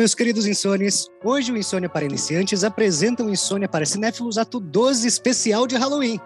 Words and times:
Meus 0.00 0.14
queridos 0.14 0.46
insônios! 0.46 1.10
Hoje 1.22 1.52
o 1.52 1.58
Insônia 1.58 1.86
para 1.86 2.06
Iniciantes 2.06 2.64
apresenta 2.64 3.22
o 3.22 3.28
Insônia 3.28 3.68
para 3.68 3.84
Cinéfilos 3.84 4.38
Ato 4.38 4.58
12 4.58 5.06
especial 5.06 5.66
de 5.66 5.76
Halloween. 5.76 6.18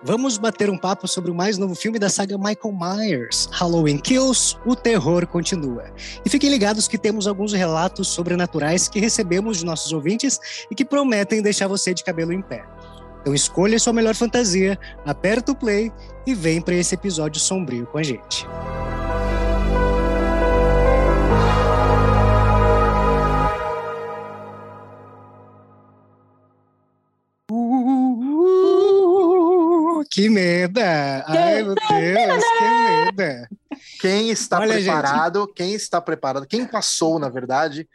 Vamos 0.00 0.38
bater 0.38 0.70
um 0.70 0.78
papo 0.78 1.08
sobre 1.08 1.32
o 1.32 1.34
mais 1.34 1.58
novo 1.58 1.74
filme 1.74 1.98
da 1.98 2.08
saga 2.08 2.38
Michael 2.38 2.72
Myers, 2.72 3.48
Halloween 3.50 3.98
Kills, 3.98 4.56
o 4.64 4.76
terror 4.76 5.26
continua. 5.26 5.92
E 6.24 6.30
fiquem 6.30 6.48
ligados 6.48 6.86
que 6.86 6.96
temos 6.96 7.26
alguns 7.26 7.52
relatos 7.52 8.06
sobrenaturais 8.06 8.86
que 8.86 9.00
recebemos 9.00 9.58
de 9.58 9.66
nossos 9.66 9.92
ouvintes 9.92 10.38
e 10.70 10.74
que 10.76 10.84
prometem 10.84 11.42
deixar 11.42 11.66
você 11.66 11.92
de 11.92 12.04
cabelo 12.04 12.32
em 12.32 12.40
pé. 12.40 12.64
Então 13.22 13.34
escolha 13.34 13.76
sua 13.80 13.92
melhor 13.92 14.14
fantasia, 14.14 14.78
aperta 15.04 15.50
o 15.50 15.56
play 15.56 15.90
e 16.24 16.32
vem 16.32 16.60
para 16.62 16.76
esse 16.76 16.94
episódio 16.94 17.40
sombrio 17.40 17.88
com 17.88 17.98
a 17.98 18.04
gente. 18.04 18.46
Que 30.16 30.30
medo! 30.30 30.80
Ai, 31.26 31.62
meu 31.62 31.74
Deus, 31.74 32.44
que 32.58 33.20
medo! 33.20 33.48
Quem 34.00 34.30
está 34.30 34.58
Olha, 34.58 34.72
preparado, 34.72 35.40
gente. 35.40 35.52
quem 35.52 35.74
está 35.74 36.00
preparado, 36.00 36.46
quem 36.46 36.64
passou, 36.64 37.18
na 37.18 37.28
verdade, 37.28 37.86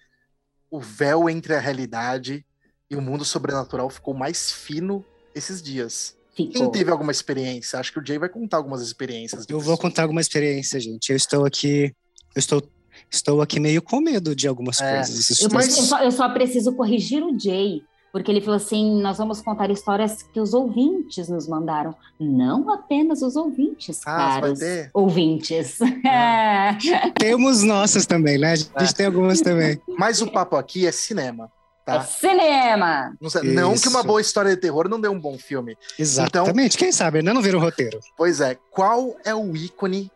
o 0.70 0.80
véu 0.80 1.28
entre 1.28 1.56
a 1.56 1.60
realidade 1.60 2.46
e 2.92 2.96
o 2.96 3.02
mundo 3.02 3.26
sobrenatural 3.26 3.90
ficou 3.90 4.14
mais 4.14 4.52
fino 4.52 5.04
esses 5.34 5.64
dias. 5.64 6.16
Ficou. 6.36 6.54
Quem 6.54 6.70
teve 6.70 6.92
alguma 6.92 7.12
experiência? 7.12 7.80
Acho 7.80 7.92
que 7.92 8.00
o 8.00 8.06
Jay 8.06 8.20
vai 8.20 8.30
contar 8.30 8.58
algumas 8.58 8.84
experiências. 8.84 9.48
Eu 9.50 9.60
vou 9.60 9.76
contar 9.76 10.04
alguma 10.04 10.22
experiência, 10.22 10.80
gente. 10.80 11.10
Eu 11.10 11.16
estou 11.16 11.44
aqui, 11.44 11.92
eu 12.36 12.40
estou, 12.40 12.62
estou 13.10 13.42
aqui 13.42 13.60
meio 13.60 13.82
com 13.82 14.00
medo 14.00 14.36
de 14.36 14.48
algumas 14.48 14.80
é. 14.80 14.98
coisas. 14.98 15.40
Eu, 15.40 15.50
mas... 15.52 15.76
eu, 15.76 15.84
só, 15.86 16.04
eu 16.04 16.12
só 16.12 16.30
preciso 16.30 16.72
corrigir 16.76 17.24
o 17.24 17.40
Jay 17.40 17.82
porque 18.12 18.30
ele 18.30 18.42
falou 18.42 18.58
assim: 18.58 19.02
nós 19.02 19.18
vamos 19.18 19.42
contar 19.42 19.70
histórias 19.72 20.24
que 20.24 20.40
os 20.40 20.54
ouvintes 20.54 21.30
nos 21.30 21.48
mandaram, 21.48 21.96
não 22.20 22.70
apenas 22.72 23.22
os 23.22 23.36
ouvintes, 23.36 24.02
ah, 24.06 24.18
caros 24.18 24.60
ouvintes. 24.94 25.80
É. 26.06 26.78
Temos 27.18 27.64
nossas 27.64 28.06
também, 28.06 28.38
né? 28.38 28.52
A 28.52 28.56
gente 28.56 28.72
é. 28.76 28.94
tem 28.94 29.06
algumas 29.06 29.42
também. 29.42 29.82
Mas 29.98 30.22
o 30.22 30.32
papo 30.32 30.56
aqui 30.56 30.86
é 30.86 30.92
cinema. 30.92 31.50
Tá? 31.86 31.96
É 31.96 32.02
cinema! 32.02 33.14
Não, 33.20 33.54
não, 33.54 33.74
que 33.76 33.88
uma 33.88 34.04
boa 34.04 34.22
história 34.22 34.52
de 34.52 34.62
terror 34.62 34.88
não 34.88 35.02
dê 35.02 35.08
um 35.08 35.20
bom 35.20 35.38
filme. 35.38 35.76
Exatamente, 35.98 36.76
então, 36.76 36.86
quem 36.86 36.92
sabe, 36.92 37.20
ainda 37.20 37.34
não 37.34 37.42
vira 37.42 37.58
um 37.58 37.62
roteiro. 37.62 38.00
Pois 38.16 38.40
é, 38.40 38.56
qual 38.70 39.16
é 39.26 39.34
o 39.34 39.56
ícone? 39.56 40.12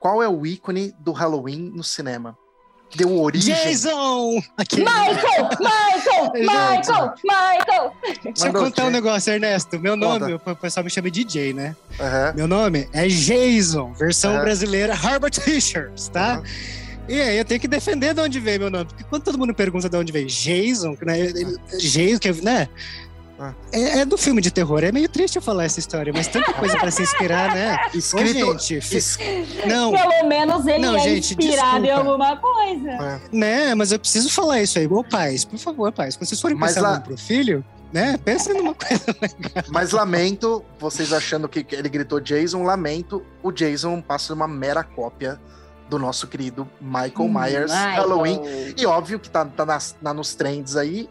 Qual 0.00 0.22
é 0.22 0.28
o 0.28 0.46
ícone 0.46 0.94
do 0.98 1.12
Halloween 1.12 1.70
no 1.74 1.84
cinema? 1.84 2.36
Deu 2.96 3.20
origem. 3.20 3.54
Jason! 3.54 4.42
Aquele... 4.56 4.84
Michael! 4.84 5.48
Michael! 5.58 6.32
Michael! 6.34 7.14
Michael! 7.24 7.92
Deixa 8.22 8.48
eu 8.48 8.52
contar 8.52 8.86
um 8.86 8.90
negócio, 8.90 9.32
Ernesto. 9.32 9.78
Meu 9.78 9.96
nome, 9.96 10.38
Conta. 10.38 10.52
o 10.52 10.56
pessoal 10.56 10.84
me 10.84 10.90
chama 10.90 11.10
de 11.10 11.24
DJ, 11.24 11.52
né? 11.52 11.76
Uhum. 11.98 12.36
Meu 12.36 12.48
nome 12.48 12.88
é 12.92 13.06
Jason, 13.06 13.92
versão 13.94 14.34
uhum. 14.34 14.42
brasileira 14.42 14.94
Harbor 14.94 15.30
T-shirts, 15.30 16.08
tá? 16.08 16.38
Uhum. 16.38 16.84
E 17.06 17.20
aí 17.20 17.36
eu 17.36 17.44
tenho 17.44 17.60
que 17.60 17.68
defender 17.68 18.14
de 18.14 18.20
onde 18.20 18.40
vem 18.40 18.58
meu 18.58 18.70
nome. 18.70 18.86
Porque 18.86 19.04
quando 19.04 19.22
todo 19.22 19.38
mundo 19.38 19.54
pergunta 19.54 19.88
de 19.88 19.96
onde 19.96 20.10
vem 20.10 20.26
Jason, 20.26 20.96
né? 21.02 21.32
Jason, 21.78 22.18
que, 22.18 22.32
né? 22.42 22.68
É, 23.72 24.00
é, 24.00 24.04
do 24.04 24.16
filme 24.16 24.40
de 24.40 24.50
terror. 24.50 24.84
É 24.84 24.92
meio 24.92 25.08
triste 25.08 25.36
eu 25.36 25.42
falar 25.42 25.64
essa 25.64 25.80
história, 25.80 26.12
mas 26.12 26.28
tanta 26.28 26.52
coisa 26.52 26.78
para 26.78 26.90
se 26.90 27.02
inspirar, 27.02 27.52
né? 27.52 27.78
Escrito, 27.92 28.46
Ô, 28.46 28.58
gente, 28.58 28.96
es... 28.96 29.18
não. 29.66 29.92
Pelo 29.92 30.28
menos 30.28 30.66
ele 30.66 30.78
não, 30.78 30.96
é 30.96 31.00
gente, 31.00 31.34
inspirado 31.34 31.82
desculpa. 31.82 31.86
em 31.86 31.90
alguma 31.90 32.36
coisa. 32.36 32.90
É. 32.90 33.20
Né, 33.32 33.74
mas 33.74 33.90
eu 33.90 33.98
preciso 33.98 34.30
falar 34.30 34.62
isso 34.62 34.78
aí. 34.78 34.86
Ô, 34.86 35.02
pais, 35.02 35.44
por 35.44 35.58
favor, 35.58 35.90
pais, 35.92 36.16
quando 36.16 36.28
vocês 36.28 36.40
forem 36.40 36.56
mas 36.56 36.74
pensar 36.74 36.88
lá... 36.88 37.00
pro 37.00 37.16
filho, 37.16 37.64
né? 37.92 38.16
Pensem 38.24 38.54
numa 38.54 38.74
coisa 38.74 39.04
legal. 39.20 39.64
Mas 39.68 39.90
lamento, 39.90 40.64
vocês 40.78 41.12
achando 41.12 41.48
que 41.48 41.66
ele 41.72 41.88
gritou 41.88 42.20
Jason, 42.20 42.62
lamento, 42.62 43.24
o 43.42 43.50
Jason 43.50 44.00
passa 44.00 44.32
uma 44.32 44.46
mera 44.46 44.84
cópia 44.84 45.40
do 45.88 45.98
nosso 45.98 46.28
querido 46.28 46.68
Michael 46.80 47.12
hum, 47.18 47.32
Myers, 47.32 47.72
Michael. 47.72 47.96
Halloween. 47.96 48.40
E 48.76 48.86
óbvio 48.86 49.18
que 49.18 49.28
tá, 49.28 49.44
tá 49.44 49.66
nas, 49.66 49.96
na, 50.00 50.14
nos 50.14 50.34
trends 50.34 50.76
aí 50.76 51.08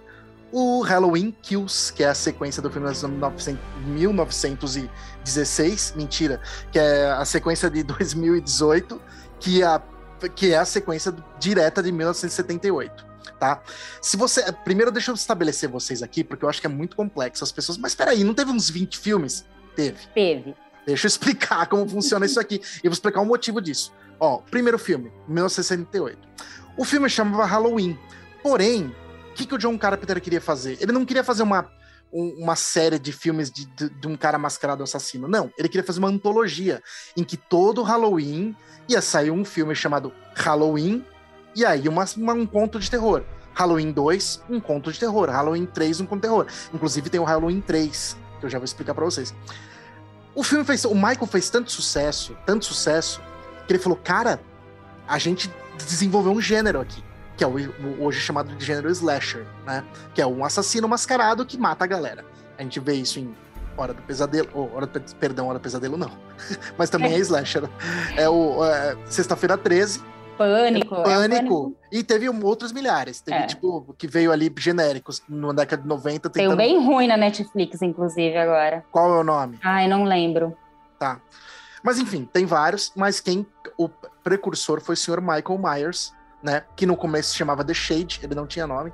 o 0.55 0.81
Halloween 0.81 1.35
Kills, 1.41 1.91
que 1.91 2.03
é 2.03 2.09
a 2.09 2.13
sequência 2.13 2.61
do 2.61 2.69
filme 2.69 2.87
de 2.87 3.07
1916, 3.87 5.95
mentira, 5.97 6.39
que 6.71 6.77
é 6.77 7.09
a 7.09 7.25
sequência 7.25 7.71
de 7.71 7.81
2018, 7.83 9.01
que 9.39 9.63
é 9.63 9.65
a, 9.65 9.81
que 10.35 10.53
é 10.53 10.59
a 10.59 10.65
sequência 10.65 11.11
direta 11.39 11.81
de 11.81 11.91
1978. 11.91 13.03
Tá? 13.39 13.63
Se 13.99 14.15
você. 14.15 14.43
Primeiro, 14.63 14.91
deixa 14.91 15.09
eu 15.09 15.15
estabelecer 15.15 15.67
vocês 15.67 16.03
aqui, 16.03 16.23
porque 16.23 16.45
eu 16.45 16.49
acho 16.49 16.61
que 16.61 16.67
é 16.67 16.69
muito 16.69 16.95
complexo. 16.95 17.43
As 17.43 17.51
pessoas. 17.51 17.79
Mas 17.79 17.95
peraí, 17.95 18.23
não 18.23 18.35
teve 18.35 18.51
uns 18.51 18.69
20 18.69 18.99
filmes? 18.99 19.43
Teve. 19.75 19.97
Teve. 20.13 20.55
Deixa 20.85 21.07
eu 21.07 21.09
explicar 21.09 21.65
como 21.65 21.89
funciona 21.89 22.27
isso 22.27 22.39
aqui. 22.39 22.61
E 22.83 22.87
vou 22.87 22.93
explicar 22.93 23.21
o 23.21 23.25
motivo 23.25 23.59
disso. 23.59 23.91
Ó, 24.19 24.37
primeiro 24.37 24.77
filme, 24.77 25.11
1968. 25.27 26.19
O 26.77 26.85
filme 26.85 27.09
chamava 27.09 27.43
Halloween. 27.45 27.97
Porém, 28.43 28.95
que, 29.33 29.45
que 29.45 29.55
o 29.55 29.57
John 29.57 29.77
Carpenter 29.77 30.21
queria 30.21 30.41
fazer? 30.41 30.77
Ele 30.79 30.91
não 30.91 31.05
queria 31.05 31.23
fazer 31.23 31.43
uma, 31.43 31.69
um, 32.11 32.43
uma 32.43 32.55
série 32.55 32.99
de 32.99 33.11
filmes 33.11 33.51
de, 33.51 33.65
de, 33.65 33.89
de, 33.89 34.07
um 34.07 34.15
cara 34.15 34.37
mascarado 34.37 34.83
assassino. 34.83 35.27
Não, 35.27 35.51
ele 35.57 35.67
queria 35.67 35.83
fazer 35.83 35.99
uma 35.99 36.07
antologia 36.07 36.81
em 37.17 37.23
que 37.23 37.35
todo 37.35 37.81
Halloween 37.81 38.55
ia 38.87 39.01
sair 39.01 39.31
um 39.31 39.43
filme 39.43 39.73
chamado 39.75 40.13
Halloween 40.35 41.03
e 41.55 41.65
aí 41.65 41.87
uma, 41.87 42.05
uma, 42.17 42.33
um 42.33 42.45
conto 42.45 42.79
de 42.79 42.89
terror. 42.89 43.23
Halloween 43.53 43.91
2, 43.91 44.43
um 44.49 44.59
conto 44.59 44.91
de 44.91 44.99
terror. 44.99 45.29
Halloween 45.29 45.65
3, 45.65 46.01
um 46.01 46.05
conto 46.05 46.21
de 46.21 46.27
terror. 46.27 46.47
Inclusive 46.73 47.09
tem 47.09 47.19
o 47.19 47.23
Halloween 47.23 47.61
3, 47.61 48.17
que 48.39 48.45
eu 48.45 48.49
já 48.49 48.57
vou 48.57 48.65
explicar 48.65 48.93
para 48.93 49.05
vocês. 49.05 49.33
O 50.33 50.43
filme 50.43 50.65
fez. 50.65 50.85
O 50.85 50.95
Michael 50.95 51.27
fez 51.27 51.49
tanto 51.49 51.71
sucesso, 51.71 52.35
tanto 52.47 52.65
sucesso, 52.65 53.21
que 53.67 53.73
ele 53.73 53.79
falou: 53.79 53.97
cara, 54.03 54.41
a 55.07 55.19
gente 55.19 55.53
desenvolveu 55.77 56.31
um 56.31 56.41
gênero 56.41 56.81
aqui 56.81 57.03
que 57.43 57.45
é 57.45 57.47
o, 57.47 58.03
hoje 58.03 58.21
chamado 58.21 58.55
de 58.55 58.65
gênero 58.65 58.89
slasher, 58.89 59.45
né? 59.65 59.83
Que 60.13 60.21
é 60.21 60.27
um 60.27 60.45
assassino 60.45 60.87
mascarado 60.87 61.45
que 61.45 61.57
mata 61.57 61.83
a 61.83 61.87
galera. 61.87 62.23
A 62.57 62.63
gente 62.63 62.79
vê 62.79 62.93
isso 62.93 63.19
em 63.19 63.35
Hora 63.75 63.93
do 63.93 64.01
Pesadelo, 64.03 64.49
ou 64.53 64.73
Hora 64.73 64.85
do, 64.85 65.15
perdão, 65.15 65.47
Hora 65.47 65.59
do 65.59 65.61
Pesadelo 65.61 65.97
não, 65.97 66.11
mas 66.77 66.89
também 66.89 67.11
é, 67.11 67.15
é 67.15 67.19
slasher. 67.19 67.63
É 68.15 68.29
o 68.29 68.63
é, 68.63 68.95
Sexta-feira 69.05 69.57
13. 69.57 70.01
Pânico, 70.37 70.95
é, 70.95 71.03
Pânico. 71.03 71.37
Pânico. 71.37 71.75
E 71.91 72.03
teve 72.03 72.29
outros 72.29 72.71
milhares. 72.71 73.21
Teve, 73.21 73.37
é. 73.37 73.45
tipo, 73.45 73.93
que 73.97 74.07
veio 74.07 74.31
ali 74.31 74.51
genéricos 74.57 75.21
na 75.27 75.51
década 75.53 75.81
de 75.81 75.87
90. 75.87 76.29
Tentando... 76.29 76.33
Tem 76.33 76.47
um 76.47 76.55
bem 76.55 76.83
ruim 76.83 77.07
na 77.07 77.17
Netflix, 77.17 77.81
inclusive, 77.81 78.35
agora. 78.37 78.83
Qual 78.91 79.13
é 79.13 79.19
o 79.19 79.23
nome? 79.23 79.59
Ai, 79.63 79.87
não 79.87 80.05
lembro. 80.05 80.55
Tá. 80.97 81.19
Mas 81.83 81.99
enfim, 81.99 82.27
tem 82.31 82.45
vários, 82.45 82.91
mas 82.95 83.19
quem. 83.19 83.45
O 83.77 83.89
precursor 84.23 84.79
foi 84.79 84.93
o 84.93 84.97
senhor 84.97 85.19
Michael 85.19 85.59
Myers, 85.59 86.13
né? 86.43 86.63
Que 86.75 86.85
no 86.85 86.97
começo 86.97 87.31
se 87.31 87.37
chamava 87.37 87.63
The 87.63 87.73
Shade, 87.73 88.19
ele 88.21 88.35
não 88.35 88.45
tinha 88.45 88.67
nome. 88.67 88.91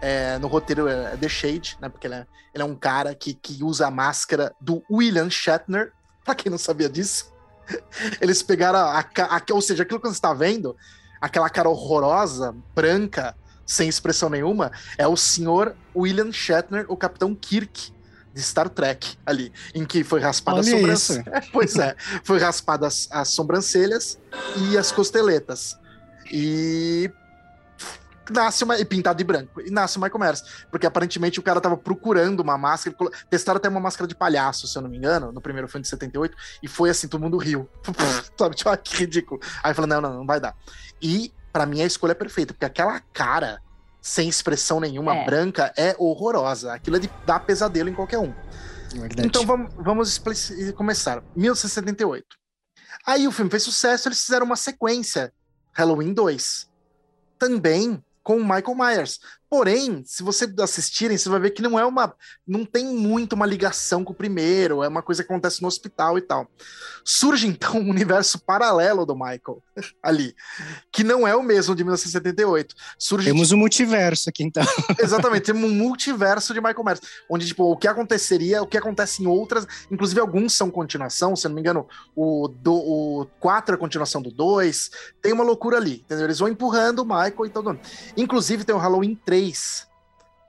É, 0.00 0.38
no 0.38 0.48
roteiro 0.48 0.88
é 0.88 1.16
The 1.16 1.28
Shade, 1.28 1.76
né? 1.80 1.88
Porque 1.88 2.06
ele 2.06 2.14
é, 2.14 2.26
ele 2.54 2.62
é 2.62 2.66
um 2.66 2.74
cara 2.74 3.14
que, 3.14 3.34
que 3.34 3.62
usa 3.62 3.86
a 3.86 3.90
máscara 3.90 4.54
do 4.60 4.82
William 4.90 5.28
Shatner. 5.28 5.92
Pra 6.24 6.34
quem 6.34 6.50
não 6.50 6.58
sabia 6.58 6.88
disso, 6.88 7.32
eles 8.20 8.42
pegaram 8.42 8.78
a, 8.78 9.00
a, 9.00 9.36
a 9.36 9.42
ou 9.52 9.60
seja, 9.60 9.82
aquilo 9.82 10.00
que 10.00 10.08
você 10.08 10.14
está 10.14 10.32
vendo, 10.32 10.74
aquela 11.20 11.50
cara 11.50 11.68
horrorosa, 11.68 12.54
branca, 12.74 13.36
sem 13.66 13.88
expressão 13.88 14.28
nenhuma, 14.28 14.72
é 14.98 15.06
o 15.06 15.16
senhor 15.16 15.76
William 15.94 16.32
Shatner, 16.32 16.86
o 16.88 16.96
Capitão 16.96 17.34
Kirk 17.34 17.92
de 18.32 18.42
Star 18.42 18.68
Trek 18.68 19.16
ali, 19.24 19.52
em 19.74 19.84
que 19.84 20.02
foi 20.02 20.20
raspada 20.20 20.60
as 20.60 20.68
sobrancelhas. 20.68 21.24
pois 21.52 21.76
é, 21.76 21.94
foi 22.24 22.38
raspada 22.38 22.86
as, 22.86 23.08
as 23.10 23.28
sobrancelhas 23.28 24.18
e 24.56 24.78
as 24.78 24.90
costeletas. 24.90 25.78
E 26.30 27.10
nasce 28.30 28.64
uma. 28.64 28.78
E 28.78 28.84
pintado 28.84 29.18
de 29.18 29.24
branco. 29.24 29.60
E 29.60 29.70
nasce 29.70 29.98
o 29.98 30.00
Michael 30.00 30.20
Myers. 30.20 30.44
Porque 30.70 30.86
aparentemente 30.86 31.38
o 31.38 31.42
cara 31.42 31.60
tava 31.60 31.76
procurando 31.76 32.40
uma 32.40 32.56
máscara. 32.56 32.96
Testaram 33.28 33.58
até 33.58 33.68
uma 33.68 33.80
máscara 33.80 34.06
de 34.06 34.14
palhaço, 34.14 34.66
se 34.66 34.76
eu 34.76 34.82
não 34.82 34.88
me 34.88 34.96
engano, 34.96 35.32
no 35.32 35.40
primeiro 35.40 35.68
filme 35.68 35.82
de 35.82 35.88
78. 35.88 36.36
E 36.62 36.68
foi 36.68 36.90
assim, 36.90 37.08
todo 37.08 37.20
mundo 37.20 37.36
riu. 37.36 37.68
Sabe, 38.38 38.54
tipo, 38.54 38.70
ah, 38.70 38.76
que 38.76 38.96
ridículo. 38.96 39.40
Aí 39.62 39.74
falou: 39.74 39.88
não, 39.88 40.00
não, 40.00 40.14
não 40.18 40.26
vai 40.26 40.40
dar. 40.40 40.56
E 41.02 41.32
para 41.52 41.66
mim 41.66 41.82
a 41.82 41.86
escolha 41.86 42.12
é 42.12 42.14
perfeita, 42.14 42.54
porque 42.54 42.64
aquela 42.64 43.00
cara 43.12 43.60
sem 44.00 44.28
expressão 44.28 44.80
nenhuma, 44.80 45.14
é. 45.14 45.24
branca, 45.24 45.72
é 45.76 45.94
horrorosa. 45.98 46.72
Aquilo 46.72 46.96
é 46.96 47.00
de 47.00 47.10
dar 47.26 47.40
pesadelo 47.40 47.88
em 47.88 47.94
qualquer 47.94 48.18
um. 48.18 48.32
Verdade. 48.92 49.26
Então 49.28 49.44
vamos, 49.44 49.72
vamos 49.76 50.20
começar. 50.74 51.22
1978. 51.36 52.26
Aí 53.06 53.26
o 53.26 53.32
filme 53.32 53.50
fez 53.50 53.62
sucesso, 53.62 54.08
eles 54.08 54.22
fizeram 54.24 54.46
uma 54.46 54.56
sequência 54.56 55.32
Halloween 55.80 56.12
2. 56.12 56.68
Também 57.38 58.04
com 58.22 58.36
o 58.36 58.44
Michael 58.44 58.74
Myers. 58.74 59.18
Porém, 59.50 60.04
se 60.06 60.22
você 60.22 60.48
assistirem, 60.60 61.18
você 61.18 61.28
vai 61.28 61.40
ver 61.40 61.50
que 61.50 61.60
não 61.60 61.76
é 61.76 61.84
uma. 61.84 62.14
Não 62.46 62.64
tem 62.64 62.86
muito 62.86 63.32
uma 63.32 63.44
ligação 63.44 64.04
com 64.04 64.12
o 64.12 64.14
primeiro, 64.16 64.84
é 64.84 64.86
uma 64.86 65.02
coisa 65.02 65.24
que 65.24 65.32
acontece 65.32 65.60
no 65.60 65.66
hospital 65.66 66.16
e 66.16 66.20
tal. 66.20 66.48
Surge 67.04 67.48
então 67.48 67.74
um 67.80 67.90
universo 67.90 68.38
paralelo 68.38 69.04
do 69.04 69.16
Michael 69.16 69.60
ali, 70.00 70.36
que 70.92 71.02
não 71.02 71.26
é 71.26 71.34
o 71.34 71.42
mesmo 71.42 71.74
de 71.74 71.82
1978. 71.82 72.76
Surge 72.96 73.26
temos 73.26 73.50
um 73.50 73.56
multiverso 73.56 74.28
aqui 74.28 74.44
então. 74.44 74.62
Exatamente, 75.00 75.46
temos 75.46 75.68
um 75.68 75.74
multiverso 75.74 76.54
de 76.54 76.60
Michael 76.60 76.84
Myers, 76.84 77.00
onde 77.28 77.46
tipo, 77.48 77.64
o 77.64 77.76
que 77.76 77.88
aconteceria, 77.88 78.62
o 78.62 78.68
que 78.68 78.78
acontece 78.78 79.20
em 79.20 79.26
outras, 79.26 79.66
inclusive 79.90 80.20
alguns 80.20 80.54
são 80.54 80.70
continuação, 80.70 81.34
se 81.34 81.48
não 81.48 81.56
me 81.56 81.60
engano, 81.60 81.88
o, 82.14 82.46
do, 82.46 82.72
o 82.72 83.26
4 83.40 83.74
é 83.74 83.78
continuação 83.78 84.22
do 84.22 84.30
2, 84.30 84.90
tem 85.20 85.32
uma 85.32 85.42
loucura 85.42 85.76
ali, 85.76 86.04
entendeu? 86.04 86.26
Eles 86.26 86.38
vão 86.38 86.48
empurrando 86.48 87.00
o 87.00 87.04
Michael 87.04 87.46
e 87.46 87.50
todo 87.50 87.80
Inclusive 88.16 88.64
tem 88.64 88.74
o 88.74 88.78
Halloween 88.78 89.18
3 89.24 89.39
3, 89.40 89.88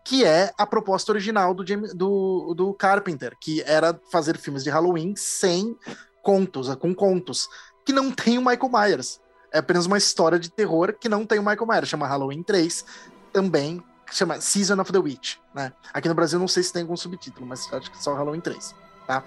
que 0.04 0.26
é 0.26 0.52
a 0.58 0.66
proposta 0.66 1.12
original 1.12 1.54
do, 1.54 1.64
do, 1.96 2.54
do 2.54 2.74
Carpenter, 2.74 3.38
que 3.40 3.62
era 3.62 3.98
fazer 4.12 4.38
filmes 4.38 4.64
de 4.64 4.70
Halloween 4.70 5.16
sem 5.16 5.78
contos, 6.22 6.74
com 6.76 6.94
contos, 6.94 7.48
que 7.86 7.94
não 7.94 8.12
tem 8.12 8.38
o 8.38 8.42
Michael 8.42 8.70
Myers. 8.70 9.22
É 9.54 9.60
apenas 9.60 9.86
uma 9.86 9.98
história 9.98 10.38
de 10.38 10.50
terror 10.50 10.96
que 11.00 11.08
não 11.08 11.26
tem 11.26 11.40
o 11.40 11.42
Michael 11.42 11.68
Myers, 11.68 11.88
chama 11.88 12.08
Halloween 12.08 12.44
3, 12.44 12.86
também 13.32 13.82
chama 14.12 14.42
Season 14.42 14.80
of 14.82 14.92
the 14.92 15.00
Witch, 15.00 15.38
né? 15.54 15.72
Aqui 15.94 16.10
no 16.10 16.16
Brasil 16.16 16.38
não 16.38 16.48
sei 16.48 16.64
se 16.64 16.74
tem 16.74 16.82
algum 16.82 16.98
subtítulo, 16.98 17.46
mas 17.46 17.72
acho 17.72 17.90
que 17.90 18.04
só 18.04 18.14
Halloween 18.14 18.42
3, 18.42 18.76
tá? 19.08 19.24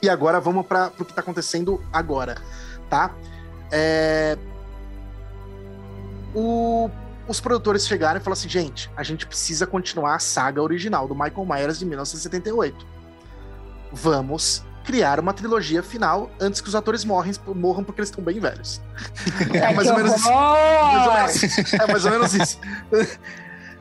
E 0.00 0.08
agora 0.08 0.38
vamos 0.38 0.64
para 0.66 0.88
o 0.88 1.04
que 1.04 1.10
está 1.10 1.20
acontecendo 1.20 1.84
agora, 1.92 2.40
tá? 2.88 3.12
É... 3.72 4.38
O 6.34 6.88
os 7.28 7.40
produtores 7.40 7.86
chegaram 7.86 8.18
e 8.18 8.22
falaram 8.22 8.40
assim: 8.40 8.48
gente, 8.48 8.90
a 8.96 9.02
gente 9.02 9.26
precisa 9.26 9.66
continuar 9.66 10.16
a 10.16 10.18
saga 10.18 10.62
original 10.62 11.06
do 11.06 11.14
Michael 11.14 11.44
Myers 11.44 11.78
de 11.78 11.84
1978. 11.84 12.86
Vamos 13.92 14.64
criar 14.84 15.20
uma 15.20 15.34
trilogia 15.34 15.82
final 15.82 16.30
antes 16.40 16.62
que 16.62 16.68
os 16.68 16.74
atores 16.74 17.04
morrem, 17.04 17.34
morram 17.54 17.84
porque 17.84 18.00
eles 18.00 18.08
estão 18.08 18.24
bem 18.24 18.40
velhos. 18.40 18.80
É 19.52 19.72
mais 19.74 19.88
ou 19.88 19.96
menos 19.96 20.16
isso. 20.16 20.28
É 21.74 21.86
mais 21.86 22.04
ou 22.04 22.10
menos 22.10 22.34
isso. 22.34 22.58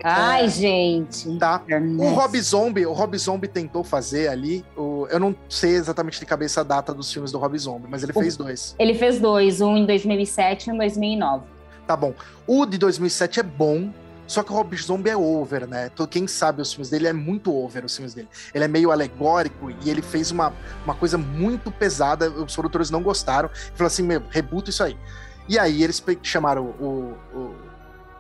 Ai, 0.04 0.46
é, 0.46 0.48
gente. 0.48 1.38
Tá. 1.40 1.64
O 1.98 2.10
Rob 2.10 2.40
Zombie, 2.40 2.86
o 2.86 2.94
Rob 2.94 3.18
Zombie 3.18 3.48
tentou 3.48 3.84
fazer 3.84 4.28
ali. 4.28 4.64
O, 4.76 5.08
eu 5.10 5.20
não 5.20 5.36
sei 5.50 5.72
exatamente 5.72 6.20
de 6.20 6.26
cabeça 6.26 6.62
a 6.62 6.64
data 6.64 6.94
dos 6.94 7.12
filmes 7.12 7.32
do 7.32 7.40
Rob 7.40 7.58
Zombie, 7.58 7.88
mas 7.90 8.04
ele 8.04 8.12
o, 8.14 8.20
fez 8.20 8.38
dois. 8.38 8.76
Ele 8.78 8.94
fez 8.94 9.20
dois, 9.20 9.60
um 9.60 9.76
em 9.76 9.86
2007 9.86 10.68
e 10.68 10.72
um 10.72 10.76
em 10.76 10.78
2009 10.78 11.56
tá 11.88 11.95
bom. 11.95 12.13
O 12.45 12.66
de 12.66 12.78
2007 12.78 13.39
é 13.39 13.44
bom, 13.44 13.92
só 14.28 14.44
que 14.44 14.51
o 14.51 14.56
Rob 14.56 14.75
Zombie 14.75 15.10
é 15.10 15.18
over, 15.18 15.66
né? 15.66 15.89
Então, 15.94 16.06
quem 16.06 16.28
sabe 16.28 16.62
os 16.62 16.74
filmes 16.74 16.89
dele 16.89 17.07
é 17.07 17.13
muito 17.13 17.56
over, 17.56 17.86
os 17.86 17.95
filmes 17.95 18.13
dele. 18.13 18.28
Ele 18.54 18.66
é 18.66 18.68
meio 18.68 18.92
alegórico 18.92 19.72
e 19.72 19.89
ele 19.89 20.01
fez 20.01 20.31
uma, 20.31 20.54
uma 20.84 20.94
coisa 20.94 21.18
muito 21.18 21.72
pesada. 21.72 22.30
Os 22.30 22.54
produtores 22.54 22.92
não 22.92 23.01
gostaram. 23.01 23.50
E 23.54 23.69
falaram 23.69 23.88
assim: 23.88 24.04
meu, 24.04 24.22
rebuta 24.30 24.69
isso 24.69 24.84
aí. 24.84 24.98
E 25.48 25.57
aí 25.57 25.81
eles 25.81 26.04
chamaram 26.22 26.66
o. 26.66 27.16
o 27.34 27.68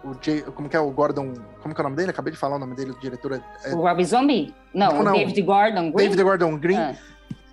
o 0.03 0.51
como 0.53 0.69
que 0.69 0.75
é 0.77 0.79
o 0.79 0.89
Gordon? 0.89 1.33
Como 1.61 1.75
que 1.75 1.81
é 1.81 1.83
o 1.83 1.83
nome 1.83 1.97
dele? 1.97 2.11
Acabei 2.11 2.31
de 2.31 2.39
falar 2.39 2.55
o 2.55 2.59
nome 2.59 2.75
dele, 2.75 2.91
o 2.91 2.99
diretor. 2.99 3.41
É... 3.65 3.73
O 3.73 3.81
Rob 3.81 4.05
Zombie? 4.05 4.55
Não, 4.73 4.93
não, 4.93 5.03
não, 5.03 5.13
David 5.13 5.41
Gordon 5.41 5.91
Green. 5.91 6.05
David 6.05 6.23
Gordon 6.23 6.57
Green. 6.57 6.77
Ah. 6.77 6.95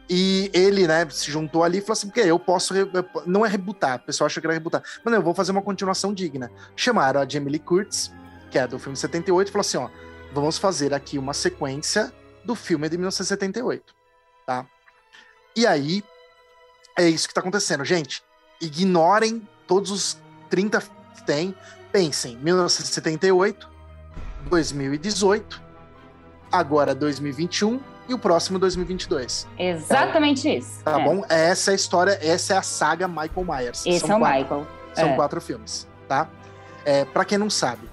E 0.08 0.50
ele, 0.52 0.86
né, 0.86 1.08
se 1.08 1.30
juntou 1.30 1.64
ali 1.64 1.78
e 1.78 1.80
falou 1.80 1.94
assim: 1.94 2.08
porque 2.08 2.20
eu 2.20 2.38
posso. 2.38 2.74
Não 3.26 3.44
é 3.44 3.48
rebutar, 3.48 3.96
o 3.96 4.06
pessoal 4.06 4.26
acha 4.26 4.40
que 4.40 4.46
era 4.46 4.52
rebutar. 4.52 4.82
Mas 5.02 5.12
não, 5.12 5.18
eu 5.18 5.22
vou 5.22 5.34
fazer 5.34 5.52
uma 5.52 5.62
continuação 5.62 6.12
digna. 6.12 6.50
Chamaram 6.76 7.20
a 7.20 7.28
Jamie 7.28 7.50
Lee 7.50 7.58
Curtis, 7.58 8.12
que 8.50 8.58
é 8.58 8.66
do 8.66 8.78
filme 8.78 8.96
78, 8.96 9.48
e 9.48 9.52
falou 9.52 9.60
assim: 9.60 9.78
ó, 9.78 9.88
vamos 10.32 10.58
fazer 10.58 10.92
aqui 10.92 11.18
uma 11.18 11.32
sequência 11.32 12.12
do 12.44 12.54
filme 12.54 12.88
de 12.88 12.98
1978. 12.98 13.94
Tá? 14.46 14.66
E 15.56 15.66
aí, 15.66 16.04
é 16.98 17.08
isso 17.08 17.26
que 17.26 17.32
tá 17.32 17.40
acontecendo. 17.40 17.84
Gente, 17.84 18.22
ignorem 18.60 19.48
todos 19.66 19.90
os 19.90 20.18
30 20.50 20.80
que 20.80 21.24
tem. 21.24 21.54
Pensem, 21.90 22.36
1978, 22.38 23.70
2018, 24.50 25.62
agora 26.50 26.92
2021 26.92 27.93
e 28.08 28.14
o 28.14 28.18
próximo 28.18 28.58
2022. 28.58 29.46
Exatamente 29.58 30.48
então, 30.48 30.58
isso. 30.58 30.84
Tá 30.84 31.00
é. 31.00 31.04
bom? 31.04 31.24
Essa 31.28 31.70
é 31.70 31.72
a 31.72 31.74
história, 31.74 32.18
essa 32.22 32.54
é 32.54 32.56
a 32.56 32.62
saga 32.62 33.08
Michael 33.08 33.44
Myers. 33.46 33.86
Esse 33.86 34.00
são 34.00 34.12
é 34.12 34.16
o 34.16 34.18
quatro, 34.20 34.42
Michael. 34.42 34.66
São 34.94 35.08
é. 35.08 35.16
quatro 35.16 35.40
filmes, 35.40 35.88
tá? 36.08 36.28
É, 36.84 37.04
para 37.04 37.24
quem 37.24 37.38
não 37.38 37.48
sabe, 37.48 37.88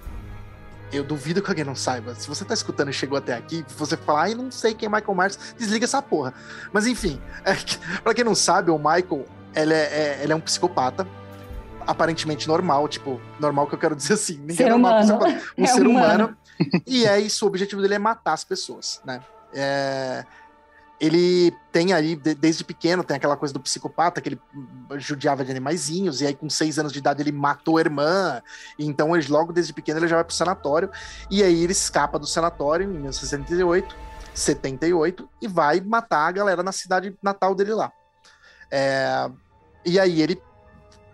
eu 0.91 1.03
duvido 1.03 1.41
que 1.41 1.49
alguém 1.49 1.63
não 1.63 1.75
saiba. 1.75 2.13
Se 2.15 2.27
você 2.27 2.43
tá 2.43 2.53
escutando 2.53 2.89
e 2.89 2.93
chegou 2.93 3.17
até 3.17 3.33
aqui, 3.33 3.65
você 3.77 3.95
falar, 3.95 4.23
ai, 4.23 4.35
não 4.35 4.51
sei 4.51 4.73
quem 4.73 4.87
é 4.87 4.89
Michael 4.89 5.15
Myers, 5.15 5.39
desliga 5.57 5.85
essa 5.85 6.01
porra. 6.01 6.33
Mas 6.73 6.85
enfim, 6.85 7.19
é, 7.45 7.55
para 8.01 8.13
quem 8.13 8.23
não 8.23 8.35
sabe, 8.35 8.71
o 8.71 8.77
Michael, 8.77 9.25
ele 9.55 9.73
é, 9.73 9.77
é, 9.77 10.19
ele 10.23 10.33
é 10.33 10.35
um 10.35 10.41
psicopata, 10.41 11.07
aparentemente 11.87 12.47
normal, 12.47 12.87
tipo, 12.87 13.19
normal 13.39 13.67
que 13.67 13.75
eu 13.75 13.79
quero 13.79 13.95
dizer 13.95 14.13
assim, 14.13 14.37
ninguém 14.37 14.57
ser 14.57 14.63
é 14.63 14.69
normal, 14.69 15.03
humano. 15.03 15.41
um 15.57 15.63
é 15.63 15.67
ser 15.67 15.87
humano. 15.87 16.13
humano. 16.13 16.37
e 16.85 17.05
é 17.05 17.19
isso, 17.19 17.45
o 17.45 17.47
objetivo 17.47 17.81
dele 17.81 17.95
é 17.95 17.99
matar 17.99 18.33
as 18.33 18.43
pessoas, 18.43 19.01
né? 19.05 19.21
É, 19.53 20.25
ele 21.01 21.51
tem 21.71 21.93
aí, 21.93 22.15
desde 22.15 22.63
pequeno, 22.63 23.03
tem 23.03 23.17
aquela 23.17 23.35
coisa 23.35 23.51
do 23.51 23.59
psicopata, 23.59 24.21
que 24.21 24.29
ele 24.29 24.41
judiava 24.97 25.43
de 25.43 25.49
animaizinhos, 25.49 26.21
e 26.21 26.27
aí 26.27 26.35
com 26.35 26.47
seis 26.47 26.77
anos 26.77 26.93
de 26.93 26.99
idade 26.99 27.23
ele 27.23 27.31
matou 27.31 27.77
a 27.77 27.81
irmã, 27.81 28.39
então 28.77 29.15
ele, 29.15 29.27
logo 29.27 29.51
desde 29.51 29.73
pequeno 29.73 29.97
ele 29.97 30.07
já 30.07 30.17
vai 30.17 30.23
pro 30.23 30.35
sanatório, 30.35 30.91
e 31.29 31.41
aí 31.43 31.63
ele 31.63 31.71
escapa 31.71 32.19
do 32.19 32.27
sanatório 32.27 32.83
em 32.83 32.87
1968, 32.87 33.95
78, 34.31 35.27
e 35.41 35.47
vai 35.47 35.81
matar 35.81 36.27
a 36.27 36.31
galera 36.31 36.61
na 36.61 36.71
cidade 36.71 37.17
natal 37.21 37.55
dele 37.55 37.73
lá. 37.73 37.91
É, 38.69 39.27
e 39.83 39.99
aí 39.99 40.21
ele 40.21 40.39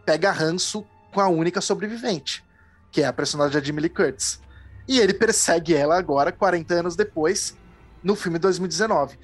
pega 0.06 0.32
ranço 0.32 0.86
com 1.14 1.22
a 1.22 1.30
única 1.30 1.62
sobrevivente, 1.62 2.44
que 2.92 3.02
é 3.02 3.06
a 3.06 3.14
personagem 3.14 3.64
Jamie 3.64 3.84
Lee 3.84 3.90
Curtis. 3.90 4.42
E 4.86 5.00
ele 5.00 5.14
persegue 5.14 5.74
ela 5.74 5.98
agora, 5.98 6.32
40 6.32 6.74
anos 6.74 6.96
depois, 6.96 7.56
no 8.04 8.16
filme 8.16 8.40
2019. 8.40 9.18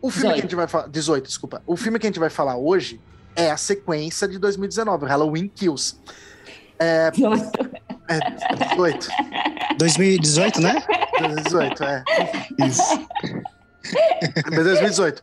O 0.00 0.10
filme 0.10 0.34
18. 0.34 0.34
que 0.34 0.40
a 0.40 0.42
gente 0.42 0.56
vai 0.56 0.66
falar. 0.66 0.88
18, 0.88 1.26
desculpa. 1.26 1.62
O 1.66 1.76
filme 1.76 1.98
que 1.98 2.06
a 2.06 2.08
gente 2.08 2.18
vai 2.18 2.30
falar 2.30 2.56
hoje 2.56 3.00
é 3.36 3.50
a 3.50 3.56
sequência 3.56 4.26
de 4.28 4.38
2019, 4.38 5.06
Halloween 5.06 5.48
Kills. 5.48 5.96
É. 6.78 7.10
18. 7.10 7.82
É, 8.08 8.18
18. 8.70 9.08
2018, 9.78 10.60
né? 10.60 10.84
2018, 11.18 11.84
é. 11.84 12.04
Isso. 12.66 13.08
2018. 14.50 15.22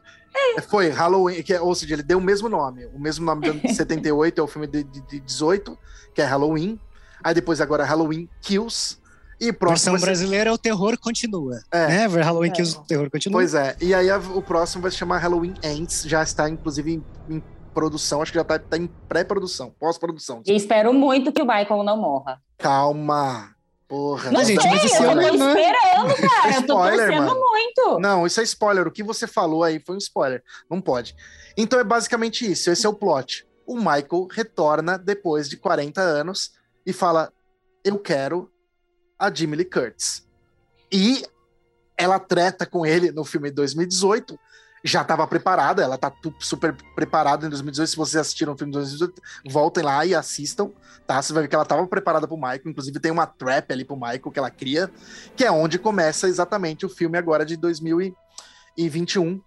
Foi 0.70 0.90
Halloween, 0.90 1.42
que 1.44 1.54
é, 1.54 1.62
ou 1.62 1.74
seja, 1.76 1.96
ele 1.96 2.04
deu 2.04 2.18
o 2.18 2.22
mesmo 2.22 2.48
nome. 2.48 2.86
O 2.94 3.00
mesmo 3.00 3.26
nome 3.26 3.52
de 3.52 3.74
78 3.74 4.40
é 4.40 4.44
o 4.44 4.48
filme 4.48 4.68
de, 4.68 4.84
de, 4.84 5.02
de 5.02 5.20
18, 5.20 5.78
que 6.14 6.22
é 6.22 6.26
Halloween. 6.26 6.80
Aí 7.24 7.34
depois 7.34 7.60
agora 7.60 7.84
Halloween 7.84 8.30
Kills, 8.42 8.98
e 9.40 9.54
próximo. 9.54 9.94
Versão 9.94 10.08
brasileira, 10.08 10.50
ser... 10.50 10.56
o 10.56 10.58
terror 10.58 10.98
continua. 10.98 11.62
É. 11.72 11.88
Né? 11.88 12.22
Halloween 12.22 12.50
é. 12.50 12.54
que 12.54 12.62
o 12.62 12.82
terror 12.84 13.10
continua. 13.10 13.40
Pois 13.40 13.54
é. 13.54 13.76
E 13.80 13.94
aí 13.94 14.10
a, 14.10 14.18
o 14.18 14.42
próximo 14.42 14.82
vai 14.82 14.92
se 14.92 14.98
chamar 14.98 15.20
Halloween 15.20 15.54
Ends, 15.64 16.04
já 16.06 16.22
está 16.22 16.50
inclusive 16.50 16.94
em, 16.94 17.36
em 17.36 17.44
produção, 17.74 18.22
acho 18.22 18.32
que 18.32 18.38
já 18.38 18.42
está 18.42 18.60
tá 18.60 18.78
em 18.78 18.88
pré-produção, 19.08 19.74
pós-produção. 19.80 20.42
E 20.46 20.56
espero 20.56 20.94
muito 20.94 21.32
que 21.32 21.42
o 21.42 21.46
Michael 21.46 21.84
não 21.84 21.98
morra. 21.98 22.42
Calma. 22.58 23.56
Porra. 23.88 24.30
Não, 24.30 24.44
gente, 24.44 24.62
sei, 24.62 24.70
mas 24.70 24.84
isso 24.84 25.02
eu 25.02 25.10
é 25.10 25.16
tô 25.16 25.22
esperando, 25.22 26.16
cara. 26.30 26.56
eu 26.56 26.62
tô 26.62 26.74
spoiler, 26.74 27.08
torcendo 27.08 27.26
mano. 27.26 27.40
muito. 27.40 28.00
Não, 28.00 28.28
isso 28.28 28.40
é 28.40 28.44
spoiler. 28.44 28.88
O 28.88 28.92
que 28.92 29.02
você 29.02 29.26
falou 29.26 29.64
aí 29.64 29.80
foi 29.80 29.96
um 29.96 29.98
spoiler. 29.98 30.44
Não 30.70 30.80
pode. 30.80 31.16
Então 31.58 31.80
é 31.80 31.84
basicamente 31.84 32.50
isso. 32.50 32.70
Esse 32.70 32.86
é 32.86 32.90
o 32.90 32.94
plot. 32.94 33.48
O 33.66 33.76
Michael 33.76 34.28
retorna 34.32 34.96
depois 34.96 35.50
de 35.50 35.58
40 35.58 36.02
anos 36.02 36.52
e 36.86 36.94
fala: 36.94 37.34
Eu 37.84 37.98
quero 37.98 38.52
a 39.20 39.34
Jamie 39.34 39.58
Lee 39.58 39.66
Curtis. 39.66 40.26
E 40.92 41.24
ela 41.98 42.18
treta 42.18 42.66
com 42.66 42.86
ele 42.86 43.12
no 43.12 43.26
filme 43.26 43.50
de 43.50 43.56
2018, 43.56 44.40
já 44.84 45.02
estava 45.02 45.28
preparada, 45.28 45.84
ela 45.84 45.98
tá 45.98 46.12
super 46.40 46.74
preparada 46.96 47.46
em 47.46 47.50
2018. 47.50 47.90
Se 47.90 47.98
vocês 47.98 48.22
assistiram 48.22 48.54
o 48.54 48.58
filme 48.58 48.72
de 48.72 48.80
2018, 48.80 49.22
voltem 49.50 49.84
lá 49.84 50.06
e 50.06 50.16
assistam, 50.16 50.72
tá? 51.06 51.22
Você 51.22 51.34
vai 51.34 51.44
ver 51.44 51.50
que 51.50 51.56
ela 51.56 51.64
estava 51.64 51.86
preparada 51.86 52.26
pro 52.28 52.38
Michael, 52.38 52.62
inclusive 52.68 53.00
tem 53.00 53.12
uma 53.12 53.26
trap 53.26 53.72
ali 53.72 53.84
pro 53.84 53.98
Michael 53.98 54.32
que 54.32 54.40
ela 54.40 54.50
cria, 54.50 54.90
que 55.36 55.44
é 55.44 55.52
onde 55.52 55.78
começa 55.78 56.30
exatamente 56.30 56.86
o 56.86 56.90
filme 56.90 57.18
agora 57.18 57.46
de 57.46 57.58
2021, 57.58 59.42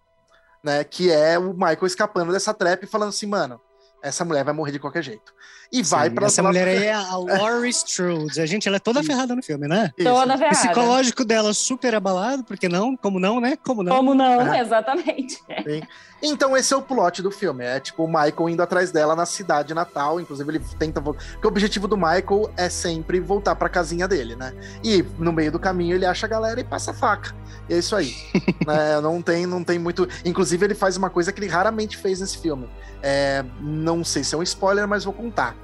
né? 0.63 0.85
Que 0.85 1.11
é 1.11 1.39
o 1.39 1.55
Michael 1.55 1.87
escapando 1.87 2.31
dessa 2.31 2.53
trap 2.53 2.83
e 2.83 2.87
falando 2.87 3.09
assim, 3.09 3.27
mano, 3.27 3.59
essa 4.03 4.25
mulher 4.25 4.45
vai 4.45 4.53
morrer 4.53 4.73
de 4.73 4.79
qualquer 4.79 5.03
jeito. 5.03 5.33
E 5.73 5.83
vai 5.83 6.11
para 6.11 6.27
Essa 6.27 6.43
mulher 6.43 6.69
aí 6.69 6.85
é 6.85 6.93
a 6.93 7.17
Laurie 7.17 7.71
Strode. 7.71 8.39
A 8.39 8.45
gente, 8.45 8.69
ela 8.69 8.77
é 8.77 8.81
toda 8.81 9.03
ferrada 9.03 9.35
no 9.35 9.43
filme, 9.43 9.67
né? 9.67 9.91
Isso. 9.97 10.07
Toda 10.07 10.37
ferrada. 10.37 10.55
O 10.55 10.61
psicológico 10.61 11.25
dela 11.25 11.55
super 11.55 11.95
abalado, 11.95 12.45
porque 12.45 12.69
não? 12.69 12.95
Como 12.95 13.19
não, 13.19 13.41
né? 13.41 13.57
Como 13.57 13.83
não? 13.83 13.97
Como 13.97 14.15
não, 14.15 14.53
é. 14.53 14.61
exatamente. 14.61 15.37
Sim. 15.67 15.83
Então 16.23 16.55
esse 16.55 16.75
é 16.75 16.77
o 16.77 16.83
plot 16.83 17.23
do 17.23 17.31
filme. 17.31 17.65
É 17.65 17.81
tipo 17.81 18.05
o 18.05 18.07
Michael 18.07 18.51
indo 18.51 18.63
atrás 18.63 18.93
dela 18.93 19.17
na 19.17 19.25
cidade 19.25 19.73
natal. 19.73 20.21
Inclusive 20.21 20.51
ele 20.51 20.61
tenta... 20.79 21.01
Porque 21.01 21.47
o 21.47 21.49
objetivo 21.49 21.89
do 21.89 21.97
Michael 21.97 22.53
é 22.55 22.69
sempre 22.69 23.19
voltar 23.19 23.57
pra 23.57 23.69
casinha 23.71 24.07
dele, 24.07 24.37
né? 24.37 24.55
E 24.85 25.03
no 25.19 25.33
meio 25.33 25.51
do 25.51 25.59
caminho 25.59 25.97
ele 25.97 26.05
acha 26.05 26.27
a 26.27 26.29
galera 26.29 26.61
e 26.61 26.65
passa 26.65 26.91
a 26.91 26.95
faca. 26.95 27.35
E 27.67 27.73
é 27.73 27.79
isso 27.79 27.97
aí. 27.97 28.15
é, 28.69 29.01
não, 29.01 29.23
tem, 29.23 29.47
não 29.47 29.65
tem 29.65 29.79
muito... 29.79 30.07
Inclusive 30.23 30.67
ele 30.67 30.75
faz 30.75 30.99
uma 30.99 31.09
coisa 31.09 31.33
que 31.33 31.41
ele 31.41 31.49
raramente 31.49 31.97
fez 31.97 32.21
nesse 32.21 32.37
filme. 32.37 32.69
É, 33.03 33.43
não 33.59 34.05
sei 34.05 34.23
se 34.23 34.35
é 34.35 34.39
um 34.39 34.43
spoiler, 34.43 34.87
mas 34.87 35.05
vou 35.05 35.15
contar. 35.15 35.57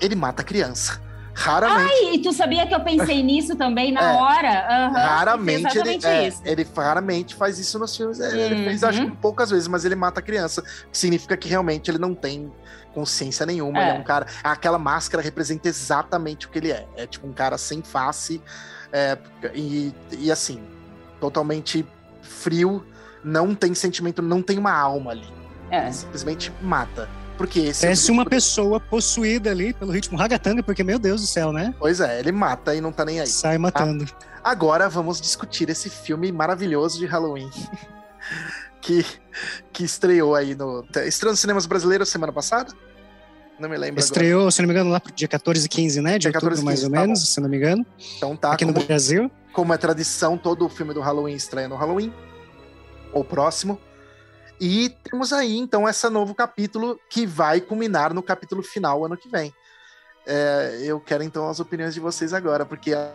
Ele 0.00 0.14
mata 0.14 0.42
a 0.42 0.44
criança. 0.44 1.00
Raramente. 1.32 1.92
Ai, 1.92 2.14
e 2.14 2.18
tu 2.18 2.32
sabia 2.32 2.66
que 2.66 2.74
eu 2.74 2.80
pensei 2.80 3.22
nisso 3.22 3.56
também 3.56 3.92
na 3.92 4.12
é, 4.12 4.16
hora? 4.16 4.88
Uhum, 4.88 4.92
raramente 4.92 5.78
ele, 5.78 5.98
é, 6.04 6.32
ele 6.44 6.66
raramente 6.76 7.34
faz 7.34 7.58
isso 7.58 7.78
nos 7.78 7.96
filmes. 7.96 8.20
É, 8.20 8.36
ele 8.38 8.64
fez 8.64 8.84
acho 8.84 9.06
que 9.06 9.16
poucas 9.16 9.50
vezes, 9.50 9.68
mas 9.68 9.84
ele 9.84 9.94
mata 9.94 10.20
a 10.20 10.22
criança. 10.22 10.62
Que 10.62 10.98
significa 10.98 11.36
que 11.36 11.48
realmente 11.48 11.90
ele 11.90 11.98
não 11.98 12.14
tem 12.14 12.52
consciência 12.92 13.46
nenhuma. 13.46 13.78
É. 13.78 13.82
Ele 13.82 13.98
é 13.98 14.00
um 14.00 14.04
cara. 14.04 14.26
Aquela 14.42 14.78
máscara 14.78 15.22
representa 15.22 15.68
exatamente 15.68 16.46
o 16.46 16.50
que 16.50 16.58
ele 16.58 16.72
é. 16.72 16.86
É 16.96 17.06
tipo 17.06 17.26
um 17.26 17.32
cara 17.32 17.56
sem 17.56 17.82
face. 17.82 18.42
É, 18.92 19.16
e, 19.54 19.94
e 20.18 20.30
assim, 20.30 20.62
totalmente 21.20 21.86
frio, 22.20 22.84
não 23.24 23.54
tem 23.54 23.72
sentimento, 23.72 24.20
não 24.20 24.42
tem 24.42 24.58
uma 24.58 24.72
alma 24.72 25.12
ali. 25.12 25.40
É. 25.70 25.90
simplesmente 25.92 26.52
mata. 26.60 27.08
Porque 27.40 27.60
esse 27.60 27.80
Parece 27.80 28.10
é 28.10 28.12
uma 28.12 28.26
pessoa 28.26 28.78
possuída 28.78 29.50
ali 29.50 29.72
pelo 29.72 29.90
ritmo 29.92 30.18
ragatanga, 30.18 30.62
porque, 30.62 30.84
meu 30.84 30.98
Deus 30.98 31.22
do 31.22 31.26
céu, 31.26 31.54
né? 31.54 31.74
Pois 31.78 31.98
é, 31.98 32.18
ele 32.18 32.30
mata 32.32 32.74
e 32.74 32.82
não 32.82 32.92
tá 32.92 33.02
nem 33.02 33.18
aí. 33.18 33.26
Sai 33.26 33.56
matando. 33.56 34.04
Ah, 34.44 34.50
agora 34.50 34.90
vamos 34.90 35.22
discutir 35.22 35.70
esse 35.70 35.88
filme 35.88 36.30
maravilhoso 36.30 36.98
de 36.98 37.06
Halloween. 37.06 37.48
que, 38.82 39.06
que 39.72 39.84
estreou 39.84 40.34
aí 40.34 40.54
no. 40.54 40.84
Estreou 41.06 41.32
nos 41.32 41.40
cinemas 41.40 41.64
brasileiros 41.64 42.10
semana 42.10 42.30
passada? 42.30 42.74
Não 43.58 43.70
me 43.70 43.78
lembro. 43.78 44.00
Estreou, 44.00 44.40
agora. 44.40 44.50
se 44.50 44.60
não 44.60 44.68
me 44.68 44.74
engano, 44.74 44.90
lá 44.90 45.00
pro 45.00 45.10
dia 45.10 45.26
14 45.26 45.64
e 45.64 45.68
15, 45.70 46.00
né? 46.02 46.12
De 46.12 46.18
dia 46.18 46.28
outubro, 46.28 46.56
14 46.56 46.60
15, 46.60 46.64
mais 46.66 46.84
ou 46.84 46.90
tá 46.90 47.00
menos, 47.00 47.20
bom. 47.20 47.24
se 47.24 47.40
não 47.40 47.48
me 47.48 47.56
engano. 47.56 47.86
Então 48.18 48.36
tá. 48.36 48.52
Aqui 48.52 48.66
como, 48.66 48.78
no 48.78 48.84
Brasil. 48.84 49.30
Como 49.54 49.72
é 49.72 49.78
tradição, 49.78 50.36
todo 50.36 50.66
o 50.66 50.68
filme 50.68 50.92
do 50.92 51.00
Halloween 51.00 51.36
estreia 51.36 51.68
no 51.68 51.76
Halloween. 51.76 52.12
Ou 53.14 53.24
próximo. 53.24 53.80
E 54.60 54.90
temos 55.04 55.32
aí, 55.32 55.56
então, 55.56 55.88
esse 55.88 56.08
novo 56.10 56.34
capítulo 56.34 57.00
que 57.08 57.26
vai 57.26 57.60
culminar 57.60 58.12
no 58.12 58.22
capítulo 58.22 58.62
final 58.62 59.04
ano 59.04 59.16
que 59.16 59.28
vem. 59.28 59.54
É, 60.26 60.80
eu 60.82 61.00
quero, 61.00 61.22
então, 61.22 61.48
as 61.48 61.60
opiniões 61.60 61.94
de 61.94 62.00
vocês 62.00 62.34
agora, 62.34 62.66
porque 62.66 62.92
a, 62.92 63.10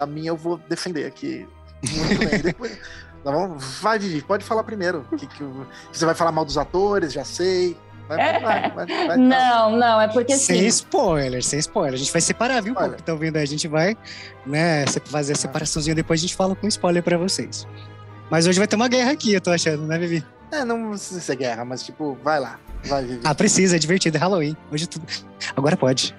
a 0.00 0.06
minha 0.06 0.30
eu 0.30 0.36
vou 0.36 0.56
defender 0.56 1.04
aqui 1.04 1.46
muito 1.92 2.28
bem. 2.28 2.38
Depois, 2.42 2.78
tá 3.22 3.30
bom? 3.30 3.56
Vai, 3.82 3.98
Vivi, 3.98 4.22
pode 4.22 4.44
falar 4.44 4.64
primeiro. 4.64 5.06
Que, 5.18 5.26
que, 5.26 5.44
você 5.92 6.06
vai 6.06 6.14
falar 6.14 6.32
mal 6.32 6.44
dos 6.44 6.56
atores, 6.56 7.12
já 7.12 7.24
sei. 7.24 7.76
Vai, 8.08 8.40
vai, 8.40 8.70
vai, 8.70 9.16
não, 9.16 9.76
não, 9.76 9.98
é 9.98 10.08
porque 10.08 10.34
assim... 10.34 10.58
Sem 10.58 10.66
spoiler, 10.66 11.42
sem 11.42 11.58
spoiler. 11.58 11.94
A 11.94 11.96
gente 11.96 12.12
vai 12.12 12.20
separar, 12.20 12.62
viu, 12.62 12.74
Olha. 12.76 12.92
que 12.92 13.00
estão 13.00 13.16
vendo 13.16 13.36
aí. 13.36 13.42
A 13.42 13.46
gente 13.46 13.66
vai 13.66 13.96
né, 14.44 14.84
fazer 15.06 15.32
a 15.32 15.36
separaçãozinha, 15.36 15.94
depois 15.94 16.20
a 16.20 16.22
gente 16.22 16.36
fala 16.36 16.54
com 16.54 16.66
spoiler 16.68 17.02
para 17.02 17.16
vocês. 17.16 17.66
Mas 18.30 18.46
hoje 18.46 18.58
vai 18.58 18.68
ter 18.68 18.76
uma 18.76 18.88
guerra 18.88 19.12
aqui, 19.12 19.32
eu 19.32 19.40
tô 19.40 19.50
achando, 19.50 19.86
né, 19.86 19.98
Vivi? 19.98 20.24
É, 20.54 20.64
não 20.64 20.90
precisa 20.90 21.20
ser 21.20 21.36
guerra, 21.36 21.64
mas 21.64 21.82
tipo, 21.82 22.16
vai 22.22 22.38
lá. 22.38 22.60
Vai 22.84 23.04
viver. 23.04 23.20
Ah, 23.24 23.34
precisa, 23.34 23.74
é 23.74 23.78
divertido, 23.78 24.16
é 24.16 24.20
Halloween. 24.20 24.56
Hoje 24.70 24.86
tudo. 24.86 25.04
Agora 25.56 25.76
pode. 25.76 26.14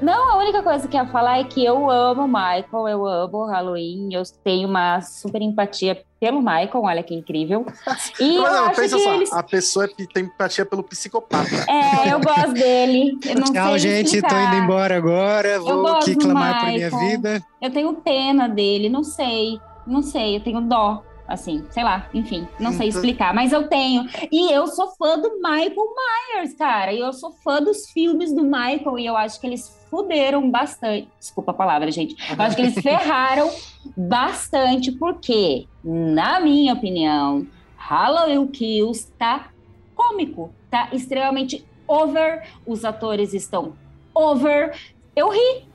Não, 0.00 0.30
a 0.30 0.38
única 0.38 0.62
coisa 0.62 0.86
que 0.86 0.96
eu 0.96 1.02
ia 1.02 1.08
falar 1.08 1.40
é 1.40 1.44
que 1.44 1.64
eu 1.64 1.90
amo 1.90 2.28
Michael, 2.28 2.88
eu 2.88 3.04
amo 3.04 3.46
Halloween, 3.46 4.10
eu 4.12 4.22
tenho 4.44 4.68
uma 4.68 5.00
super 5.00 5.42
empatia 5.42 6.00
pelo 6.20 6.38
Michael, 6.38 6.84
olha 6.84 7.02
que 7.02 7.12
incrível. 7.12 7.66
E 8.20 8.36
não, 8.36 8.66
não, 8.66 8.70
pensa 8.74 8.96
só, 8.96 9.14
eles... 9.14 9.32
a 9.32 9.42
pessoa 9.42 9.88
tem 9.88 10.24
empatia 10.24 10.64
pelo 10.64 10.84
psicopata. 10.84 11.66
É, 11.68 12.12
eu 12.12 12.20
gosto 12.20 12.52
dele. 12.52 13.18
Eu 13.24 13.34
não 13.36 13.52
Tchau, 13.52 13.76
gente, 13.78 14.06
explicar. 14.06 14.28
tô 14.28 14.36
indo 14.36 14.64
embora 14.64 14.96
agora, 14.96 15.58
vou 15.58 15.86
aqui 15.88 16.14
clamar 16.14 16.60
pra 16.60 16.68
minha 16.70 16.90
vida. 16.90 17.42
Eu 17.60 17.70
tenho 17.72 17.92
pena 17.94 18.48
dele, 18.48 18.88
não 18.88 19.02
sei, 19.02 19.60
não 19.84 20.02
sei, 20.02 20.36
eu 20.36 20.40
tenho 20.40 20.60
dó 20.60 21.02
assim, 21.28 21.64
sei 21.70 21.84
lá, 21.84 22.08
enfim, 22.14 22.48
não 22.58 22.72
sei 22.72 22.88
então 22.88 22.98
explicar, 22.98 23.34
mas 23.34 23.52
eu 23.52 23.68
tenho. 23.68 24.08
E 24.32 24.50
eu 24.50 24.66
sou 24.66 24.88
fã 24.96 25.18
do 25.18 25.36
Michael 25.36 25.94
Myers, 26.34 26.54
cara, 26.54 26.92
e 26.92 27.00
eu 27.00 27.12
sou 27.12 27.32
fã 27.44 27.60
dos 27.60 27.90
filmes 27.90 28.34
do 28.34 28.42
Michael, 28.42 28.98
e 28.98 29.06
eu 29.06 29.16
acho 29.16 29.38
que 29.38 29.46
eles 29.46 29.78
fuderam 29.90 30.50
bastante. 30.50 31.08
Desculpa 31.18 31.52
a 31.52 31.54
palavra, 31.54 31.90
gente. 31.90 32.16
Eu 32.30 32.42
acho 32.42 32.56
que 32.56 32.62
eles 32.62 32.74
ferraram 32.82 33.50
bastante, 33.94 34.90
porque, 34.92 35.66
na 35.84 36.40
minha 36.40 36.72
opinião, 36.72 37.46
Halloween 37.76 38.46
Kills 38.46 39.12
tá 39.18 39.50
cômico, 39.94 40.50
tá 40.70 40.88
extremamente 40.92 41.66
over, 41.86 42.42
os 42.66 42.84
atores 42.84 43.34
estão 43.34 43.74
over. 44.14 44.74
Eu 45.14 45.30
ri, 45.30 45.66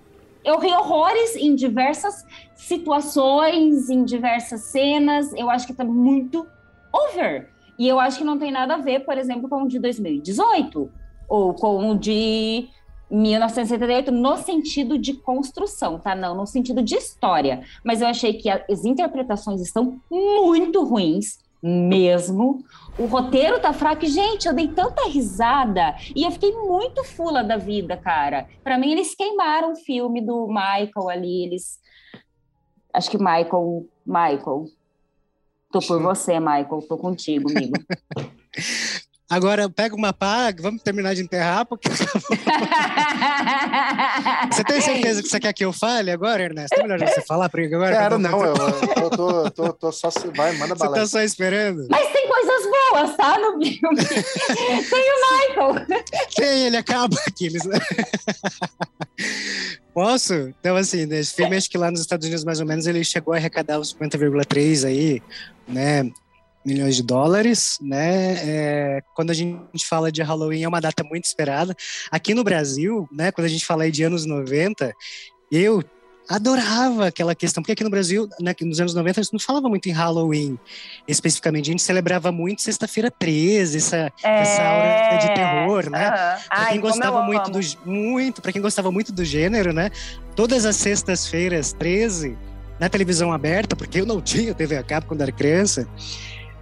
eu 0.43 0.59
ri 0.59 0.71
horrores 0.73 1.35
em 1.35 1.55
diversas 1.55 2.25
situações, 2.55 3.89
em 3.89 4.03
diversas 4.03 4.61
cenas. 4.61 5.33
Eu 5.33 5.49
acho 5.49 5.65
que 5.67 5.73
tá 5.73 5.83
muito 5.83 6.45
over. 6.91 7.49
E 7.77 7.87
eu 7.87 7.99
acho 7.99 8.19
que 8.19 8.23
não 8.23 8.37
tem 8.37 8.51
nada 8.51 8.75
a 8.75 8.77
ver, 8.77 8.99
por 9.01 9.17
exemplo, 9.17 9.49
com 9.49 9.63
o 9.63 9.67
de 9.67 9.79
2018 9.79 10.91
ou 11.27 11.53
com 11.53 11.91
o 11.91 11.97
de 11.97 12.67
1978 13.09 14.11
no 14.11 14.37
sentido 14.37 14.97
de 14.97 15.13
construção, 15.13 15.99
tá? 15.99 16.15
Não 16.15 16.35
no 16.35 16.45
sentido 16.45 16.81
de 16.81 16.95
história. 16.95 17.63
Mas 17.83 18.01
eu 18.01 18.07
achei 18.07 18.33
que 18.33 18.49
as 18.49 18.85
interpretações 18.85 19.61
estão 19.61 19.99
muito 20.09 20.83
ruins 20.83 21.39
mesmo. 21.61 22.63
O 22.97 23.05
roteiro 23.05 23.59
tá 23.59 23.73
fraco. 23.73 24.05
Gente, 24.05 24.47
eu 24.47 24.53
dei 24.53 24.67
tanta 24.67 25.07
risada 25.07 25.95
e 26.15 26.23
eu 26.23 26.31
fiquei 26.31 26.51
muito 26.51 27.03
fula 27.03 27.43
da 27.43 27.57
vida, 27.57 27.97
cara. 27.97 28.47
Para 28.63 28.77
mim, 28.77 28.91
eles 28.91 29.15
queimaram 29.15 29.73
o 29.73 29.75
filme 29.75 30.21
do 30.21 30.47
Michael 30.47 31.09
ali. 31.09 31.45
Eles. 31.45 31.79
Acho 32.93 33.09
que 33.09 33.17
Michael. 33.17 33.87
Michael. 34.05 34.65
Tô 35.71 35.79
por 35.79 36.01
você, 36.01 36.39
Michael. 36.39 36.85
Tô 36.87 36.97
contigo, 36.97 37.49
amigo. 37.49 37.73
Agora 39.29 39.69
pega 39.69 39.95
uma 39.95 40.11
pá, 40.11 40.53
vamos 40.59 40.81
terminar 40.83 41.15
de 41.15 41.21
enterrar, 41.21 41.65
porque. 41.65 41.87
você 44.51 44.61
tem 44.63 44.81
certeza 44.81 45.23
que 45.23 45.29
você 45.29 45.39
quer 45.39 45.53
que 45.53 45.65
eu 45.65 45.71
fale 45.71 46.11
agora, 46.11 46.43
Ernesto? 46.43 46.77
É 46.79 46.83
melhor 46.83 46.99
você 46.99 47.21
falar, 47.21 47.49
porque 47.49 47.73
agora. 47.73 47.95
Quero, 47.95 48.19
não, 48.19 48.43
eu, 48.43 48.53
eu 48.97 49.09
tô, 49.09 49.49
tô, 49.49 49.73
tô, 49.73 49.91
só. 49.91 50.11
Vai, 50.35 50.55
manda 50.57 50.75
bala. 50.75 50.91
Você 50.91 51.01
tá 51.01 51.07
só 51.07 51.21
esperando? 51.21 51.87
Mas 51.89 52.11
tem 52.11 52.27
coisas 52.27 52.63
boas, 52.63 53.17
tá? 53.17 53.39
No 53.39 53.53
filme. 53.53 54.05
tem 54.89 55.11
o 55.11 55.15
Michael. 55.37 55.73
Tem, 56.35 56.67
ele 56.67 56.77
acaba 56.77 57.17
aqui. 57.25 57.47
Eles... 57.47 57.63
Posso? 59.93 60.33
Então, 60.59 60.75
assim, 60.75 61.05
nesse 61.05 61.33
filme, 61.33 61.55
acho 61.55 61.69
que 61.69 61.77
lá 61.77 61.89
nos 61.89 62.01
Estados 62.01 62.25
Unidos, 62.25 62.43
mais 62.43 62.59
ou 62.59 62.65
menos, 62.65 62.85
ele 62.87 63.01
chegou 63.03 63.33
a 63.33 63.37
arrecadar 63.37 63.79
os 63.79 63.95
50,3 63.95 64.87
aí, 64.87 65.21
né? 65.67 66.11
Milhões 66.65 66.95
de 66.95 67.03
dólares, 67.03 67.77
né? 67.81 68.35
É, 68.37 69.01
quando 69.15 69.31
a 69.31 69.33
gente 69.33 69.85
fala 69.87 70.11
de 70.11 70.21
Halloween 70.21 70.63
é 70.63 70.67
uma 70.67 70.81
data 70.81 71.03
muito 71.03 71.25
esperada. 71.25 71.75
Aqui 72.11 72.33
no 72.33 72.43
Brasil, 72.43 73.07
né? 73.11 73.31
Quando 73.31 73.45
a 73.45 73.49
gente 73.49 73.65
fala 73.65 73.89
de 73.89 74.03
anos 74.03 74.25
90, 74.25 74.93
eu 75.51 75.83
adorava 76.29 77.07
aquela 77.07 77.35
questão, 77.35 77.61
porque 77.61 77.73
aqui 77.73 77.83
no 77.83 77.89
Brasil, 77.89 78.29
né, 78.39 78.55
nos 78.61 78.79
anos 78.79 78.93
90, 78.93 79.19
a 79.19 79.23
gente 79.23 79.33
não 79.33 79.39
falava 79.39 79.67
muito 79.67 79.89
em 79.89 79.91
Halloween 79.91 80.57
especificamente, 81.07 81.69
a 81.69 81.71
gente 81.71 81.81
celebrava 81.81 82.31
muito 82.31 82.61
Sexta-feira 82.61 83.11
13, 83.11 83.77
essa, 83.77 83.97
é... 84.23 84.41
essa 84.41 84.63
aura 84.63 85.17
de 85.17 85.33
terror, 85.33 85.89
né? 85.89 86.09
Uhum. 86.09 86.41
Pra 86.49 86.65
quem 86.67 86.79
gostava 86.79 87.21
muito 87.23 87.51
do 87.51 87.59
muito, 87.85 88.41
para 88.41 88.51
quem 88.51 88.61
gostava 88.61 88.91
muito 88.91 89.11
do 89.11 89.25
gênero, 89.25 89.73
né? 89.73 89.91
Todas 90.35 90.65
as 90.65 90.75
sextas-feiras 90.77 91.73
13 91.73 92.37
na 92.79 92.89
televisão 92.89 93.31
aberta, 93.31 93.75
porque 93.75 93.99
eu 93.99 94.05
não 94.05 94.21
tinha 94.21 94.53
TV 94.53 94.77
a 94.77 94.83
cabo 94.83 95.07
quando 95.07 95.21
era 95.21 95.31
criança 95.31 95.87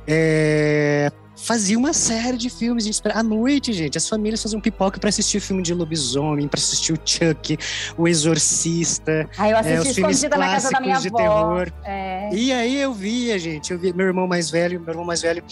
é, 0.08 1.12
fazia 1.36 1.78
uma 1.78 1.94
série 1.94 2.38
de 2.38 2.50
filmes. 2.50 2.86
Gente, 2.86 3.02
à 3.06 3.24
noite, 3.24 3.74
gente, 3.74 3.98
as 3.98 4.08
famílias 4.08 4.42
faziam 4.42 4.62
pipoca 4.62 5.00
para 5.00 5.10
assistir 5.10 5.38
o 5.38 5.42
filme 5.42 5.62
de 5.62 5.74
lobisomem, 5.74 6.48
para 6.48 6.60
assistir 6.60 6.94
o 6.94 7.00
Chuck, 7.04 7.58
o 7.98 8.08
Exorcista, 8.08 9.30
ah, 9.38 9.50
eu 9.50 9.58
é, 9.58 9.80
os 9.80 9.94
filmes 9.94 10.24
clássicos 10.24 11.02
de 11.02 11.08
avó. 11.08 11.18
terror. 11.18 11.72
É. 11.84 12.30
E 12.34 12.52
aí 12.52 12.80
eu 12.80 12.94
via, 12.94 13.38
gente, 13.40 13.72
eu 13.72 13.80
via 13.80 13.94
meu 13.94 14.06
irmão 14.06 14.28
mais 14.28 14.50
velho, 14.50 14.80
meu 14.80 14.90
irmão 14.90 15.06
mais 15.06 15.22
velho 15.22 15.44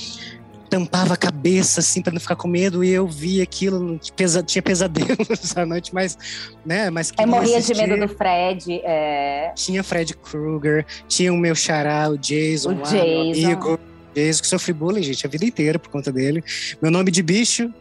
tampava 0.69 1.15
a 1.15 1.17
cabeça 1.17 1.79
assim 1.79 1.99
para 1.99 2.13
não 2.13 2.21
ficar 2.21 2.35
com 2.35 2.47
medo 2.47 2.83
e 2.83 2.91
eu 2.91 3.07
via 3.07 3.41
aquilo 3.41 3.99
pesa, 4.15 4.43
tinha 4.43 4.61
pesadelos 4.61 5.17
à 5.57 5.65
noite 5.65 5.91
mas 5.93 6.15
né 6.63 6.91
mas 6.91 7.11
é 7.17 7.25
morria 7.25 7.59
de 7.59 7.73
medo 7.73 7.97
do 7.97 8.07
Fred 8.07 8.79
é... 8.83 9.51
tinha 9.55 9.83
Fred 9.83 10.15
Krueger 10.15 10.85
tinha 11.07 11.33
o 11.33 11.37
meu 11.37 11.55
xará 11.55 12.07
o 12.07 12.17
Jason 12.19 12.73
o 12.73 12.77
lá, 12.77 12.83
Jason. 12.83 13.45
amigo 13.47 13.79
Desde 14.19 14.41
que 14.41 14.47
sofri 14.49 14.73
bullying, 14.73 15.01
gente, 15.01 15.25
a 15.25 15.29
vida 15.29 15.45
inteira 15.45 15.79
por 15.79 15.89
conta 15.89 16.11
dele. 16.11 16.43
Meu 16.81 16.91
nome 16.91 17.09
de 17.09 17.23
bicho, 17.23 17.73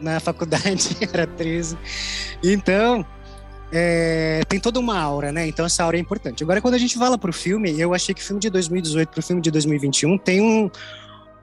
na 0.00 0.18
faculdade, 0.20 0.96
era 1.00 1.24
13. 1.24 1.78
Então, 2.42 3.06
é, 3.72 4.40
tem 4.48 4.58
toda 4.58 4.80
uma 4.80 4.98
aura, 4.98 5.30
né? 5.30 5.46
Então 5.46 5.64
essa 5.64 5.84
aura 5.84 5.96
é 5.96 6.00
importante. 6.00 6.42
Agora, 6.42 6.60
quando 6.60 6.74
a 6.74 6.78
gente 6.78 6.98
fala 6.98 7.16
pro 7.16 7.32
filme, 7.32 7.78
eu 7.78 7.94
achei 7.94 8.12
que 8.12 8.20
o 8.20 8.24
filme 8.24 8.40
de 8.40 8.50
2018 8.50 9.08
pro 9.08 9.22
filme 9.22 9.40
de 9.40 9.52
2021 9.52 10.18
tem 10.18 10.40
um, 10.40 10.68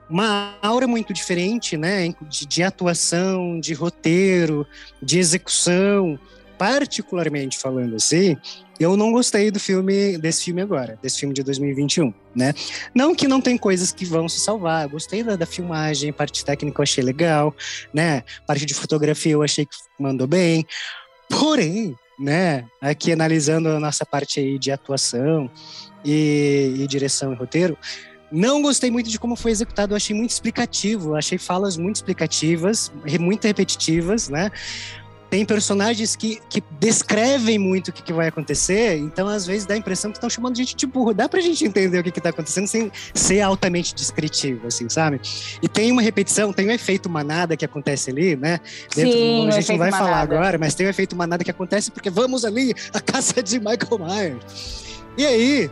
uma 0.08 0.54
aura 0.60 0.86
muito 0.86 1.14
diferente, 1.14 1.78
né? 1.78 2.14
De, 2.28 2.46
de, 2.46 2.62
atuação, 2.62 3.58
de 3.58 3.72
roteiro, 3.72 4.66
de 5.02 5.18
execução. 5.18 6.18
Particularmente 6.58 7.58
falando 7.58 7.96
assim, 7.96 8.36
eu 8.80 8.96
não 8.96 9.12
gostei 9.12 9.50
do 9.50 9.60
filme, 9.60 10.18
desse 10.18 10.44
filme 10.44 10.62
agora, 10.62 10.98
desse 11.02 11.20
filme 11.20 11.34
de 11.34 11.42
2021, 11.42 12.12
né? 12.34 12.54
Não 12.94 13.14
que 13.14 13.28
não 13.28 13.40
tem 13.40 13.56
coisas 13.56 13.92
que 13.92 14.04
vão 14.04 14.28
se 14.28 14.40
salvar. 14.40 14.88
Gostei 14.88 15.22
da, 15.22 15.36
da 15.36 15.46
filmagem, 15.46 16.12
parte 16.12 16.44
técnica 16.44 16.80
eu 16.80 16.82
achei 16.82 17.04
legal, 17.04 17.54
né? 17.92 18.22
Parte 18.46 18.66
de 18.66 18.74
fotografia 18.74 19.32
eu 19.32 19.42
achei 19.42 19.66
que 19.66 19.76
mandou 19.98 20.26
bem. 20.26 20.66
Porém, 21.28 21.94
né? 22.18 22.64
Aqui 22.80 23.12
analisando 23.12 23.68
a 23.68 23.80
nossa 23.80 24.04
parte 24.04 24.40
aí 24.40 24.58
de 24.58 24.70
atuação 24.70 25.50
e, 26.04 26.74
e 26.78 26.86
direção 26.86 27.32
e 27.32 27.36
roteiro, 27.36 27.76
não 28.32 28.62
gostei 28.62 28.90
muito 28.90 29.10
de 29.10 29.18
como 29.18 29.36
foi 29.36 29.50
executado, 29.50 29.92
eu 29.92 29.96
achei 29.96 30.16
muito 30.16 30.30
explicativo, 30.30 31.14
achei 31.14 31.36
falas 31.36 31.76
muito 31.76 31.96
explicativas, 31.96 32.90
muito 33.20 33.44
repetitivas, 33.44 34.30
né? 34.30 34.50
Tem 35.32 35.46
personagens 35.46 36.14
que, 36.14 36.42
que 36.46 36.62
descrevem 36.78 37.58
muito 37.58 37.88
o 37.88 37.92
que, 37.92 38.02
que 38.02 38.12
vai 38.12 38.28
acontecer, 38.28 38.98
então 38.98 39.26
às 39.26 39.46
vezes 39.46 39.64
dá 39.64 39.72
a 39.72 39.78
impressão 39.78 40.10
que 40.10 40.18
estão 40.18 40.28
chamando 40.28 40.54
gente 40.58 40.76
de 40.76 40.86
burro. 40.86 41.14
Dá 41.14 41.26
pra 41.26 41.40
gente 41.40 41.64
entender 41.64 41.98
o 42.00 42.04
que, 42.04 42.10
que 42.10 42.20
tá 42.20 42.28
acontecendo 42.28 42.66
sem 42.66 42.92
ser 43.14 43.40
altamente 43.40 43.94
descritivo, 43.94 44.66
assim, 44.66 44.90
sabe? 44.90 45.22
E 45.62 45.66
tem 45.66 45.90
uma 45.90 46.02
repetição, 46.02 46.52
tem 46.52 46.68
um 46.68 46.70
efeito 46.70 47.08
manada 47.08 47.56
que 47.56 47.64
acontece 47.64 48.10
ali, 48.10 48.36
né? 48.36 48.60
Dentro 48.94 49.10
Sim, 49.10 49.46
do, 49.46 49.48
a 49.48 49.50
gente 49.52 49.68
não 49.70 49.78
vai 49.78 49.90
manada. 49.90 50.10
falar 50.10 50.20
agora, 50.20 50.58
mas 50.58 50.74
tem 50.74 50.86
um 50.86 50.90
efeito 50.90 51.16
manada 51.16 51.42
que 51.42 51.50
acontece 51.50 51.90
porque 51.90 52.10
vamos 52.10 52.44
ali, 52.44 52.74
a 52.92 53.00
caça 53.00 53.42
de 53.42 53.58
Michael 53.58 54.00
Myers. 54.00 54.84
E 55.16 55.24
aí, 55.24 55.70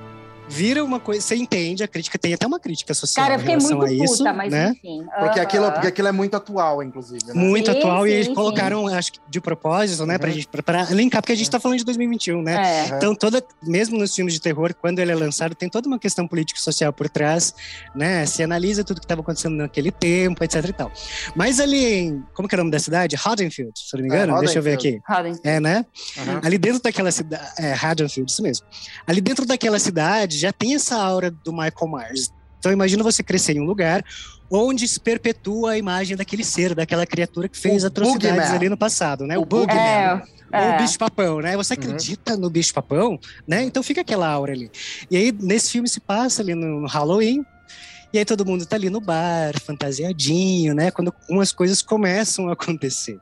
vira 0.50 0.84
uma 0.84 0.98
coisa. 0.98 1.22
Você 1.22 1.36
entende, 1.36 1.82
a 1.84 1.88
crítica 1.88 2.18
tem 2.18 2.34
até 2.34 2.46
uma 2.46 2.58
crítica 2.58 2.92
social. 2.92 3.24
Cara, 3.24 3.36
eu 3.36 3.40
fiquei 3.40 3.56
muito 3.56 3.78
puta, 3.78 3.92
isso, 3.92 4.24
mas 4.24 4.52
né? 4.52 4.72
enfim. 4.76 5.04
Porque, 5.04 5.38
uh 5.38 5.42
-huh. 5.42 5.42
aquilo, 5.42 5.72
porque 5.72 5.86
aquilo 5.86 6.08
é 6.08 6.12
muito 6.12 6.36
atual, 6.36 6.82
inclusive. 6.82 7.24
Né? 7.26 7.34
Muito 7.34 7.70
sim, 7.70 7.78
atual, 7.78 8.02
sim, 8.02 8.10
e 8.10 8.12
eles 8.12 8.26
sim. 8.26 8.34
colocaram, 8.34 8.86
acho 8.88 9.12
que 9.12 9.20
de 9.28 9.40
propósito, 9.40 10.04
né, 10.04 10.14
uhum. 10.14 10.18
pra, 10.18 10.30
gente, 10.30 10.48
pra, 10.48 10.62
pra 10.62 10.84
linkar, 10.90 11.22
porque 11.22 11.32
a 11.32 11.36
gente 11.36 11.48
tá 11.48 11.60
falando 11.60 11.78
de 11.78 11.84
2021, 11.84 12.42
né? 12.42 12.54
É. 12.56 12.96
Então, 12.96 13.14
toda, 13.14 13.42
mesmo 13.62 13.96
nos 13.96 14.14
filmes 14.14 14.34
de 14.34 14.40
terror, 14.40 14.74
quando 14.74 14.98
ele 14.98 15.12
é 15.12 15.14
lançado, 15.14 15.54
tem 15.54 15.68
toda 15.68 15.86
uma 15.86 15.98
questão 15.98 16.26
político-social 16.26 16.92
por 16.92 17.08
trás, 17.08 17.54
né? 17.94 18.26
Se 18.26 18.42
analisa 18.42 18.82
tudo 18.82 19.00
que 19.00 19.04
estava 19.04 19.20
acontecendo 19.20 19.56
naquele 19.56 19.92
tempo, 19.92 20.42
etc 20.42 20.64
e 20.68 20.72
tal. 20.72 20.92
Mas 21.36 21.60
ali 21.60 21.84
em. 21.84 22.24
Como 22.34 22.48
que 22.48 22.54
é 22.54 22.56
o 22.56 22.60
nome 22.60 22.70
da 22.70 22.78
cidade? 22.78 23.16
Haddonfield, 23.16 23.72
se 23.78 23.94
não 23.94 24.02
me 24.02 24.08
engano. 24.08 24.36
É, 24.36 24.40
Deixa 24.40 24.58
eu 24.58 24.62
ver 24.62 24.74
aqui. 24.74 25.00
Haddonfield. 25.06 25.40
É, 25.44 25.60
né? 25.60 25.86
Uhum. 26.16 26.40
Ali 26.42 26.58
dentro 26.58 26.82
daquela 26.82 27.12
cidade. 27.12 27.44
É, 27.58 27.72
Haddonfield, 27.72 28.30
isso 28.30 28.42
mesmo. 28.42 28.66
Ali 29.06 29.20
dentro 29.20 29.46
daquela 29.46 29.78
cidade 29.78 30.39
já 30.40 30.52
tem 30.52 30.74
essa 30.74 30.96
aura 30.96 31.30
do 31.30 31.52
Michael 31.52 31.88
Myers. 31.88 32.32
Então 32.58 32.70
imagina 32.70 33.02
você 33.02 33.22
crescer 33.22 33.56
em 33.56 33.60
um 33.60 33.64
lugar 33.64 34.04
onde 34.50 34.86
se 34.88 34.98
perpetua 34.98 35.72
a 35.72 35.78
imagem 35.78 36.16
daquele 36.16 36.44
ser, 36.44 36.74
daquela 36.74 37.06
criatura 37.06 37.48
que 37.48 37.56
fez 37.56 37.84
o 37.84 37.86
atrocidades 37.86 38.36
Boogeyman. 38.36 38.56
ali 38.56 38.68
no 38.68 38.76
passado, 38.76 39.26
né? 39.26 39.38
O, 39.38 39.42
o 39.42 39.46
Bugman. 39.46 39.76
É, 39.76 40.22
é. 40.52 40.74
o 40.74 40.78
bicho-papão, 40.78 41.40
né? 41.40 41.56
Você 41.56 41.74
uhum. 41.74 41.80
acredita 41.80 42.34
uhum. 42.34 42.40
no 42.40 42.50
bicho-papão, 42.50 43.18
né? 43.46 43.62
Então 43.62 43.82
fica 43.82 44.00
aquela 44.00 44.28
aura 44.28 44.52
ali. 44.52 44.70
E 45.10 45.16
aí, 45.16 45.32
nesse 45.32 45.70
filme 45.70 45.88
se 45.88 46.00
passa 46.00 46.42
ali 46.42 46.54
no 46.54 46.86
Halloween, 46.86 47.44
e 48.12 48.18
aí 48.18 48.24
todo 48.24 48.44
mundo 48.44 48.66
tá 48.66 48.76
ali 48.76 48.90
no 48.90 49.00
bar, 49.00 49.58
fantasiadinho, 49.60 50.74
né? 50.74 50.90
Quando 50.90 51.14
umas 51.28 51.52
coisas 51.52 51.80
começam 51.82 52.48
a 52.48 52.52
acontecer. 52.52 53.18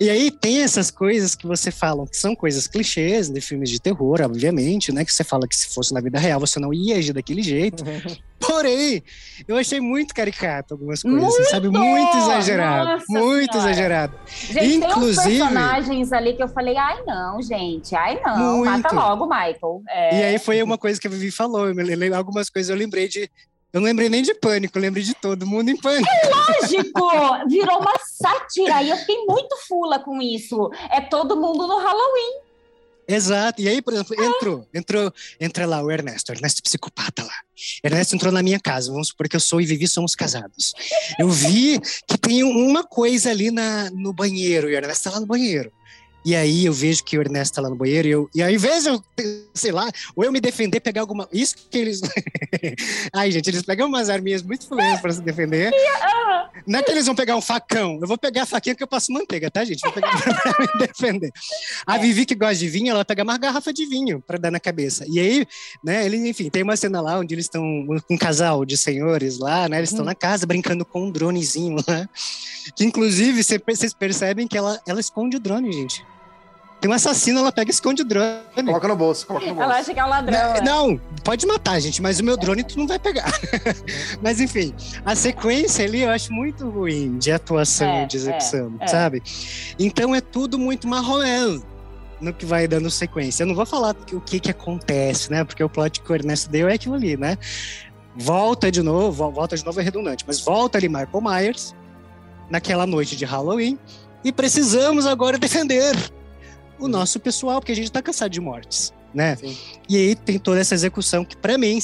E 0.00 0.10
aí 0.10 0.30
tem 0.30 0.62
essas 0.62 0.90
coisas 0.90 1.34
que 1.34 1.46
você 1.46 1.70
fala, 1.70 2.06
que 2.06 2.16
são 2.16 2.34
coisas 2.34 2.66
clichês 2.66 3.28
de 3.28 3.40
filmes 3.40 3.70
de 3.70 3.80
terror, 3.80 4.20
obviamente, 4.22 4.92
né? 4.92 5.04
Que 5.04 5.12
você 5.12 5.24
fala 5.24 5.46
que 5.46 5.56
se 5.56 5.72
fosse 5.72 5.94
na 5.94 6.00
vida 6.00 6.18
real 6.18 6.40
você 6.40 6.58
não 6.58 6.72
ia 6.72 6.96
agir 6.96 7.12
daquele 7.12 7.42
jeito. 7.42 7.84
Porém, 8.40 9.02
eu 9.46 9.56
achei 9.56 9.80
muito 9.80 10.12
caricato 10.12 10.74
algumas 10.74 11.00
coisas, 11.00 11.20
muito! 11.22 11.50
sabe? 11.50 11.68
Muito 11.68 12.16
exagerado. 12.16 12.88
Nossa 12.90 13.04
muito 13.08 13.52
senhora. 13.52 13.70
exagerado. 13.70 14.18
Gente, 14.26 14.74
Inclusive, 14.74 15.28
tem 15.28 15.38
personagens 15.38 16.12
ali 16.12 16.34
que 16.34 16.42
eu 16.42 16.48
falei, 16.48 16.76
ai 16.76 17.02
não, 17.06 17.40
gente, 17.40 17.94
ai 17.94 18.20
não, 18.24 18.58
muito. 18.58 18.70
mata 18.70 18.94
logo, 18.94 19.26
Michael. 19.26 19.82
É. 19.88 20.18
E 20.18 20.24
aí 20.24 20.38
foi 20.40 20.60
uma 20.60 20.76
coisa 20.76 21.00
que 21.00 21.06
a 21.06 21.10
Vivi 21.10 21.30
falou, 21.30 21.68
eu, 21.68 22.16
algumas 22.16 22.50
coisas 22.50 22.68
eu 22.68 22.76
lembrei 22.76 23.06
de 23.06 23.30
eu 23.72 23.80
não 23.80 23.86
lembrei 23.86 24.08
nem 24.08 24.22
de 24.22 24.34
pânico, 24.34 24.78
lembrei 24.78 25.02
de 25.02 25.14
todo 25.14 25.46
mundo 25.46 25.70
em 25.70 25.76
pânico. 25.76 26.08
É 26.08 26.28
lógico! 26.28 27.48
Virou 27.48 27.80
uma 27.80 27.94
sátira 28.04 28.82
e 28.82 28.90
eu 28.90 28.96
fiquei 28.98 29.24
muito 29.26 29.56
fula 29.66 29.98
com 29.98 30.20
isso. 30.20 30.70
É 30.90 31.00
todo 31.00 31.36
mundo 31.36 31.66
no 31.66 31.78
Halloween. 31.78 32.42
Exato. 33.08 33.60
E 33.60 33.68
aí, 33.68 33.82
por 33.82 33.94
exemplo, 33.94 34.14
entrou, 34.22 34.66
entrou, 34.72 35.12
entra 35.40 35.66
lá 35.66 35.82
o 35.82 35.90
Ernesto, 35.90 36.32
Ernesto 36.32 36.62
psicopata 36.62 37.22
lá. 37.24 37.34
Ernesto 37.82 38.14
entrou 38.14 38.32
na 38.32 38.42
minha 38.42 38.60
casa, 38.60 38.90
vamos 38.90 39.08
supor 39.08 39.28
que 39.28 39.36
eu 39.36 39.40
sou 39.40 39.60
e 39.60 39.66
Vivi 39.66 39.88
somos 39.88 40.14
casados. 40.14 40.72
Eu 41.18 41.28
vi 41.28 41.80
que 42.06 42.16
tem 42.18 42.42
uma 42.44 42.84
coisa 42.84 43.30
ali 43.30 43.50
na, 43.50 43.90
no 43.90 44.12
banheiro, 44.12 44.70
e 44.70 44.74
o 44.74 44.76
Ernesto 44.76 45.04
tá 45.04 45.10
lá 45.10 45.20
no 45.20 45.26
banheiro. 45.26 45.72
E 46.24 46.36
aí 46.36 46.64
eu 46.64 46.72
vejo 46.72 47.02
que 47.02 47.18
o 47.18 47.20
Ernesto 47.20 47.56
tá 47.56 47.62
lá 47.62 47.68
no 47.68 47.76
banheiro 47.76 48.08
e, 48.08 48.10
eu, 48.10 48.30
e 48.34 48.42
ao 48.42 48.50
invés 48.50 48.84
de 48.84 48.90
eu, 48.90 49.02
sei 49.54 49.72
lá, 49.72 49.90
ou 50.14 50.24
eu 50.24 50.32
me 50.32 50.40
defender, 50.40 50.80
pegar 50.80 51.00
alguma. 51.00 51.28
Isso 51.32 51.56
que 51.70 51.78
eles. 51.78 52.00
Ai, 53.12 53.30
gente, 53.30 53.48
eles 53.48 53.62
pegam 53.62 53.88
umas 53.88 54.08
arminhas 54.08 54.42
muito 54.42 54.66
fluentes 54.66 55.00
para 55.00 55.12
se 55.12 55.22
defender. 55.22 55.72
Não 56.66 56.78
é 56.78 56.82
que 56.82 56.90
eles 56.90 57.06
vão 57.06 57.14
pegar 57.14 57.36
um 57.36 57.40
facão. 57.40 57.98
Eu 58.00 58.06
vou 58.06 58.16
pegar 58.16 58.42
a 58.42 58.46
faquinha 58.46 58.74
que 58.74 58.82
eu 58.82 58.86
passo 58.86 59.12
manteiga, 59.12 59.50
tá, 59.50 59.64
gente? 59.64 59.80
Vou 59.80 59.92
pegar 59.92 60.10
pra 60.22 60.54
me 60.60 60.86
defender. 60.86 61.32
A 61.86 61.98
Vivi, 61.98 62.24
que 62.24 62.34
gosta 62.34 62.56
de 62.56 62.68
vinho, 62.68 62.90
ela 62.90 63.04
pega 63.04 63.22
uma 63.22 63.36
garrafa 63.36 63.72
de 63.72 63.84
vinho 63.86 64.20
para 64.20 64.38
dar 64.38 64.50
na 64.50 64.60
cabeça. 64.60 65.04
E 65.08 65.18
aí, 65.18 65.46
né, 65.82 66.06
ele, 66.06 66.28
enfim, 66.28 66.48
tem 66.48 66.62
uma 66.62 66.76
cena 66.76 67.00
lá 67.00 67.18
onde 67.18 67.34
eles 67.34 67.46
estão 67.46 67.62
com 68.06 68.14
um 68.14 68.18
casal 68.18 68.64
de 68.64 68.76
senhores 68.76 69.38
lá, 69.38 69.68
né? 69.68 69.78
Eles 69.78 69.90
estão 69.90 70.04
hum. 70.04 70.06
na 70.06 70.14
casa 70.14 70.46
brincando 70.46 70.84
com 70.84 71.06
um 71.06 71.10
dronezinho 71.10 71.76
lá. 71.88 72.08
Que 72.76 72.84
inclusive 72.84 73.42
vocês 73.42 73.92
percebem 73.94 74.46
que 74.46 74.56
ela, 74.56 74.80
ela 74.86 75.00
esconde 75.00 75.36
o 75.36 75.40
drone, 75.40 75.72
gente. 75.72 76.04
Tem 76.82 76.90
um 76.90 76.94
assassino, 76.94 77.38
ela 77.38 77.52
pega 77.52 77.70
e 77.70 77.72
esconde 77.72 78.02
o 78.02 78.04
drone. 78.04 78.40
Coloca 78.56 78.88
no 78.88 78.96
bolso, 78.96 79.24
coloca 79.24 79.46
no 79.46 79.54
bolso. 79.54 79.70
Ela 79.70 79.78
acha 79.78 79.94
que 79.94 80.00
é 80.00 80.04
um 80.04 80.08
ladrão. 80.08 80.36
Não, 80.36 80.52
né? 80.52 80.60
não 80.64 81.00
pode 81.22 81.46
matar, 81.46 81.78
gente, 81.78 82.02
mas 82.02 82.18
o 82.18 82.24
meu 82.24 82.36
drone 82.36 82.64
tu 82.64 82.76
não 82.76 82.88
vai 82.88 82.98
pegar. 82.98 83.32
mas 84.20 84.40
enfim, 84.40 84.74
a 85.04 85.14
sequência 85.14 85.84
ali 85.84 86.02
eu 86.02 86.10
acho 86.10 86.32
muito 86.32 86.68
ruim 86.68 87.18
de 87.18 87.30
atuação 87.30 87.86
é, 87.86 88.06
de 88.06 88.16
execução, 88.16 88.74
é, 88.80 88.84
é. 88.84 88.86
sabe? 88.88 89.22
Então 89.78 90.12
é 90.12 90.20
tudo 90.20 90.58
muito 90.58 90.88
marrom 90.88 91.22
no 92.20 92.34
que 92.34 92.44
vai 92.44 92.66
dando 92.66 92.90
sequência. 92.90 93.44
Eu 93.44 93.46
não 93.46 93.54
vou 93.54 93.64
falar 93.64 93.94
o 94.12 94.20
que 94.20 94.40
que 94.40 94.50
acontece, 94.50 95.30
né? 95.30 95.44
Porque 95.44 95.62
o 95.62 95.68
plot 95.68 96.00
que 96.00 96.10
o 96.10 96.14
Ernesto 96.16 96.50
deu 96.50 96.68
é 96.68 96.74
aquilo 96.74 96.96
ali, 96.96 97.16
né? 97.16 97.38
Volta 98.16 98.72
de 98.72 98.82
novo, 98.82 99.30
volta 99.30 99.56
de 99.56 99.64
novo 99.64 99.78
é 99.78 99.84
redundante, 99.84 100.24
mas 100.26 100.40
volta 100.40 100.78
ali 100.78 100.88
Michael 100.88 101.20
Myers 101.22 101.76
naquela 102.50 102.88
noite 102.88 103.14
de 103.14 103.24
Halloween 103.24 103.78
e 104.24 104.32
precisamos 104.32 105.06
agora 105.06 105.38
defender 105.38 105.94
o 106.84 106.88
nosso 106.88 107.20
pessoal, 107.20 107.60
porque 107.60 107.72
a 107.72 107.76
gente 107.76 107.86
está 107.86 108.02
cansado 108.02 108.30
de 108.30 108.40
mortes. 108.40 108.92
Né? 109.14 109.36
Sim. 109.36 109.54
E 109.88 109.96
aí 109.96 110.14
tem 110.14 110.38
toda 110.38 110.58
essa 110.58 110.74
execução 110.74 111.22
que 111.22 111.36
para 111.36 111.58
mim 111.58 111.78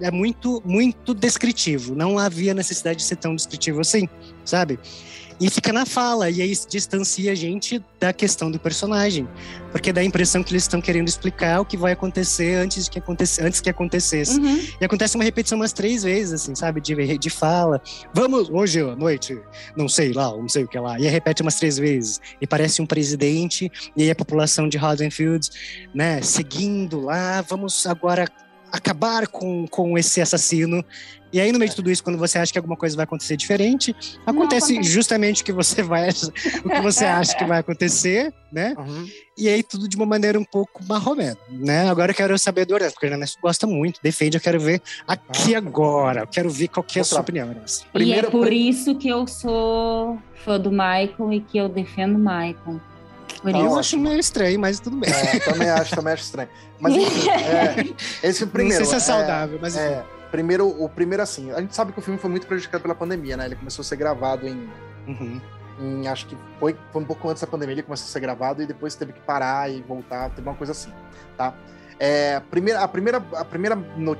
é 0.00 0.10
muito 0.12 0.62
muito 0.64 1.12
descritivo. 1.12 1.94
Não 1.96 2.18
havia 2.18 2.54
necessidade 2.54 2.98
de 2.98 3.04
ser 3.04 3.16
tão 3.16 3.34
descritivo 3.34 3.80
assim, 3.80 4.08
sabe? 4.44 4.78
E 5.40 5.50
fica 5.50 5.72
na 5.72 5.84
fala, 5.84 6.30
e 6.30 6.40
aí 6.40 6.52
distancia 6.68 7.32
a 7.32 7.34
gente 7.34 7.82
da 7.98 8.12
questão 8.12 8.50
do 8.50 8.58
personagem. 8.58 9.28
Porque 9.70 9.92
dá 9.92 10.00
a 10.00 10.04
impressão 10.04 10.42
que 10.42 10.52
eles 10.52 10.64
estão 10.64 10.80
querendo 10.80 11.08
explicar 11.08 11.60
o 11.60 11.64
que 11.64 11.76
vai 11.76 11.92
acontecer 11.92 12.54
antes, 12.54 12.84
de 12.84 12.90
que, 12.90 12.98
aconteça, 12.98 13.44
antes 13.44 13.60
que 13.60 13.70
acontecesse. 13.70 14.38
Uhum. 14.38 14.60
E 14.80 14.84
acontece 14.84 15.14
uma 15.16 15.24
repetição 15.24 15.58
umas 15.58 15.72
três 15.72 16.02
vezes, 16.02 16.42
assim, 16.42 16.54
sabe? 16.54 16.80
De, 16.80 17.18
de 17.18 17.30
fala. 17.30 17.80
Vamos, 18.14 18.50
hoje 18.50 18.80
à 18.80 18.94
noite, 18.94 19.38
não 19.76 19.88
sei 19.88 20.12
lá, 20.12 20.30
não 20.36 20.48
sei 20.48 20.64
o 20.64 20.68
que 20.68 20.78
lá. 20.78 20.98
E 20.98 21.06
aí 21.06 21.12
repete 21.12 21.42
umas 21.42 21.56
três 21.56 21.78
vezes. 21.78 22.20
E 22.40 22.46
parece 22.46 22.82
um 22.82 22.86
presidente, 22.86 23.70
e 23.96 24.02
aí 24.02 24.10
a 24.10 24.14
população 24.14 24.68
de 24.68 24.78
Haddonfield, 24.78 25.48
né, 25.94 26.20
seguindo 26.22 27.00
lá, 27.00 27.40
vamos 27.42 27.86
agora 27.86 28.26
acabar 28.70 29.26
com, 29.26 29.66
com 29.68 29.98
esse 29.98 30.20
assassino. 30.20 30.84
E 31.32 31.40
aí, 31.40 31.50
no 31.50 31.58
meio 31.58 31.70
de 31.70 31.76
tudo 31.76 31.90
isso, 31.90 32.04
quando 32.04 32.18
você 32.18 32.38
acha 32.38 32.52
que 32.52 32.58
alguma 32.58 32.76
coisa 32.76 32.94
vai 32.94 33.04
acontecer 33.04 33.36
diferente, 33.36 33.96
acontece, 34.26 34.72
acontece. 34.72 34.92
justamente 34.92 35.42
o 35.42 35.44
que 35.44 35.52
você 35.52 35.82
vai 35.82 36.10
o 36.10 36.68
que 36.68 36.80
você 36.80 37.04
acha 37.04 37.36
que 37.36 37.44
vai 37.44 37.60
acontecer, 37.60 38.32
né? 38.52 38.74
Uhum. 38.76 39.08
E 39.36 39.48
aí 39.48 39.62
tudo 39.62 39.88
de 39.88 39.96
uma 39.96 40.04
maneira 40.04 40.38
um 40.38 40.44
pouco 40.44 40.84
marromeno, 40.84 41.38
né? 41.48 41.88
Agora 41.88 42.10
eu 42.10 42.14
quero 42.14 42.38
saber 42.38 42.66
do 42.66 42.74
Ernesto, 42.74 42.94
porque 42.94 43.06
o 43.06 43.12
Ernesto 43.12 43.38
gosta 43.40 43.66
muito, 43.66 43.98
defende, 44.02 44.36
eu 44.36 44.40
quero 44.40 44.60
ver 44.60 44.82
aqui 45.08 45.54
ah. 45.54 45.58
agora. 45.58 46.20
Eu 46.20 46.26
quero 46.26 46.50
ver 46.50 46.68
qual 46.68 46.84
que 46.84 46.98
é 46.98 47.02
a 47.02 47.04
sua 47.04 47.20
opinião, 47.20 47.48
Ernesto. 47.48 47.86
Primeiro, 47.92 48.26
e 48.26 48.28
é 48.28 48.30
por 48.30 48.52
isso 48.52 48.94
que 48.96 49.08
eu 49.08 49.26
sou 49.26 50.18
fã 50.44 50.60
do 50.60 50.70
Michael 50.70 51.32
e 51.32 51.40
que 51.40 51.56
eu 51.56 51.68
defendo 51.68 52.16
o 52.16 52.18
Michael. 52.18 52.80
Por 53.40 53.50
eu 53.50 53.78
acho 53.78 53.98
meio 53.98 54.20
estranho, 54.20 54.60
mas 54.60 54.78
tudo 54.78 54.96
bem. 54.96 55.10
É, 55.10 55.38
também 55.40 55.68
acho, 55.68 55.96
também 55.96 56.12
acho 56.12 56.22
estranho. 56.24 56.48
Mas 56.78 56.94
enfim, 56.94 57.28
é, 57.30 57.86
esse 58.28 58.46
primeiro. 58.46 58.84
Não 58.84 58.90
sei 58.90 59.00
se 59.00 59.10
é 59.10 59.14
saudável, 59.14 59.58
mas 59.60 59.74
enfim. 59.74 59.84
É, 59.84 60.04
primeiro, 60.32 60.66
o 60.82 60.88
primeiro 60.88 61.22
assim, 61.22 61.52
a 61.52 61.60
gente 61.60 61.76
sabe 61.76 61.92
que 61.92 61.98
o 61.98 62.02
filme 62.02 62.18
foi 62.18 62.30
muito 62.30 62.46
prejudicado 62.46 62.82
pela 62.82 62.94
pandemia, 62.94 63.36
né? 63.36 63.44
Ele 63.44 63.54
começou 63.54 63.82
a 63.82 63.84
ser 63.84 63.96
gravado 63.96 64.48
em, 64.48 64.68
uhum. 65.06 65.40
Em, 65.78 66.08
acho 66.08 66.26
que 66.26 66.36
foi, 66.58 66.76
foi 66.90 67.02
um 67.02 67.04
pouco 67.04 67.28
antes 67.28 67.42
da 67.42 67.46
pandemia, 67.46 67.74
ele 67.74 67.82
começou 67.82 68.06
a 68.06 68.08
ser 68.08 68.20
gravado 68.20 68.62
e 68.62 68.66
depois 68.66 68.94
teve 68.94 69.12
que 69.12 69.20
parar 69.20 69.70
e 69.70 69.82
voltar, 69.82 70.30
teve 70.30 70.48
uma 70.48 70.56
coisa 70.56 70.72
assim, 70.72 70.90
tá? 71.36 71.54
É, 71.98 72.40
primeira, 72.40 72.80
a 72.80 72.88
primeira, 72.88 73.18
a 73.18 73.44
primeira 73.44 73.76
no, 73.76 74.16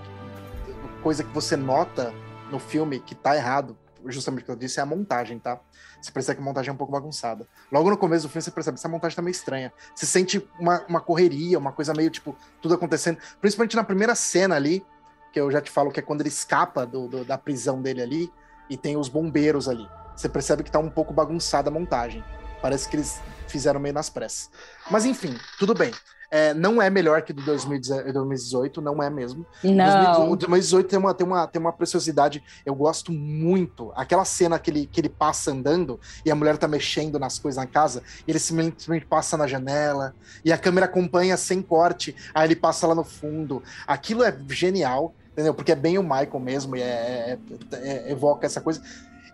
coisa 1.02 1.24
que 1.24 1.32
você 1.32 1.56
nota 1.56 2.12
no 2.50 2.58
filme 2.58 3.00
que 3.00 3.14
tá 3.14 3.34
errado, 3.34 3.76
justamente 4.06 4.42
o 4.42 4.44
que 4.44 4.50
eu 4.50 4.56
disse, 4.56 4.80
é 4.80 4.82
a 4.82 4.86
montagem, 4.86 5.38
tá? 5.38 5.58
Você 6.00 6.12
percebe 6.12 6.36
que 6.36 6.42
a 6.42 6.44
montagem 6.44 6.68
é 6.68 6.72
um 6.72 6.76
pouco 6.76 6.92
bagunçada. 6.92 7.46
Logo 7.70 7.88
no 7.88 7.96
começo 7.96 8.26
do 8.26 8.30
filme, 8.30 8.42
você 8.42 8.50
percebe 8.50 8.74
que 8.74 8.80
essa 8.80 8.88
montagem 8.88 9.16
tá 9.16 9.22
meio 9.22 9.32
estranha. 9.32 9.72
Você 9.94 10.04
sente 10.04 10.46
uma, 10.58 10.84
uma 10.88 11.00
correria, 11.00 11.58
uma 11.58 11.72
coisa 11.72 11.94
meio, 11.94 12.10
tipo, 12.10 12.36
tudo 12.60 12.74
acontecendo. 12.74 13.18
Principalmente 13.40 13.76
na 13.76 13.84
primeira 13.84 14.14
cena 14.14 14.56
ali, 14.56 14.84
que 15.32 15.40
eu 15.40 15.50
já 15.50 15.60
te 15.60 15.70
falo 15.70 15.90
que 15.90 15.98
é 15.98 16.02
quando 16.02 16.20
ele 16.20 16.28
escapa 16.28 16.86
do, 16.86 17.08
do, 17.08 17.24
da 17.24 17.38
prisão 17.38 17.80
dele 17.80 18.02
ali, 18.02 18.32
e 18.68 18.76
tem 18.76 18.96
os 18.96 19.08
bombeiros 19.08 19.68
ali. 19.68 19.88
Você 20.16 20.28
percebe 20.28 20.62
que 20.62 20.70
tá 20.70 20.78
um 20.78 20.90
pouco 20.90 21.12
bagunçada 21.12 21.68
a 21.68 21.72
montagem. 21.72 22.22
Parece 22.60 22.88
que 22.88 22.96
eles 22.96 23.20
fizeram 23.48 23.80
meio 23.80 23.94
nas 23.94 24.08
pressas. 24.08 24.50
Mas 24.90 25.04
enfim, 25.04 25.36
tudo 25.58 25.74
bem. 25.74 25.92
É, 26.34 26.54
não 26.54 26.80
é 26.80 26.88
melhor 26.88 27.20
que 27.20 27.30
do 27.30 27.42
2018, 27.42 28.80
não 28.80 29.02
é 29.02 29.10
mesmo. 29.10 29.44
Não. 29.62 30.30
O 30.30 30.36
2018 30.36 30.88
tem 30.88 30.98
uma, 30.98 31.12
tem, 31.12 31.26
uma, 31.26 31.46
tem 31.46 31.60
uma 31.60 31.72
preciosidade. 31.74 32.42
Eu 32.64 32.74
gosto 32.74 33.12
muito. 33.12 33.92
Aquela 33.94 34.24
cena 34.24 34.58
que 34.58 34.70
ele, 34.70 34.86
que 34.86 34.98
ele 34.98 35.10
passa 35.10 35.50
andando 35.50 36.00
e 36.24 36.30
a 36.30 36.34
mulher 36.34 36.56
tá 36.56 36.66
mexendo 36.66 37.18
nas 37.18 37.38
coisas 37.38 37.62
na 37.62 37.66
casa, 37.66 38.02
e 38.26 38.30
ele 38.30 38.38
simplesmente 38.38 39.04
passa 39.04 39.36
na 39.36 39.46
janela, 39.46 40.14
e 40.42 40.50
a 40.50 40.56
câmera 40.56 40.86
acompanha 40.86 41.36
sem 41.36 41.60
corte, 41.60 42.16
aí 42.32 42.46
ele 42.48 42.56
passa 42.56 42.86
lá 42.86 42.94
no 42.94 43.04
fundo. 43.04 43.62
Aquilo 43.86 44.24
é 44.24 44.34
genial, 44.48 45.14
entendeu? 45.32 45.54
Porque 45.54 45.72
é 45.72 45.76
bem 45.76 45.98
o 45.98 46.02
Michael 46.02 46.40
mesmo, 46.40 46.76
e 46.76 46.82
é, 46.82 47.38
é, 47.72 47.76
é, 47.76 48.12
evoca 48.12 48.46
essa 48.46 48.60
coisa. 48.60 48.82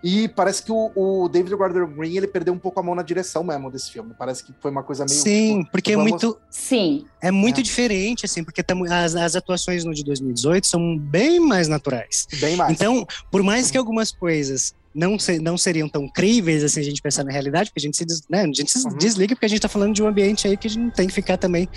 E 0.03 0.29
parece 0.29 0.63
que 0.63 0.71
o, 0.71 0.93
o, 0.95 1.29
David 1.29 1.57
Gordon 1.57 1.87
Green 1.87 2.17
ele 2.17 2.29
perdeu 2.29 2.55
um 2.55 2.59
pouco 2.59 2.79
a 2.79 2.83
mão 2.83 2.95
na 2.95 3.03
direção 3.03 3.43
mesmo 3.43 3.69
desse 3.69 3.91
filme. 3.91 4.15
Parece 4.17 4.45
que 4.45 4.55
foi 4.61 4.71
uma 4.71 4.85
coisa 4.85 5.05
meio. 5.05 5.19
Sim, 5.19 5.59
tipo, 5.59 5.73
porque 5.73 5.93
é 5.93 5.97
muito. 5.97 6.39
Sim. 6.49 7.05
É 7.21 7.33
muito 7.33 7.59
é. 7.59 7.63
diferente, 7.65 8.25
assim, 8.25 8.45
porque 8.45 8.63
as, 8.91 9.17
as 9.17 9.35
atuações 9.35 9.85
no 9.85 9.93
de 9.93 10.05
2018 10.05 10.69
são 10.69 10.97
bem 10.97 11.41
mais 11.41 11.67
naturais. 11.67 12.29
Bem 12.39 12.55
mais. 12.55 12.71
Então, 12.71 13.05
por 13.29 13.43
mais 13.43 13.73
que 13.73 13.79
algumas 13.79 14.13
coisas 14.13 14.73
não, 14.95 15.19
ser, 15.19 15.41
não 15.41 15.59
seriam 15.59 15.89
tão 15.89 16.09
críveis 16.09 16.63
assim 16.65 16.81
a 16.81 16.85
gente 16.85 17.03
pensar 17.03 17.25
na 17.25 17.33
realidade, 17.33 17.71
porque 17.71 17.81
a 17.81 17.87
gente 17.87 17.97
se, 17.97 18.05
des, 18.05 18.23
né, 18.29 18.43
a 18.43 18.47
gente 18.47 18.71
se 18.71 18.87
uhum. 18.87 18.97
desliga 18.97 19.35
porque 19.35 19.47
a 19.47 19.49
gente 19.49 19.61
tá 19.61 19.69
falando 19.69 19.95
de 19.95 20.03
um 20.03 20.07
ambiente 20.07 20.47
aí 20.47 20.57
que 20.57 20.67
a 20.67 20.71
gente 20.71 20.83
não 20.83 20.91
tem 20.91 21.07
que 21.07 21.13
ficar 21.13 21.37
também, 21.37 21.69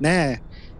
né, 0.00 0.38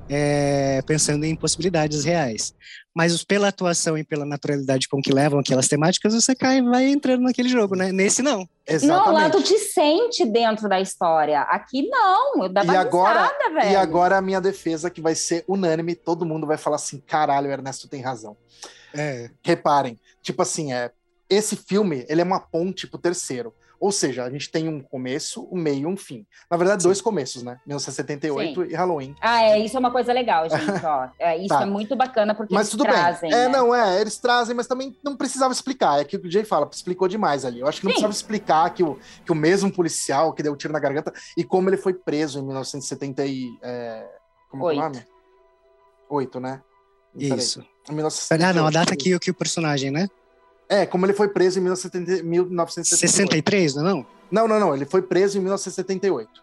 é, 0.08 0.80
pensando 0.82 1.24
em 1.24 1.34
possibilidades 1.34 2.04
reais. 2.04 2.54
Mas 2.98 3.22
pela 3.22 3.46
atuação 3.46 3.96
e 3.96 4.02
pela 4.02 4.26
naturalidade 4.26 4.88
com 4.88 5.00
que 5.00 5.12
levam 5.12 5.38
aquelas 5.38 5.68
temáticas, 5.68 6.14
você 6.14 6.34
cai 6.34 6.58
e 6.58 6.62
vai 6.62 6.86
entrando 6.86 7.22
naquele 7.22 7.48
jogo, 7.48 7.76
né? 7.76 7.92
Nesse 7.92 8.22
não. 8.22 8.48
Exatamente. 8.66 9.06
Não, 9.06 9.14
lá 9.14 9.30
tu 9.30 9.40
te 9.40 9.56
sente 9.56 10.26
dentro 10.26 10.68
da 10.68 10.80
história. 10.80 11.42
Aqui 11.42 11.88
não, 11.88 12.52
dá 12.52 12.64
e 12.64 12.76
agora, 12.76 13.30
velho. 13.54 13.70
E 13.70 13.76
agora 13.76 14.16
a 14.16 14.20
minha 14.20 14.40
defesa, 14.40 14.90
que 14.90 15.00
vai 15.00 15.14
ser 15.14 15.44
unânime, 15.46 15.94
todo 15.94 16.26
mundo 16.26 16.44
vai 16.44 16.56
falar 16.56 16.74
assim, 16.74 16.98
caralho, 16.98 17.48
Ernesto 17.52 17.86
tem 17.86 18.02
razão. 18.02 18.36
É. 18.92 19.30
Reparem, 19.44 19.96
tipo 20.20 20.42
assim, 20.42 20.72
é, 20.72 20.90
esse 21.30 21.54
filme, 21.54 22.04
ele 22.08 22.20
é 22.20 22.24
uma 22.24 22.40
ponte 22.40 22.88
pro 22.88 22.98
terceiro. 22.98 23.54
Ou 23.80 23.92
seja, 23.92 24.24
a 24.24 24.30
gente 24.30 24.50
tem 24.50 24.68
um 24.68 24.80
começo, 24.80 25.48
um 25.52 25.58
meio 25.58 25.80
e 25.80 25.86
um 25.86 25.96
fim. 25.96 26.26
Na 26.50 26.56
verdade, 26.56 26.82
Sim. 26.82 26.88
dois 26.88 27.00
começos, 27.00 27.42
né? 27.42 27.60
1978 27.66 28.62
Sim. 28.62 28.68
e 28.70 28.74
Halloween. 28.74 29.14
Ah, 29.20 29.42
é, 29.42 29.58
isso 29.58 29.76
é 29.76 29.80
uma 29.80 29.90
coisa 29.90 30.12
legal, 30.12 30.48
gente, 30.50 30.84
ó. 30.84 31.08
É, 31.18 31.36
isso 31.38 31.48
tá. 31.48 31.62
é 31.62 31.66
muito 31.66 31.94
bacana 31.94 32.34
porque 32.34 32.52
mas 32.52 32.72
eles 32.72 32.84
trazem. 32.84 33.30
Bem. 33.30 33.38
É, 33.38 33.42
né? 33.44 33.48
não, 33.48 33.74
é, 33.74 34.00
eles 34.00 34.18
trazem, 34.18 34.54
mas 34.54 34.66
também 34.66 34.96
não 35.04 35.16
precisava 35.16 35.52
explicar. 35.52 36.00
É 36.00 36.04
que 36.04 36.16
o 36.16 36.30
Jay 36.30 36.44
fala, 36.44 36.68
explicou 36.72 37.06
demais 37.06 37.44
ali. 37.44 37.60
Eu 37.60 37.68
acho 37.68 37.80
que 37.80 37.86
não 37.86 37.92
Sim. 37.92 38.02
precisava 38.02 38.12
explicar 38.12 38.70
que 38.70 38.82
o, 38.82 38.98
que 39.24 39.32
o 39.32 39.36
mesmo 39.36 39.72
policial 39.72 40.32
que 40.32 40.42
deu 40.42 40.52
o 40.52 40.56
tiro 40.56 40.72
na 40.72 40.80
garganta 40.80 41.12
e 41.36 41.44
como 41.44 41.68
ele 41.68 41.76
foi 41.76 41.94
preso 41.94 42.38
em 42.38 42.42
1970 42.42 43.26
e... 43.26 43.58
É, 43.62 44.06
como 44.50 44.64
Oito. 44.64 44.80
é 44.80 44.80
o 44.80 44.84
nome? 44.84 45.06
Oito, 46.08 46.40
né? 46.40 46.62
Isso. 47.14 47.64
Ah, 48.30 48.52
não, 48.52 48.66
a 48.66 48.70
data 48.70 48.94
que, 48.94 49.18
que 49.18 49.30
o 49.30 49.34
personagem, 49.34 49.90
né? 49.90 50.08
É, 50.68 50.84
como 50.84 51.06
ele 51.06 51.14
foi 51.14 51.28
preso 51.28 51.58
em 51.58 51.62
1963, 51.62 53.74
não 53.74 53.82
é 53.82 53.90
não? 53.90 54.06
Não, 54.30 54.46
não, 54.46 54.60
não. 54.60 54.74
Ele 54.74 54.84
foi 54.84 55.00
preso 55.00 55.38
em 55.38 55.40
1978. 55.40 56.42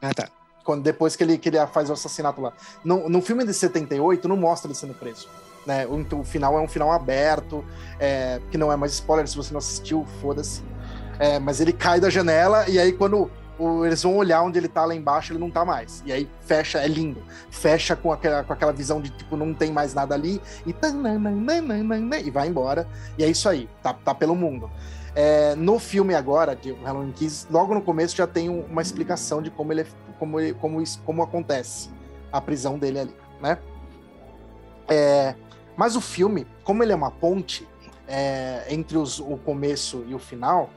Ah, 0.00 0.12
tá. 0.12 0.28
Quando, 0.64 0.82
depois 0.82 1.16
que 1.16 1.24
ele, 1.24 1.38
que 1.38 1.48
ele 1.48 1.66
faz 1.68 1.88
o 1.88 1.92
assassinato 1.92 2.40
lá. 2.40 2.52
No, 2.84 3.08
no 3.08 3.22
filme 3.22 3.44
de 3.44 3.54
78, 3.54 4.28
não 4.28 4.36
mostra 4.36 4.68
ele 4.68 4.78
sendo 4.78 4.94
preso. 4.94 5.28
Né? 5.66 5.86
O, 5.86 6.18
o 6.18 6.24
final 6.24 6.58
é 6.58 6.60
um 6.60 6.68
final 6.68 6.92
aberto, 6.92 7.64
é, 7.98 8.40
que 8.50 8.58
não 8.58 8.70
é 8.70 8.76
mais 8.76 8.92
spoiler, 8.92 9.26
se 9.26 9.36
você 9.36 9.52
não 9.52 9.58
assistiu, 9.58 10.06
foda-se. 10.20 10.62
É, 11.18 11.38
mas 11.38 11.60
ele 11.60 11.72
cai 11.72 12.00
da 12.00 12.10
janela 12.10 12.68
e 12.68 12.78
aí 12.78 12.92
quando 12.92 13.30
eles 13.84 14.02
vão 14.02 14.16
olhar 14.16 14.42
onde 14.42 14.58
ele 14.58 14.68
tá 14.68 14.84
lá 14.84 14.94
embaixo, 14.94 15.32
ele 15.32 15.38
não 15.38 15.50
tá 15.50 15.64
mais. 15.64 16.02
E 16.06 16.12
aí 16.12 16.28
fecha, 16.40 16.78
é 16.78 16.88
lindo. 16.88 17.22
Fecha 17.50 17.94
com 17.94 18.12
aquela, 18.12 18.42
com 18.42 18.52
aquela 18.52 18.72
visão 18.72 19.00
de 19.00 19.10
tipo, 19.10 19.36
não 19.36 19.54
tem 19.54 19.72
mais 19.72 19.94
nada 19.94 20.14
ali, 20.14 20.40
e, 20.66 20.74
e 22.24 22.30
vai 22.30 22.48
embora. 22.48 22.88
E 23.18 23.24
é 23.24 23.28
isso 23.28 23.48
aí, 23.48 23.68
tá, 23.82 23.92
tá 23.92 24.14
pelo 24.14 24.34
mundo. 24.34 24.70
É, 25.14 25.54
no 25.54 25.78
filme 25.78 26.14
agora, 26.14 26.56
de 26.56 26.72
Halloween 26.72 27.12
Kills, 27.12 27.46
logo 27.50 27.74
no 27.74 27.82
começo 27.82 28.16
já 28.16 28.26
tem 28.26 28.48
uma 28.48 28.80
explicação 28.80 29.42
de 29.42 29.50
como 29.50 29.72
ele, 29.72 29.86
como, 30.18 30.40
ele, 30.40 30.54
como, 30.54 30.80
isso, 30.80 31.02
como 31.04 31.22
acontece 31.22 31.90
a 32.32 32.40
prisão 32.40 32.78
dele 32.78 33.00
ali, 33.00 33.16
né? 33.40 33.58
É, 34.88 35.34
mas 35.76 35.96
o 35.96 36.00
filme, 36.00 36.46
como 36.64 36.82
ele 36.82 36.92
é 36.92 36.94
uma 36.94 37.10
ponte 37.10 37.68
é, 38.08 38.66
entre 38.68 38.96
os, 38.96 39.18
o 39.20 39.36
começo 39.36 40.04
e 40.08 40.14
o 40.14 40.18
final, 40.18 40.70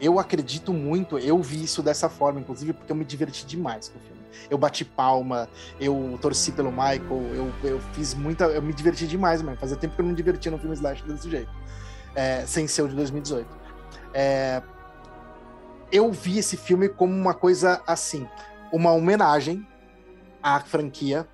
eu 0.00 0.18
acredito 0.18 0.72
muito, 0.72 1.18
eu 1.18 1.40
vi 1.40 1.64
isso 1.64 1.82
dessa 1.82 2.08
forma, 2.08 2.40
inclusive 2.40 2.72
porque 2.72 2.92
eu 2.92 2.96
me 2.96 3.04
diverti 3.04 3.46
demais 3.46 3.88
com 3.88 3.98
o 3.98 4.02
filme. 4.02 4.16
Eu 4.50 4.58
bati 4.58 4.84
palma, 4.84 5.48
eu 5.80 6.18
torci 6.20 6.52
pelo 6.52 6.70
Michael, 6.70 7.22
eu, 7.34 7.52
eu 7.64 7.80
fiz 7.92 8.14
muita. 8.14 8.44
Eu 8.44 8.60
me 8.60 8.72
diverti 8.74 9.06
demais, 9.06 9.40
mano. 9.40 9.56
Fazia 9.56 9.76
tempo 9.76 9.94
que 9.94 10.00
eu 10.00 10.04
não 10.04 10.10
me 10.10 10.16
divertia 10.16 10.50
no 10.52 10.58
filme 10.58 10.74
Slash 10.74 11.02
desse 11.04 11.30
jeito. 11.30 11.50
É, 12.14 12.44
sem 12.46 12.66
ser 12.66 12.82
o 12.82 12.88
de 12.88 12.94
2018. 12.94 13.48
É, 14.12 14.62
eu 15.90 16.12
vi 16.12 16.38
esse 16.38 16.56
filme 16.56 16.88
como 16.88 17.14
uma 17.14 17.32
coisa 17.32 17.82
assim, 17.86 18.28
uma 18.70 18.92
homenagem 18.92 19.66
à 20.42 20.60
franquia. 20.60 21.26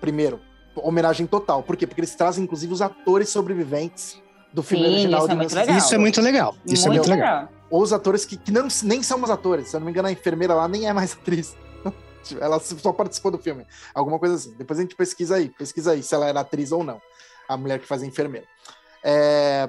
Primeiro, 0.00 0.40
homenagem 0.76 1.26
total. 1.26 1.62
Por 1.62 1.76
quê? 1.76 1.86
Porque 1.86 2.00
eles 2.00 2.14
trazem, 2.14 2.44
inclusive, 2.44 2.72
os 2.72 2.82
atores 2.82 3.30
sobreviventes 3.30 4.22
do 4.52 4.62
filme 4.62 4.84
Sim, 4.84 4.92
original. 4.92 5.22
Isso 5.22 5.32
é, 5.32 5.34
muito 5.34 5.54
legal. 5.54 5.76
isso 5.76 5.94
é 5.94 5.98
muito 5.98 6.20
legal. 6.20 6.56
Isso 6.66 6.86
muito 6.86 6.86
é 6.86 6.88
muito 6.88 7.10
legal. 7.10 7.40
legal 7.40 7.55
os 7.70 7.92
atores 7.92 8.24
que, 8.24 8.36
que 8.36 8.50
não, 8.50 8.68
nem 8.82 9.02
são 9.02 9.22
os 9.22 9.30
atores. 9.30 9.68
Se 9.68 9.76
eu 9.76 9.80
não 9.80 9.84
me 9.86 9.90
engano, 9.90 10.08
a 10.08 10.12
enfermeira 10.12 10.54
lá 10.54 10.68
nem 10.68 10.88
é 10.88 10.92
mais 10.92 11.12
atriz. 11.20 11.56
ela 12.40 12.58
só 12.60 12.92
participou 12.92 13.30
do 13.30 13.38
filme. 13.38 13.66
Alguma 13.94 14.18
coisa 14.18 14.34
assim. 14.34 14.54
Depois 14.56 14.78
a 14.78 14.82
gente 14.82 14.94
pesquisa 14.94 15.36
aí, 15.36 15.48
pesquisa 15.48 15.92
aí 15.92 16.02
se 16.02 16.14
ela 16.14 16.28
era 16.28 16.40
atriz 16.40 16.72
ou 16.72 16.82
não. 16.82 17.00
A 17.48 17.56
mulher 17.56 17.78
que 17.78 17.86
faz 17.86 18.02
a 18.02 18.06
enfermeira. 18.06 18.46
É... 19.02 19.68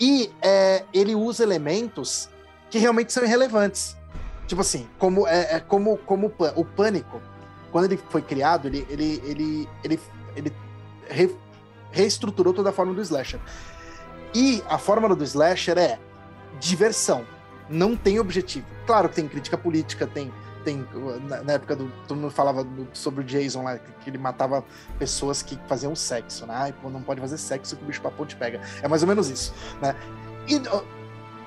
E 0.00 0.32
é, 0.40 0.84
ele 0.92 1.14
usa 1.14 1.44
elementos 1.44 2.28
que 2.70 2.78
realmente 2.78 3.12
são 3.12 3.24
irrelevantes. 3.24 3.96
Tipo 4.46 4.62
assim, 4.62 4.88
como, 4.98 5.26
é, 5.28 5.56
é 5.56 5.60
como, 5.60 5.96
como 5.98 6.32
o 6.56 6.64
pânico, 6.64 7.22
quando 7.70 7.84
ele 7.84 7.96
foi 8.10 8.20
criado, 8.20 8.66
ele, 8.66 8.86
ele, 8.90 9.22
ele, 9.24 9.68
ele, 9.84 10.00
ele 10.34 10.52
re, 11.08 11.36
reestruturou 11.90 12.52
toda 12.52 12.70
a 12.70 12.72
forma 12.72 12.92
do 12.92 13.00
slasher. 13.00 13.40
E 14.34 14.62
a 14.68 14.78
fórmula 14.78 15.14
do 15.14 15.22
slasher 15.22 15.78
é 15.78 15.98
diversão. 16.58 17.26
Não 17.68 17.96
tem 17.96 18.18
objetivo. 18.18 18.66
Claro 18.86 19.08
que 19.08 19.16
tem 19.16 19.28
crítica 19.28 19.56
política, 19.56 20.06
tem. 20.06 20.32
tem 20.64 20.86
na, 21.44 21.54
época 21.54 21.76
do. 21.76 21.90
Todo 22.06 22.18
mundo 22.18 22.30
falava 22.30 22.64
do, 22.64 22.88
sobre 22.92 23.22
o 23.22 23.24
Jason 23.24 23.62
lá, 23.62 23.78
que, 23.78 24.10
ele 24.10 24.18
matava 24.18 24.64
pessoas 24.98 25.42
que 25.42 25.58
faziam 25.66 25.94
sexo, 25.94 26.46
né? 26.46 26.54
Ai, 26.54 26.74
não 26.84 27.02
pode 27.02 27.20
fazer 27.20 27.38
sexo 27.38 27.76
que 27.76 27.82
o 27.82 27.86
bicho 27.86 28.02
papão 28.02 28.26
te 28.26 28.36
pega. 28.36 28.60
É 28.82 28.88
mais 28.88 29.02
ou 29.02 29.08
menos 29.08 29.30
isso, 29.30 29.54
né? 29.80 29.94
E, 30.48 30.60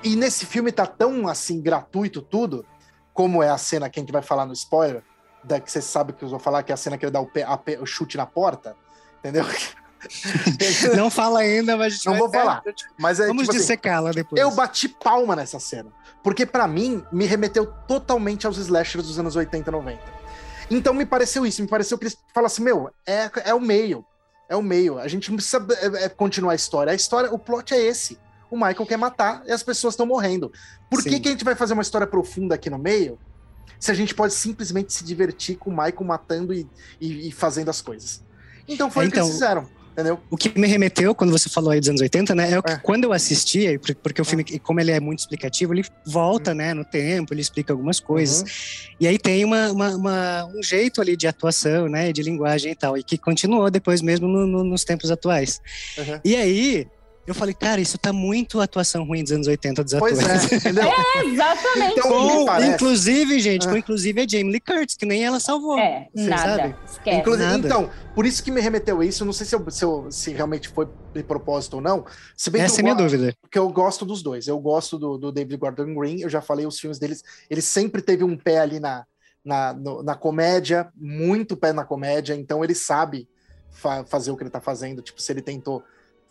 e 0.08 0.16
nesse 0.16 0.46
filme 0.46 0.72
tá 0.72 0.86
tão 0.86 1.28
assim, 1.28 1.60
gratuito 1.60 2.22
tudo, 2.22 2.64
como 3.12 3.42
é 3.42 3.48
a 3.48 3.58
cena 3.58 3.88
que 3.88 3.98
a 3.98 4.02
gente 4.02 4.12
vai 4.12 4.22
falar 4.22 4.46
no 4.46 4.52
spoiler, 4.52 5.02
da, 5.42 5.60
que 5.60 5.70
você 5.70 5.80
sabe 5.80 6.12
que 6.12 6.24
eu 6.24 6.28
vou 6.28 6.38
falar, 6.38 6.62
que 6.62 6.72
é 6.72 6.74
a 6.74 6.76
cena 6.76 6.98
que 6.98 7.04
ele 7.04 7.12
dá 7.12 7.20
o, 7.20 7.26
pé, 7.26 7.44
a, 7.44 7.58
o 7.80 7.86
chute 7.86 8.16
na 8.16 8.26
porta, 8.26 8.76
entendeu? 9.18 9.44
não 10.96 11.10
fala 11.10 11.40
ainda, 11.40 11.76
mas 11.76 11.86
a 11.86 11.96
gente 11.96 12.06
não 12.06 12.16
vou 12.16 12.30
falar. 12.30 12.62
Mas 12.98 13.20
é, 13.20 13.26
Vamos 13.26 13.42
tipo 13.42 13.54
dissecá-la 13.54 14.10
assim, 14.10 14.18
depois. 14.18 14.40
Eu 14.40 14.50
bati 14.50 14.88
palma 14.88 15.36
nessa 15.36 15.58
cena, 15.58 15.90
porque 16.22 16.44
para 16.46 16.66
mim 16.66 17.04
me 17.12 17.26
remeteu 17.26 17.66
totalmente 17.86 18.46
aos 18.46 18.58
slashers 18.58 19.06
dos 19.06 19.18
anos 19.18 19.36
80 19.36 19.68
e 19.68 19.72
90. 19.72 20.16
Então 20.70 20.92
me 20.92 21.06
pareceu 21.06 21.46
isso, 21.46 21.62
me 21.62 21.68
pareceu 21.68 21.96
que 21.96 22.04
eles 22.04 22.18
falassem, 22.34 22.64
meu, 22.64 22.90
é, 23.06 23.30
é 23.44 23.54
o 23.54 23.60
meio, 23.60 24.04
é 24.48 24.56
o 24.56 24.62
meio. 24.62 24.98
A 24.98 25.08
gente 25.08 25.30
não 25.30 25.36
precisa 25.36 25.64
é, 25.80 26.04
é, 26.04 26.08
continuar 26.08 26.52
a 26.52 26.56
história. 26.56 26.92
A 26.92 26.94
história, 26.94 27.32
o 27.32 27.38
plot 27.38 27.72
é 27.72 27.80
esse. 27.80 28.18
O 28.50 28.56
Michael 28.56 28.86
quer 28.86 28.96
matar 28.96 29.42
e 29.46 29.52
as 29.52 29.62
pessoas 29.62 29.94
estão 29.94 30.06
morrendo. 30.06 30.52
Por 30.88 31.02
que, 31.02 31.18
que 31.18 31.28
a 31.28 31.32
gente 31.32 31.44
vai 31.44 31.54
fazer 31.54 31.72
uma 31.72 31.82
história 31.82 32.06
profunda 32.06 32.54
aqui 32.54 32.70
no 32.70 32.78
meio? 32.78 33.18
Se 33.78 33.90
a 33.90 33.94
gente 33.94 34.14
pode 34.14 34.32
simplesmente 34.32 34.92
se 34.92 35.04
divertir 35.04 35.56
com 35.56 35.70
o 35.70 35.72
Michael 35.72 36.04
matando 36.04 36.54
e, 36.54 36.68
e, 37.00 37.28
e 37.28 37.32
fazendo 37.32 37.68
as 37.68 37.80
coisas. 37.80 38.22
Então 38.68 38.90
foi 38.90 39.06
então, 39.06 39.08
o 39.08 39.12
que 39.12 39.18
eles 39.18 39.28
então, 39.28 39.32
fizeram 39.32 39.76
Entendeu? 39.96 40.20
O 40.30 40.36
que 40.36 40.58
me 40.58 40.66
remeteu, 40.66 41.14
quando 41.14 41.30
você 41.30 41.48
falou 41.48 41.70
aí 41.70 41.80
dos 41.80 41.88
anos 41.88 42.02
80, 42.02 42.34
né? 42.34 42.52
É 42.52 42.58
o 42.58 42.62
que 42.62 42.72
É. 42.72 42.76
quando 42.76 43.04
eu 43.04 43.14
assistia, 43.14 43.78
por- 43.80 43.94
porque 43.94 44.20
o 44.20 44.24
filme, 44.26 44.44
como 44.58 44.78
ele 44.78 44.90
é 44.90 45.00
muito 45.00 45.20
explicativo, 45.20 45.72
ele 45.72 45.86
volta, 46.06 46.52
né, 46.52 46.74
no 46.74 46.84
tempo, 46.84 47.32
ele 47.32 47.40
explica 47.40 47.72
algumas 47.72 47.98
coisas. 47.98 48.42
Uhum. 48.42 48.96
E 49.00 49.06
aí 49.08 49.18
tem 49.18 49.42
uma, 49.42 49.72
uma- 49.72 49.96
uma- 49.96 50.46
um 50.54 50.62
jeito 50.62 51.00
ali 51.00 51.16
de 51.16 51.26
atuação, 51.26 51.88
né, 51.88 52.12
de 52.12 52.22
linguagem 52.22 52.72
e 52.72 52.74
tal, 52.74 52.98
e 52.98 53.02
que 53.02 53.16
continuou 53.16 53.70
depois 53.70 54.02
mesmo 54.02 54.28
no- 54.28 54.46
no- 54.46 54.64
nos 54.64 54.84
tempos 54.84 55.10
atuais. 55.10 55.62
Uhum. 55.96 56.20
E 56.22 56.36
aí, 56.36 56.86
eu 57.26 57.34
falei, 57.34 57.54
cara, 57.54 57.80
isso 57.80 57.98
tá 57.98 58.12
muito 58.12 58.60
atuação 58.60 59.04
ruim 59.04 59.22
dos 59.22 59.32
anos 59.32 59.46
80 59.46 59.82
dos 59.84 59.94
Pois 59.98 60.18
atores. 60.18 60.52
é, 60.52 60.54
entendeu? 60.56 60.84
Exatamente. 61.24 61.98
Então, 61.98 62.10
Com, 62.46 62.62
inclusive, 62.64 63.38
gente, 63.40 63.66
Ah. 63.66 63.70
com 63.70 63.76
inclusive 63.76 64.20
a 64.20 64.26
Jamie 64.28 64.52
Lee 64.52 64.60
Curtis, 64.60 64.96
que 64.96 65.04
nem 65.06 65.24
ela 65.24 65.40
salvou. 65.40 65.78
É, 65.78 66.08
nada. 66.14 66.56
sabe? 66.62 66.76
Esquece. 66.88 67.18
Inclusive, 67.18 67.44
nada. 67.50 67.66
então, 67.66 67.90
por 68.14 68.26
isso 68.26 68.42
que 68.42 68.50
me 68.50 68.60
remeteu 68.60 69.00
a 69.00 69.04
isso, 69.04 69.24
não 69.24 69.32
sei 69.32 69.46
se, 69.46 69.54
eu- 69.54 69.70
se, 69.70 69.84
eu- 69.84 70.06
se 70.10 70.32
realmente 70.32 70.68
foi 70.68 70.86
de 71.14 71.22
propósito 71.22 71.74
ou 71.74 71.80
não. 71.80 72.04
Se 72.36 72.50
bem 72.50 72.62
Essa 72.62 72.76
que 72.76 72.80
é 72.80 72.84
minha 72.84 72.94
dúvida. 72.94 73.34
porque 73.40 73.58
eu 73.58 73.68
gosto 73.70 74.04
dos 74.04 74.22
dois. 74.22 74.46
Eu 74.46 74.58
gosto 74.58 74.98
do, 74.98 75.18
do 75.18 75.32
David 75.32 75.56
Gordon 75.58 75.94
Green, 75.94 76.20
eu 76.20 76.28
já 76.28 76.40
falei 76.40 76.66
os 76.66 76.78
filmes 76.78 76.98
deles. 76.98 77.22
Ele 77.50 77.60
sempre 77.62 78.00
teve 78.02 78.22
um 78.24 78.36
pé 78.36 78.58
ali 78.60 78.78
na, 78.80 79.04
na, 79.44 79.72
no- 79.72 80.02
na 80.02 80.14
comédia, 80.14 80.88
muito 80.96 81.56
pé 81.56 81.72
na 81.72 81.84
comédia, 81.84 82.34
então 82.34 82.62
ele 82.64 82.74
sabe 82.74 83.28
fa- 83.70 84.04
fazer 84.04 84.30
o 84.30 84.36
que 84.36 84.42
ele 84.42 84.50
tá 84.50 84.60
fazendo. 84.60 85.02
Tipo, 85.02 85.20
se 85.20 85.32
ele 85.32 85.42
tentou 85.42 85.82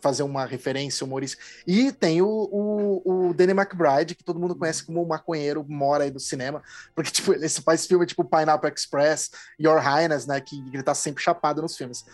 fazer 0.06 0.22
uma 0.22 0.46
referência 0.46 1.04
humorística. 1.04 1.42
E 1.66 1.90
tem 1.90 2.22
o, 2.22 2.28
o, 2.28 3.28
o 3.28 3.34
Danny 3.34 3.50
McBride, 3.50 4.14
que 4.14 4.22
todo 4.22 4.38
mundo 4.38 4.54
conhece 4.54 4.84
como 4.84 5.02
o 5.02 5.08
maconheiro, 5.08 5.66
mora 5.68 6.04
aí 6.04 6.12
do 6.12 6.20
cinema, 6.20 6.62
porque 6.94 7.10
tipo, 7.12 7.32
ele 7.32 7.48
faz 7.48 7.86
filme 7.86 8.06
tipo 8.06 8.24
Pineapple 8.24 8.70
Express, 8.72 9.32
Your 9.58 9.80
Highness, 9.80 10.24
né, 10.24 10.40
que 10.40 10.62
ele 10.72 10.82
tá 10.82 10.94
sempre 10.94 11.20
chapado 11.20 11.60
nos 11.60 11.76
filmes. 11.76 12.04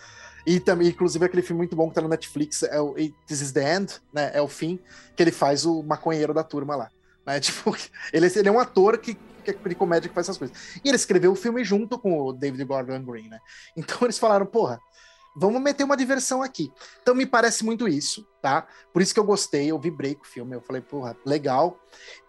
E 0.47 0.59
também, 0.59 0.89
inclusive, 0.89 1.23
aquele 1.23 1.43
filme 1.43 1.59
muito 1.59 1.77
bom 1.77 1.91
que 1.91 1.95
tá 1.95 2.01
no 2.01 2.09
Netflix, 2.09 2.63
é 2.63 2.81
o 2.81 2.95
This 3.27 3.43
is 3.43 3.53
the 3.53 3.77
End, 3.77 4.01
né, 4.11 4.31
é 4.33 4.41
o 4.41 4.49
fim, 4.49 4.79
que 5.15 5.23
ele 5.23 5.31
faz 5.31 5.67
o 5.67 5.83
maconheiro 5.83 6.33
da 6.33 6.43
turma 6.43 6.75
lá. 6.75 6.91
Né, 7.27 7.39
tipo, 7.41 7.77
ele, 8.11 8.27
ele 8.35 8.49
é 8.49 8.53
um 8.53 8.59
ator 8.59 8.97
que, 8.97 9.19
que 9.45 9.51
é 9.51 9.55
de 9.55 9.75
comédia 9.75 10.09
que 10.09 10.15
faz 10.15 10.27
essas 10.27 10.39
coisas. 10.39 10.57
E 10.83 10.89
ele 10.89 10.97
escreveu 10.97 11.33
o 11.33 11.37
filme 11.37 11.63
junto 11.63 11.99
com 11.99 12.19
o 12.19 12.33
David 12.33 12.65
Gordon 12.65 13.03
Green, 13.03 13.29
né? 13.29 13.39
Então 13.77 13.99
eles 14.01 14.19
falaram, 14.19 14.47
porra, 14.47 14.81
vamos 15.35 15.61
meter 15.61 15.85
uma 15.85 15.97
diversão 15.97 16.43
aqui. 16.43 16.73
Então 17.03 17.15
me 17.15 17.25
parece 17.27 17.65
muito 17.65 17.89
isso, 17.89 18.27
tá? 18.41 18.67
Por 18.93 19.01
isso 19.03 19.15
que 19.15 19.21
eu 19.21 19.25
gostei, 19.25 19.71
eu 19.71 19.79
vibrei 19.79 20.15
com 20.15 20.23
o 20.25 20.27
filme, 20.27 20.55
eu 20.57 20.61
falei, 20.61 20.83
porra, 20.83 21.17
legal. 21.25 21.79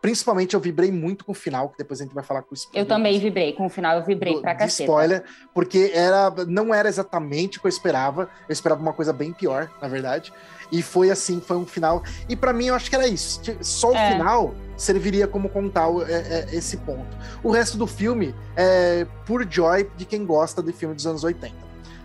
Principalmente 0.01 0.53
eu 0.53 0.59
vibrei 0.59 0.91
muito 0.91 1.23
com 1.25 1.31
o 1.31 1.35
final, 1.35 1.69
que 1.69 1.77
depois 1.77 1.99
a 1.99 2.03
gente 2.03 2.13
vai 2.13 2.23
falar 2.23 2.41
com 2.43 2.53
o 2.53 2.57
Eu 2.73 2.85
também 2.85 3.19
vibrei. 3.19 3.53
Com 3.53 3.65
o 3.65 3.69
final, 3.69 3.97
eu 3.97 4.05
vibrei 4.05 4.33
do- 4.35 4.41
pra 4.41 4.53
de 4.53 4.59
caceta. 4.59 4.83
spoiler, 4.83 5.23
porque 5.53 5.91
era, 5.93 6.29
não 6.47 6.73
era 6.73 6.87
exatamente 6.89 7.57
o 7.57 7.61
que 7.61 7.67
eu 7.67 7.69
esperava. 7.69 8.29
Eu 8.47 8.53
esperava 8.53 8.81
uma 8.81 8.93
coisa 8.93 9.13
bem 9.13 9.31
pior, 9.33 9.71
na 9.81 9.87
verdade. 9.87 10.33
E 10.71 10.81
foi 10.81 11.09
assim, 11.11 11.39
foi 11.39 11.57
um 11.57 11.65
final. 11.65 12.03
E 12.27 12.35
pra 12.35 12.51
mim 12.51 12.67
eu 12.67 12.75
acho 12.75 12.89
que 12.89 12.95
era 12.95 13.07
isso. 13.07 13.41
Só 13.61 13.91
o 13.91 13.95
É. 13.95 14.11
final 14.13 14.53
serviria 14.75 15.27
como 15.27 15.47
contar 15.49 15.87
é- 16.09 16.45
é 16.51 16.55
esse 16.55 16.77
ponto. 16.77 17.15
O 17.43 17.51
resto 17.51 17.77
do 17.77 17.85
filme 17.85 18.33
é 18.55 19.05
por 19.25 19.45
joy 19.49 19.89
de 19.95 20.03
quem 20.05 20.25
gosta 20.25 20.61
de 20.63 20.73
filme 20.73 20.95
dos 20.95 21.05
anos 21.05 21.23
80. 21.23 21.62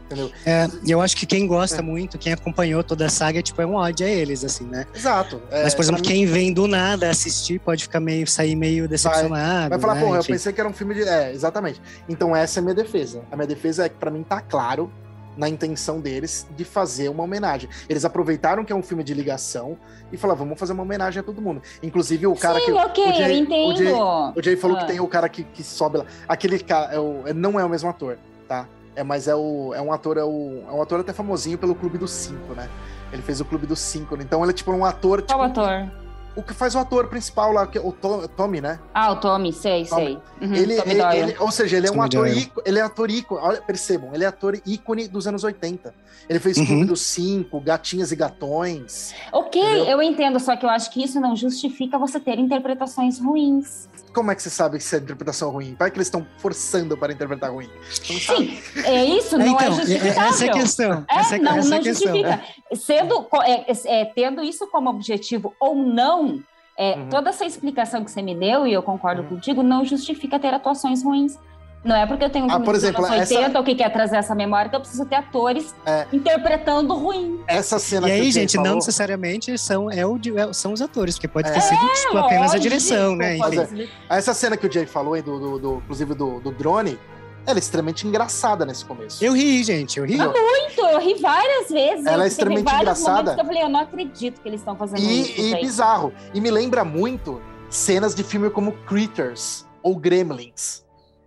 Entendeu? 0.08 0.30
É, 0.46 0.66
e 0.86 0.90
eu 0.90 1.02
acho 1.02 1.14
que 1.14 1.26
quem 1.26 1.46
gosta 1.46 1.80
É. 1.80 1.82
muito, 1.82 2.16
quem 2.16 2.32
acompanhou 2.32 2.82
toda 2.82 3.04
a 3.04 3.08
saga, 3.10 3.42
tipo, 3.42 3.60
é 3.60 3.66
um 3.66 3.74
ódio 3.74 4.06
a 4.06 4.08
eles, 4.10 4.42
assim, 4.42 4.64
né? 4.64 4.86
Exato. 4.94 5.42
É, 5.50 5.64
Mas, 5.64 5.74
por 5.74 5.82
exemplo, 5.82 6.00
mim, 6.00 6.08
quem 6.08 6.24
vem 6.24 6.50
do 6.52 6.66
nada 6.66 7.10
assistir 7.10 7.60
pode 7.60 7.82
ficar 7.82 8.00
meio, 8.00 8.26
sair 8.26 8.56
meio 8.56 8.88
decepcionado. 8.88 9.68
Vai 9.68 9.78
falar, 9.78 9.94
né? 9.96 10.00
porra, 10.00 10.16
eu 10.16 10.20
Enfim. 10.20 10.32
pensei 10.32 10.50
que 10.52 10.60
era 10.60 10.68
um 10.68 10.72
filme 10.72 10.94
de. 10.94 11.02
É, 11.02 11.30
exatamente. 11.32 11.78
Então, 12.08 12.34
essa 12.34 12.58
é 12.58 12.60
a 12.60 12.62
minha 12.64 12.74
defesa. 12.74 13.22
A 13.30 13.36
minha 13.36 13.46
defesa 13.46 13.84
é 13.84 13.88
que, 13.90 13.96
pra 13.96 14.10
mim, 14.10 14.22
tá 14.22 14.40
claro 14.40 14.90
na 15.36 15.48
intenção 15.48 16.00
deles 16.00 16.46
de 16.56 16.64
fazer 16.64 17.08
uma 17.10 17.22
homenagem. 17.22 17.68
Eles 17.88 18.04
aproveitaram 18.04 18.64
que 18.64 18.72
é 18.72 18.76
um 18.76 18.82
filme 18.82 19.04
de 19.04 19.14
ligação 19.14 19.78
e 20.10 20.16
falaram, 20.16 20.38
vamos 20.40 20.58
fazer 20.58 20.72
uma 20.72 20.82
homenagem 20.82 21.20
a 21.20 21.22
todo 21.22 21.40
mundo. 21.40 21.62
Inclusive, 21.82 22.26
o 22.26 22.34
cara 22.34 22.58
Sim, 22.58 22.64
que. 22.64 22.72
ok, 22.72 23.04
o 23.04 23.12
Jay- 23.12 23.30
eu 23.30 23.34
o 23.34 23.38
entendo. 23.42 23.76
Jay- 23.76 23.92
O 24.36 24.42
Jay 24.42 24.56
falou 24.56 24.76
Ah. 24.76 24.80
que 24.80 24.86
tem 24.86 24.98
o 25.00 25.06
cara 25.06 25.28
que, 25.28 25.44
que 25.44 25.62
sobe 25.62 25.98
lá. 25.98 26.06
Aquele 26.26 26.58
cara 26.58 26.92
é 26.92 26.98
o- 26.98 27.22
é- 27.26 27.32
não 27.32 27.60
é 27.60 27.64
o 27.64 27.68
mesmo 27.68 27.88
ator, 27.88 28.18
tá? 28.48 28.66
É, 28.98 29.04
mas 29.04 29.28
é, 29.28 29.34
o, 29.36 29.72
é 29.74 29.80
um 29.80 29.92
ator, 29.92 30.18
é, 30.18 30.24
o, 30.24 30.64
é 30.68 30.72
um 30.72 30.82
ator 30.82 30.98
até 30.98 31.12
famosinho 31.12 31.56
pelo 31.56 31.72
Clube 31.72 31.96
dos 31.98 32.10
Cinco, 32.10 32.52
né? 32.52 32.68
Ele 33.12 33.22
fez 33.22 33.40
o 33.40 33.44
Clube 33.44 33.64
dos 33.64 33.78
Cinco, 33.78 34.16
né? 34.16 34.24
então 34.26 34.42
ele 34.42 34.50
é 34.50 34.52
tipo 34.52 34.72
um 34.72 34.84
ator. 34.84 35.22
Qual 35.22 35.46
tipo, 35.46 35.60
ator? 35.60 35.88
O 36.34 36.42
que 36.42 36.52
faz 36.52 36.74
o 36.74 36.78
ator 36.78 37.06
principal 37.06 37.52
lá, 37.52 37.64
que 37.64 37.78
é 37.78 37.80
o 37.80 37.92
To- 37.92 38.26
Tommy, 38.26 38.60
né? 38.60 38.80
Ah, 38.92 39.12
o 39.12 39.16
Tommy, 39.16 39.52
sei, 39.52 39.86
Tommy. 39.86 40.20
sei. 40.40 40.48
Uhum, 40.48 40.54
ele, 40.56 40.76
Tommy 40.76 40.90
ele- 40.94 41.16
ele- 41.30 41.36
ou 41.38 41.50
seja, 41.52 41.76
ele 41.76 41.86
é 41.86 41.92
um 41.92 42.02
ator 42.02 42.26
ícone, 42.26 42.62
ele 42.66 42.78
é 42.80 42.82
ator 42.82 43.08
ícone, 43.08 43.40
olha, 43.40 43.62
percebam, 43.62 44.10
ele 44.12 44.24
é 44.24 44.26
ator 44.26 44.58
ícone 44.66 45.06
dos 45.06 45.28
anos 45.28 45.44
80. 45.44 45.94
Ele 46.28 46.40
fez 46.40 46.56
Uhum. 46.58 46.66
Clube 46.66 46.84
dos 46.86 47.00
Cinco, 47.02 47.60
Gatinhas 47.60 48.10
e 48.10 48.16
Gatões. 48.16 49.14
Ok, 49.32 49.62
Entendeu? 49.62 49.84
eu 49.86 50.02
entendo, 50.02 50.40
só 50.40 50.56
que 50.56 50.66
eu 50.66 50.70
acho 50.70 50.90
que 50.90 51.02
isso 51.04 51.20
não 51.20 51.36
justifica 51.36 51.96
você 51.98 52.18
ter 52.18 52.36
interpretações 52.38 53.18
ruins. 53.20 53.88
Como 54.12 54.30
é 54.30 54.34
que 54.34 54.42
você 54.42 54.50
sabe 54.50 54.80
se 54.80 54.94
a 54.96 54.98
interpretação 54.98 55.48
é 55.50 55.52
ruim? 55.52 55.76
Vai 55.78 55.90
que 55.90 55.96
eles 55.98 56.06
estão 56.08 56.26
forçando 56.38 56.96
para 56.96 57.12
interpretar 57.12 57.50
ruim. 57.52 57.68
Não 58.10 58.18
sabe. 58.20 58.56
Sim, 58.56 58.80
é 58.84 59.04
isso, 59.04 59.36
É, 59.36 59.38
não 59.38 59.46
então, 59.46 59.60
é 59.60 59.68
é- 59.68 59.72
justificável. 59.72 60.22
essa 60.28 60.44
é 60.44 60.48
a 60.48 60.52
questão. 60.52 61.04
É, 61.10 61.16
essa 61.18 61.36
é, 61.36 61.38
não, 61.38 61.56
essa 61.56 61.68
é 61.68 61.70
não 61.76 61.82
questão. 61.82 62.12
justifica. 62.14 62.42
Sendo, 62.74 63.26
é, 63.44 64.00
é, 64.00 64.04
tendo 64.06 64.42
isso 64.42 64.66
como 64.68 64.90
objetivo 64.90 65.54
ou 65.60 65.74
não, 65.74 66.40
é, 66.76 66.94
Uhum. 66.96 67.08
toda 67.10 67.30
essa 67.30 67.44
explicação 67.44 68.04
que 68.04 68.10
você 68.10 68.22
me 68.22 68.34
deu, 68.34 68.66
e 68.66 68.72
eu 68.72 68.82
concordo 68.82 69.22
Uhum. 69.22 69.28
contigo, 69.28 69.62
não 69.62 69.84
justifica 69.84 70.38
ter 70.38 70.54
atuações 70.54 71.02
ruins. 71.02 71.36
Não 71.84 71.94
é 71.94 72.04
porque 72.06 72.24
eu 72.24 72.30
tenho 72.30 72.44
um 72.44 72.48
Ah, 72.48 72.52
filme 72.52 72.64
por 72.64 72.74
dos 72.74 72.82
exemplo, 72.82 73.04
anos 73.06 73.20
essa- 73.20 73.34
80 73.34 73.58
ou 73.58 73.64
que 73.64 73.74
quer 73.74 73.90
trazer 73.92 74.16
essa 74.16 74.34
memória 74.34 74.68
que 74.68 74.74
eu 74.76 74.80
preciso 74.80 75.04
ter 75.06 75.14
atores 75.14 75.74
É. 75.86 76.06
interpretando 76.12 76.92
ruim. 76.94 77.40
Essa 77.46 77.78
cena 77.78 78.08
E 78.08 78.10
que 78.10 78.16
o 78.18 78.22
aí, 78.22 78.30
Jay 78.32 78.42
gente, 78.42 78.56
não 78.56 78.64
falou, 78.64 78.76
necessariamente 78.78 79.56
são, 79.56 79.90
é 79.90 80.04
o, 80.04 80.18
é- 80.36 80.52
são 80.52 80.72
os 80.72 80.82
atores, 80.82 81.14
porque 81.14 81.28
pode 81.28 81.48
É. 81.48 81.52
ter 81.52 81.60
sido 81.60 81.78
tipo, 82.02 82.18
apenas 82.18 82.52
a 82.52 82.58
direção, 82.58 83.14
né? 83.16 83.36
Enfim. 83.36 83.88
essa 84.10 84.34
cena 84.34 84.56
que 84.56 84.66
o 84.66 84.72
Jay 84.72 84.86
falou, 84.86 85.14
aí, 85.14 85.22
do, 85.22 85.38
do, 85.38 85.58
do- 85.58 85.76
inclusive 85.84 86.14
do, 86.14 86.40
do 86.40 86.50
drone, 86.50 86.98
ela 87.46 87.56
é 87.56 87.60
extremamente 87.60 88.06
engraçada 88.06 88.66
nesse 88.66 88.84
começo. 88.84 89.24
Eu 89.24 89.32
ri, 89.32 89.62
gente, 89.64 89.98
eu 89.98 90.04
ri. 90.04 90.16
Não, 90.16 90.32
Muito, 90.32 90.80
eu 90.80 90.98
ri 91.00 91.14
várias 91.14 91.70
vezes. 91.70 92.04
Ela 92.04 92.24
é 92.24 92.26
extremamente 92.26 92.64
vários 92.64 92.82
engraçada. 92.82 93.12
momentos 93.16 93.34
que 93.36 93.40
eu 93.40 93.46
falei, 93.46 93.62
eu 93.62 93.68
não 93.68 93.80
acredito 93.80 94.40
que 94.42 94.48
eles 94.48 94.60
estão 94.60 94.76
fazendo 94.76 94.98
isso. 95.00 95.30
E, 95.40 95.40
e 95.46 95.50
gente. 95.50 95.60
bizarro. 95.62 96.12
E 96.34 96.40
me 96.40 96.50
lembra 96.50 96.84
muito 96.84 97.40
cenas 97.70 98.14
de 98.14 98.22
filme 98.24 98.50
como 98.50 98.72
Critters 98.86 99.64
ou 99.82 99.96
Gremlins. 99.96 100.82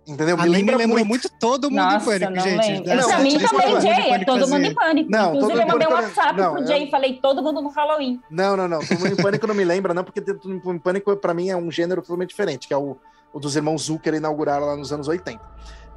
Entendeu? 0.06 0.36
A 0.38 0.42
me 0.42 0.48
lembrou 0.48 1.04
muito 1.04 1.28
todo 1.28 1.70
mundo 1.70 1.80
Nossa, 1.80 1.96
em 1.96 2.18
pânico, 2.18 2.32
não 2.32 2.42
gente. 2.42 2.68
lembro. 2.68 2.96
Não, 2.96 3.08
pra 3.08 3.18
mim 3.20 3.38
também, 3.38 3.80
Jay, 3.80 4.10
é 4.10 4.24
todo 4.24 4.48
mundo 4.48 4.64
em 4.64 4.74
pânico. 4.74 5.10
Não, 5.10 5.26
todo 5.26 5.36
Inclusive, 5.36 5.60
eu 5.60 5.66
mandei 5.66 5.88
um 5.88 5.92
WhatsApp 5.92 6.40
não, 6.40 6.54
pro 6.54 6.66
Jay 6.66 6.84
e 6.84 6.90
falei, 6.90 7.18
todo 7.22 7.42
mundo 7.42 7.62
no 7.62 7.68
Halloween. 7.68 8.20
Não, 8.28 8.56
não, 8.56 8.66
não. 8.66 8.80
Todo 8.80 8.98
mundo 8.98 9.12
em 9.12 9.22
pânico 9.22 9.46
não 9.46 9.54
me 9.54 9.64
lembra, 9.64 9.94
não, 9.94 10.02
porque 10.02 10.20
todo 10.20 10.48
mundo 10.48 10.74
em 10.74 10.78
pânico, 10.78 11.16
pra 11.16 11.32
mim, 11.32 11.50
é 11.50 11.56
um 11.56 11.70
gênero 11.70 12.02
totalmente 12.02 12.30
diferente, 12.30 12.66
que 12.66 12.74
é 12.74 12.76
o, 12.76 12.96
o 13.32 13.38
dos 13.38 13.54
irmãos 13.54 13.82
Zucker 13.82 14.14
inauguraram 14.14 14.66
lá 14.66 14.76
nos 14.76 14.92
anos 14.92 15.06
80. 15.06 15.40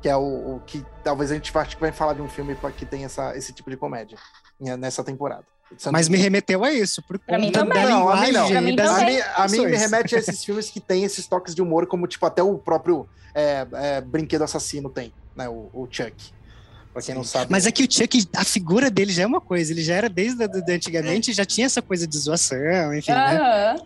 Que 0.02 0.10
é 0.10 0.16
o, 0.16 0.22
o 0.56 0.62
que 0.68 0.86
talvez 1.04 1.32
a 1.32 1.34
gente 1.34 1.56
acho 1.58 1.76
que 1.76 1.82
vai 1.82 1.92
falar 1.92 2.14
de 2.14 2.22
um 2.22 2.30
filme 2.30 2.56
que 2.78 2.86
tem 2.86 3.06
essa, 3.06 3.36
esse 3.36 3.52
tipo 3.54 3.72
de 3.72 3.78
comédia 3.78 4.20
né, 4.60 4.78
nessa 4.78 5.04
temporada. 5.04 5.46
Mas 5.92 6.08
me 6.08 6.18
remeteu 6.18 6.64
a 6.64 6.72
isso, 6.72 7.02
por 7.04 7.18
Pra 7.20 7.38
mim 7.38 7.52
da 7.52 7.60
também. 7.60 7.84
Não, 7.86 8.08
a 8.10 8.22
mim 8.22 8.32
não. 8.32 8.62
mim 8.62 8.76
das 8.76 8.90
A 8.90 9.06
mim, 9.06 9.18
a 9.36 9.48
mim 9.48 9.66
me 9.66 9.76
remete 9.78 10.16
a 10.16 10.20
esses 10.20 10.44
filmes 10.44 10.70
que 10.70 10.80
tem 10.80 11.04
esses 11.04 11.28
toques 11.28 11.54
de 11.56 11.62
humor, 11.62 11.88
como 11.88 12.08
tipo 12.08 12.26
até 12.26 12.42
o 12.44 12.58
próprio 12.58 13.08
é, 13.34 13.66
é, 13.74 14.02
Brinquedo 14.02 14.44
Assassino 14.44 14.90
tem, 14.90 15.12
né? 15.36 15.50
O, 15.50 15.70
o 15.74 15.88
Chuck. 15.90 16.14
Pra 16.94 17.02
quem 17.02 17.14
não 17.14 17.26
sabe. 17.26 17.52
Mas 17.52 17.66
é 17.66 17.72
que 17.72 17.84
o 17.84 17.92
Chuck, 17.92 18.26
a 18.36 18.46
figura 18.46 18.90
dele 18.90 19.12
já 19.12 19.24
é 19.24 19.28
uma 19.28 19.42
coisa, 19.42 19.74
ele 19.74 19.84
já 19.84 19.96
era 19.96 20.08
desde 20.08 20.42
a- 20.44 20.48
de 20.48 20.72
antigamente, 20.72 21.34
já 21.34 21.44
tinha 21.44 21.66
essa 21.66 21.82
coisa 21.82 22.08
de 22.08 22.18
zoação, 22.18 22.94
enfim, 22.96 23.12
né? 23.12 23.38
Aham. 23.38 23.86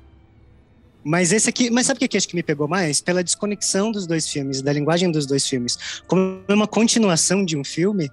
Mas 1.03 1.31
esse 1.31 1.49
aqui, 1.49 1.69
mas 1.69 1.87
sabe 1.87 1.97
o 1.97 1.99
que 2.01 2.09
que 2.09 2.17
acho 2.17 2.27
que 2.27 2.35
me 2.35 2.43
pegou 2.43 2.67
mais? 2.67 2.99
Pela 2.99 3.23
desconexão 3.23 3.89
dos 3.91 4.05
dois 4.05 4.27
filmes, 4.27 4.61
da 4.61 4.71
linguagem 4.73 5.09
dos 5.09 5.25
dois 5.25 5.47
filmes. 5.47 5.77
Como 6.05 6.43
é 6.47 6.53
uma 6.53 6.67
continuação 6.67 7.43
de 7.43 7.55
um 7.57 7.63
filme, 7.63 8.11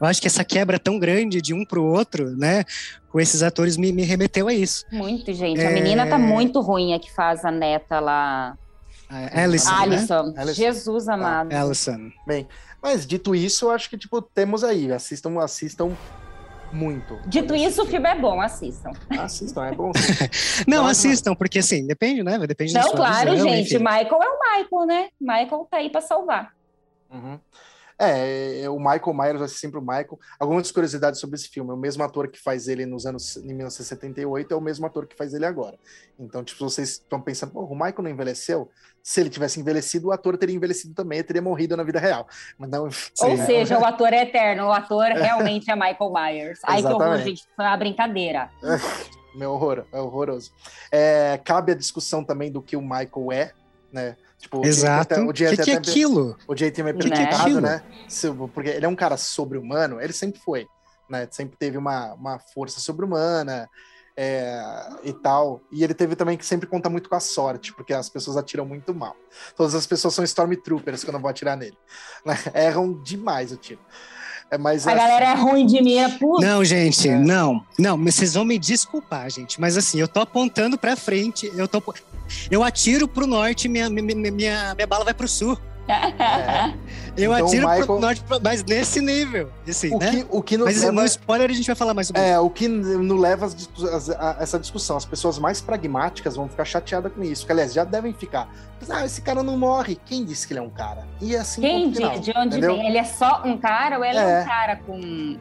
eu 0.00 0.06
acho 0.06 0.20
que 0.20 0.26
essa 0.26 0.44
quebra 0.44 0.78
tão 0.78 0.98
grande 0.98 1.40
de 1.42 1.52
um 1.52 1.64
pro 1.64 1.84
outro, 1.84 2.36
né? 2.36 2.64
Com 3.10 3.20
esses 3.20 3.42
atores 3.42 3.76
me, 3.76 3.92
me 3.92 4.04
remeteu 4.04 4.48
a 4.48 4.54
isso. 4.54 4.84
Muito, 4.92 5.32
gente. 5.32 5.60
É. 5.60 5.66
A 5.66 5.70
menina 5.70 6.06
tá 6.06 6.18
muito 6.18 6.60
ruim, 6.60 6.94
a 6.94 6.98
que 6.98 7.12
faz 7.12 7.44
a 7.44 7.50
neta 7.50 7.98
lá. 8.00 8.56
A 9.08 9.42
Alison, 9.42 9.70
né? 9.70 9.76
Alison. 9.78 10.34
Alison. 10.36 10.54
Jesus 10.54 11.08
amado. 11.08 11.52
Alison. 11.52 12.10
Mas 12.82 13.06
dito 13.06 13.34
isso, 13.34 13.66
eu 13.66 13.70
acho 13.70 13.88
que 13.88 13.96
tipo 13.96 14.20
temos 14.20 14.62
aí, 14.62 14.92
assistam, 14.92 15.38
assistam 15.40 15.96
muito. 16.72 17.18
Dito 17.26 17.54
isso, 17.54 17.82
o 17.82 17.86
filme 17.86 18.08
é 18.08 18.14
bom, 18.14 18.40
assistam. 18.40 18.90
Assistam, 19.18 19.66
é 19.66 19.72
bom. 19.72 19.90
Não, 20.68 20.86
assistam, 20.86 21.34
porque 21.34 21.60
assim, 21.60 21.86
depende, 21.86 22.22
né? 22.22 22.38
Depende 22.46 22.74
da 22.74 22.80
Não, 22.80 22.88
sua 22.88 22.96
claro, 22.96 23.30
visão, 23.32 23.48
gente. 23.48 23.74
enfim. 23.74 23.78
Michael 23.78 24.22
é 24.22 24.28
o 24.28 24.58
Michael, 24.58 24.86
né? 24.86 25.08
Michael 25.20 25.66
tá 25.70 25.78
aí 25.78 25.90
pra 25.90 26.00
salvar. 26.00 26.52
Uhum. 27.10 27.38
É, 27.98 28.62
é, 28.62 28.70
o 28.70 28.78
Michael 28.78 29.12
Myers 29.12 29.38
vai 29.40 29.48
ser 29.48 29.56
sempre 29.56 29.78
o 29.78 29.82
Michael. 29.82 30.18
Algumas 30.38 30.70
curiosidades 30.70 31.18
sobre 31.18 31.34
esse 31.36 31.48
filme. 31.48 31.72
O 31.72 31.76
mesmo 31.76 32.02
ator 32.04 32.28
que 32.28 32.38
faz 32.40 32.68
ele 32.68 32.86
nos 32.86 33.04
anos 33.06 33.36
em 33.36 33.54
1978 33.54 34.54
é 34.54 34.56
o 34.56 34.60
mesmo 34.60 34.86
ator 34.86 35.06
que 35.06 35.16
faz 35.16 35.34
ele 35.34 35.44
agora. 35.44 35.76
Então, 36.18 36.44
tipo, 36.44 36.62
vocês 36.62 36.90
estão 36.90 37.20
pensando, 37.20 37.58
o 37.58 37.74
Michael 37.74 38.02
não 38.02 38.10
envelheceu? 38.10 38.70
Se 39.02 39.20
ele 39.20 39.30
tivesse 39.30 39.58
envelhecido, 39.58 40.08
o 40.08 40.12
ator 40.12 40.36
teria 40.38 40.54
envelhecido 40.54 40.94
também, 40.94 41.22
teria 41.24 41.42
morrido 41.42 41.76
na 41.76 41.82
vida 41.82 41.98
real. 41.98 42.28
Mas 42.56 42.70
não, 42.70 42.84
Ou 42.84 43.36
seja, 43.46 43.78
o 43.78 43.84
ator 43.84 44.12
é 44.12 44.22
eterno, 44.22 44.66
o 44.66 44.72
ator 44.72 45.06
realmente 45.06 45.70
é 45.70 45.74
Michael 45.74 46.12
Myers. 46.12 46.60
Aí 46.62 46.82
que 46.82 46.88
horror, 46.88 47.18
gente, 47.18 47.44
foi 47.56 47.64
uma 47.64 47.76
brincadeira. 47.76 48.50
Meu 49.34 49.52
horror, 49.52 49.84
é 49.92 50.00
horroroso. 50.00 50.52
É, 50.90 51.38
cabe 51.44 51.72
a 51.72 51.74
discussão 51.74 52.24
também 52.24 52.50
do 52.50 52.62
que 52.62 52.76
o 52.76 52.82
Michael 52.82 53.32
é, 53.32 53.52
né? 53.92 54.16
Tipo, 54.38 54.64
Exato. 54.64 55.14
O 55.22 55.32
que, 55.32 55.56
que, 55.56 55.70
é 55.70 55.74
aquilo? 55.74 56.36
O 56.46 56.56
Jay 56.56 56.70
tem 56.70 56.84
me 56.84 56.92
perguntado, 56.92 57.60
né? 57.60 57.82
Porque 58.54 58.70
ele 58.70 58.86
é 58.86 58.88
um 58.88 58.96
cara 58.96 59.16
sobre-humano, 59.16 60.00
ele 60.00 60.12
sempre 60.12 60.40
foi, 60.40 60.66
né? 61.08 61.26
Sempre 61.30 61.56
teve 61.56 61.76
uma, 61.76 62.14
uma 62.14 62.38
força 62.38 62.80
sobre-humana 62.80 63.68
é, 64.16 64.60
e 65.04 65.12
tal. 65.12 65.62
E 65.70 65.84
ele 65.84 65.94
teve 65.94 66.16
também 66.16 66.36
que 66.36 66.44
sempre 66.44 66.66
conta 66.66 66.90
muito 66.90 67.08
com 67.08 67.14
a 67.14 67.20
sorte, 67.20 67.72
porque 67.72 67.92
as 67.92 68.08
pessoas 68.08 68.36
atiram 68.36 68.66
muito 68.66 68.92
mal. 68.92 69.16
Todas 69.56 69.74
as 69.74 69.86
pessoas 69.86 70.12
são 70.12 70.24
Stormtroopers 70.24 71.04
quando 71.04 71.20
vão 71.20 71.30
atirar 71.30 71.56
nele. 71.56 71.78
Né? 72.24 72.34
Erram 72.54 73.00
demais 73.02 73.52
o 73.52 73.56
tiro. 73.56 73.80
É 74.50 74.56
mais 74.56 74.86
a 74.86 74.90
assim. 74.90 74.98
galera 75.00 75.24
é 75.26 75.34
ruim 75.34 75.66
de 75.66 75.82
mim, 75.82 75.98
é 75.98 76.08
puto. 76.08 76.40
Não, 76.40 76.64
gente, 76.64 77.08
é. 77.08 77.18
não. 77.18 77.62
Não, 77.78 78.02
vocês 78.02 78.34
vão 78.34 78.44
me 78.44 78.58
desculpar, 78.58 79.30
gente. 79.30 79.60
Mas 79.60 79.76
assim, 79.76 80.00
eu 80.00 80.08
tô 80.08 80.20
apontando 80.20 80.78
pra 80.78 80.96
frente, 80.96 81.52
eu 81.54 81.68
tô. 81.68 81.82
Eu 82.50 82.62
atiro 82.62 83.06
pro 83.06 83.26
norte, 83.26 83.68
minha, 83.68 83.90
minha, 83.90 84.14
minha, 84.14 84.74
minha 84.74 84.86
bala 84.86 85.04
vai 85.04 85.14
pro 85.14 85.28
sul. 85.28 85.58
É. 85.88 86.72
Eu 87.18 87.32
então, 87.32 87.46
atiro 87.46 87.66
Michael... 87.66 87.86
pro 87.86 87.98
norte, 87.98 88.24
mas 88.42 88.62
nesse 88.62 89.00
nível. 89.00 89.50
Assim, 89.68 89.92
o, 89.92 89.98
né? 89.98 90.10
que, 90.10 90.26
o 90.30 90.40
que 90.40 90.56
Mas 90.56 90.80
leva... 90.80 90.92
no 90.92 91.04
spoiler 91.04 91.50
a 91.50 91.52
gente 91.52 91.66
vai 91.66 91.74
falar 91.74 91.92
mais 91.92 92.06
sobre 92.06 92.22
é, 92.22 92.26
isso. 92.26 92.34
É, 92.34 92.38
o 92.38 92.48
que 92.48 92.68
não 92.68 93.16
leva 93.16 93.46
as, 93.46 94.10
a, 94.10 94.36
essa 94.38 94.58
discussão. 94.58 94.96
As 94.96 95.04
pessoas 95.04 95.36
mais 95.38 95.60
pragmáticas 95.60 96.36
vão 96.36 96.48
ficar 96.48 96.64
chateadas 96.64 97.12
com 97.12 97.24
isso. 97.24 97.44
Que, 97.44 97.50
aliás, 97.50 97.72
já 97.72 97.82
devem 97.82 98.12
ficar. 98.12 98.48
Ah, 98.88 99.04
esse 99.04 99.20
cara 99.20 99.42
não 99.42 99.58
morre. 99.58 99.98
Quem 100.06 100.24
disse 100.24 100.46
que 100.46 100.52
ele 100.52 100.60
é 100.60 100.62
um 100.62 100.70
cara? 100.70 101.08
E 101.20 101.34
é 101.34 101.40
assim 101.40 101.60
Quem 101.60 101.90
diz? 101.90 102.20
De 102.20 102.30
onde 102.36 102.58
entendeu? 102.58 102.76
vem? 102.76 102.86
Ele 102.86 102.98
é 102.98 103.04
só 103.04 103.42
um 103.44 103.58
cara 103.58 103.98
ou 103.98 104.04
ele 104.04 104.18
é, 104.18 104.22
é 104.22 104.42
um 104.42 104.44
cara 104.46 104.76
com 104.76 105.38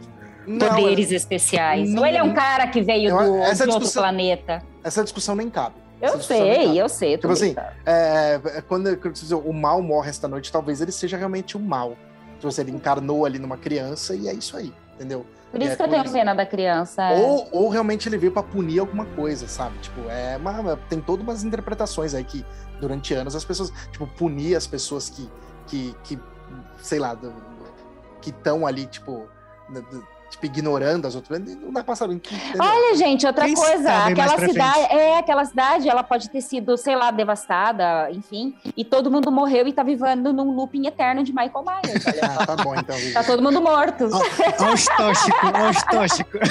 poderes 0.59 1.09
não, 1.09 1.15
especiais? 1.15 1.89
Não, 1.89 2.01
ou 2.01 2.07
ele 2.07 2.17
é 2.17 2.23
um 2.23 2.33
cara 2.33 2.67
que 2.67 2.81
veio 2.81 3.11
do, 3.11 3.53
de 3.53 3.69
outro 3.69 3.91
planeta? 3.91 4.63
Essa 4.83 5.03
discussão 5.03 5.35
nem 5.35 5.49
cabe. 5.49 5.75
Eu 6.01 6.21
sei, 6.21 6.79
eu 6.79 6.87
sei. 6.87 7.17
Tipo 7.17 7.33
assim, 7.33 7.55
é, 7.85 8.39
é, 8.43 8.61
quando, 8.61 8.95
quando 8.97 9.15
o 9.39 9.53
mal 9.53 9.81
morre 9.81 10.09
esta 10.09 10.27
noite, 10.27 10.51
talvez 10.51 10.79
ele 10.81 10.91
seja 10.91 11.17
realmente 11.17 11.57
o 11.57 11.59
mal. 11.59 11.97
Tipo 12.35 12.47
assim, 12.47 12.61
ele 12.61 12.71
encarnou 12.71 13.25
ali 13.25 13.39
numa 13.39 13.57
criança 13.57 14.15
e 14.15 14.27
é 14.27 14.33
isso 14.33 14.55
aí, 14.55 14.71
entendeu? 14.93 15.25
Por 15.51 15.61
isso 15.61 15.71
é, 15.71 15.75
que 15.75 15.81
eu 15.81 15.87
tenho 15.87 16.03
isso. 16.03 16.13
pena 16.13 16.35
da 16.35 16.45
criança. 16.45 17.03
É. 17.03 17.19
Ou, 17.19 17.47
ou 17.51 17.69
realmente 17.69 18.07
ele 18.07 18.17
veio 18.17 18.31
para 18.31 18.43
punir 18.43 18.79
alguma 18.79 19.05
coisa, 19.05 19.47
sabe? 19.47 19.77
Tipo, 19.79 20.01
é 20.09 20.37
uma, 20.37 20.77
tem 20.89 21.01
todas 21.01 21.23
umas 21.23 21.43
interpretações 21.43 22.13
aí 22.13 22.23
que 22.23 22.45
durante 22.79 23.13
anos 23.13 23.35
as 23.35 23.43
pessoas, 23.43 23.71
tipo, 23.91 24.05
punir 24.05 24.55
as 24.55 24.67
pessoas 24.67 25.09
que, 25.09 25.27
que, 25.65 25.95
que 26.03 26.19
sei 26.79 26.99
lá, 26.99 27.17
que 28.21 28.29
estão 28.29 28.67
ali, 28.67 28.85
tipo, 28.85 29.27
tipo, 30.29 30.45
ignorando 30.45 31.07
as 31.07 31.15
outras. 31.15 31.39
Não 31.39 31.71
dá 31.71 31.83
pra 31.83 31.95
saber. 31.95 32.21
Olha, 32.59 32.95
gente, 32.95 33.25
outra 33.25 33.45
Quem 33.45 33.55
coisa, 33.55 34.05
aquela 34.05 34.37
cidade, 34.39 34.79
é, 34.89 35.17
aquela 35.17 35.45
cidade, 35.45 35.89
ela 35.89 36.03
pode 36.03 36.29
ter 36.29 36.41
sido, 36.41 36.77
sei 36.77 36.95
lá, 36.95 37.11
devastada, 37.11 38.11
enfim, 38.11 38.55
e 38.75 38.83
todo 38.83 39.11
mundo 39.11 39.31
morreu 39.31 39.67
e 39.67 39.73
tá 39.73 39.83
vivendo 39.83 40.33
num 40.33 40.51
looping 40.51 40.87
eterno 40.87 41.23
de 41.23 41.33
Michael 41.33 41.63
Myers. 41.65 42.05
Olha 42.05 42.21
ah, 42.23 42.45
tá 42.45 42.55
bom, 42.55 42.75
então. 42.75 42.95
Tá 43.13 43.23
todo 43.23 43.41
mundo 43.41 43.61
morto. 43.61 44.09
Olha 44.59 44.73
os 44.73 44.85
tóxicos, 44.85 45.51
olha 45.53 45.69
os 45.69 45.83
tóxicos. 45.83 46.41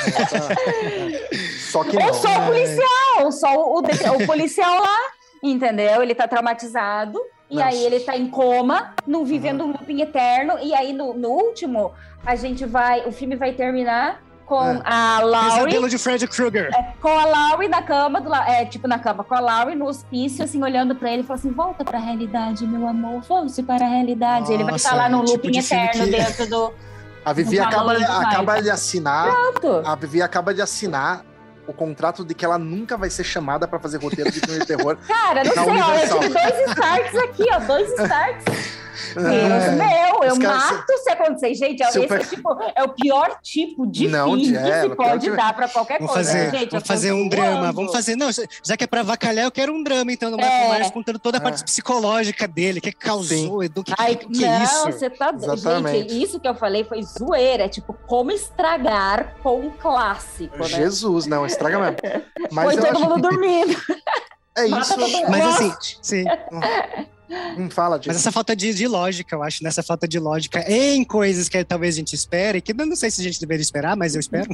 Só 1.71 1.85
que 1.85 1.97
não. 1.97 2.07
Ou 2.07 2.15
só 2.15 2.29
o 2.29 2.47
policial, 2.47 3.33
só 3.33 3.55
o, 3.55 3.79
o, 3.79 4.23
o 4.23 4.27
policial 4.27 4.81
lá, 4.81 4.99
entendeu? 5.43 6.03
Ele 6.03 6.15
tá 6.15 6.27
traumatizado. 6.27 7.21
E 7.51 7.57
Nossa. 7.57 7.69
aí 7.69 7.85
ele 7.85 8.01
tá 8.01 8.17
em 8.17 8.29
coma, 8.29 8.95
não 9.07 9.25
vivendo 9.25 9.63
uhum. 9.63 9.69
um 9.69 9.73
looping 9.73 10.01
eterno. 10.01 10.55
E 10.61 10.75
aí 10.75 10.93
no, 10.93 11.15
no 11.15 11.29
último, 11.29 11.93
a 12.25 12.35
gente 12.35 12.65
vai, 12.65 13.07
o 13.07 13.13
filme 13.13 13.37
vai 13.37 13.53
terminar 13.53 14.21
com 14.47 14.65
é. 14.65 14.83
a 14.85 15.21
Laurie. 15.21 15.65
Pesadelo 15.65 16.19
de 16.19 16.29
Krueger. 16.29 16.71
É, 16.75 16.95
com 17.01 17.09
a 17.09 17.25
Laurie 17.25 17.69
na 17.69 17.83
cama, 17.83 18.21
do, 18.21 18.33
é, 18.35 18.65
tipo 18.65 18.89
na 18.89 18.99
cama, 18.99 19.25
com 19.25 19.35
a 19.35 19.41
Laurie 19.41 19.75
no 19.75 19.87
hospício, 19.87 20.45
assim, 20.45 20.63
olhando 20.63 20.95
pra 20.95 21.13
ele 21.13 21.23
e 21.23 21.25
falando 21.25 21.41
assim: 21.41 21.53
volta 21.53 21.85
pra 21.85 21.99
realidade, 21.99 22.67
meu 22.67 22.87
amor, 22.87 23.21
vamos 23.23 23.61
para 23.61 23.85
a 23.85 23.89
realidade. 23.89 24.41
Nossa, 24.41 24.53
ele 24.55 24.65
vai 24.65 24.77
estar 24.77 24.95
lá 24.95 25.09
no 25.09 25.25
tipo 25.25 25.33
looping 25.33 25.51
tipo 25.53 25.75
eterno 25.75 26.05
que... 26.05 26.11
dentro 26.11 26.49
do. 26.49 26.73
A 27.27 27.33
Vivi 27.33 27.59
acaba, 27.59 27.93
acaba 27.93 28.63
de 28.63 28.71
assinar. 28.71 29.33
Pronto. 29.33 29.83
A 29.85 29.97
Vivi 29.97 30.23
acaba 30.23 30.55
de 30.55 30.63
assinar 30.63 31.25
o 31.67 31.73
contrato 31.73 32.25
de 32.25 32.35
que 32.35 32.45
ela 32.45 32.59
nunca 32.59 32.97
vai 32.97 33.11
ser 33.11 33.25
chamada 33.25 33.67
para 33.67 33.79
fazer 33.79 33.99
roteiro 33.99 34.31
de 34.31 34.41
filme 34.41 34.61
de 34.61 34.67
terror. 34.67 34.97
Cara, 35.07 35.43
não 35.45 35.53
sei, 35.53 35.63
olha, 35.63 36.05
eu 36.05 36.21
tive 36.21 36.29
dois 36.29 36.71
starts 36.71 37.15
aqui, 37.17 37.45
ó, 37.53 37.59
dois 37.61 37.89
starts. 37.93 38.77
Deus 39.15 39.27
é. 39.27 39.71
meu, 39.73 40.25
eu 40.25 40.37
mato 40.37 40.99
se 41.03 41.11
acontecer. 41.11 41.55
Gente, 41.55 41.83
esse 41.83 41.99
é, 41.99 42.19
tipo, 42.19 42.57
é 42.75 42.83
o 42.83 42.89
pior 42.89 43.39
tipo 43.43 43.87
de 43.87 44.09
não, 44.09 44.35
fim 44.35 44.57
é, 44.57 44.63
que 44.63 44.81
se 44.81 44.97
pode 44.97 45.31
dar 45.31 45.55
para 45.55 45.69
qualquer 45.69 45.99
vamos 45.99 46.13
coisa. 46.13 46.33
Fazer, 46.33 46.51
gente, 46.51 46.71
vamos 46.71 46.87
fazer 46.87 47.13
um 47.13 47.29
drama. 47.29 47.73
Vamos 47.73 47.93
fazer. 47.93 48.17
Não, 48.17 48.29
já 48.33 48.77
que 48.77 48.85
é 48.85 48.87
para 48.87 49.01
avacalhar, 49.01 49.45
eu 49.45 49.51
quero 49.51 49.73
um 49.73 49.83
drama, 49.83 50.13
então, 50.13 50.31
do 50.31 50.37
Michael 50.37 50.73
é. 50.73 50.75
Myers 50.75 50.91
contando 50.91 51.19
toda 51.19 51.39
a 51.39 51.41
parte 51.41 51.63
é. 51.63 51.65
psicológica 51.65 52.49
dele, 52.49 52.81
que 52.81 52.93
causou, 52.93 53.63
Edu, 53.63 53.85
que, 53.85 53.95
Ai, 53.99 54.17
que, 54.17 54.27
que 54.27 54.45
é 54.45 54.49
não, 54.49 54.61
é 54.61 54.65
isso? 54.65 54.85
Você 54.85 55.11
tá 55.11 55.33
Exatamente. 55.35 56.11
Gente, 56.11 56.23
isso 56.23 56.41
que 56.41 56.49
eu 56.49 56.55
falei 56.55 56.85
foi 56.85 57.03
zoeira. 57.03 57.65
É 57.65 57.69
tipo, 57.69 57.93
como 58.07 58.31
estragar 58.31 59.37
com 59.43 59.61
um 59.61 59.71
clássico. 59.71 60.57
Né? 60.59 60.65
Jesus, 60.65 61.27
não, 61.27 61.45
estraga 61.47 61.79
mesmo. 61.79 61.97
Mas 62.51 62.75
foi 62.75 62.93
todo 62.93 63.01
mundo 63.01 63.15
que... 63.15 63.21
dormindo. 63.23 63.77
É 64.59 64.65
isso. 64.65 64.97
Mas 65.29 65.45
assim, 65.45 65.75
sim. 66.01 66.25
Hum, 67.29 67.69
fala, 67.69 68.01
Mas 68.07 68.17
essa 68.17 68.31
falta 68.31 68.55
de, 68.55 68.73
de, 68.73 68.87
lógica, 68.87 69.35
eu 69.35 69.43
acho, 69.43 69.65
nessa 69.65 69.83
falta 69.83 70.07
de 70.07 70.19
lógica 70.19 70.65
em 70.71 71.03
coisas 71.03 71.49
que 71.49 71.65
talvez 71.65 71.97
a 71.97 71.99
gente 71.99 72.15
espere, 72.15 72.61
que 72.61 72.73
não 72.73 72.95
sei 72.95 73.11
se 73.11 73.21
a 73.21 73.25
gente 73.25 73.41
deveria 73.41 73.63
esperar, 73.63 73.97
mas 73.97 74.15
eu 74.15 74.21
espero, 74.21 74.49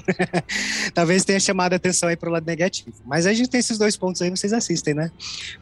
talvez 0.95 1.25
tenha 1.25 1.39
chamado 1.39 1.75
a 1.75 1.77
atenção 1.77 2.09
aí 2.09 2.17
pro 2.17 2.31
lado 2.31 2.47
negativo. 2.47 2.93
Mas 3.05 3.27
a 3.27 3.35
gente 3.35 3.51
tem 3.51 3.61
esses 3.61 3.77
dois 3.77 3.97
pontos 3.97 4.23
aí, 4.23 4.31
vocês 4.31 4.53
assistem, 4.53 4.95
né? 4.95 5.11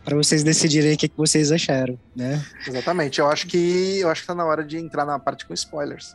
Para 0.05 0.17
vocês 0.17 0.45
decidirem 0.45 0.95
o 0.95 0.97
que, 0.97 1.09
que 1.09 1.17
vocês 1.17 1.51
acharam, 1.51 1.99
né? 2.15 2.45
Exatamente. 2.67 3.19
Eu 3.19 3.29
acho 3.29 3.47
que 3.47 3.99
eu 3.99 4.09
acho 4.09 4.21
que 4.21 4.27
tá 4.27 4.35
na 4.35 4.45
hora 4.45 4.65
de 4.65 4.79
entrar 4.79 5.05
na 5.05 5.19
parte 5.19 5.47
com 5.47 5.55
spoilers. 5.55 6.15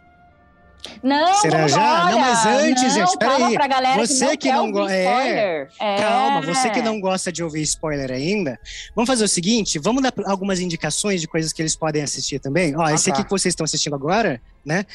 Não, 1.02 1.34
Será 1.36 1.68
já? 1.68 2.12
não, 2.12 2.20
mas 2.20 2.46
antes, 2.46 2.84
não, 2.84 2.90
gente, 2.90 3.18
peraí. 3.18 3.98
Você 3.98 4.38
que 4.38 4.52
não, 4.52 4.72
gosta. 4.72 4.94
É, 4.94 5.68
é, 5.80 5.98
calma, 5.98 6.42
você 6.42 6.70
que 6.70 6.82
não 6.82 7.00
gosta 7.00 7.32
de 7.32 7.44
ouvir 7.44 7.62
spoiler 7.64 8.12
ainda, 8.12 8.60
vamos 8.96 9.08
fazer 9.08 9.24
o 9.24 9.28
seguinte: 9.28 9.80
vamos 9.80 10.02
dar 10.02 10.14
algumas 10.26 10.60
indicações 10.60 11.22
de 11.22 11.28
coisas 11.28 11.54
que 11.54 11.62
eles 11.62 11.76
podem 11.76 12.04
assistir 12.04 12.40
também. 12.40 12.76
Ó, 12.76 12.82
ah, 12.82 12.94
esse 12.94 13.10
tá. 13.10 13.14
aqui 13.14 13.24
que 13.24 13.30
vocês 13.30 13.52
estão 13.52 13.64
assistindo 13.64 13.96
agora, 13.96 14.42
né? 14.66 14.86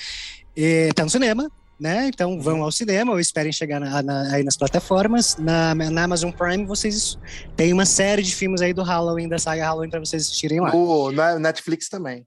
E, 0.56 0.90
tá 0.94 1.04
no 1.04 1.10
cinema, 1.10 1.50
né? 1.78 2.08
Então 2.08 2.40
vão 2.40 2.62
ao 2.62 2.70
cinema 2.70 3.12
ou 3.12 3.18
esperem 3.18 3.50
chegar 3.50 3.80
na, 3.80 4.02
na, 4.02 4.34
aí 4.34 4.42
nas 4.42 4.56
plataformas. 4.56 5.36
Na, 5.38 5.74
na, 5.74 6.04
Amazon 6.04 6.30
Prime 6.30 6.66
vocês 6.66 7.18
têm 7.56 7.72
uma 7.72 7.86
série 7.86 8.22
de 8.22 8.34
filmes 8.34 8.60
aí 8.60 8.74
do 8.74 8.82
Halloween, 8.82 9.28
da 9.28 9.38
saga 9.38 9.64
Halloween, 9.64 9.88
para 9.88 10.00
vocês 10.00 10.24
assistirem 10.24 10.60
lá. 10.60 10.74
O 10.74 11.10
Netflix 11.38 11.88
também. 11.88 12.26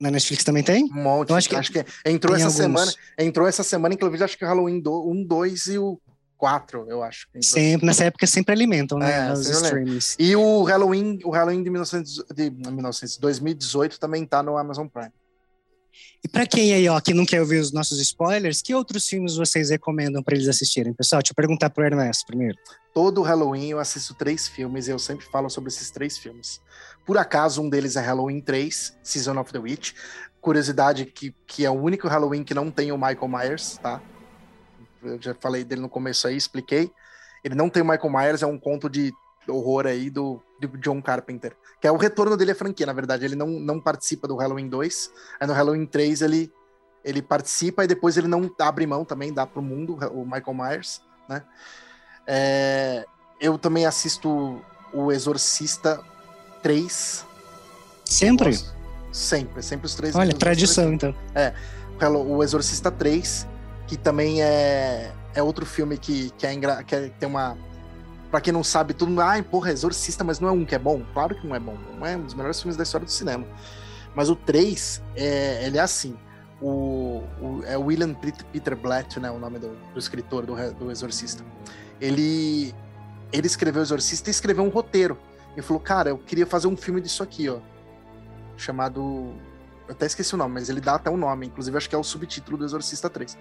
Na 0.00 0.10
Netflix 0.10 0.44
também 0.44 0.62
tem? 0.62 0.84
Um 0.84 1.02
monte. 1.02 1.30
Eu 1.30 1.36
acho 1.36 1.48
que, 1.48 1.56
acho 1.56 1.72
que 1.72 1.84
entrou 2.04 2.36
essa 2.36 2.46
alguns. 2.46 2.56
semana. 2.56 2.92
Entrou 3.18 3.48
essa 3.48 3.62
semana, 3.62 3.94
inclusive, 3.94 4.22
acho 4.22 4.38
que 4.38 4.44
o 4.44 4.48
Halloween 4.48 4.80
1, 4.84 5.24
2 5.24 5.66
e 5.66 5.78
o 5.78 6.00
4, 6.38 6.86
eu 6.88 7.02
acho. 7.02 7.26
Sempre, 7.42 7.86
nessa 7.86 8.04
época 8.04 8.26
sempre 8.26 8.52
alimentam, 8.52 8.96
né? 8.96 9.28
É, 9.28 9.32
os 9.32 9.48
streams. 9.48 10.16
E 10.18 10.36
o 10.36 10.62
Halloween, 10.62 11.18
o 11.24 11.30
Halloween 11.30 11.62
de, 11.64 11.68
1900, 11.68 12.24
de 12.32 12.50
1900, 12.50 13.18
2018 13.18 13.98
também 13.98 14.24
tá 14.24 14.42
no 14.42 14.56
Amazon 14.56 14.86
Prime. 14.86 15.12
E 16.22 16.28
para 16.28 16.46
quem 16.46 16.72
aí, 16.72 16.88
ó, 16.88 17.00
que 17.00 17.14
não 17.14 17.24
quer 17.24 17.40
ouvir 17.40 17.58
os 17.58 17.72
nossos 17.72 18.00
spoilers, 18.00 18.62
que 18.62 18.74
outros 18.74 19.08
filmes 19.08 19.36
vocês 19.36 19.70
recomendam 19.70 20.22
para 20.22 20.36
eles 20.36 20.48
assistirem? 20.48 20.92
Pessoal, 20.92 21.20
deixa 21.20 21.32
eu 21.32 21.36
perguntar 21.36 21.70
pro 21.70 21.84
Ernesto 21.84 22.26
primeiro. 22.26 22.56
Todo 22.92 23.22
Halloween 23.22 23.70
eu 23.70 23.78
assisto 23.78 24.14
três 24.14 24.48
filmes 24.48 24.88
e 24.88 24.90
eu 24.90 24.98
sempre 24.98 25.26
falo 25.26 25.48
sobre 25.48 25.68
esses 25.68 25.90
três 25.90 26.18
filmes. 26.18 26.60
Por 27.08 27.16
acaso, 27.16 27.62
um 27.62 27.70
deles 27.70 27.96
é 27.96 28.02
Halloween 28.02 28.38
3, 28.38 28.98
Season 29.02 29.40
of 29.40 29.50
the 29.50 29.58
Witch. 29.58 29.94
Curiosidade 30.42 31.06
que, 31.06 31.34
que 31.46 31.64
é 31.64 31.70
o 31.70 31.72
único 31.72 32.06
Halloween 32.06 32.44
que 32.44 32.52
não 32.52 32.70
tem 32.70 32.92
o 32.92 32.98
Michael 32.98 33.28
Myers, 33.28 33.78
tá? 33.78 33.98
Eu 35.02 35.18
já 35.18 35.34
falei 35.34 35.64
dele 35.64 35.80
no 35.80 35.88
começo 35.88 36.28
aí, 36.28 36.36
expliquei. 36.36 36.92
Ele 37.42 37.54
não 37.54 37.70
tem 37.70 37.82
o 37.82 37.86
Michael 37.86 38.10
Myers, 38.10 38.42
é 38.42 38.46
um 38.46 38.58
conto 38.58 38.90
de 38.90 39.10
horror 39.48 39.86
aí 39.86 40.10
do, 40.10 40.42
do 40.60 40.68
John 40.76 41.00
Carpenter. 41.00 41.56
Que 41.80 41.86
é 41.86 41.90
o 41.90 41.96
retorno 41.96 42.36
dele 42.36 42.50
à 42.50 42.54
franquia, 42.54 42.84
na 42.84 42.92
verdade. 42.92 43.24
Ele 43.24 43.36
não, 43.36 43.48
não 43.48 43.80
participa 43.80 44.28
do 44.28 44.36
Halloween 44.36 44.68
2. 44.68 45.10
Aí 45.40 45.46
no 45.46 45.54
Halloween 45.54 45.86
3 45.86 46.20
ele, 46.20 46.52
ele 47.02 47.22
participa 47.22 47.84
e 47.84 47.86
depois 47.86 48.18
ele 48.18 48.28
não 48.28 48.54
abre 48.60 48.86
mão 48.86 49.02
também, 49.02 49.32
dá 49.32 49.46
pro 49.46 49.62
mundo 49.62 49.96
o 50.12 50.26
Michael 50.26 50.54
Myers, 50.54 51.00
né? 51.26 51.42
É, 52.26 53.06
eu 53.40 53.56
também 53.56 53.86
assisto 53.86 54.62
o 54.92 55.10
Exorcista 55.10 56.04
três. 56.62 57.26
Sempre? 58.04 58.58
Sempre, 59.12 59.62
sempre 59.62 59.86
os 59.86 59.94
três. 59.94 60.14
Olha, 60.14 60.32
tradição, 60.32 60.92
então. 60.92 61.14
É. 61.34 61.52
o 62.06 62.42
Exorcista 62.42 62.90
3, 62.90 63.46
que 63.86 63.96
também 63.96 64.42
é, 64.42 65.12
é 65.34 65.42
outro 65.42 65.66
filme 65.66 65.98
que, 65.98 66.30
que, 66.38 66.46
é, 66.46 66.52
engra, 66.52 66.82
que 66.84 66.94
é, 66.94 67.10
tem 67.18 67.28
uma. 67.28 67.56
Pra 68.30 68.40
quem 68.40 68.52
não 68.52 68.62
sabe, 68.62 68.94
tudo. 68.94 69.20
Ai, 69.20 69.42
porra, 69.42 69.72
Exorcista, 69.72 70.22
mas 70.22 70.38
não 70.38 70.48
é 70.48 70.52
um 70.52 70.64
que 70.64 70.74
é 70.74 70.78
bom? 70.78 71.02
Claro 71.14 71.34
que 71.34 71.46
não 71.46 71.56
é 71.56 71.60
bom. 71.60 71.76
Não 71.98 72.06
é 72.06 72.16
um 72.16 72.22
dos 72.22 72.34
melhores 72.34 72.60
filmes 72.60 72.76
da 72.76 72.82
história 72.82 73.04
do 73.04 73.10
cinema. 73.10 73.46
Mas 74.14 74.28
o 74.28 74.36
3, 74.36 75.02
é, 75.16 75.66
ele 75.66 75.78
é 75.78 75.80
assim. 75.80 76.16
O, 76.60 77.22
o, 77.40 77.62
é 77.64 77.76
William 77.76 78.14
Peter 78.14 78.76
Blatt, 78.76 79.18
né, 79.20 79.30
o 79.30 79.38
nome 79.38 79.58
do, 79.58 79.76
do 79.92 79.98
escritor 79.98 80.44
do, 80.44 80.54
do 80.74 80.90
Exorcista. 80.90 81.44
Ele, 82.00 82.74
ele 83.32 83.46
escreveu 83.46 83.80
o 83.80 83.84
Exorcista 83.84 84.28
e 84.28 84.32
escreveu 84.32 84.64
um 84.64 84.68
roteiro. 84.68 85.16
Ele 85.54 85.62
falou, 85.62 85.80
cara, 85.80 86.10
eu 86.10 86.18
queria 86.18 86.46
fazer 86.46 86.68
um 86.68 86.76
filme 86.76 87.00
disso 87.00 87.22
aqui, 87.22 87.48
ó. 87.48 87.58
Chamado. 88.56 89.34
Eu 89.86 89.92
até 89.92 90.06
esqueci 90.06 90.34
o 90.34 90.38
nome, 90.38 90.54
mas 90.54 90.68
ele 90.68 90.80
dá 90.80 90.94
até 90.94 91.10
o 91.10 91.14
um 91.14 91.16
nome. 91.16 91.46
Inclusive, 91.46 91.76
acho 91.76 91.88
que 91.88 91.94
é 91.94 91.98
o 91.98 92.04
subtítulo 92.04 92.58
do 92.58 92.64
Exorcista 92.64 93.08
3. 93.08 93.38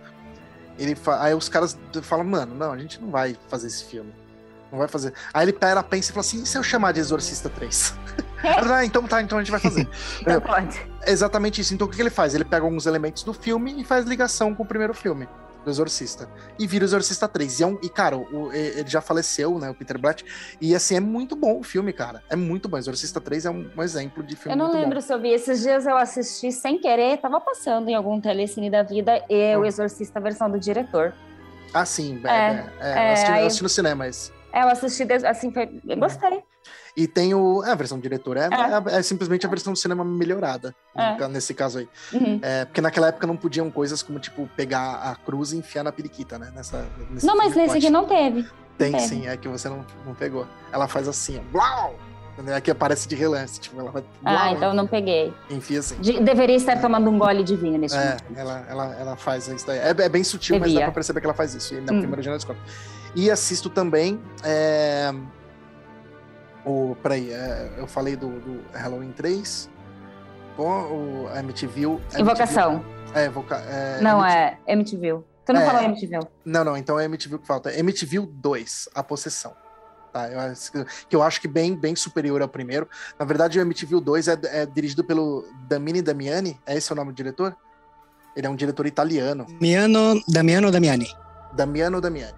Ele 0.79 0.95
fa... 0.95 1.21
Aí 1.21 1.33
os 1.33 1.49
caras 1.49 1.77
falam, 2.03 2.23
mano, 2.23 2.55
não, 2.55 2.71
a 2.71 2.77
gente 2.77 3.01
não 3.01 3.09
vai 3.09 3.37
fazer 3.47 3.67
esse 3.67 3.83
filme. 3.83 4.13
Não 4.71 4.79
vai 4.79 4.87
fazer. 4.87 5.13
Aí 5.33 5.45
ele 5.45 5.53
pega, 5.53 5.81
pensa 5.83 6.11
e 6.11 6.13
fala 6.13 6.21
assim: 6.21 6.43
e 6.43 6.45
se 6.45 6.57
eu 6.57 6.63
chamar 6.63 6.91
de 6.91 6.99
Exorcista 6.99 7.49
3? 7.49 7.93
ah, 8.43 8.85
então 8.85 9.03
tá, 9.03 9.21
então 9.21 9.37
a 9.37 9.41
gente 9.41 9.51
vai 9.51 9.59
fazer. 9.59 9.87
então 10.21 10.41
pode. 10.41 10.79
exatamente 11.05 11.61
isso. 11.61 11.73
Então 11.73 11.87
o 11.87 11.89
que 11.89 12.01
ele 12.01 12.09
faz? 12.09 12.35
Ele 12.35 12.45
pega 12.45 12.65
alguns 12.65 12.85
elementos 12.85 13.23
do 13.23 13.33
filme 13.33 13.79
e 13.79 13.83
faz 13.83 14.05
ligação 14.05 14.53
com 14.53 14.63
o 14.63 14.65
primeiro 14.65 14.93
filme 14.93 15.27
Exorcista. 15.71 16.29
E 16.57 16.65
vira 16.67 16.83
o 16.83 16.87
Exorcista 16.87 17.27
3. 17.27 17.59
E, 17.59 17.63
é 17.63 17.67
um, 17.67 17.79
e 17.81 17.89
cara, 17.89 18.17
o, 18.17 18.51
ele 18.53 18.89
já 18.89 19.01
faleceu, 19.01 19.57
né? 19.59 19.69
O 19.69 19.75
Peter 19.75 19.99
Blatt. 19.99 20.23
E 20.59 20.75
assim, 20.75 20.95
é 20.95 20.99
muito 20.99 21.35
bom 21.35 21.59
o 21.59 21.63
filme, 21.63 21.93
cara. 21.93 22.23
É 22.29 22.35
muito 22.35 22.67
bom. 22.67 22.77
Exorcista 22.77 23.19
3 23.19 23.45
é 23.45 23.49
um, 23.49 23.69
um 23.77 23.83
exemplo 23.83 24.23
de 24.23 24.35
filme. 24.35 24.57
Eu 24.57 24.57
não 24.57 24.73
lembro 24.73 24.95
bom. 24.95 25.01
se 25.01 25.13
eu 25.13 25.19
vi. 25.19 25.29
Esses 25.29 25.61
dias 25.61 25.85
eu 25.85 25.97
assisti 25.97 26.51
sem 26.51 26.79
querer, 26.79 27.17
tava 27.17 27.39
passando 27.39 27.89
em 27.89 27.95
algum 27.95 28.19
telecine 28.19 28.69
da 28.69 28.83
vida 28.83 29.23
e 29.29 29.55
hum. 29.55 29.61
o 29.61 29.65
Exorcista, 29.65 30.19
a 30.19 30.21
versão 30.21 30.49
do 30.49 30.59
diretor. 30.59 31.13
Ah, 31.73 31.85
sim. 31.85 32.21
É, 32.23 32.29
é, 32.29 32.71
é, 32.79 32.99
é, 32.99 33.09
eu, 33.09 33.13
assisti, 33.13 33.31
aí... 33.31 33.41
eu 33.41 33.47
assisti 33.47 33.63
no 33.63 33.69
cinema, 33.69 33.95
mas. 33.95 34.33
É, 34.53 34.63
eu 34.63 34.69
assisti, 34.69 35.03
assim, 35.25 35.51
foi... 35.51 35.81
eu 35.87 35.97
gostei. 35.97 36.43
E 36.97 37.05
tem 37.07 37.31
o. 37.35 37.63
É, 37.63 37.71
a 37.71 37.75
versão 37.75 37.99
do 37.99 38.01
diretor 38.01 38.37
é, 38.37 38.49
é. 38.51 38.95
é, 38.95 38.97
é 38.97 39.01
simplesmente 39.03 39.45
a 39.45 39.49
versão 39.49 39.71
do 39.71 39.77
cinema 39.77 40.03
melhorada, 40.03 40.75
é. 40.95 41.27
nesse 41.27 41.53
caso 41.53 41.77
aí. 41.77 41.87
Uhum. 42.11 42.39
É, 42.41 42.65
porque 42.65 42.81
naquela 42.81 43.09
época 43.09 43.27
não 43.27 43.37
podiam 43.37 43.69
coisas 43.69 44.01
como, 44.01 44.17
tipo, 44.17 44.49
pegar 44.57 44.95
a 44.95 45.15
cruz 45.15 45.53
e 45.53 45.57
enfiar 45.57 45.83
na 45.83 45.91
periquita, 45.91 46.39
né? 46.39 46.51
Nessa, 46.55 46.87
não, 47.21 47.37
mas 47.37 47.55
nesse 47.55 47.77
aqui 47.77 47.91
não 47.91 48.07
teve. 48.07 48.47
Tem 48.79 48.91
não 48.91 48.99
sim, 48.99 49.27
é 49.27 49.37
que 49.37 49.47
você 49.47 49.69
não, 49.69 49.85
não 50.07 50.15
pegou. 50.15 50.47
Ela 50.71 50.87
faz 50.87 51.07
assim, 51.07 51.39
ó. 51.53 51.57
Uau! 51.59 51.95
Aqui 52.55 52.69
aparece 52.69 53.07
de 53.07 53.15
relance, 53.15 53.59
tipo, 53.59 53.79
ela 53.79 53.91
vai. 53.91 54.03
Ah, 54.23 54.51
então 54.51 54.73
não 54.73 54.87
peguei. 54.87 55.33
Enfia 55.49 55.79
assim. 55.79 55.99
De, 55.99 56.19
deveria 56.19 56.55
estar 56.55 56.79
tomando 56.79 57.09
um 57.09 57.17
gole 57.17 57.43
de 57.43 57.55
vinho 57.55 57.77
nesse 57.79 57.95
é, 57.95 57.99
momento. 57.99 58.23
Ela, 58.35 58.65
ela, 58.69 58.95
ela 58.95 59.15
faz 59.15 59.47
isso 59.47 59.65
daí. 59.65 59.79
É, 59.79 59.89
é 59.89 60.09
bem 60.09 60.23
sutil, 60.23 60.55
Devia. 60.55 60.67
mas 60.67 60.79
dá 60.79 60.85
pra 60.85 60.93
perceber 60.93 61.19
que 61.19 61.25
ela 61.27 61.33
faz 61.33 61.55
isso. 61.55 61.73
E 61.73 61.77
na 61.77 61.93
hum. 61.93 61.99
primeira 61.99 62.15
original 62.15 62.37
escola. 62.37 62.57
E 63.15 63.31
assisto 63.31 63.71
também. 63.71 64.19
É, 64.43 65.11
o, 66.67 66.97
peraí, 67.01 67.31
é, 67.31 67.71
eu 67.77 67.87
falei 67.87 68.17
do, 68.17 68.41
do, 68.41 68.61
Halloween 68.73 69.13
3. 69.13 69.69
O, 70.57 71.29
a 71.33 71.39
MTV. 71.39 71.97
Invocação. 72.17 72.83
É, 73.15 73.23
evoca, 73.25 73.55
é, 73.55 74.01
Não, 74.01 74.19
MTV. 74.19 74.57
é 74.65 74.73
MTV. 74.73 75.23
Tu 75.45 75.53
não 75.53 75.61
é, 75.61 75.65
falou 75.65 75.81
MTV. 75.83 76.19
Não, 76.43 76.65
não, 76.65 76.75
então 76.75 76.99
é 76.99 77.05
MTV 77.05 77.37
que 77.39 77.47
falta. 77.47 77.73
MTV 77.73 78.27
2, 78.29 78.89
A 78.93 79.01
Possessão. 79.01 79.55
Tá, 80.11 80.29
eu, 80.29 80.41
que 81.07 81.15
eu 81.15 81.23
acho 81.23 81.39
que 81.39 81.47
bem, 81.47 81.73
bem 81.73 81.95
superior 81.95 82.41
ao 82.41 82.49
primeiro. 82.49 82.89
Na 83.17 83.25
verdade, 83.25 83.57
o 83.57 83.61
MTV 83.61 84.01
2 84.01 84.27
é, 84.27 84.37
é 84.43 84.65
dirigido 84.65 85.05
pelo 85.05 85.45
Damini 85.69 86.01
Damiani. 86.01 86.59
É 86.65 86.75
esse 86.75 86.91
o 86.91 86.95
nome 86.95 87.13
do 87.13 87.15
diretor? 87.15 87.55
Ele 88.35 88.45
é 88.45 88.49
um 88.49 88.55
diretor 88.55 88.85
italiano. 88.85 89.45
Damiano, 89.45 90.21
Damiano 90.27 90.69
Damiani. 90.69 91.07
Damiano 91.53 92.01
Damiani. 92.01 92.35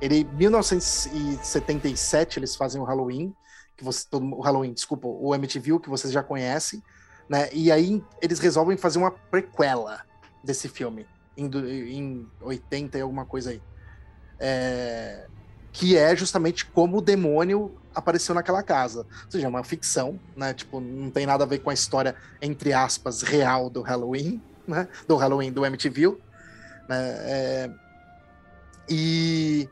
Ele, 0.00 0.20
em 0.20 0.24
1977, 0.24 2.38
eles 2.38 2.56
fazem 2.56 2.80
o 2.80 2.84
Halloween 2.84 3.36
que 3.76 3.84
você 3.84 4.06
todo 4.08 4.24
o 4.24 4.40
Halloween, 4.40 4.72
desculpa, 4.72 5.06
o 5.06 5.34
MTV 5.34 5.80
que 5.80 5.88
vocês 5.88 6.12
já 6.12 6.22
conhecem, 6.22 6.82
né? 7.28 7.48
E 7.52 7.70
aí 7.70 8.02
eles 8.22 8.38
resolvem 8.38 8.76
fazer 8.76 8.98
uma 8.98 9.10
prequela 9.10 10.02
desse 10.42 10.68
filme 10.68 11.06
em, 11.36 11.46
em 11.46 12.26
80 12.40 12.98
e 12.98 13.00
alguma 13.00 13.26
coisa 13.26 13.50
aí. 13.50 13.62
É, 14.38 15.26
que 15.72 15.96
é 15.96 16.16
justamente 16.16 16.64
como 16.64 16.98
o 16.98 17.02
demônio 17.02 17.74
apareceu 17.94 18.34
naquela 18.34 18.62
casa. 18.62 19.00
Ou 19.24 19.30
seja, 19.30 19.46
é 19.46 19.48
uma 19.48 19.64
ficção, 19.64 20.18
né? 20.34 20.54
Tipo, 20.54 20.80
não 20.80 21.10
tem 21.10 21.26
nada 21.26 21.44
a 21.44 21.46
ver 21.46 21.58
com 21.58 21.70
a 21.70 21.74
história, 21.74 22.14
entre 22.40 22.72
aspas, 22.72 23.22
real 23.22 23.68
do 23.68 23.82
Halloween, 23.82 24.40
né? 24.66 24.88
Do 25.06 25.16
Halloween 25.16 25.52
do 25.52 25.66
MTV. 25.66 26.16
Né? 26.88 27.16
É, 27.20 27.70
e 28.88 29.68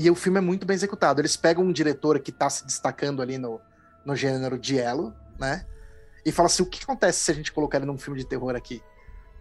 e 0.00 0.08
o 0.08 0.14
filme 0.14 0.38
é 0.38 0.40
muito 0.40 0.64
bem 0.64 0.76
executado. 0.76 1.20
Eles 1.20 1.36
pegam 1.36 1.64
um 1.64 1.72
diretor 1.72 2.20
que 2.20 2.30
está 2.30 2.48
se 2.48 2.64
destacando 2.64 3.20
ali 3.20 3.36
no, 3.36 3.60
no 4.04 4.14
gênero 4.14 4.56
Dielo, 4.56 5.12
né? 5.36 5.66
E 6.24 6.30
fala 6.30 6.46
assim: 6.46 6.62
o 6.62 6.66
que 6.66 6.84
acontece 6.84 7.18
se 7.18 7.32
a 7.32 7.34
gente 7.34 7.50
colocar 7.50 7.78
ele 7.78 7.86
num 7.86 7.98
filme 7.98 8.16
de 8.16 8.24
terror 8.24 8.54
aqui? 8.54 8.80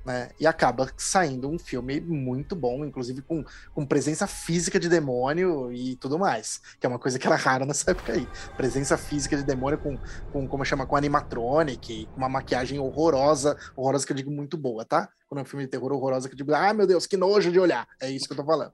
Né? 0.03 0.31
E 0.39 0.47
acaba 0.47 0.91
saindo 0.97 1.47
um 1.47 1.59
filme 1.59 2.01
muito 2.01 2.55
bom, 2.55 2.83
inclusive 2.83 3.21
com, 3.21 3.45
com 3.71 3.85
presença 3.85 4.25
física 4.25 4.79
de 4.79 4.89
demônio 4.89 5.71
e 5.71 5.95
tudo 5.97 6.17
mais, 6.17 6.59
que 6.79 6.87
é 6.87 6.89
uma 6.89 6.97
coisa 6.97 7.19
que 7.19 7.27
era 7.27 7.35
rara 7.35 7.63
nessa 7.63 7.91
época 7.91 8.13
aí. 8.13 8.27
Presença 8.55 8.97
física 8.97 9.37
de 9.37 9.43
demônio 9.43 9.77
com, 9.77 9.95
com 10.31 10.47
como 10.47 10.65
chama, 10.65 10.87
com 10.87 10.95
animatronic, 10.95 12.07
com 12.07 12.17
uma 12.17 12.29
maquiagem 12.29 12.79
horrorosa, 12.79 13.55
horrorosa 13.75 14.07
que 14.07 14.11
eu 14.11 14.17
digo 14.17 14.31
muito 14.31 14.57
boa, 14.57 14.83
tá? 14.83 15.07
Quando 15.27 15.39
é 15.39 15.43
um 15.43 15.45
filme 15.45 15.65
de 15.65 15.69
terror 15.69 15.91
horrorosa 15.91 16.27
que 16.27 16.33
eu 16.33 16.37
digo, 16.37 16.55
ah, 16.55 16.73
meu 16.73 16.87
Deus, 16.87 17.05
que 17.05 17.17
nojo 17.17 17.51
de 17.51 17.59
olhar. 17.59 17.85
É 18.01 18.09
isso 18.09 18.25
que 18.25 18.31
eu 18.31 18.37
tô 18.37 18.45
falando. 18.45 18.73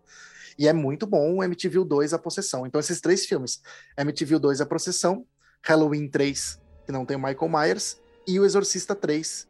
E 0.58 0.68
é 0.68 0.74
muito 0.74 1.06
bom 1.06 1.38
o 1.38 1.43
MTV 1.43 1.84
2 1.86 2.14
A 2.14 2.20
Possessão. 2.20 2.66
Então, 2.66 2.80
esses 2.80 3.01
três 3.01 3.26
filmes: 3.26 3.62
MTV 3.97 4.39
2 4.39 4.62
A 4.62 4.66
Possessão, 4.66 5.26
Halloween 5.64 6.08
3, 6.08 6.60
que 6.86 6.91
não 6.91 7.06
tem 7.06 7.18
o 7.18 7.20
Michael 7.20 7.49
Myers, 7.49 7.97
e 8.28 8.39
O 8.39 8.45
Exorcista 8.45 8.95
3, 8.95 9.47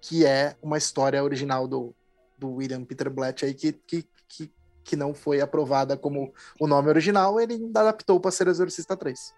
que 0.00 0.26
é 0.26 0.56
uma 0.62 0.78
história 0.78 1.22
original 1.22 1.66
do, 1.66 1.94
do 2.38 2.54
William 2.54 2.84
Peter 2.84 3.10
Blatt 3.10 3.44
aí, 3.44 3.54
que, 3.54 3.72
que, 3.72 4.04
que, 4.28 4.50
que 4.84 4.96
não 4.96 5.14
foi 5.14 5.40
aprovada 5.40 5.96
como 5.96 6.32
o 6.60 6.66
nome 6.66 6.88
original, 6.88 7.40
ele 7.40 7.54
adaptou 7.74 8.20
para 8.20 8.30
ser 8.30 8.48
Exorcista 8.48 8.96
3. 8.96 9.34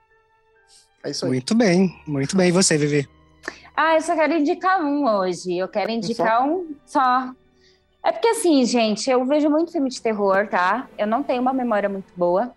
É 1.04 1.10
isso 1.10 1.24
aí. 1.26 1.30
Muito 1.32 1.54
bem, 1.54 2.02
muito 2.06 2.36
bem. 2.36 2.48
E 2.48 2.52
você, 2.52 2.78
Vivi? 2.78 3.08
Ah, 3.76 3.94
eu 3.96 4.00
só 4.00 4.14
quero 4.14 4.34
indicar 4.34 4.80
um 4.82 5.06
hoje. 5.06 5.56
Eu 5.56 5.68
quero 5.68 5.90
indicar 5.90 6.46
um 6.46 6.74
só. 6.86 7.20
Um 7.20 7.26
só. 7.26 7.34
É 8.04 8.12
porque 8.12 8.28
assim, 8.28 8.64
gente, 8.66 9.10
eu 9.10 9.24
vejo 9.24 9.48
muito 9.48 9.72
filme 9.72 9.88
de 9.88 10.00
terror, 10.00 10.46
tá? 10.48 10.86
Eu 10.98 11.06
não 11.06 11.22
tenho 11.22 11.40
uma 11.40 11.52
memória 11.52 11.88
muito 11.88 12.12
boa. 12.16 12.52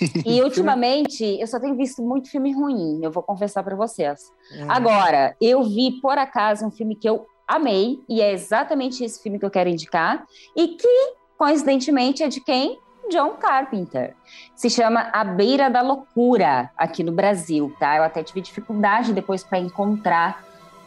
E 0.24 0.42
ultimamente 0.42 1.22
eu 1.38 1.46
só 1.46 1.60
tenho 1.60 1.76
visto 1.76 2.02
muito 2.02 2.30
filme 2.30 2.50
ruim, 2.50 3.00
eu 3.02 3.10
vou 3.10 3.22
confessar 3.22 3.62
para 3.62 3.76
vocês. 3.76 4.32
Hum. 4.56 4.66
Agora, 4.66 5.36
eu 5.38 5.62
vi 5.62 6.00
por 6.00 6.16
acaso 6.16 6.66
um 6.66 6.70
filme 6.70 6.96
que 6.96 7.06
eu 7.06 7.26
amei, 7.46 8.00
e 8.08 8.22
é 8.22 8.32
exatamente 8.32 9.04
esse 9.04 9.22
filme 9.22 9.38
que 9.38 9.44
eu 9.44 9.50
quero 9.50 9.68
indicar, 9.68 10.24
e 10.56 10.68
que, 10.68 11.14
coincidentemente, 11.36 12.22
é 12.22 12.28
de 12.28 12.40
quem? 12.40 12.80
John 13.10 13.32
Carpenter. 13.32 14.16
Se 14.56 14.70
chama 14.70 15.10
A 15.12 15.24
Beira 15.24 15.68
da 15.68 15.82
Loucura, 15.82 16.70
aqui 16.76 17.02
no 17.04 17.12
Brasil, 17.12 17.74
tá? 17.78 17.96
Eu 17.96 18.04
até 18.04 18.22
tive 18.22 18.40
dificuldade 18.40 19.12
depois 19.12 19.44
para 19.44 19.58
encontrar 19.58 20.42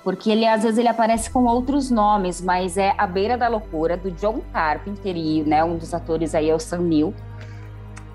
porque 0.06 0.30
ele 0.30 0.46
às 0.46 0.62
vezes 0.62 0.78
ele 0.78 0.88
aparece 0.88 1.32
com 1.32 1.46
outros 1.46 1.90
nomes, 1.90 2.40
mas 2.40 2.78
é 2.78 2.94
A 2.96 3.08
Beira 3.08 3.36
da 3.36 3.48
Loucura, 3.48 3.98
do 3.98 4.12
John 4.12 4.40
Carpenter, 4.54 5.18
e 5.18 5.42
né, 5.42 5.64
um 5.64 5.78
dos 5.78 5.96
atores 5.96 6.36
aí 6.36 6.48
é 6.48 6.54
o 6.54 6.60
Sam 6.60 6.82
Neill. 6.82 7.12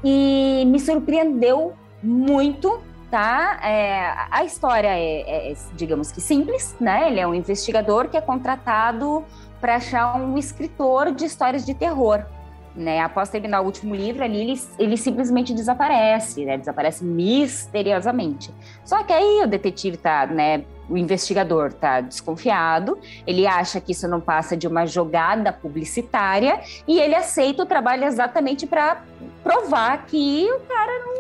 E 0.05 0.64
me 0.68 0.78
surpreendeu 0.78 1.72
muito, 2.01 2.80
tá? 3.11 3.59
É, 3.64 4.14
a 4.30 4.45
história 4.45 4.86
é, 4.86 5.51
é, 5.51 5.55
digamos 5.74 6.12
que 6.12 6.20
simples, 6.20 6.76
né? 6.80 7.11
Ele 7.11 7.18
é 7.18 7.26
um 7.26 7.34
investigador 7.34 8.09
que 8.09 8.16
é 8.16 8.20
contratado 8.20 9.24
para 9.61 9.74
achar 9.74 10.14
um 10.14 10.38
escritor 10.38 11.11
de 11.11 11.24
histórias 11.24 11.66
de 11.66 11.74
terror. 11.74 12.24
Né, 12.72 13.01
após 13.01 13.28
terminar 13.28 13.62
o 13.62 13.64
último 13.64 13.97
livro 13.97 14.22
ali, 14.22 14.43
ele, 14.43 14.61
ele 14.78 14.97
simplesmente 14.97 15.53
desaparece, 15.53 16.45
né, 16.45 16.57
desaparece 16.57 17.05
misteriosamente. 17.05 18.55
Só 18.84 19.03
que 19.03 19.12
aí 19.12 19.43
o 19.43 19.49
detetive 19.49 19.97
tá, 19.97 20.24
né, 20.24 20.64
o 20.91 20.99
investigador 20.99 21.68
está 21.68 22.01
desconfiado, 22.01 22.99
ele 23.26 23.47
acha 23.47 23.80
que 23.80 23.93
isso 23.93 24.09
não 24.09 24.20
passa 24.20 24.57
de 24.57 24.66
uma 24.66 24.84
jogada 24.86 25.53
publicitária 25.53 26.61
e 26.86 26.99
ele 26.99 27.14
aceita 27.14 27.62
o 27.62 27.66
trabalho 27.66 28.05
exatamente 28.05 28.66
para 28.66 29.03
provar 29.43 30.05
que 30.07 30.51
o 30.51 30.61
cara 30.61 31.05
não 31.05 31.14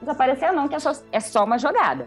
desapareceu, 0.00 0.52
não, 0.52 0.68
que 0.68 0.74
é 0.74 0.78
só, 0.78 0.92
é 1.10 1.18
só 1.18 1.44
uma 1.44 1.58
jogada. 1.58 2.06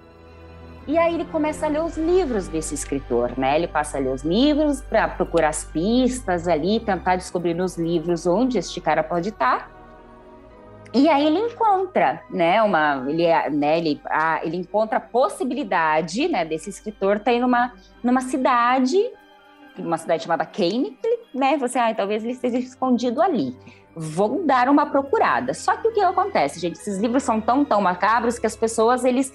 E 0.88 0.98
aí 0.98 1.14
ele 1.14 1.26
começa 1.26 1.66
a 1.66 1.70
ler 1.70 1.84
os 1.84 1.98
livros 1.98 2.48
desse 2.48 2.74
escritor, 2.74 3.38
né? 3.38 3.56
Ele 3.56 3.68
passa 3.68 3.98
a 3.98 4.02
ler 4.02 4.12
os 4.12 4.24
livros 4.24 4.82
para 4.82 5.08
procurar 5.08 5.50
as 5.50 5.64
pistas 5.64 6.48
ali, 6.48 6.80
tentar 6.80 7.16
descobrir 7.16 7.54
nos 7.54 7.78
livros 7.78 8.26
onde 8.26 8.58
este 8.58 8.82
cara 8.82 9.04
pode 9.04 9.30
estar. 9.30 9.79
E 10.94 11.08
aí 11.08 11.28
ele 11.28 11.40
encontra, 11.40 12.24
né, 12.32 12.62
uma, 12.64 13.06
ele, 13.08 13.28
né, 13.52 13.78
ele, 13.78 14.02
a, 14.06 14.44
ele 14.44 14.58
encontra 14.58 14.98
a 14.98 15.02
possibilidade, 15.02 16.28
né, 16.28 16.44
desse 16.44 16.70
escritor 16.70 17.18
estar 17.18 17.32
tá 17.32 17.40
numa, 17.40 17.74
numa 18.04 18.22
cidade 18.22 18.98
uma 19.80 19.98
cidade 19.98 20.24
chamada 20.24 20.46
Kane, 20.46 20.98
né? 21.34 21.58
Você, 21.58 21.80
ah, 21.80 21.94
talvez 21.94 22.24
ele 22.24 22.34
esteja 22.34 22.58
escondido 22.58 23.22
ali. 23.22 23.58
Vou 23.96 24.46
dar 24.46 24.70
uma 24.70 24.86
procurada. 24.86 25.54
Só 25.54 25.76
que 25.78 25.88
o 25.88 25.94
que 25.94 26.00
acontece, 26.02 26.60
gente? 26.60 26.76
Esses 26.76 26.98
livros 26.98 27.24
são 27.24 27.42
tão, 27.42 27.66
tão 27.66 27.82
macabros 27.82 28.38
que 28.38 28.46
as 28.46 28.56
pessoas, 28.56 29.04
eles, 29.04 29.34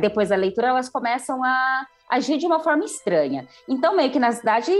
depois 0.00 0.28
da 0.30 0.36
leitura, 0.36 0.68
elas 0.68 0.88
começam 0.88 1.42
a 1.42 1.86
agir 2.10 2.36
de 2.36 2.46
uma 2.46 2.60
forma 2.60 2.84
estranha. 2.84 3.46
Então, 3.68 3.96
meio 3.96 4.10
que 4.10 4.18
na 4.18 4.32
cidade 4.32 4.72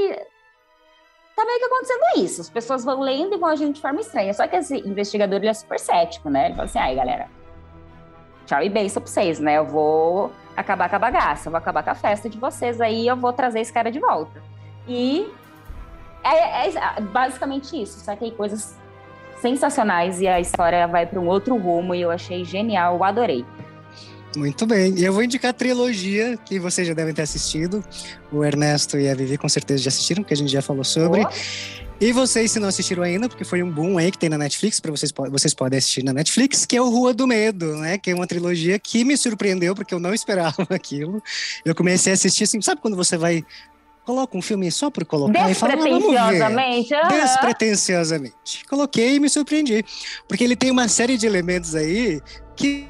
tá 1.35 1.45
meio 1.45 1.59
que 1.59 1.65
acontecendo 1.65 2.25
isso. 2.25 2.41
As 2.41 2.51
pessoas 2.51 2.85
vão 2.85 3.01
lendo 3.01 3.35
e 3.35 3.39
vão 3.39 3.49
agindo 3.49 3.73
de 3.73 3.81
forma 3.81 4.01
estranha. 4.01 4.33
Só 4.35 4.47
que 4.47 4.57
esse 4.57 4.77
investigador, 4.87 5.39
ele 5.39 5.49
é 5.49 5.55
super 5.55 5.79
cético, 5.79 6.29
né? 6.29 6.47
Ele 6.47 6.55
fala 6.55 6.65
assim, 6.65 6.79
ai, 6.79 6.95
galera, 6.95 7.29
tchau 8.47 8.63
e 8.63 8.69
benção 8.69 9.03
pra 9.03 9.11
vocês, 9.11 9.41
né? 9.41 9.59
Eu 9.59 9.67
vou 9.67 10.33
acabar 10.57 10.89
com 10.89 10.97
a 10.97 10.99
bagaça, 10.99 11.49
eu 11.49 11.51
vou 11.51 11.59
acabar 11.59 11.83
com 11.83 11.91
a 11.91 11.95
festa 11.95 12.29
de 12.29 12.39
vocês 12.39 12.81
aí, 12.81 13.07
eu 13.07 13.17
vou 13.17 13.33
trazer 13.33 13.61
esse 13.61 13.73
cara 13.73 13.91
de 13.91 13.99
volta. 13.99 14.43
E 14.87 15.31
é, 16.23 16.69
é 16.69 17.01
basicamente 17.01 17.81
isso. 17.81 18.01
Só 18.01 18.15
que 18.15 18.25
aí 18.25 18.31
coisas 18.31 18.77
sensacionais 19.41 20.21
e 20.21 20.29
a 20.29 20.39
história 20.39 20.87
vai 20.87 21.05
para 21.05 21.19
um 21.19 21.27
outro 21.27 21.57
rumo 21.57 21.95
e 21.95 22.01
eu 22.01 22.11
achei 22.11 22.45
genial, 22.45 22.97
eu 22.97 23.05
adorei. 23.05 23.45
Muito 24.37 24.67
bem. 24.67 24.95
E 24.99 25.05
eu 25.05 25.13
vou 25.13 25.23
indicar 25.23 25.51
a 25.51 25.55
trilogia 25.55 26.39
que 26.45 26.59
vocês 26.59 26.87
já 26.87 26.95
devem 26.95 27.13
ter 27.13 27.23
assistido. 27.23 27.85
O 28.33 28.45
Ernesto 28.45 28.99
e 28.99 29.09
a 29.09 29.15
Vivi 29.15 29.37
com 29.37 29.49
certeza 29.49 29.83
já 29.83 29.89
assistiram, 29.89 30.23
porque 30.23 30.35
a 30.35 30.37
gente 30.37 30.51
já 30.51 30.63
falou 30.63 30.85
sobre. 30.85 31.23
Oh. 31.23 31.83
E 32.01 32.13
vocês, 32.13 32.51
se 32.51 32.59
não 32.59 32.67
assistiram 32.67 33.05
ainda, 33.05 33.29
porque 33.29 33.45
foi 33.45 33.63
um 33.63 33.71
boom 33.71 33.97
aí 33.97 34.11
que 34.11 34.19
tem 34.19 34.29
na 34.29 34.37
Netflix, 34.37 34.81
para 34.81 34.91
vocês, 34.91 35.13
vocês 35.31 35.55
podem 35.55 35.79
assistir 35.79 36.03
na 36.03 36.13
Netflix, 36.13 36.67
que 36.67 36.77
é 36.77 36.83
o 36.83 36.89
Rua 36.89 37.15
do 37.15 37.29
Medo, 37.29 37.77
né? 37.77 37.97
Que 37.97 38.11
é 38.11 38.15
uma 38.15 38.27
trilogia 38.27 38.77
que 38.79 39.05
me 39.05 39.17
surpreendeu, 39.17 39.73
porque 39.75 39.95
eu 39.95 40.01
não 40.01 40.13
esperava 40.13 40.67
aquilo. 40.71 41.23
Eu 41.65 41.75
comecei 41.75 42.13
a 42.13 42.15
assistir 42.15 42.45
assim, 42.45 42.61
sabe 42.61 42.81
quando 42.81 42.97
você 42.97 43.17
vai 43.17 43.45
coloca 44.05 44.37
um 44.37 44.43
filme 44.43 44.69
só 44.71 44.91
por 44.91 45.05
colocar 45.05 45.49
e 45.49 45.55
fala, 45.55 45.75
ah, 45.75 45.77
Despretensiosamente. 45.77 46.95
Uhum. 46.95 47.09
Despretensiosamente. 47.09 48.65
Coloquei 48.69 49.15
e 49.15 49.21
me 49.21 49.29
surpreendi. 49.29 49.85
Porque 50.27 50.43
ele 50.43 50.57
tem 50.57 50.71
uma 50.71 50.89
série 50.89 51.17
de 51.17 51.27
elementos 51.27 51.75
aí 51.77 52.21
que, 52.57 52.89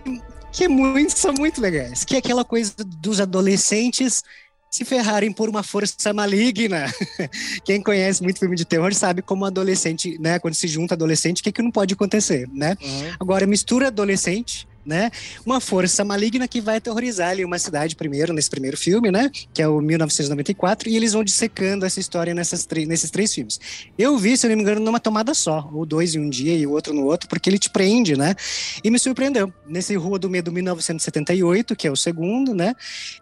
que 0.53 0.65
é 0.65 0.69
muito, 0.69 1.19
são 1.19 1.33
muito 1.33 1.61
legais. 1.61 2.05
Que 2.05 2.17
é 2.17 2.19
aquela 2.19 2.45
coisa 2.45 2.75
dos 2.85 3.21
adolescentes 3.21 4.23
se 4.71 4.85
ferrarem 4.85 5.31
por 5.33 5.49
uma 5.49 5.63
força 5.63 6.13
maligna. 6.15 6.87
Quem 7.65 7.83
conhece 7.83 8.23
muito 8.23 8.39
filme 8.39 8.57
de 8.57 8.65
terror 8.65 8.95
sabe 8.95 9.21
como 9.21 9.45
adolescente, 9.45 10.19
né? 10.19 10.39
Quando 10.39 10.55
se 10.55 10.67
junta 10.67 10.95
adolescente, 10.95 11.41
o 11.41 11.45
que, 11.45 11.53
que 11.53 11.63
não 11.63 11.71
pode 11.71 11.93
acontecer, 11.93 12.49
né? 12.53 12.77
Uhum. 12.81 13.13
Agora, 13.21 13.47
mistura 13.47 13.89
adolescente 13.89 14.67
né? 14.85 15.11
Uma 15.47 15.61
força 15.61 16.05
maligna 16.05 16.49
que 16.49 16.61
vai 16.61 16.77
aterrorizar 16.77 17.31
ali 17.31 17.45
uma 17.45 17.59
cidade 17.59 17.95
primeiro, 17.97 18.33
nesse 18.33 18.51
primeiro 18.51 18.77
filme, 18.77 19.11
né? 19.11 19.31
Que 19.53 19.63
é 19.63 19.69
o 19.69 19.81
1994, 19.81 20.89
e 20.89 20.97
eles 20.97 21.13
vão 21.13 21.23
dissecando 21.23 21.87
essa 21.87 22.01
história 22.01 22.35
nessas 22.35 22.67
nesses 22.87 23.11
três 23.11 23.33
filmes. 23.33 23.61
Eu 23.97 24.17
vi, 24.19 24.37
se 24.37 24.47
eu 24.47 24.51
não 24.51 24.57
me 24.57 24.63
engano, 24.63 24.81
numa 24.81 25.01
tomada 25.01 25.35
só, 25.35 25.69
ou 25.73 25.87
dois 25.87 26.15
em 26.15 26.21
um 26.21 26.29
dia 26.29 26.57
e 26.57 26.67
o 26.67 26.73
outro 26.73 26.93
no 26.93 27.05
outro, 27.05 27.29
porque 27.29 27.49
ele 27.49 27.59
te 27.59 27.71
prende, 27.71 28.17
né? 28.17 28.35
E 28.83 28.91
me 28.91 28.99
surpreendeu. 28.99 29.53
Nesse 29.67 29.95
Rua 29.97 30.19
do 30.19 30.29
Medo 30.29 30.51
1978, 30.51 31.77
que 31.77 31.87
é 31.87 31.91
o 31.91 31.97
segundo, 31.97 32.55
né? 32.55 32.75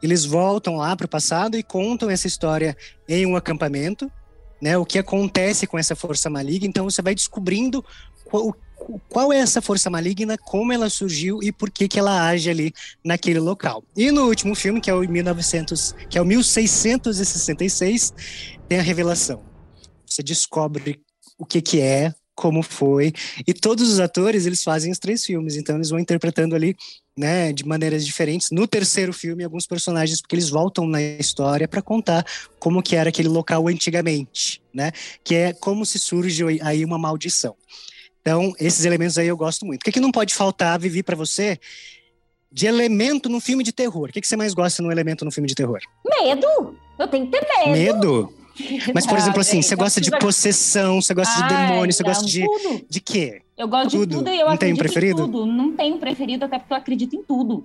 Eles 0.02 0.24
voltam 0.24 0.76
lá 0.76 0.96
para 0.96 1.06
o 1.06 1.08
passado 1.08 1.56
e 1.56 1.62
contam 1.62 2.10
essa 2.10 2.26
história 2.26 2.76
em 3.08 3.26
um 3.26 3.36
acampamento, 3.36 4.10
né? 4.60 4.76
O 4.78 4.84
que 4.84 4.98
acontece 4.98 5.66
com 5.66 5.78
essa 5.78 5.94
força 5.94 6.30
maligna, 6.30 6.66
então 6.66 6.84
você 6.84 7.02
vai 7.02 7.14
descobrindo 7.14 7.84
o 8.32 8.54
qual 9.08 9.32
é 9.32 9.38
essa 9.38 9.60
força 9.60 9.90
maligna, 9.90 10.36
como 10.38 10.72
ela 10.72 10.88
surgiu 10.88 11.42
e 11.42 11.52
por 11.52 11.70
que 11.70 11.88
que 11.88 11.98
ela 11.98 12.28
age 12.28 12.50
ali 12.50 12.72
naquele 13.04 13.38
local. 13.38 13.84
E 13.96 14.10
no 14.10 14.26
último 14.26 14.54
filme, 14.54 14.80
que 14.80 14.90
é 14.90 14.94
o 14.94 15.00
1900, 15.00 15.94
que 16.08 16.18
é 16.18 16.22
o 16.22 16.24
1666, 16.24 18.12
tem 18.68 18.78
a 18.78 18.82
revelação. 18.82 19.42
Você 20.06 20.22
descobre 20.22 21.00
o 21.38 21.46
que 21.46 21.60
que 21.62 21.80
é, 21.80 22.12
como 22.34 22.62
foi, 22.62 23.12
e 23.46 23.52
todos 23.52 23.90
os 23.90 24.00
atores, 24.00 24.46
eles 24.46 24.64
fazem 24.64 24.90
os 24.90 24.98
três 24.98 25.24
filmes, 25.24 25.56
então 25.56 25.76
eles 25.76 25.90
vão 25.90 25.98
interpretando 25.98 26.54
ali, 26.54 26.74
né, 27.16 27.52
de 27.52 27.66
maneiras 27.66 28.04
diferentes. 28.04 28.50
No 28.50 28.66
terceiro 28.66 29.12
filme, 29.12 29.44
alguns 29.44 29.66
personagens, 29.66 30.22
porque 30.22 30.36
eles 30.36 30.48
voltam 30.48 30.86
na 30.86 31.02
história 31.02 31.68
para 31.68 31.82
contar 31.82 32.24
como 32.58 32.82
que 32.82 32.96
era 32.96 33.10
aquele 33.10 33.28
local 33.28 33.68
antigamente, 33.68 34.62
né, 34.72 34.90
que 35.22 35.34
é 35.34 35.52
como 35.52 35.84
se 35.84 35.98
surge 35.98 36.42
aí 36.62 36.82
uma 36.82 36.98
maldição. 36.98 37.54
Então, 38.20 38.52
esses 38.58 38.84
elementos 38.84 39.16
aí 39.18 39.28
eu 39.28 39.36
gosto 39.36 39.64
muito. 39.64 39.80
O 39.80 39.84
que, 39.84 39.92
que 39.92 40.00
não 40.00 40.12
pode 40.12 40.34
faltar, 40.34 40.78
Vivi, 40.78 41.02
para 41.02 41.16
você, 41.16 41.58
de 42.52 42.66
elemento 42.66 43.28
no 43.28 43.40
filme 43.40 43.64
de 43.64 43.72
terror? 43.72 44.08
O 44.08 44.12
que, 44.12 44.20
que 44.20 44.28
você 44.28 44.36
mais 44.36 44.52
gosta 44.54 44.82
no 44.82 44.92
elemento 44.92 45.24
no 45.24 45.30
filme 45.30 45.48
de 45.48 45.54
terror? 45.54 45.78
Medo! 46.04 46.76
Eu 46.98 47.08
tenho 47.08 47.26
que 47.26 47.32
ter 47.32 47.70
medo. 47.70 47.72
Medo? 47.72 48.34
Mas, 48.92 49.06
por 49.06 49.16
exemplo, 49.18 49.40
assim, 49.40 49.62
você 49.62 49.74
gosta 49.74 50.00
de 50.00 50.10
possessão, 50.18 51.00
você 51.00 51.14
gosta 51.14 51.42
de 51.42 51.48
demônio, 51.48 51.92
você 51.92 52.02
gosta 52.02 52.26
de, 52.26 52.44
de 52.88 53.00
quê? 53.00 53.40
Eu 53.56 53.68
gosto 53.68 53.90
tudo. 53.90 54.06
de 54.06 54.16
tudo 54.16 54.28
e 54.28 54.40
eu 54.40 54.46
não 54.46 54.52
acredito 54.52 54.60
tem 54.60 54.72
um 54.72 54.76
preferido? 54.76 55.22
em 55.22 55.24
tudo. 55.24 55.46
Não 55.46 55.72
tenho 55.72 55.98
preferido, 55.98 56.44
até 56.44 56.58
porque 56.58 56.72
eu 56.72 56.76
acredito 56.76 57.16
em 57.16 57.22
tudo. 57.22 57.64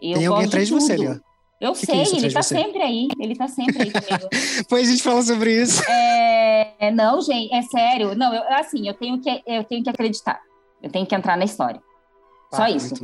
Eu 0.00 0.18
tem 0.18 0.26
alguém 0.26 0.46
atrás 0.46 0.68
de, 0.68 0.74
de 0.74 0.80
você 0.80 0.92
ali, 0.92 1.08
ó. 1.08 1.16
Eu 1.60 1.72
que 1.72 1.86
sei, 1.86 2.04
que 2.04 2.16
é 2.16 2.18
ele 2.18 2.32
tá 2.32 2.42
sempre 2.42 2.82
aí. 2.82 3.08
Ele 3.18 3.36
tá 3.36 3.48
sempre 3.48 3.82
aí 3.82 3.90
comigo. 3.90 4.28
Depois 4.58 4.88
a 4.88 4.90
gente 4.90 5.02
fala 5.02 5.22
sobre 5.22 5.60
isso. 5.60 5.82
É, 5.90 6.90
não, 6.92 7.20
gente, 7.20 7.52
é 7.52 7.62
sério. 7.62 8.14
Não, 8.14 8.32
eu, 8.32 8.42
assim, 8.54 8.86
eu 8.86 8.94
tenho, 8.94 9.20
que, 9.20 9.42
eu 9.44 9.64
tenho 9.64 9.82
que 9.82 9.90
acreditar. 9.90 10.40
Eu 10.80 10.90
tenho 10.90 11.04
que 11.04 11.14
entrar 11.14 11.36
na 11.36 11.44
história. 11.44 11.82
Só 12.54 12.62
ah, 12.62 12.70
isso. 12.70 12.94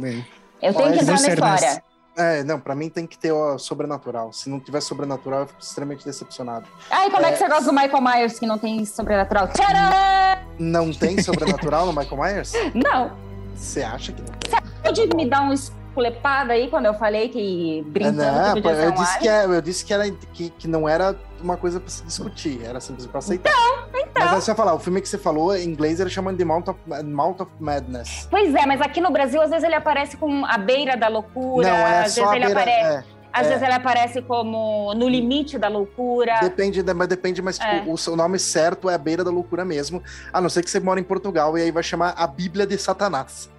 Eu 0.62 0.72
tenho 0.72 0.92
que 0.92 1.00
entrar 1.00 1.20
na 1.20 1.28
história. 1.28 1.82
É, 2.16 2.44
não, 2.44 2.60
pra 2.60 2.76
mim 2.76 2.88
tem 2.88 3.06
que 3.06 3.18
ter 3.18 3.32
o 3.32 3.58
sobrenatural. 3.58 4.32
Se 4.32 4.48
não 4.48 4.60
tiver 4.60 4.80
sobrenatural, 4.80 5.40
eu 5.40 5.46
fico 5.48 5.60
extremamente 5.60 6.04
decepcionado. 6.04 6.66
Ai, 6.88 7.10
como 7.10 7.26
é, 7.26 7.30
é 7.30 7.32
que 7.32 7.38
você 7.38 7.48
gosta 7.48 7.64
do 7.64 7.72
Michael 7.72 8.00
Myers 8.00 8.38
que 8.38 8.46
não 8.46 8.56
tem 8.56 8.84
sobrenatural? 8.84 9.48
Tcharam! 9.48 10.44
Não 10.58 10.92
tem 10.92 11.20
sobrenatural 11.20 11.86
no 11.86 11.92
Michael 11.92 12.22
Myers? 12.22 12.52
Não. 12.72 13.24
Você 13.56 13.82
acha 13.82 14.12
que 14.12 14.20
não 14.20 14.28
tem? 14.28 14.50
Você 14.50 14.82
pode 14.82 15.16
me 15.16 15.28
dar 15.28 15.42
um 15.42 15.52
culepada 15.94 16.52
aí 16.52 16.68
quando 16.68 16.86
eu 16.86 16.94
falei 16.94 17.28
que 17.28 17.84
brincando 17.86 18.22
não, 18.22 18.60
que 18.60 18.68
eu 18.68 18.90
disse 18.90 19.18
que, 19.18 19.28
é, 19.28 19.44
eu 19.44 19.62
disse 19.62 19.84
que, 19.84 19.94
era, 19.94 20.10
que, 20.10 20.50
que 20.50 20.68
não 20.68 20.88
era 20.88 21.16
uma 21.40 21.56
coisa 21.56 21.78
para 21.78 21.90
se 21.90 22.02
discutir, 22.04 22.60
era 22.64 22.80
simplesmente 22.80 23.10
para 23.10 23.18
aceitar. 23.18 23.50
Então, 23.50 24.00
então. 24.00 24.12
Mas 24.16 24.32
aí 24.32 24.40
você 24.40 24.50
vai 24.52 24.56
falar, 24.56 24.74
o 24.74 24.78
filme 24.78 25.00
que 25.00 25.08
você 25.08 25.18
falou, 25.18 25.54
em 25.54 25.64
inglês, 25.64 26.00
ele 26.00 26.10
chama 26.10 26.32
de 26.32 26.44
Mount 26.44 26.68
of, 26.68 26.80
Mount 27.04 27.40
of 27.40 27.50
Madness. 27.60 28.26
Pois 28.30 28.54
é, 28.54 28.66
mas 28.66 28.80
aqui 28.80 29.00
no 29.00 29.10
Brasil, 29.10 29.40
às 29.40 29.50
vezes 29.50 29.64
ele 29.64 29.74
aparece 29.74 30.16
com 30.16 30.44
a 30.44 30.58
beira 30.58 30.96
da 30.96 31.08
loucura, 31.08 31.68
não, 31.68 31.76
é 31.76 32.04
às 32.04 32.14
vezes 32.14 32.30
ele 32.32 32.46
beira, 32.46 32.60
aparece... 32.60 33.08
É. 33.10 33.13
Às 33.34 33.46
é. 33.46 33.48
vezes 33.48 33.62
ele 33.64 33.72
aparece 33.72 34.22
como 34.22 34.94
no 34.94 35.08
limite 35.08 35.58
da 35.58 35.66
loucura. 35.66 36.38
Depende, 36.40 36.84
mas 36.94 37.08
depende, 37.08 37.42
mas 37.42 37.58
tipo, 37.58 37.68
é. 37.68 37.84
o 37.88 37.96
seu 37.96 38.14
nome 38.14 38.38
certo 38.38 38.88
é 38.88 38.94
a 38.94 38.98
beira 38.98 39.24
da 39.24 39.30
loucura 39.30 39.64
mesmo. 39.64 40.00
A 40.32 40.40
não 40.40 40.48
ser 40.48 40.62
que 40.62 40.70
você 40.70 40.78
mora 40.78 41.00
em 41.00 41.02
Portugal 41.02 41.58
e 41.58 41.62
aí 41.62 41.72
vai 41.72 41.82
chamar 41.82 42.14
a 42.16 42.28
Bíblia 42.28 42.64
de 42.64 42.78
Satanás. 42.78 43.50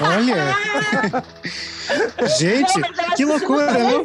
Olha! 0.00 1.22
Gente, 2.36 2.80
não, 2.80 3.14
que 3.14 3.24
loucura, 3.24 3.72
não? 3.78 4.04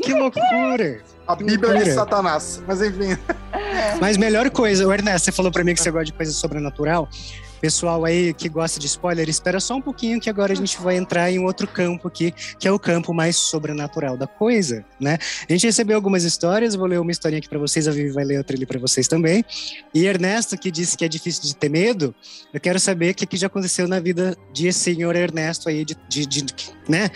que 0.00 0.14
loucura! 0.14 1.00
A 1.26 1.34
Bíblia 1.34 1.82
de 1.82 1.92
Satanás. 1.92 2.62
Mas 2.68 2.80
enfim. 2.80 3.18
Mas 4.00 4.16
melhor 4.16 4.48
coisa, 4.50 4.86
o 4.86 4.92
Ernesto, 4.92 5.24
você 5.24 5.32
falou 5.32 5.50
para 5.50 5.64
mim 5.64 5.74
que 5.74 5.82
você 5.82 5.90
gosta 5.90 6.04
de 6.04 6.12
coisa 6.12 6.30
sobrenatural. 6.30 7.08
Pessoal 7.60 8.04
aí 8.04 8.34
que 8.34 8.48
gosta 8.48 8.78
de 8.78 8.86
spoiler, 8.86 9.28
espera 9.28 9.58
só 9.60 9.74
um 9.74 9.80
pouquinho 9.80 10.20
que 10.20 10.28
agora 10.28 10.52
a 10.52 10.56
gente 10.56 10.78
vai 10.80 10.96
entrar 10.96 11.30
em 11.30 11.38
outro 11.38 11.66
campo 11.66 12.06
aqui, 12.08 12.32
que 12.58 12.68
é 12.68 12.72
o 12.72 12.78
campo 12.78 13.14
mais 13.14 13.36
sobrenatural 13.36 14.16
da 14.16 14.26
coisa, 14.26 14.84
né? 15.00 15.18
A 15.48 15.52
gente 15.52 15.66
recebeu 15.66 15.96
algumas 15.96 16.22
histórias, 16.24 16.74
vou 16.74 16.86
ler 16.86 17.00
uma 17.00 17.10
historinha 17.10 17.38
aqui 17.38 17.48
para 17.48 17.58
vocês, 17.58 17.88
a 17.88 17.90
Vivi 17.90 18.10
vai 18.10 18.24
ler 18.24 18.38
outra 18.38 18.56
ali 18.56 18.66
para 18.66 18.78
vocês 18.78 19.08
também. 19.08 19.44
E 19.94 20.06
Ernesto, 20.06 20.56
que 20.58 20.70
disse 20.70 20.96
que 20.96 21.04
é 21.04 21.08
difícil 21.08 21.42
de 21.42 21.56
ter 21.56 21.70
medo, 21.70 22.14
eu 22.52 22.60
quero 22.60 22.78
saber 22.78 23.10
o 23.10 23.14
que, 23.14 23.26
que 23.26 23.36
já 23.36 23.46
aconteceu 23.46 23.88
na 23.88 24.00
vida 24.00 24.36
de 24.52 24.72
senhor 24.72 25.16
Ernesto 25.16 25.68
aí, 25.68 25.84
de, 25.84 25.96
de, 26.08 26.26
de, 26.26 26.44
né? 26.88 27.10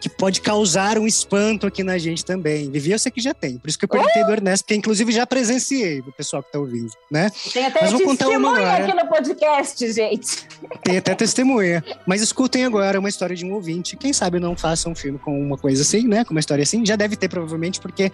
Que 0.00 0.08
pode 0.08 0.40
causar 0.40 0.98
um 0.98 1.06
espanto 1.06 1.66
aqui 1.66 1.82
na 1.82 1.98
gente 1.98 2.24
também. 2.24 2.70
Vivi, 2.70 2.92
eu 2.92 2.98
sei 2.98 3.10
que 3.10 3.20
já 3.20 3.34
tem, 3.34 3.58
por 3.58 3.68
isso 3.68 3.78
que 3.78 3.84
eu 3.84 3.88
perguntei 3.88 4.24
do 4.24 4.32
Ernesto, 4.32 4.64
porque 4.64 4.74
inclusive 4.74 5.12
já 5.12 5.26
presenciei 5.26 6.00
o 6.00 6.12
pessoal 6.12 6.42
que 6.42 6.52
tá 6.52 6.58
ouvindo, 6.58 6.90
né? 7.10 7.30
Tem 7.52 7.66
até 7.66 7.82
Mas 7.82 7.92
vou 7.92 8.02
contar 8.02 8.28
uma 8.28 8.56
agora. 8.56 8.84
aqui 8.84 8.94
no 8.94 9.08
podcast 9.08 9.89
gente. 9.92 10.46
Tem 10.82 10.98
até 10.98 11.14
testemunha. 11.14 11.84
Mas 12.06 12.22
escutem 12.22 12.64
agora 12.64 12.98
uma 12.98 13.08
história 13.08 13.34
de 13.34 13.44
um 13.44 13.52
ouvinte. 13.52 13.96
Quem 13.96 14.12
sabe 14.12 14.38
não 14.38 14.56
façam 14.56 14.92
um 14.92 14.94
filme 14.94 15.18
com 15.18 15.40
uma 15.40 15.56
coisa 15.56 15.82
assim, 15.82 16.06
né? 16.06 16.24
Com 16.24 16.32
uma 16.32 16.40
história 16.40 16.62
assim. 16.62 16.84
Já 16.84 16.96
deve 16.96 17.16
ter, 17.16 17.28
provavelmente, 17.28 17.80
porque 17.80 18.12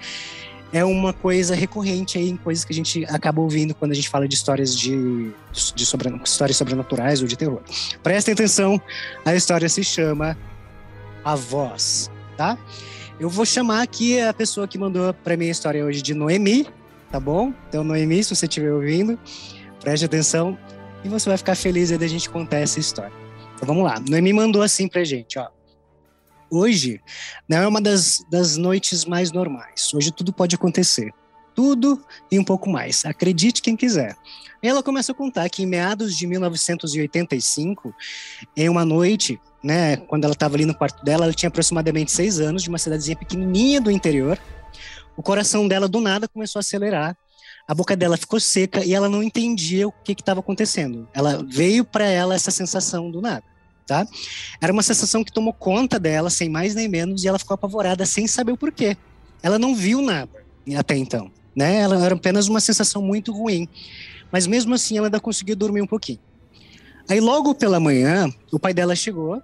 é 0.73 0.85
uma 0.85 1.13
coisa 1.13 1.55
recorrente 1.55 2.19
aí 2.19 2.29
em 2.29 2.37
coisas 2.37 2.65
que 2.65 2.73
a 2.73 2.75
gente 2.75 3.05
acaba 3.07 3.41
ouvindo 3.41 3.75
quando 3.75 3.93
a 3.93 3.95
gente 3.95 4.09
fala 4.09 4.27
de 4.27 4.35
histórias 4.35 4.77
de, 4.77 5.31
de 5.75 5.87
sobre, 5.87 6.09
histórias 6.25 6.57
sobrenaturais 6.57 7.23
ou 7.23 7.29
de 7.29 7.37
terror. 7.37 7.61
Prestem 8.03 8.35
atenção, 8.35 8.81
a 9.25 9.35
história 9.35 9.69
se 9.69 9.85
chama 9.85 10.37
A 11.25 11.35
Voz, 11.35 12.11
tá? 12.37 12.59
Eu 13.19 13.31
vou 13.31 13.47
chamar 13.47 13.83
aqui 13.83 14.21
a 14.21 14.35
pessoa 14.35 14.69
que 14.69 14.77
mandou 14.77 15.15
para 15.15 15.37
mim 15.37 15.49
a 15.49 15.51
história 15.51 15.85
hoje 15.85 16.03
de 16.03 16.13
Noemi, 16.13 16.67
tá 17.11 17.19
bom? 17.19 17.53
Então, 17.69 17.83
Noemi, 17.83 18.23
se 18.23 18.35
você 18.35 18.47
estiver 18.47 18.73
ouvindo, 18.73 19.19
preste 19.81 20.05
atenção 20.05 20.59
e 21.07 21.09
você 21.09 21.29
vai 21.29 21.39
ficar 21.39 21.55
feliz 21.55 21.91
aí 21.93 21.99
da 21.99 22.07
gente 22.07 22.29
contar 22.29 22.59
essa 22.59 22.81
história. 22.81 23.13
Então 23.55 23.67
vamos 23.67 23.85
lá. 23.85 24.01
Noemi 24.01 24.33
mandou 24.33 24.63
assim 24.63 24.89
pra 24.89 25.05
gente, 25.05 25.39
ó. 25.39 25.49
Hoje 26.51 27.01
não 27.49 27.59
é 27.59 27.67
uma 27.67 27.81
das, 27.81 28.25
das 28.31 28.57
noites 28.57 29.05
mais 29.05 29.33
normais. 29.33 29.93
Hoje 29.95 30.11
tudo 30.13 30.33
pode 30.33 30.55
acontecer. 30.55 31.13
tudo 31.55 32.05
e 32.31 32.39
um 32.39 32.45
pouco 32.45 32.69
mais. 32.69 33.05
Acredite 33.07 33.63
quem 33.63 33.75
quiser. 33.75 34.15
Ela 34.63 34.83
começa 34.83 35.13
a 35.13 35.15
contar 35.15 35.49
que 35.49 35.63
em 35.63 35.67
meados 35.67 36.17
de 36.17 36.27
1985, 36.27 37.95
em 38.57 38.69
uma 38.69 38.85
noite, 38.85 39.41
né, 39.63 39.97
quando 39.97 40.25
ela 40.25 40.35
estava 40.35 40.57
ali 40.57 40.65
no 40.65 40.75
quarto 40.75 41.05
dela, 41.05 41.25
ela 41.25 41.33
tinha 41.33 41.49
aproximadamente 41.49 42.13
seis 42.13 42.41
anos, 42.41 42.63
de 42.63 42.69
uma 42.69 42.79
cidadezinha 42.79 43.17
pequenininha 43.17 43.81
do 43.81 43.91
interior. 43.91 44.39
O 45.17 45.23
coração 45.23 45.67
dela 45.67 45.89
do 45.89 46.01
nada 46.01 46.29
começou 46.29 46.59
a 46.59 46.61
acelerar, 46.61 47.17
a 47.67 47.75
boca 47.75 47.97
dela 47.97 48.17
ficou 48.17 48.39
seca 48.39 48.85
e 48.85 48.95
ela 48.95 49.09
não 49.09 49.23
entendia 49.23 49.89
o 49.89 49.93
que 49.93 50.13
estava 50.13 50.41
acontecendo. 50.41 51.09
Ela 51.13 51.45
veio 51.49 51.85
para 51.85 52.07
ela 52.07 52.35
essa 52.35 52.51
sensação 52.51 53.11
do 53.11 53.21
nada, 53.21 53.43
tá? 53.87 54.07
Era 54.61 54.73
uma 54.73 54.83
sensação 54.83 55.25
que 55.25 55.33
tomou 55.33 55.53
conta 55.53 55.99
dela, 55.99 56.31
sem 56.31 56.49
mais 56.49 56.75
nem 56.75 56.89
menos, 56.89 57.25
e 57.25 57.29
ela 57.29 57.39
ficou 57.39 57.55
apavorada 57.55 58.07
sem 58.07 58.27
saber 58.27 58.53
o 58.53 58.57
porquê. 58.57 58.97
Ela 59.43 59.59
não 59.59 59.75
viu 59.75 60.01
nada 60.01 60.45
até 60.77 60.97
então, 60.97 61.31
né? 61.55 61.79
Ela 61.79 62.05
era 62.05 62.15
apenas 62.15 62.47
uma 62.47 62.61
sensação 62.61 63.03
muito 63.03 63.33
ruim. 63.33 63.69
Mas 64.31 64.47
mesmo 64.47 64.75
assim, 64.75 64.97
ela 64.97 65.09
ainda 65.09 65.21
conseguiu 65.21 65.57
dormir 65.57 65.83
um 65.83 65.87
pouquinho. 65.87 66.21
Aí 67.09 67.21
logo 67.21 67.55
pela 67.55 67.79
manhã, 67.79 68.29
o 68.53 68.59
pai 68.59 68.75
dela 68.75 68.97
chegou, 68.97 69.41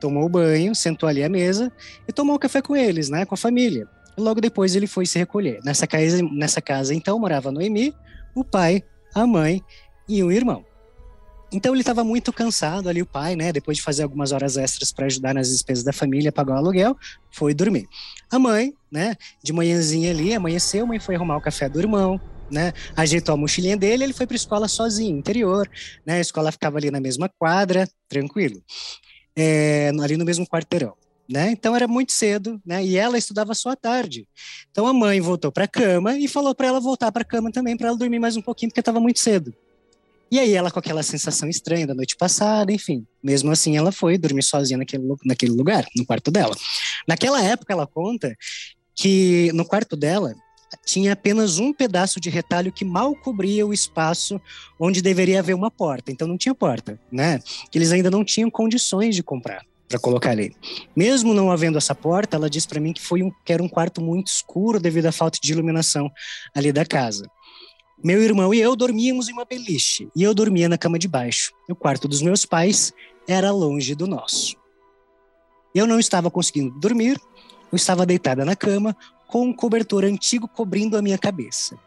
tomou 0.00 0.24
o 0.24 0.28
banho, 0.28 0.74
sentou 0.74 1.08
ali 1.08 1.22
à 1.22 1.28
mesa 1.28 1.70
e 2.08 2.12
tomou 2.12 2.36
o 2.36 2.38
café 2.38 2.62
com 2.62 2.74
eles, 2.74 3.10
né, 3.10 3.26
com 3.26 3.34
a 3.34 3.38
família. 3.38 3.86
Logo 4.16 4.40
depois 4.40 4.74
ele 4.76 4.86
foi 4.86 5.06
se 5.06 5.18
recolher. 5.18 5.60
Nessa 5.64 5.86
casa, 5.86 6.22
nessa 6.22 6.60
casa 6.60 6.94
então 6.94 7.18
morava 7.18 7.50
Noemi, 7.50 7.94
o 8.34 8.44
pai, 8.44 8.82
a 9.14 9.26
mãe 9.26 9.62
e 10.08 10.22
um 10.22 10.30
irmão. 10.30 10.64
Então 11.52 11.74
ele 11.74 11.82
estava 11.82 12.02
muito 12.02 12.32
cansado 12.32 12.88
ali, 12.88 13.02
o 13.02 13.06
pai, 13.06 13.36
né? 13.36 13.52
Depois 13.52 13.76
de 13.76 13.82
fazer 13.82 14.02
algumas 14.02 14.32
horas 14.32 14.56
extras 14.56 14.90
para 14.90 15.04
ajudar 15.04 15.34
nas 15.34 15.48
despesas 15.48 15.84
da 15.84 15.92
família, 15.92 16.32
pagar 16.32 16.54
o 16.54 16.56
aluguel, 16.56 16.96
foi 17.30 17.52
dormir. 17.52 17.86
A 18.30 18.38
mãe, 18.38 18.72
né? 18.90 19.16
De 19.42 19.52
manhãzinha 19.52 20.10
ali, 20.10 20.34
amanheceu, 20.34 20.84
a 20.84 20.86
mãe 20.86 20.98
foi 20.98 21.14
arrumar 21.14 21.36
o 21.36 21.42
café 21.42 21.68
do 21.68 21.78
irmão, 21.78 22.18
né? 22.50 22.72
Ajeitou 22.96 23.34
a 23.34 23.36
mochilinha 23.36 23.76
dele, 23.76 24.04
ele 24.04 24.14
foi 24.14 24.26
para 24.26 24.36
escola 24.36 24.66
sozinho, 24.66 25.18
interior, 25.18 25.68
né? 26.06 26.14
A 26.14 26.20
escola 26.20 26.50
ficava 26.50 26.78
ali 26.78 26.90
na 26.90 27.00
mesma 27.00 27.28
quadra, 27.28 27.86
tranquilo, 28.08 28.62
é, 29.36 29.92
ali 30.00 30.16
no 30.16 30.24
mesmo 30.24 30.46
quarteirão 30.46 30.94
né? 31.28 31.50
Então 31.50 31.74
era 31.74 31.88
muito 31.88 32.12
cedo, 32.12 32.60
né? 32.64 32.84
E 32.84 32.96
ela 32.96 33.16
estudava 33.16 33.54
só 33.54 33.70
à 33.70 33.76
tarde. 33.76 34.26
Então 34.70 34.86
a 34.86 34.92
mãe 34.92 35.20
voltou 35.20 35.50
para 35.50 35.64
a 35.64 35.68
cama 35.68 36.18
e 36.18 36.28
falou 36.28 36.54
para 36.54 36.66
ela 36.66 36.80
voltar 36.80 37.10
para 37.12 37.22
a 37.22 37.24
cama 37.24 37.50
também 37.50 37.76
para 37.76 37.88
ela 37.88 37.96
dormir 37.96 38.18
mais 38.18 38.36
um 38.36 38.42
pouquinho 38.42 38.70
porque 38.70 38.80
estava 38.80 39.00
muito 39.00 39.20
cedo. 39.20 39.54
E 40.30 40.38
aí 40.38 40.54
ela 40.54 40.70
com 40.70 40.78
aquela 40.78 41.02
sensação 41.02 41.48
estranha 41.48 41.86
da 41.86 41.94
noite 41.94 42.16
passada, 42.16 42.72
enfim, 42.72 43.06
mesmo 43.22 43.50
assim 43.50 43.76
ela 43.76 43.92
foi 43.92 44.16
dormir 44.16 44.42
sozinha 44.42 44.78
naquele, 44.78 45.04
naquele 45.24 45.52
lugar, 45.52 45.86
no 45.94 46.06
quarto 46.06 46.30
dela. 46.30 46.56
Naquela 47.06 47.42
época 47.42 47.72
ela 47.72 47.86
conta 47.86 48.34
que 48.94 49.50
no 49.52 49.64
quarto 49.64 49.94
dela 49.94 50.34
tinha 50.86 51.12
apenas 51.12 51.58
um 51.58 51.70
pedaço 51.70 52.18
de 52.18 52.30
retalho 52.30 52.72
que 52.72 52.82
mal 52.82 53.14
cobria 53.14 53.66
o 53.66 53.74
espaço 53.74 54.40
onde 54.80 55.02
deveria 55.02 55.40
haver 55.40 55.54
uma 55.54 55.70
porta. 55.70 56.10
Então 56.10 56.26
não 56.26 56.38
tinha 56.38 56.54
porta, 56.54 56.98
né? 57.10 57.38
Que 57.70 57.76
eles 57.76 57.92
ainda 57.92 58.10
não 58.10 58.24
tinham 58.24 58.50
condições 58.50 59.14
de 59.14 59.22
comprar 59.22 59.62
para 59.92 60.00
colocar 60.00 60.30
ali. 60.30 60.56
Mesmo 60.96 61.34
não 61.34 61.50
havendo 61.50 61.76
essa 61.76 61.94
porta, 61.94 62.36
ela 62.36 62.48
disse 62.48 62.66
para 62.66 62.80
mim 62.80 62.94
que 62.94 63.02
foi 63.02 63.22
um, 63.22 63.30
que 63.44 63.52
era 63.52 63.62
um 63.62 63.68
quarto 63.68 64.00
muito 64.00 64.28
escuro 64.28 64.80
devido 64.80 65.06
à 65.06 65.12
falta 65.12 65.38
de 65.42 65.52
iluminação 65.52 66.10
ali 66.54 66.72
da 66.72 66.86
casa. 66.86 67.28
Meu 68.02 68.22
irmão 68.22 68.54
e 68.54 68.60
eu 68.60 68.74
dormíamos 68.74 69.28
em 69.28 69.32
uma 69.32 69.44
beliche 69.44 70.08
e 70.16 70.22
eu 70.22 70.34
dormia 70.34 70.68
na 70.68 70.78
cama 70.78 70.98
de 70.98 71.06
baixo. 71.06 71.52
O 71.68 71.74
quarto 71.74 72.08
dos 72.08 72.22
meus 72.22 72.46
pais 72.46 72.92
era 73.28 73.52
longe 73.52 73.94
do 73.94 74.06
nosso. 74.06 74.56
Eu 75.74 75.86
não 75.86 76.00
estava 76.00 76.30
conseguindo 76.30 76.78
dormir, 76.80 77.20
eu 77.70 77.76
estava 77.76 78.06
deitada 78.06 78.44
na 78.44 78.56
cama 78.56 78.96
com 79.28 79.46
um 79.46 79.52
cobertor 79.52 80.04
antigo 80.04 80.48
cobrindo 80.48 80.96
a 80.96 81.02
minha 81.02 81.18
cabeça 81.18 81.78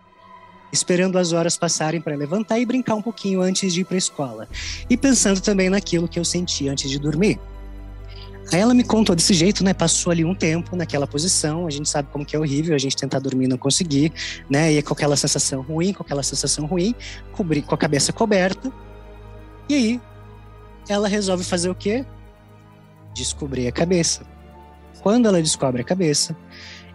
esperando 0.71 1.17
as 1.17 1.31
horas 1.31 1.57
passarem 1.57 2.01
para 2.01 2.15
levantar 2.15 2.59
e 2.59 2.65
brincar 2.65 2.95
um 2.95 3.01
pouquinho 3.01 3.41
antes 3.41 3.73
de 3.73 3.81
ir 3.81 3.85
para 3.85 3.95
a 3.95 3.97
escola, 3.97 4.49
e 4.89 4.97
pensando 4.97 5.39
também 5.39 5.69
naquilo 5.69 6.07
que 6.07 6.19
eu 6.19 6.25
sentia 6.25 6.71
antes 6.71 6.89
de 6.89 6.99
dormir. 6.99 7.39
Aí 8.51 8.59
ela 8.59 8.73
me 8.73 8.83
contou 8.83 9.15
desse 9.15 9.33
jeito, 9.33 9.63
né? 9.63 9.73
Passou 9.73 10.11
ali 10.11 10.23
um 10.23 10.35
tempo 10.35 10.75
naquela 10.75 11.07
posição. 11.07 11.65
A 11.65 11.69
gente 11.69 11.89
sabe 11.89 12.09
como 12.11 12.25
que 12.25 12.35
é 12.35 12.39
horrível 12.39 12.75
a 12.75 12.77
gente 12.77 12.95
tentar 12.95 13.19
dormir 13.19 13.47
não 13.47 13.57
conseguir, 13.57 14.13
né? 14.49 14.71
E 14.71 14.81
com 14.81 14.93
aquela 14.93 15.15
sensação 15.15 15.61
ruim, 15.61 15.93
com 15.93 16.03
aquela 16.03 16.23
sensação 16.23 16.65
ruim, 16.65 16.93
com 17.31 17.73
a 17.73 17.77
cabeça 17.77 18.13
coberta. 18.13 18.71
E 19.67 19.73
aí, 19.73 20.01
ela 20.87 21.07
resolve 21.07 21.43
fazer 21.43 21.69
o 21.69 21.75
quê? 21.75 22.05
Descobrir 23.13 23.67
a 23.67 23.71
cabeça. 23.71 24.25
Quando 25.01 25.27
ela 25.27 25.41
descobre 25.41 25.81
a 25.81 25.85
cabeça 25.85 26.35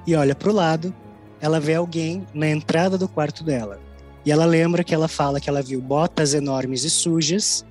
e 0.06 0.14
olha 0.14 0.34
para 0.34 0.50
o 0.50 0.54
lado, 0.54 0.94
ela 1.40 1.58
vê 1.58 1.74
alguém 1.74 2.24
na 2.32 2.48
entrada 2.48 2.96
do 2.96 3.08
quarto 3.08 3.42
dela. 3.42 3.80
E 4.24 4.30
ela 4.30 4.44
lembra 4.44 4.84
que 4.84 4.94
ela 4.94 5.08
fala 5.08 5.40
que 5.40 5.48
ela 5.48 5.62
viu 5.62 5.80
botas 5.80 6.34
enormes 6.34 6.84
e 6.84 6.90
sujas 6.90 7.64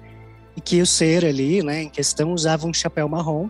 e 0.59 0.61
que 0.61 0.81
o 0.81 0.85
ser 0.85 1.23
ali, 1.25 1.63
né, 1.63 1.83
em 1.83 1.89
questão, 1.89 2.33
usava 2.33 2.67
um 2.67 2.73
chapéu 2.73 3.07
marrom, 3.07 3.49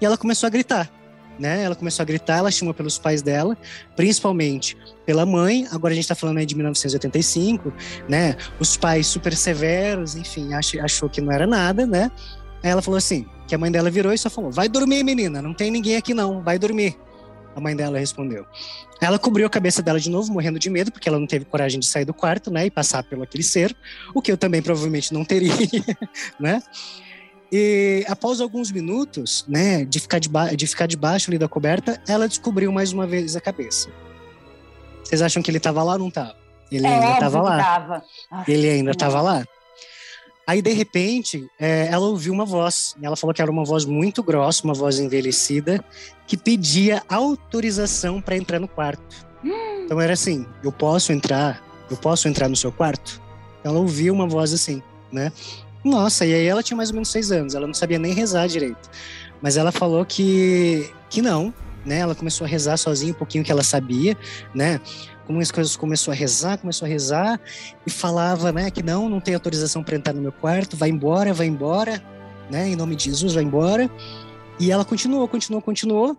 e 0.00 0.04
ela 0.04 0.18
começou 0.18 0.48
a 0.48 0.50
gritar. 0.50 0.90
Né? 1.38 1.62
Ela 1.62 1.76
começou 1.76 2.02
a 2.02 2.06
gritar, 2.06 2.38
ela 2.38 2.50
chamou 2.50 2.74
pelos 2.74 2.98
pais 2.98 3.22
dela, 3.22 3.56
principalmente 3.96 4.76
pela 5.06 5.24
mãe. 5.24 5.66
Agora 5.70 5.92
a 5.92 5.94
gente 5.94 6.04
está 6.04 6.14
falando 6.14 6.38
aí 6.38 6.44
de 6.44 6.54
1985, 6.54 7.72
né? 8.06 8.36
Os 8.58 8.76
pais 8.76 9.06
super 9.06 9.34
severos, 9.34 10.16
enfim, 10.16 10.52
achou, 10.52 10.82
achou 10.82 11.08
que 11.08 11.20
não 11.20 11.32
era 11.32 11.46
nada, 11.46 11.86
né? 11.86 12.10
Aí 12.62 12.68
ela 12.68 12.82
falou 12.82 12.98
assim, 12.98 13.24
que 13.46 13.54
a 13.54 13.58
mãe 13.58 13.70
dela 13.70 13.90
virou 13.90 14.12
e 14.12 14.18
só 14.18 14.28
falou: 14.28 14.50
"Vai 14.50 14.68
dormir, 14.68 15.02
menina, 15.02 15.40
não 15.40 15.54
tem 15.54 15.70
ninguém 15.70 15.96
aqui 15.96 16.12
não, 16.12 16.42
vai 16.42 16.58
dormir". 16.58 16.98
A 17.56 17.60
mãe 17.60 17.74
dela 17.74 17.98
respondeu. 17.98 18.44
Ela 19.00 19.18
cobriu 19.18 19.46
a 19.46 19.50
cabeça 19.50 19.82
dela 19.82 19.98
de 19.98 20.10
novo, 20.10 20.32
morrendo 20.32 20.58
de 20.58 20.68
medo, 20.68 20.92
porque 20.92 21.08
ela 21.08 21.18
não 21.18 21.26
teve 21.26 21.44
coragem 21.44 21.80
de 21.80 21.86
sair 21.86 22.04
do 22.04 22.12
quarto, 22.12 22.50
né, 22.50 22.66
e 22.66 22.70
passar 22.70 23.02
pelo 23.02 23.22
aquele 23.22 23.42
ser, 23.42 23.74
o 24.14 24.20
que 24.20 24.30
eu 24.30 24.36
também 24.36 24.60
provavelmente 24.60 25.12
não 25.14 25.24
teria, 25.24 25.52
né? 26.38 26.62
E 27.52 28.04
após 28.08 28.40
alguns 28.40 28.70
minutos, 28.70 29.44
né, 29.48 29.84
de 29.84 29.98
ficar, 29.98 30.18
de 30.18 30.28
de 30.56 30.66
ficar 30.66 30.86
debaixo 30.86 31.30
ali 31.30 31.38
da 31.38 31.48
coberta, 31.48 32.00
ela 32.06 32.28
descobriu 32.28 32.70
mais 32.70 32.92
uma 32.92 33.06
vez 33.06 33.34
a 33.34 33.40
cabeça. 33.40 33.90
Vocês 35.02 35.22
acham 35.22 35.42
que 35.42 35.50
ele 35.50 35.58
estava 35.58 35.82
lá 35.82 35.94
ou 35.94 35.98
não 35.98 36.08
estava? 36.08 36.36
Ele 36.70 36.86
é, 36.86 36.94
ainda 36.94 37.14
estava 37.14 37.42
lá. 37.42 37.58
Tava. 37.58 38.04
Ele 38.46 38.68
ainda 38.68 38.90
estava 38.92 39.20
lá. 39.20 39.44
Aí, 40.50 40.60
de 40.60 40.72
repente, 40.72 41.48
é, 41.60 41.86
ela 41.92 42.08
ouviu 42.08 42.32
uma 42.32 42.44
voz. 42.44 42.96
Ela 43.00 43.14
falou 43.14 43.32
que 43.32 43.40
era 43.40 43.48
uma 43.48 43.64
voz 43.64 43.84
muito 43.84 44.20
grossa, 44.20 44.64
uma 44.64 44.74
voz 44.74 44.98
envelhecida, 44.98 45.80
que 46.26 46.36
pedia 46.36 47.04
autorização 47.08 48.20
para 48.20 48.36
entrar 48.36 48.58
no 48.58 48.66
quarto. 48.66 49.24
Hum. 49.44 49.84
Então 49.84 50.00
era 50.00 50.12
assim: 50.12 50.44
eu 50.64 50.72
posso 50.72 51.12
entrar? 51.12 51.64
Eu 51.88 51.96
posso 51.96 52.26
entrar 52.26 52.48
no 52.48 52.56
seu 52.56 52.72
quarto? 52.72 53.22
Ela 53.62 53.78
ouviu 53.78 54.12
uma 54.12 54.26
voz 54.26 54.52
assim, 54.52 54.82
né? 55.12 55.30
Nossa, 55.84 56.26
e 56.26 56.34
aí 56.34 56.46
ela 56.46 56.64
tinha 56.64 56.76
mais 56.76 56.88
ou 56.88 56.94
menos 56.94 57.10
seis 57.10 57.30
anos, 57.30 57.54
ela 57.54 57.68
não 57.68 57.74
sabia 57.74 58.00
nem 58.00 58.12
rezar 58.12 58.48
direito. 58.48 58.90
Mas 59.40 59.56
ela 59.56 59.70
falou 59.70 60.04
que, 60.04 60.90
que 61.08 61.22
não, 61.22 61.54
né? 61.86 61.98
Ela 61.98 62.16
começou 62.16 62.44
a 62.44 62.48
rezar 62.48 62.76
sozinha 62.76 63.12
um 63.12 63.16
pouquinho 63.16 63.44
que 63.44 63.52
ela 63.52 63.62
sabia, 63.62 64.16
né? 64.52 64.80
Como 65.30 65.40
as 65.40 65.52
coisas 65.52 65.76
começou 65.76 66.10
a 66.10 66.14
rezar, 66.16 66.58
começou 66.58 66.86
a 66.86 66.88
rezar 66.88 67.40
e 67.86 67.90
falava, 67.90 68.50
né, 68.50 68.68
que 68.68 68.82
não, 68.82 69.08
não 69.08 69.20
tem 69.20 69.32
autorização 69.32 69.80
para 69.80 69.94
entrar 69.94 70.12
no 70.12 70.20
meu 70.20 70.32
quarto, 70.32 70.76
vai 70.76 70.88
embora, 70.88 71.32
vai 71.32 71.46
embora, 71.46 72.02
né, 72.50 72.68
em 72.68 72.74
nome 72.74 72.96
de 72.96 73.04
Jesus, 73.04 73.34
vai 73.34 73.44
embora. 73.44 73.88
E 74.58 74.72
ela 74.72 74.84
continuou, 74.84 75.28
continuou, 75.28 75.62
continuou, 75.62 76.16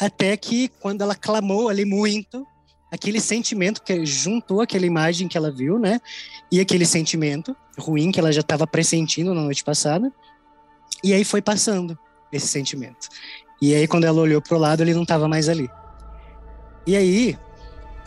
até 0.00 0.36
que 0.36 0.66
quando 0.80 1.02
ela 1.02 1.14
clamou 1.14 1.68
ali 1.68 1.84
muito, 1.84 2.44
aquele 2.90 3.20
sentimento 3.20 3.80
que 3.80 4.04
juntou 4.04 4.60
aquela 4.60 4.84
imagem 4.84 5.28
que 5.28 5.38
ela 5.38 5.52
viu, 5.52 5.78
né, 5.78 6.00
e 6.50 6.58
aquele 6.58 6.84
sentimento 6.84 7.54
ruim 7.78 8.10
que 8.10 8.18
ela 8.18 8.32
já 8.32 8.40
estava 8.40 8.66
pressentindo 8.66 9.32
na 9.34 9.42
noite 9.42 9.62
passada, 9.62 10.12
e 11.04 11.14
aí 11.14 11.22
foi 11.22 11.40
passando 11.40 11.96
esse 12.32 12.48
sentimento. 12.48 13.08
E 13.62 13.72
aí 13.72 13.86
quando 13.86 14.02
ela 14.02 14.20
olhou 14.20 14.42
pro 14.42 14.58
lado, 14.58 14.82
ele 14.82 14.94
não 14.94 15.02
estava 15.02 15.28
mais 15.28 15.48
ali. 15.48 15.70
E 16.88 16.96
aí, 16.96 17.38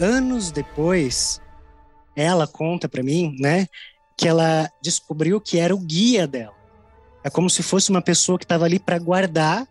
anos 0.01 0.51
depois, 0.51 1.41
ela 2.15 2.47
conta 2.47 2.89
para 2.89 3.03
mim, 3.03 3.35
né, 3.39 3.67
que 4.17 4.27
ela 4.27 4.69
descobriu 4.81 5.39
que 5.39 5.59
era 5.59 5.73
o 5.73 5.79
guia 5.79 6.27
dela. 6.27 6.53
É 7.23 7.29
como 7.29 7.49
se 7.49 7.61
fosse 7.61 7.89
uma 7.89 8.01
pessoa 8.01 8.37
que 8.37 8.45
estava 8.45 8.65
ali 8.65 8.79
para 8.79 8.97
guardar 8.97 9.67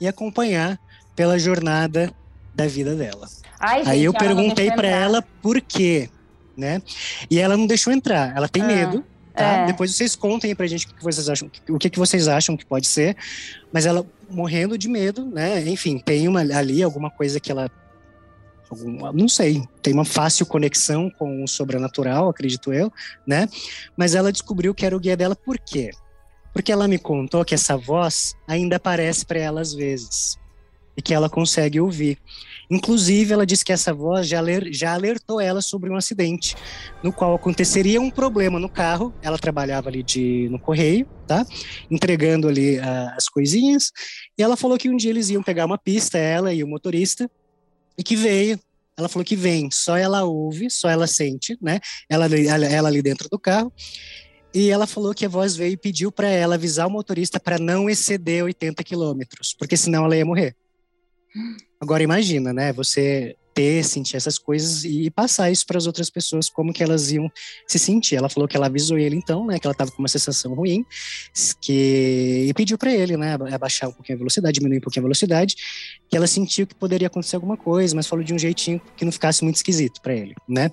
e 0.00 0.06
acompanhar 0.06 0.78
pela 1.14 1.38
jornada 1.38 2.12
da 2.54 2.66
vida 2.66 2.94
dela. 2.94 3.28
Ai, 3.58 3.78
gente, 3.78 3.90
Aí 3.90 4.04
eu 4.04 4.12
perguntei 4.12 4.70
para 4.72 4.88
ela 4.88 5.22
por 5.40 5.60
quê, 5.60 6.08
né? 6.56 6.82
E 7.30 7.38
ela 7.38 7.56
não 7.56 7.66
deixou 7.66 7.92
entrar. 7.92 8.36
Ela 8.36 8.48
tem 8.48 8.62
ah, 8.62 8.66
medo. 8.66 9.04
Tá? 9.34 9.58
É. 9.58 9.66
Depois 9.66 9.94
vocês 9.94 10.14
contem 10.14 10.50
aí 10.50 10.54
pra 10.54 10.66
gente 10.66 10.86
o 10.86 10.94
que 10.94 11.02
vocês 11.02 11.28
acham, 11.28 11.50
o 11.68 11.78
que, 11.78 11.88
que 11.88 11.98
vocês 11.98 12.28
acham 12.28 12.56
que 12.56 12.66
pode 12.66 12.86
ser. 12.86 13.16
Mas 13.72 13.86
ela 13.86 14.06
morrendo 14.28 14.76
de 14.76 14.88
medo, 14.88 15.24
né? 15.24 15.62
Enfim, 15.68 15.98
tem 15.98 16.28
uma 16.28 16.40
ali 16.40 16.82
alguma 16.82 17.10
coisa 17.10 17.40
que 17.40 17.50
ela 17.50 17.70
não 19.14 19.28
sei, 19.28 19.62
tem 19.82 19.92
uma 19.92 20.04
fácil 20.04 20.46
conexão 20.46 21.10
com 21.10 21.42
o 21.44 21.48
sobrenatural, 21.48 22.28
acredito 22.28 22.72
eu, 22.72 22.92
né? 23.26 23.48
Mas 23.96 24.14
ela 24.14 24.32
descobriu 24.32 24.74
que 24.74 24.86
era 24.86 24.96
o 24.96 25.00
guia 25.00 25.16
dela 25.16 25.36
por 25.36 25.58
quê? 25.58 25.90
Porque 26.52 26.70
ela 26.72 26.88
me 26.88 26.98
contou 26.98 27.44
que 27.44 27.54
essa 27.54 27.76
voz 27.76 28.34
ainda 28.46 28.76
aparece 28.76 29.24
para 29.24 29.38
ela 29.38 29.60
às 29.60 29.72
vezes. 29.72 30.38
e 30.96 31.02
que 31.02 31.14
ela 31.14 31.28
consegue 31.28 31.80
ouvir. 31.80 32.18
Inclusive, 32.70 33.32
ela 33.32 33.46
disse 33.46 33.64
que 33.64 33.72
essa 33.72 33.92
voz 33.92 34.26
já, 34.26 34.40
já 34.70 34.94
alertou 34.94 35.40
ela 35.40 35.60
sobre 35.60 35.90
um 35.90 35.96
acidente, 35.96 36.54
no 37.02 37.12
qual 37.12 37.34
aconteceria 37.34 38.00
um 38.00 38.10
problema 38.10 38.58
no 38.58 38.68
carro. 38.68 39.14
Ela 39.22 39.38
trabalhava 39.38 39.88
ali 39.88 40.02
de, 40.02 40.48
no 40.50 40.58
correio, 40.58 41.06
tá? 41.26 41.44
Entregando 41.90 42.48
ali 42.48 42.78
uh, 42.78 43.12
as 43.16 43.28
coisinhas. 43.28 43.90
E 44.38 44.42
ela 44.42 44.56
falou 44.56 44.78
que 44.78 44.88
um 44.88 44.96
dia 44.96 45.10
eles 45.10 45.28
iam 45.30 45.42
pegar 45.42 45.66
uma 45.66 45.78
pista, 45.78 46.18
ela 46.18 46.52
e 46.52 46.62
o 46.62 46.68
motorista, 46.68 47.30
e 47.96 48.02
que 48.02 48.16
veio. 48.16 48.58
Ela 48.96 49.08
falou 49.08 49.24
que 49.24 49.34
vem, 49.34 49.70
só 49.70 49.96
ela 49.96 50.24
ouve, 50.24 50.68
só 50.70 50.88
ela 50.88 51.06
sente, 51.06 51.56
né? 51.62 51.80
Ela, 52.08 52.26
ela, 52.26 52.66
ela 52.66 52.88
ali 52.88 53.00
dentro 53.00 53.28
do 53.28 53.38
carro. 53.38 53.72
E 54.54 54.70
ela 54.70 54.86
falou 54.86 55.14
que 55.14 55.24
a 55.24 55.28
voz 55.28 55.56
veio 55.56 55.72
e 55.72 55.76
pediu 55.78 56.12
para 56.12 56.28
ela 56.28 56.56
avisar 56.56 56.86
o 56.86 56.90
motorista 56.90 57.40
para 57.40 57.58
não 57.58 57.88
exceder 57.88 58.44
80 58.44 58.84
quilômetros, 58.84 59.54
porque 59.58 59.78
senão 59.78 60.04
ela 60.04 60.16
ia 60.16 60.26
morrer. 60.26 60.54
Agora 61.80 62.02
imagina, 62.02 62.52
né? 62.52 62.70
Você 62.74 63.34
ter, 63.54 63.84
sentir 63.84 64.16
essas 64.16 64.38
coisas 64.38 64.84
e 64.84 65.10
passar 65.10 65.50
isso 65.50 65.66
para 65.66 65.78
as 65.78 65.86
outras 65.86 66.10
pessoas, 66.10 66.48
como 66.48 66.72
que 66.72 66.82
elas 66.82 67.10
iam 67.12 67.30
se 67.66 67.78
sentir. 67.78 68.16
Ela 68.16 68.28
falou 68.28 68.48
que 68.48 68.56
ela 68.56 68.66
avisou 68.66 68.98
ele 68.98 69.16
então, 69.16 69.46
né, 69.46 69.58
que 69.58 69.66
ela 69.66 69.72
estava 69.72 69.90
com 69.90 69.98
uma 69.98 70.08
sensação 70.08 70.54
ruim, 70.54 70.84
que 71.60 72.46
e 72.48 72.54
pediu 72.54 72.78
para 72.78 72.92
ele, 72.92 73.16
né, 73.16 73.34
abaixar 73.52 73.88
um 73.88 73.92
pouquinho 73.92 74.16
a 74.16 74.20
velocidade, 74.20 74.54
diminuir 74.54 74.78
um 74.78 74.82
pouquinho 74.82 75.02
a 75.02 75.06
velocidade, 75.06 75.54
que 76.08 76.16
ela 76.16 76.26
sentiu 76.26 76.66
que 76.66 76.74
poderia 76.74 77.06
acontecer 77.06 77.36
alguma 77.36 77.56
coisa, 77.56 77.94
mas 77.94 78.06
falou 78.06 78.24
de 78.24 78.34
um 78.34 78.38
jeitinho 78.38 78.80
que 78.96 79.04
não 79.04 79.12
ficasse 79.12 79.42
muito 79.44 79.56
esquisito 79.56 80.00
para 80.00 80.14
ele, 80.14 80.34
né? 80.48 80.70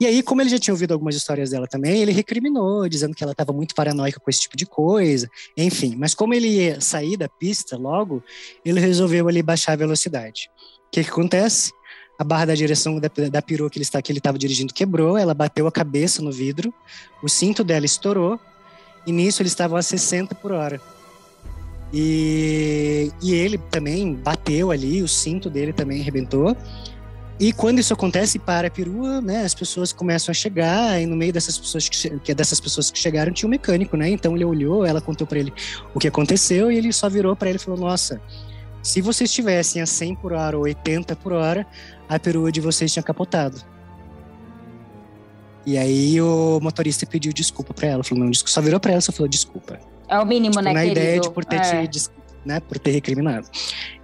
E 0.00 0.06
aí, 0.06 0.22
como 0.22 0.42
ele 0.42 0.50
já 0.50 0.58
tinha 0.58 0.74
ouvido 0.74 0.92
algumas 0.92 1.14
histórias 1.14 1.50
dela 1.50 1.68
também, 1.68 2.02
ele 2.02 2.10
recriminou, 2.10 2.88
dizendo 2.88 3.14
que 3.14 3.22
ela 3.22 3.30
estava 3.32 3.52
muito 3.52 3.72
paranoica 3.72 4.18
com 4.18 4.28
esse 4.28 4.40
tipo 4.40 4.56
de 4.56 4.66
coisa, 4.66 5.30
enfim. 5.56 5.94
Mas 5.96 6.12
como 6.12 6.34
ele 6.34 6.48
ia 6.48 6.80
sair 6.80 7.16
da 7.16 7.28
pista 7.28 7.76
logo, 7.76 8.20
ele 8.64 8.80
resolveu 8.80 9.28
ali 9.28 9.42
baixar 9.42 9.74
a 9.74 9.76
velocidade. 9.76 10.50
O 10.88 10.90
que, 10.90 11.04
que 11.04 11.10
acontece? 11.10 11.70
A 12.22 12.24
barra 12.24 12.44
da 12.44 12.54
direção 12.54 13.00
da, 13.00 13.10
da 13.28 13.42
perua 13.42 13.68
que 13.68 13.78
ele 13.78 13.82
está 13.82 14.00
que 14.00 14.12
ele 14.12 14.20
estava 14.20 14.38
dirigindo 14.38 14.72
quebrou, 14.72 15.18
ela 15.18 15.34
bateu 15.34 15.66
a 15.66 15.72
cabeça 15.72 16.22
no 16.22 16.30
vidro, 16.30 16.72
o 17.20 17.28
cinto 17.28 17.64
dela 17.64 17.84
estourou, 17.84 18.38
e 19.04 19.10
nisso 19.10 19.42
eles 19.42 19.50
estavam 19.50 19.76
a 19.76 19.82
60 19.82 20.32
por 20.36 20.52
hora. 20.52 20.80
E, 21.92 23.10
e 23.20 23.34
ele 23.34 23.58
também 23.58 24.14
bateu 24.14 24.70
ali, 24.70 25.02
o 25.02 25.08
cinto 25.08 25.50
dele 25.50 25.72
também 25.72 26.00
arrebentou. 26.00 26.56
E 27.40 27.52
quando 27.52 27.80
isso 27.80 27.92
acontece 27.92 28.38
para 28.38 28.68
a 28.68 28.70
perua, 28.70 29.20
né, 29.20 29.42
as 29.44 29.52
pessoas 29.52 29.92
começam 29.92 30.30
a 30.30 30.34
chegar 30.34 31.02
e 31.02 31.06
no 31.06 31.16
meio 31.16 31.32
dessas 31.32 31.58
pessoas 31.58 31.88
que, 31.88 32.20
que 32.20 32.32
dessas 32.32 32.60
pessoas 32.60 32.88
que 32.88 33.00
chegaram 33.00 33.32
tinha 33.32 33.48
um 33.48 33.50
mecânico, 33.50 33.96
né? 33.96 34.10
Então 34.10 34.36
ele 34.36 34.44
olhou, 34.44 34.86
ela 34.86 35.00
contou 35.00 35.26
para 35.26 35.40
ele 35.40 35.52
o 35.92 35.98
que 35.98 36.06
aconteceu 36.06 36.70
e 36.70 36.78
ele 36.78 36.92
só 36.92 37.08
virou 37.08 37.34
para 37.34 37.48
ele 37.48 37.56
e 37.56 37.60
falou: 37.60 37.80
"Nossa, 37.80 38.20
se 38.82 39.00
vocês 39.00 39.30
estivessem 39.30 39.80
a 39.80 39.86
100 39.86 40.16
por 40.16 40.32
hora 40.32 40.56
ou 40.56 40.64
80 40.64 41.14
por 41.16 41.32
hora, 41.32 41.66
a 42.08 42.18
perua 42.18 42.50
de 42.50 42.60
vocês 42.60 42.92
tinha 42.92 43.02
capotado". 43.02 43.60
E 45.64 45.78
aí 45.78 46.20
o 46.20 46.58
motorista 46.60 47.06
pediu 47.06 47.32
desculpa 47.32 47.72
para 47.72 47.88
ela, 47.88 48.04
falou: 48.04 48.24
"Não, 48.24 48.34
só 48.34 48.60
virou 48.60 48.80
para 48.80 48.92
ela, 48.92 49.00
só 49.00 49.12
falou 49.12 49.28
desculpa". 49.28 49.78
É 50.08 50.18
o 50.18 50.26
mínimo, 50.26 50.52
tipo, 50.52 50.64
né, 50.64 50.72
na 50.72 50.80
querido? 50.80 51.00
ideia 51.00 51.20
de 51.20 51.30
por 51.30 51.44
ter 51.44 51.56
é. 51.56 51.86
te 51.86 52.10
né, 52.44 52.60
por 52.60 52.78
ter 52.78 52.90
recriminado. 52.90 53.48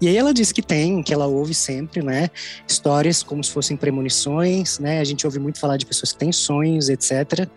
E 0.01 0.09
aí 0.09 0.17
ela 0.17 0.33
diz 0.33 0.53
que 0.53 0.63
tem, 0.63 1.03
que 1.03 1.13
ela 1.13 1.27
ouve 1.27 1.55
sempre, 1.55 2.03
né, 2.03 2.31
histórias 2.67 3.23
como 3.23 3.43
se 3.43 3.51
fossem 3.51 3.77
premonições, 3.77 4.79
né, 4.79 5.01
a 5.01 5.05
gente 5.05 5.27
ouve 5.27 5.39
muito 5.39 5.59
falar 5.59 5.77
de 5.77 5.85
pessoas 5.85 6.13
que 6.13 6.19
têm 6.19 6.33
sonhos, 6.33 6.89
etc. 6.89 7.49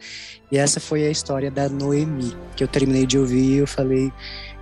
E 0.51 0.57
essa 0.57 0.79
foi 0.79 1.05
a 1.05 1.09
história 1.09 1.49
da 1.49 1.69
Noemi, 1.69 2.35
que 2.55 2.63
eu 2.63 2.67
terminei 2.67 3.05
de 3.05 3.17
ouvir 3.17 3.55
e 3.55 3.57
eu 3.57 3.67
falei, 3.67 4.11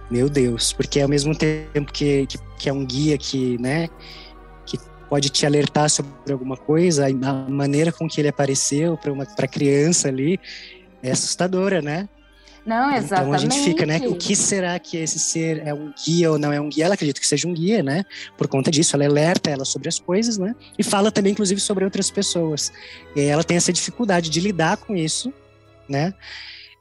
meu 0.09 0.29
Deus, 0.29 0.73
porque 0.73 0.99
ao 0.99 1.07
mesmo 1.07 1.35
tempo 1.35 1.91
que, 1.91 2.25
que, 2.25 2.37
que 2.57 2.69
é 2.69 2.73
um 2.73 2.85
guia 2.85 3.17
que, 3.17 3.57
né, 3.59 3.87
que 4.65 4.77
pode 5.09 5.29
te 5.29 5.45
alertar 5.45 5.89
sobre 5.89 6.31
alguma 6.31 6.57
coisa, 6.57 7.07
a 7.07 7.33
maneira 7.49 7.91
com 7.91 8.07
que 8.07 8.19
ele 8.19 8.27
apareceu 8.27 8.97
para 8.97 9.11
uma 9.11 9.25
pra 9.25 9.47
criança 9.47 10.07
ali 10.07 10.39
é 11.01 11.11
assustadora, 11.11 11.81
né? 11.81 12.09
Não, 12.65 12.93
exatamente. 12.93 13.13
Então 13.13 13.33
a 13.33 13.37
gente 13.37 13.63
fica, 13.63 13.85
né? 13.85 13.99
O 14.07 14.15
que 14.15 14.35
será 14.35 14.77
que 14.77 14.97
esse 14.97 15.17
ser 15.17 15.65
é 15.65 15.73
um 15.73 15.93
guia 16.05 16.31
ou 16.31 16.37
não 16.37 16.51
é 16.51 16.59
um 16.59 16.69
guia? 16.69 16.85
Ela 16.85 16.93
acredita 16.93 17.19
que 17.19 17.25
seja 17.25 17.47
um 17.47 17.53
guia, 17.53 17.81
né? 17.81 18.03
Por 18.37 18.47
conta 18.47 18.69
disso, 18.69 18.95
ela 18.95 19.05
alerta 19.05 19.49
ela 19.49 19.65
sobre 19.65 19.89
as 19.89 19.97
coisas, 19.97 20.37
né? 20.37 20.55
E 20.77 20.83
fala 20.83 21.11
também, 21.11 21.31
inclusive, 21.31 21.59
sobre 21.59 21.83
outras 21.83 22.11
pessoas. 22.11 22.71
E 23.15 23.21
ela 23.21 23.43
tem 23.43 23.57
essa 23.57 23.73
dificuldade 23.73 24.29
de 24.29 24.39
lidar 24.39 24.77
com 24.77 24.95
isso, 24.95 25.33
né? 25.87 26.13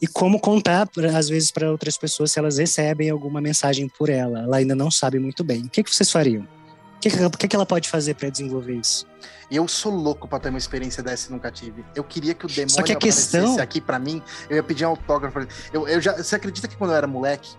E 0.00 0.06
como 0.06 0.38
contar, 0.38 0.88
às 1.16 1.28
vezes, 1.28 1.50
para 1.50 1.70
outras 1.70 1.96
pessoas 1.96 2.30
se 2.30 2.38
elas 2.38 2.58
recebem 2.58 3.10
alguma 3.10 3.40
mensagem 3.40 3.88
por 3.88 4.08
ela. 4.08 4.40
Ela 4.40 4.56
ainda 4.58 4.74
não 4.74 4.90
sabe 4.90 5.18
muito 5.18 5.42
bem. 5.42 5.62
O 5.62 5.68
que, 5.68 5.82
que 5.82 5.92
vocês 5.92 6.10
fariam? 6.10 6.42
O 6.42 7.00
que, 7.00 7.10
que, 7.10 7.48
que 7.48 7.56
ela 7.56 7.66
pode 7.66 7.88
fazer 7.88 8.14
para 8.14 8.28
desenvolver 8.28 8.74
isso? 8.74 9.06
Eu 9.50 9.66
sou 9.66 9.92
louco 9.92 10.28
para 10.28 10.40
ter 10.40 10.48
uma 10.50 10.58
experiência 10.58 11.02
dessa 11.02 11.28
e 11.28 11.32
nunca 11.32 11.50
tive. 11.50 11.84
Eu 11.94 12.04
queria 12.04 12.34
que 12.34 12.44
o 12.44 12.48
demônio 12.48 12.70
Só 12.70 12.82
que 12.82 12.92
a 12.92 12.96
questão... 12.96 13.58
aqui 13.58 13.80
para 13.80 13.98
mim. 13.98 14.22
Eu 14.48 14.56
ia 14.56 14.62
pedir 14.62 14.84
um 14.84 14.90
autógrafo. 14.90 15.46
Eu, 15.72 15.88
eu 15.88 16.00
já, 16.00 16.16
você 16.16 16.36
acredita 16.36 16.68
que 16.68 16.76
quando 16.76 16.90
eu 16.90 16.96
era 16.96 17.06
moleque, 17.06 17.50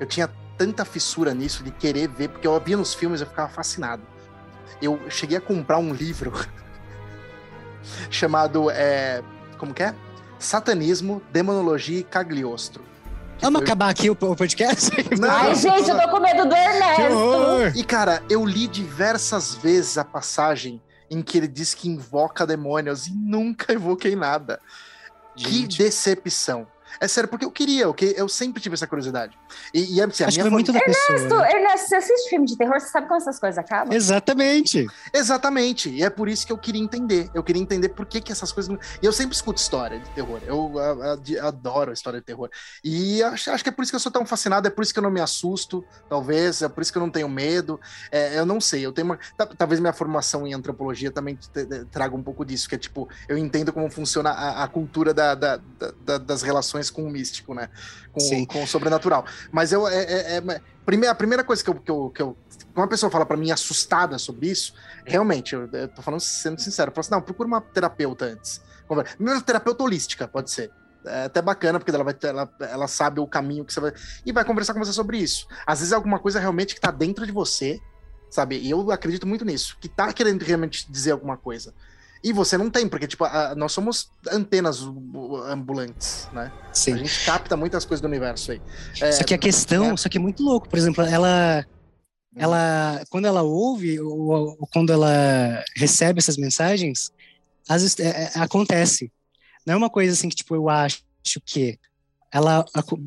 eu 0.00 0.06
tinha 0.06 0.28
tanta 0.56 0.84
fissura 0.84 1.34
nisso 1.34 1.62
de 1.62 1.70
querer 1.70 2.08
ver, 2.08 2.28
porque 2.28 2.46
eu 2.46 2.58
via 2.60 2.76
nos 2.76 2.94
filmes 2.94 3.20
eu 3.20 3.26
ficava 3.26 3.48
fascinado. 3.48 4.02
Eu 4.80 5.00
cheguei 5.10 5.36
a 5.36 5.40
comprar 5.40 5.78
um 5.78 5.92
livro 5.92 6.32
chamado. 8.10 8.70
É, 8.70 9.22
como 9.58 9.74
que 9.74 9.82
é? 9.82 9.94
Satanismo, 10.38 11.22
Demonologia 11.32 11.98
e 11.98 12.04
Cagliostro. 12.04 12.82
Vamos 13.40 13.58
foi... 13.58 13.66
acabar 13.66 13.88
aqui 13.90 14.08
o, 14.08 14.16
podcast? 14.16 14.90
Não, 15.18 15.28
Ai, 15.30 15.54
gente, 15.54 15.88
eu 15.88 16.00
tô 16.00 16.08
com 16.08 16.20
medo 16.20 16.48
do 16.48 16.54
Ernesto. 16.54 17.78
E, 17.78 17.84
cara, 17.84 18.22
eu 18.30 18.44
li 18.44 18.66
diversas 18.66 19.54
vezes 19.54 19.98
a 19.98 20.04
passagem 20.04 20.80
em 21.10 21.22
que 21.22 21.38
ele 21.38 21.48
diz 21.48 21.74
que 21.74 21.88
invoca 21.88 22.46
demônios 22.46 23.06
e 23.06 23.14
nunca 23.14 23.72
evoquei 23.72 24.16
nada. 24.16 24.60
Gente. 25.34 25.76
Que 25.76 25.84
decepção. 25.84 26.66
É 27.00 27.08
sério, 27.08 27.28
porque 27.28 27.44
eu 27.44 27.50
queria, 27.50 27.84
eu, 27.84 27.94
eu 28.16 28.28
sempre 28.28 28.60
tive 28.60 28.74
essa 28.74 28.86
curiosidade. 28.86 29.38
E, 29.72 29.96
e 29.96 30.02
assim, 30.02 30.24
Acho 30.24 30.42
que 30.42 30.50
muito 30.50 30.72
da 30.72 30.78
Ernesto, 30.78 31.12
pessoa. 31.12 31.42
Né? 31.42 31.52
Ernesto, 31.52 31.88
você 31.88 31.96
assiste 31.96 32.30
filme 32.30 32.46
de 32.46 32.56
terror, 32.56 32.80
você 32.80 32.88
sabe 32.88 33.06
como 33.06 33.20
essas 33.20 33.38
coisas 33.38 33.58
acabam? 33.58 33.94
Exatamente. 33.94 34.86
Exatamente. 35.12 35.90
E 35.90 36.02
é 36.02 36.10
por 36.10 36.28
isso 36.28 36.46
que 36.46 36.52
eu 36.52 36.58
queria 36.58 36.82
entender. 36.82 37.30
Eu 37.34 37.42
queria 37.42 37.60
entender 37.60 37.90
por 37.90 38.06
que, 38.06 38.20
que 38.20 38.32
essas 38.32 38.52
coisas. 38.52 38.70
Não... 38.70 38.78
E 39.02 39.06
eu 39.06 39.12
sempre 39.12 39.34
escuto 39.34 39.60
história 39.60 39.98
de 39.98 40.08
terror. 40.10 40.40
Eu, 40.46 40.72
eu, 40.76 41.36
eu 41.36 41.46
adoro 41.46 41.92
história 41.92 42.20
de 42.20 42.26
terror. 42.26 42.50
E 42.82 43.22
acho, 43.22 43.50
acho, 43.50 43.62
que 43.62 43.68
é 43.68 43.72
por 43.72 43.82
isso 43.82 43.92
que 43.92 43.96
eu 43.96 44.00
sou 44.00 44.12
tão 44.12 44.24
fascinado, 44.24 44.66
é 44.66 44.70
por 44.70 44.82
isso 44.82 44.92
que 44.92 44.98
eu 44.98 45.02
não 45.02 45.10
me 45.10 45.20
assusto, 45.20 45.84
talvez, 46.08 46.62
é 46.62 46.68
por 46.68 46.82
isso 46.82 46.92
que 46.92 46.98
eu 46.98 47.02
não 47.02 47.10
tenho 47.10 47.28
medo. 47.28 47.80
É, 48.10 48.38
eu 48.38 48.46
não 48.46 48.60
sei, 48.60 48.84
eu 48.84 48.92
tenho 48.92 49.06
uma. 49.06 49.18
Talvez 49.56 49.80
minha 49.80 49.92
formação 49.92 50.46
em 50.46 50.54
antropologia 50.54 51.10
também 51.10 51.38
traga 51.90 52.14
um 52.14 52.22
pouco 52.22 52.44
disso, 52.44 52.68
que 52.68 52.74
é 52.74 52.78
tipo, 52.78 53.08
eu 53.28 53.36
entendo 53.36 53.72
como 53.72 53.90
funciona 53.90 54.30
a, 54.30 54.64
a 54.64 54.68
cultura 54.68 55.12
da, 55.12 55.34
da, 55.34 55.60
da, 56.04 56.18
das 56.18 56.42
relações 56.42 56.85
mais 56.86 56.90
com 56.90 57.04
o 57.04 57.10
místico, 57.10 57.54
né? 57.54 57.68
Com, 58.12 58.46
com 58.46 58.62
o 58.62 58.66
sobrenatural. 58.66 59.24
Mas 59.50 59.72
eu. 59.72 59.86
É, 59.88 60.02
é, 60.02 60.36
é, 60.36 60.60
primeira, 60.84 61.12
a 61.12 61.14
primeira 61.14 61.44
coisa 61.44 61.62
que 61.62 61.70
eu, 61.70 61.74
que 61.74 61.90
eu, 61.90 62.10
que 62.10 62.22
eu. 62.22 62.36
Uma 62.74 62.88
pessoa 62.88 63.10
fala 63.10 63.26
para 63.26 63.36
mim 63.36 63.50
assustada 63.50 64.18
sobre 64.18 64.48
isso, 64.48 64.74
realmente, 65.04 65.54
eu, 65.54 65.68
eu 65.72 65.88
tô 65.88 66.02
falando 66.02 66.20
sendo 66.20 66.60
sincero, 66.60 66.90
eu 66.90 66.94
falo 66.94 67.00
assim: 67.00 67.10
não, 67.10 67.22
procura 67.22 67.46
uma 67.46 67.60
terapeuta 67.60 68.26
antes. 68.26 68.60
Primeiro, 69.16 69.42
terapeuta 69.42 69.82
holística, 69.82 70.28
pode 70.28 70.50
ser 70.50 70.70
é 71.08 71.24
até 71.24 71.40
bacana, 71.40 71.78
porque 71.78 71.92
ela, 71.94 72.02
vai 72.02 72.14
ter, 72.14 72.26
ela, 72.26 72.52
ela 72.58 72.88
sabe 72.88 73.20
o 73.20 73.26
caminho 73.28 73.64
que 73.64 73.72
você 73.72 73.78
vai. 73.78 73.92
E 74.24 74.32
vai 74.32 74.44
conversar 74.44 74.74
com 74.74 74.80
você 74.80 74.92
sobre 74.92 75.18
isso. 75.18 75.46
Às 75.64 75.78
vezes 75.78 75.92
é 75.92 75.94
alguma 75.94 76.18
coisa 76.18 76.40
realmente 76.40 76.74
que 76.74 76.80
tá 76.80 76.90
dentro 76.90 77.24
de 77.24 77.30
você, 77.30 77.80
sabe? 78.28 78.58
E 78.58 78.70
eu 78.70 78.90
acredito 78.90 79.24
muito 79.24 79.44
nisso, 79.44 79.76
que 79.80 79.88
tá 79.88 80.12
querendo 80.12 80.42
realmente 80.42 80.90
dizer 80.90 81.12
alguma 81.12 81.36
coisa. 81.36 81.72
E 82.26 82.32
você 82.32 82.58
não 82.58 82.68
tem, 82.68 82.88
porque, 82.88 83.06
tipo, 83.06 83.24
a, 83.24 83.54
nós 83.54 83.70
somos 83.70 84.10
antenas 84.32 84.82
ambulantes, 85.48 86.28
né? 86.32 86.50
Sim. 86.72 86.94
A 86.94 86.96
gente 86.96 87.24
capta 87.24 87.56
muitas 87.56 87.84
coisas 87.84 88.00
do 88.00 88.08
universo 88.08 88.50
aí. 88.50 88.60
É, 89.00 89.12
só 89.12 89.22
que 89.22 89.32
a 89.32 89.38
questão, 89.38 89.92
é... 89.92 89.96
só 89.96 90.08
que 90.08 90.18
é 90.18 90.20
muito 90.20 90.42
louco. 90.42 90.68
Por 90.68 90.76
exemplo, 90.76 91.04
ela. 91.04 91.64
Ela, 92.34 93.00
quando 93.10 93.26
ela 93.26 93.42
ouve 93.42 94.00
ou, 94.00 94.56
ou 94.58 94.68
quando 94.72 94.92
ela 94.92 95.64
recebe 95.76 96.18
essas 96.18 96.36
mensagens, 96.36 97.12
é, 98.00 98.24
é, 98.24 98.30
acontece. 98.40 99.10
Não 99.64 99.74
é 99.74 99.76
uma 99.76 99.88
coisa 99.88 100.12
assim 100.12 100.28
que, 100.28 100.34
tipo, 100.34 100.56
eu 100.56 100.68
acho 100.68 101.04
que 101.44 101.78
ela, 102.32 102.64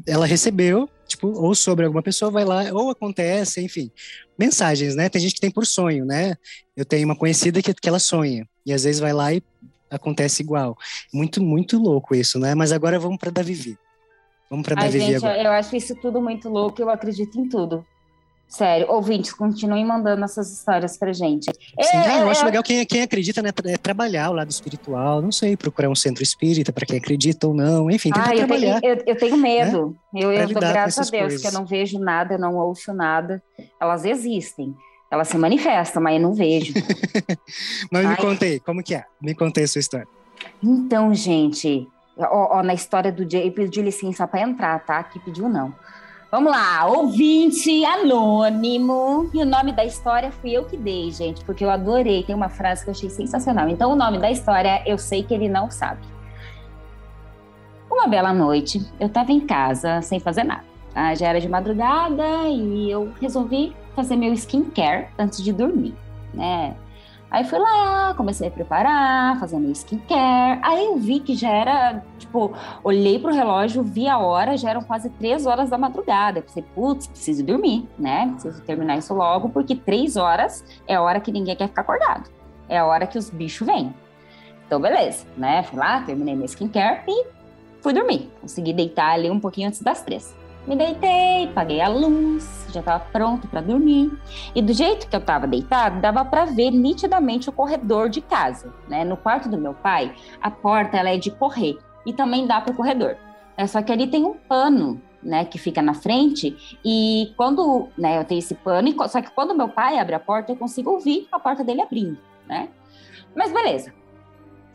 ela 0.07 0.25
recebeu, 0.25 0.89
tipo, 1.09 1.27
ou 1.27 1.53
sobre 1.53 1.85
alguma 1.85 2.01
pessoa, 2.01 2.31
vai 2.31 2.45
lá, 2.45 2.71
ou 2.71 2.89
acontece, 2.91 3.61
enfim. 3.61 3.91
Mensagens, 4.37 4.95
né? 4.95 5.09
Tem 5.09 5.19
gente 5.19 5.35
que 5.35 5.41
tem 5.41 5.51
por 5.51 5.65
sonho, 5.65 6.05
né? 6.05 6.35
Eu 6.77 6.85
tenho 6.85 7.05
uma 7.05 7.15
conhecida 7.15 7.61
que, 7.61 7.73
que 7.73 7.89
ela 7.89 7.99
sonha, 7.99 8.47
e 8.65 8.71
às 8.71 8.83
vezes 8.83 9.01
vai 9.01 9.11
lá 9.11 9.33
e 9.33 9.43
acontece 9.89 10.41
igual. 10.41 10.77
Muito, 11.13 11.41
muito 11.41 11.77
louco 11.77 12.15
isso, 12.15 12.39
né? 12.39 12.55
Mas 12.55 12.71
agora 12.71 12.99
vamos 12.99 13.17
para 13.17 13.31
Davi. 13.31 13.77
Vamos 14.49 14.65
para 14.65 14.75
Davi 14.75 14.99
gente, 14.99 15.15
agora. 15.15 15.43
Eu 15.43 15.51
acho 15.51 15.75
isso 15.75 15.95
tudo 15.95 16.21
muito 16.21 16.47
louco, 16.47 16.81
eu 16.81 16.89
acredito 16.89 17.39
em 17.39 17.49
tudo. 17.49 17.85
Sério, 18.49 18.89
ouvintes, 18.89 19.31
continuem 19.31 19.85
mandando 19.85 20.25
essas 20.25 20.51
histórias 20.51 20.97
pra 20.97 21.13
gente. 21.13 21.45
Sim, 21.81 21.97
é, 21.97 22.23
eu 22.23 22.29
acho 22.29 22.41
é... 22.41 22.45
legal 22.45 22.63
quem, 22.63 22.83
quem 22.83 23.03
acredita, 23.03 23.43
né? 23.43 23.51
É 23.65 23.77
trabalhar 23.77 24.31
o 24.31 24.33
lado 24.33 24.49
espiritual, 24.49 25.21
não 25.21 25.31
sei, 25.31 25.55
procurar 25.55 25.87
um 25.87 25.95
centro 25.95 26.23
espírita 26.23 26.73
para 26.73 26.83
quem 26.83 26.97
acredita 26.97 27.45
ou 27.45 27.53
não, 27.53 27.91
enfim, 27.91 28.09
ah, 28.15 28.31
eu 28.31 28.37
trabalhar. 28.37 28.81
Tenho, 28.81 28.93
eu, 28.95 29.03
eu, 29.05 29.15
tenho 29.15 29.37
medo. 29.37 29.95
Né? 30.11 30.21
Eu, 30.23 30.31
eu 30.31 30.47
dou 30.47 30.59
graças 30.59 31.07
a 31.07 31.11
Deus 31.11 31.23
coisas. 31.25 31.41
que 31.41 31.47
eu 31.47 31.51
não 31.51 31.63
vejo 31.63 31.99
nada, 31.99 32.33
eu 32.33 32.39
não 32.39 32.55
ouço 32.55 32.91
nada. 32.91 33.41
Elas 33.79 34.03
existem. 34.03 34.75
Ela 35.11 35.23
se 35.25 35.37
manifesta, 35.37 35.99
mas 35.99 36.15
eu 36.15 36.21
não 36.21 36.33
vejo. 36.33 36.73
mas 37.91 38.03
Ai. 38.03 38.11
me 38.11 38.17
contei, 38.17 38.59
como 38.59 38.81
que 38.81 38.95
é? 38.95 39.05
Me 39.21 39.35
contei 39.35 39.65
a 39.65 39.67
sua 39.67 39.79
história. 39.79 40.07
Então, 40.63 41.13
gente, 41.13 41.87
ó, 42.17 42.57
ó 42.57 42.63
na 42.63 42.73
história 42.73 43.11
do 43.11 43.21
ele 43.23 43.51
pediu 43.51 43.83
licença 43.83 44.27
para 44.27 44.41
entrar, 44.41 44.83
tá? 44.83 45.03
Que 45.03 45.19
pediu 45.19 45.47
não. 45.47 45.71
Vamos 46.31 46.51
lá, 46.51 46.85
ouvinte 46.85 47.83
anônimo. 47.83 49.31
E 49.33 49.41
o 49.41 49.45
nome 49.45 49.71
da 49.71 49.83
história 49.83 50.31
fui 50.31 50.51
eu 50.51 50.63
que 50.63 50.77
dei, 50.77 51.11
gente, 51.11 51.43
porque 51.43 51.65
eu 51.65 51.71
adorei. 51.71 52.21
Tem 52.21 52.35
uma 52.35 52.49
frase 52.49 52.83
que 52.83 52.89
eu 52.89 52.91
achei 52.91 53.09
sensacional. 53.09 53.67
Então, 53.67 53.91
o 53.91 53.95
nome 53.95 54.19
da 54.19 54.29
história 54.29 54.83
Eu 54.85 54.99
Sei 54.99 55.23
Que 55.23 55.33
Ele 55.33 55.49
Não 55.49 55.71
Sabe. 55.71 56.01
Uma 57.89 58.07
bela 58.07 58.31
noite, 58.31 58.79
eu 58.99 59.07
estava 59.07 59.31
em 59.31 59.39
casa 59.39 60.03
sem 60.03 60.19
fazer 60.19 60.43
nada. 60.43 60.63
Tá? 60.93 61.15
Já 61.15 61.29
era 61.29 61.41
de 61.41 61.49
madrugada 61.49 62.47
e 62.47 62.91
eu 62.91 63.11
resolvi 63.19 63.75
fazer 63.95 64.15
meu 64.15 64.31
skincare 64.33 65.07
antes 65.17 65.43
de 65.43 65.51
dormir, 65.51 65.95
né? 66.31 66.75
Aí 67.31 67.43
fui 67.43 67.59
lá, 67.59 68.13
comecei 68.15 68.47
a 68.47 68.51
preparar, 68.51 69.39
fazer 69.39 69.59
meu 69.59 69.71
skincare. 69.71 70.59
Aí 70.63 70.85
eu 70.85 70.97
vi 70.97 71.19
que 71.19 71.35
já 71.35 71.49
era, 71.49 72.03
tipo, 72.17 72.53
olhei 72.83 73.19
pro 73.19 73.31
relógio, 73.31 73.83
vi 73.83 74.07
a 74.07 74.17
hora, 74.17 74.57
já 74.57 74.71
eram 74.71 74.81
quase 74.81 75.11
três 75.11 75.45
horas 75.45 75.69
da 75.69 75.77
madrugada. 75.77 76.39
Eu 76.39 76.43
pensei, 76.43 76.63
putz, 76.73 77.05
preciso 77.05 77.45
dormir, 77.45 77.87
né? 77.99 78.29
Preciso 78.31 78.63
terminar 78.63 78.97
isso 78.97 79.13
logo, 79.13 79.49
porque 79.49 79.75
três 79.75 80.17
horas 80.17 80.65
é 80.87 80.95
a 80.95 81.01
hora 81.01 81.19
que 81.19 81.31
ninguém 81.31 81.55
quer 81.55 81.67
ficar 81.67 81.81
acordado. 81.81 82.29
É 82.67 82.79
a 82.79 82.85
hora 82.85 83.05
que 83.05 83.17
os 83.17 83.29
bichos 83.29 83.67
vêm. 83.67 83.93
Então, 84.65 84.81
beleza, 84.81 85.25
né? 85.37 85.61
Fui 85.63 85.77
lá, 85.77 86.01
terminei 86.01 86.35
meu 86.35 86.45
skincare 86.45 87.01
e 87.07 87.27
fui 87.81 87.93
dormir. 87.93 88.31
Consegui 88.41 88.73
deitar 88.73 89.11
ali 89.11 89.29
um 89.29 89.39
pouquinho 89.39 89.67
antes 89.67 89.81
das 89.83 90.01
três. 90.01 90.35
Me 90.69 90.75
deitei, 90.75 91.47
paguei 91.47 91.81
a 91.81 91.87
luz, 91.87 92.67
já 92.71 92.81
estava 92.81 93.03
pronto 93.05 93.47
para 93.47 93.59
dormir. 93.59 94.15
E 94.53 94.61
do 94.61 94.71
jeito 94.71 95.07
que 95.07 95.15
eu 95.15 95.19
estava 95.19 95.47
deitado, 95.47 95.99
dava 95.99 96.23
para 96.23 96.45
ver 96.45 96.69
nitidamente 96.69 97.49
o 97.49 97.51
corredor 97.51 98.07
de 98.07 98.21
casa. 98.21 98.71
Né? 98.87 99.03
No 99.03 99.17
quarto 99.17 99.49
do 99.49 99.57
meu 99.57 99.73
pai, 99.73 100.13
a 100.39 100.51
porta 100.51 100.95
ela 100.95 101.09
é 101.09 101.17
de 101.17 101.31
correr 101.31 101.79
e 102.05 102.13
também 102.13 102.45
dá 102.45 102.61
para 102.61 102.71
o 102.71 102.75
corredor. 102.75 103.17
É, 103.57 103.65
só 103.65 103.81
que 103.81 103.91
ali 103.91 104.05
tem 104.05 104.23
um 104.23 104.35
pano 104.35 105.01
né, 105.23 105.43
que 105.43 105.57
fica 105.57 105.81
na 105.81 105.95
frente, 105.95 106.77
e 106.85 107.33
quando, 107.35 107.89
né, 107.97 108.19
eu 108.19 108.23
tenho 108.23 108.37
esse 108.37 108.53
pano, 108.53 108.93
só 109.09 109.23
que 109.23 109.31
quando 109.31 109.55
meu 109.55 109.69
pai 109.69 109.97
abre 109.97 110.13
a 110.13 110.19
porta, 110.19 110.51
eu 110.51 110.55
consigo 110.55 110.91
ouvir 110.91 111.27
a 111.31 111.39
porta 111.39 111.63
dele 111.63 111.81
abrindo, 111.81 112.19
né? 112.47 112.69
Mas 113.35 113.51
beleza. 113.51 113.91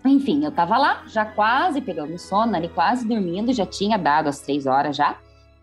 Enfim, 0.05 0.45
eu 0.45 0.51
tava 0.51 0.76
lá, 0.76 1.05
já 1.07 1.24
quase 1.24 1.80
pegando 1.80 2.18
sono, 2.18 2.57
ali 2.57 2.68
quase 2.68 3.07
dormindo, 3.07 3.53
já 3.53 3.64
tinha 3.64 3.97
dado 3.97 4.28
as 4.28 4.40
três 4.40 4.66
horas 4.66 4.97
já. 4.97 5.16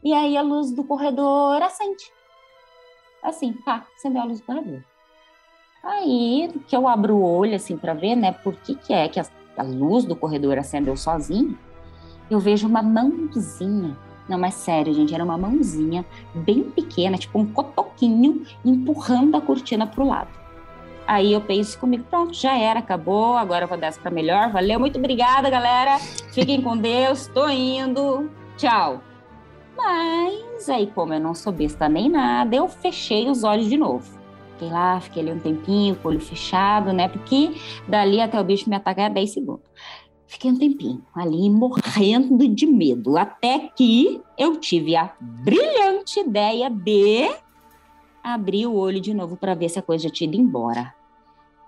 E 0.04 0.14
aí 0.14 0.36
a 0.36 0.41
luz 0.41 0.72
do 0.72 0.84
corredor 0.84 1.62
acende. 1.62 2.12
Assim, 3.24 3.54
pá, 3.54 3.86
acendeu 3.95 4.22
a 4.22 4.26
luz 4.26 4.39
do 4.39 4.45
corredor. 4.45 4.84
Aí 5.84 6.52
que 6.68 6.76
eu 6.76 6.88
abro 6.88 7.16
o 7.16 7.38
olho 7.38 7.56
assim 7.56 7.78
para 7.78 7.93
ver, 7.93 8.16
né, 8.16 8.32
por 8.32 8.56
que 8.56 8.76
que 8.76 8.93
é 8.93 9.08
que 9.08 9.20
a, 9.20 9.26
a 9.58 9.64
luz 9.64 10.06
do 10.06 10.16
corredor 10.16 10.58
acendeu 10.58 10.95
sozinha, 10.95 11.56
eu 12.30 12.39
vejo 12.39 12.68
uma 12.68 12.82
mãozinha. 12.82 13.97
Não, 14.30 14.39
mas 14.39 14.54
sério, 14.54 14.93
gente, 14.93 15.14
era 15.14 15.24
uma 15.24 15.38
mãozinha 15.38 16.06
bem 16.34 16.64
pequena, 16.64 17.18
tipo 17.18 17.38
um 17.38 17.45
cotoquinho, 17.45 18.45
empurrando 18.64 19.36
a 19.36 19.41
cortina 19.41 19.86
pro 19.86 20.08
lado. 20.08 20.30
Aí 21.06 21.34
eu 21.34 21.41
penso 21.41 21.78
comigo, 21.78 22.06
pronto, 22.10 22.34
já 22.34 22.58
era, 22.58 22.80
acabou, 22.80 23.36
agora 23.36 23.66
eu 23.66 23.68
vou 23.68 23.78
dessa 23.78 23.99
para 23.99 24.12
melhor. 24.12 24.49
Valeu, 24.52 24.80
muito 24.80 24.97
obrigada, 24.97 25.49
galera. 25.49 25.99
Fiquem 26.32 26.62
com 26.62 26.78
Deus, 26.78 27.28
tô 27.28 27.49
indo. 27.49 28.30
Tchau. 28.56 29.02
Mas 29.76 30.70
aí, 30.70 30.88
como 30.88 31.14
eu 31.14 31.20
não 31.20 31.34
sou 31.34 31.52
besta 31.52 31.88
nem 31.88 32.10
nada, 32.10 32.56
eu 32.56 32.68
fechei 32.68 33.30
os 33.30 33.44
olhos 33.44 33.68
de 33.68 33.78
novo. 33.78 34.20
Fiquei 34.54 34.70
lá, 34.70 35.00
fiquei 35.00 35.24
ali 35.24 35.32
um 35.32 35.40
tempinho, 35.40 35.96
com 35.96 36.08
o 36.08 36.12
olho 36.12 36.20
fechado, 36.20 36.94
né? 36.94 37.08
Porque 37.08 37.56
dali 37.88 38.22
até 38.22 38.40
o 38.40 38.44
bicho 38.44 38.70
me 38.70 38.76
atacar 38.76 39.10
é 39.10 39.14
10 39.14 39.34
segundos. 39.34 39.66
Fiquei 40.28 40.52
um 40.52 40.58
tempinho 40.58 41.04
ali 41.16 41.50
morrendo 41.50 42.48
de 42.48 42.66
medo, 42.66 43.18
até 43.18 43.70
que 43.76 44.22
eu 44.38 44.58
tive 44.58 44.96
a 44.96 45.14
brilhante 45.20 46.20
ideia 46.20 46.70
de 46.70 47.30
abrir 48.24 48.68
o 48.68 48.76
olho 48.76 49.02
de 49.02 49.14
novo 49.14 49.36
para 49.36 49.56
ver 49.56 49.70
se 49.70 49.80
a 49.80 49.82
coisa 49.82 50.10
tinha 50.10 50.30
ido 50.30 50.38
embora. 50.38 50.94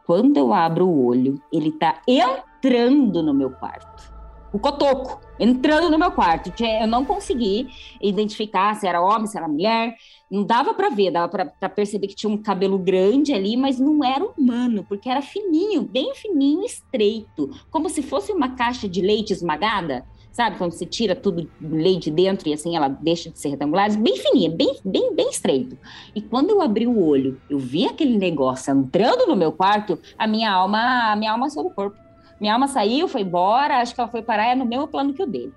Quando 0.06 0.38
eu 0.38 0.54
abro 0.54 0.88
o 0.88 1.06
olho, 1.06 1.42
ele 1.52 1.72
tá 1.72 2.02
entrando 2.08 3.24
no 3.24 3.34
meu 3.34 3.50
quarto 3.52 4.13
o 4.54 4.60
cotoco 4.60 5.20
entrando 5.40 5.90
no 5.90 5.98
meu 5.98 6.12
quarto. 6.12 6.54
Eu 6.64 6.88
não 6.88 7.04
consegui 7.04 7.68
identificar 8.00 8.76
se 8.76 8.88
era 8.88 9.02
homem, 9.02 9.26
se 9.26 9.36
era 9.36 9.48
mulher. 9.48 9.96
Não 10.30 10.44
dava 10.44 10.74
para 10.76 10.90
ver, 10.90 11.12
dava 11.12 11.28
para 11.28 11.70
perceber 11.70 12.08
que 12.08 12.16
tinha 12.16 12.32
um 12.32 12.38
cabelo 12.38 12.78
grande 12.78 13.34
ali, 13.34 13.58
mas 13.58 13.80
não 13.80 14.04
era 14.04 14.24
humano, 14.24 14.86
porque 14.88 15.10
era 15.10 15.22
fininho, 15.22 15.82
bem 15.82 16.14
fininho, 16.16 16.64
estreito, 16.64 17.50
como 17.70 17.90
se 17.90 18.02
fosse 18.02 18.32
uma 18.32 18.56
caixa 18.56 18.88
de 18.88 19.02
leite 19.02 19.34
esmagada. 19.34 20.06
Sabe, 20.32 20.58
quando 20.58 20.72
você 20.72 20.84
tira 20.84 21.16
tudo 21.16 21.48
leite 21.62 22.10
dentro 22.10 22.50
e 22.50 22.54
assim 22.54 22.76
ela 22.76 22.88
deixa 22.88 23.30
de 23.30 23.38
ser 23.38 23.50
retangular, 23.50 23.96
bem 23.96 24.18
fininha, 24.18 24.50
bem, 24.50 24.76
bem, 24.84 25.14
bem 25.14 25.30
estreito. 25.30 25.78
E 26.16 26.22
quando 26.24 26.50
eu 26.50 26.60
abri 26.60 26.88
o 26.88 27.06
olho, 27.06 27.40
eu 27.48 27.60
vi 27.60 27.86
aquele 27.86 28.18
negócio 28.18 28.74
entrando 28.74 29.28
no 29.28 29.36
meu 29.36 29.52
quarto, 29.52 30.00
a 30.18 30.26
minha 30.26 30.52
alma, 30.52 31.12
a 31.12 31.16
minha 31.16 31.32
alma 31.32 31.48
do 31.50 31.70
corpo. 31.70 32.04
Minha 32.40 32.54
alma 32.54 32.68
saiu, 32.68 33.08
foi 33.08 33.22
embora, 33.22 33.80
acho 33.80 33.94
que 33.94 34.02
ela 34.02 34.10
foi 34.10 34.22
parar 34.22 34.48
é 34.48 34.56
no 34.56 34.66
mesmo 34.66 34.88
plano 34.88 35.14
que 35.14 35.24
o 35.24 35.28
dele. 35.28 35.54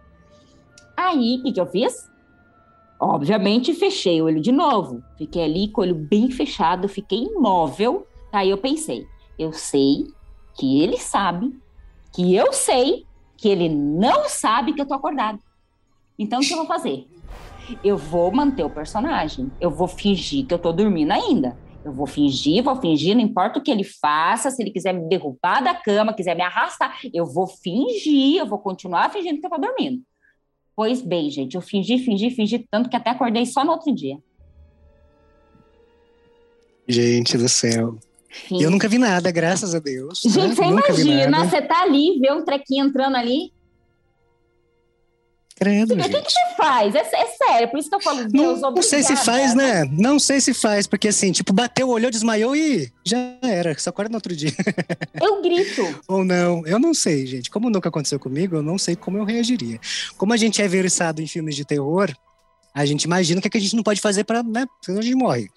Aí, 0.96 1.38
o 1.38 1.42
que, 1.42 1.52
que 1.52 1.60
eu 1.60 1.66
fiz? 1.66 2.10
Obviamente, 2.98 3.74
fechei 3.74 4.22
o 4.22 4.24
olho 4.24 4.40
de 4.40 4.50
novo. 4.50 5.02
Fiquei 5.18 5.44
ali 5.44 5.68
com 5.68 5.80
o 5.80 5.84
olho 5.84 5.94
bem 5.94 6.30
fechado, 6.30 6.88
fiquei 6.88 7.24
imóvel. 7.24 8.06
Aí 8.32 8.50
eu 8.50 8.58
pensei, 8.58 9.06
eu 9.38 9.52
sei 9.52 10.06
que 10.54 10.80
ele 10.80 10.98
sabe, 10.98 11.54
que 12.12 12.34
eu 12.34 12.52
sei 12.52 13.04
que 13.36 13.48
ele 13.48 13.68
não 13.68 14.28
sabe 14.28 14.72
que 14.72 14.80
eu 14.80 14.86
tô 14.86 14.94
acordado. 14.94 15.38
Então, 16.18 16.40
o 16.40 16.42
que 16.42 16.52
eu 16.52 16.58
vou 16.58 16.66
fazer? 16.66 17.06
Eu 17.84 17.98
vou 17.98 18.32
manter 18.32 18.64
o 18.64 18.70
personagem. 18.70 19.50
Eu 19.60 19.70
vou 19.70 19.86
fingir 19.86 20.46
que 20.46 20.54
eu 20.54 20.58
tô 20.58 20.72
dormindo 20.72 21.12
ainda. 21.12 21.56
Eu 21.86 21.92
vou 21.92 22.04
fingir, 22.04 22.64
vou 22.64 22.74
fingir, 22.80 23.14
não 23.14 23.22
importa 23.22 23.60
o 23.60 23.62
que 23.62 23.70
ele 23.70 23.84
faça, 23.84 24.50
se 24.50 24.60
ele 24.60 24.72
quiser 24.72 24.92
me 24.92 25.08
derrubar 25.08 25.62
da 25.62 25.72
cama, 25.72 26.12
quiser 26.12 26.34
me 26.34 26.42
arrastar, 26.42 26.98
eu 27.14 27.24
vou 27.24 27.46
fingir, 27.46 28.40
eu 28.40 28.46
vou 28.46 28.58
continuar 28.58 29.08
fingindo 29.12 29.38
que 29.38 29.46
eu 29.46 29.50
tô 29.50 29.56
dormindo. 29.56 30.02
Pois 30.74 31.00
bem, 31.00 31.30
gente, 31.30 31.54
eu 31.54 31.60
fingi, 31.60 31.98
fingi, 31.98 32.30
fingi 32.30 32.66
tanto 32.68 32.90
que 32.90 32.96
até 32.96 33.10
acordei 33.10 33.46
só 33.46 33.64
no 33.64 33.70
outro 33.70 33.94
dia. 33.94 34.18
Gente 36.88 37.38
do 37.38 37.48
céu. 37.48 37.96
Sim. 38.48 38.60
Eu 38.60 38.68
nunca 38.68 38.88
vi 38.88 38.98
nada, 38.98 39.30
graças 39.30 39.72
a 39.72 39.78
Deus. 39.78 40.22
Gente, 40.22 40.38
né? 40.38 40.54
você 40.56 40.64
imagina, 40.64 41.44
você 41.44 41.62
tá 41.62 41.82
ali, 41.82 42.18
vê 42.18 42.32
um 42.32 42.44
trequinho 42.44 42.86
entrando 42.86 43.16
ali, 43.16 43.52
Credo, 45.58 45.94
o 45.94 45.96
que, 45.96 46.20
que, 46.20 46.32
você 46.32 46.54
faz? 46.54 46.94
É, 46.94 46.98
é, 46.98 47.26
sério, 47.28 47.70
por 47.70 47.80
isso 47.80 47.88
que 47.88 47.94
eu 47.94 48.00
falo, 48.00 48.28
Deus, 48.28 48.60
Não, 48.60 48.72
não 48.72 48.82
sei 48.82 49.02
se 49.02 49.16
faz, 49.16 49.54
né? 49.54 49.86
Não 49.90 50.18
sei 50.18 50.38
se 50.38 50.52
faz, 50.52 50.86
porque 50.86 51.08
assim, 51.08 51.32
tipo, 51.32 51.50
bateu, 51.50 51.88
olhou, 51.88 52.10
desmaiou 52.10 52.54
e 52.54 52.92
já 53.02 53.16
era. 53.40 53.76
Só 53.78 53.88
acorda 53.88 54.10
no 54.10 54.16
outro 54.16 54.36
dia. 54.36 54.52
Eu 55.18 55.40
grito. 55.40 55.82
Ou 56.06 56.22
não, 56.22 56.66
eu 56.66 56.78
não 56.78 56.92
sei, 56.92 57.26
gente. 57.26 57.50
Como 57.50 57.70
nunca 57.70 57.88
aconteceu 57.88 58.20
comigo, 58.20 58.56
eu 58.56 58.62
não 58.62 58.76
sei 58.76 58.94
como 58.94 59.16
eu 59.16 59.24
reagiria. 59.24 59.80
Como 60.18 60.32
a 60.34 60.36
gente 60.36 60.60
é 60.60 60.68
versado 60.68 61.22
em 61.22 61.26
filmes 61.26 61.56
de 61.56 61.64
terror, 61.64 62.14
a 62.74 62.84
gente 62.84 63.04
imagina 63.04 63.38
o 63.38 63.42
que, 63.42 63.48
é 63.48 63.50
que 63.50 63.56
a 63.56 63.60
gente 63.60 63.74
não 63.74 63.82
pode 63.82 64.00
fazer 64.00 64.24
pra, 64.24 64.42
né? 64.42 64.66
Senão 64.82 64.98
a 64.98 65.02
gente 65.02 65.16
morre. 65.16 65.48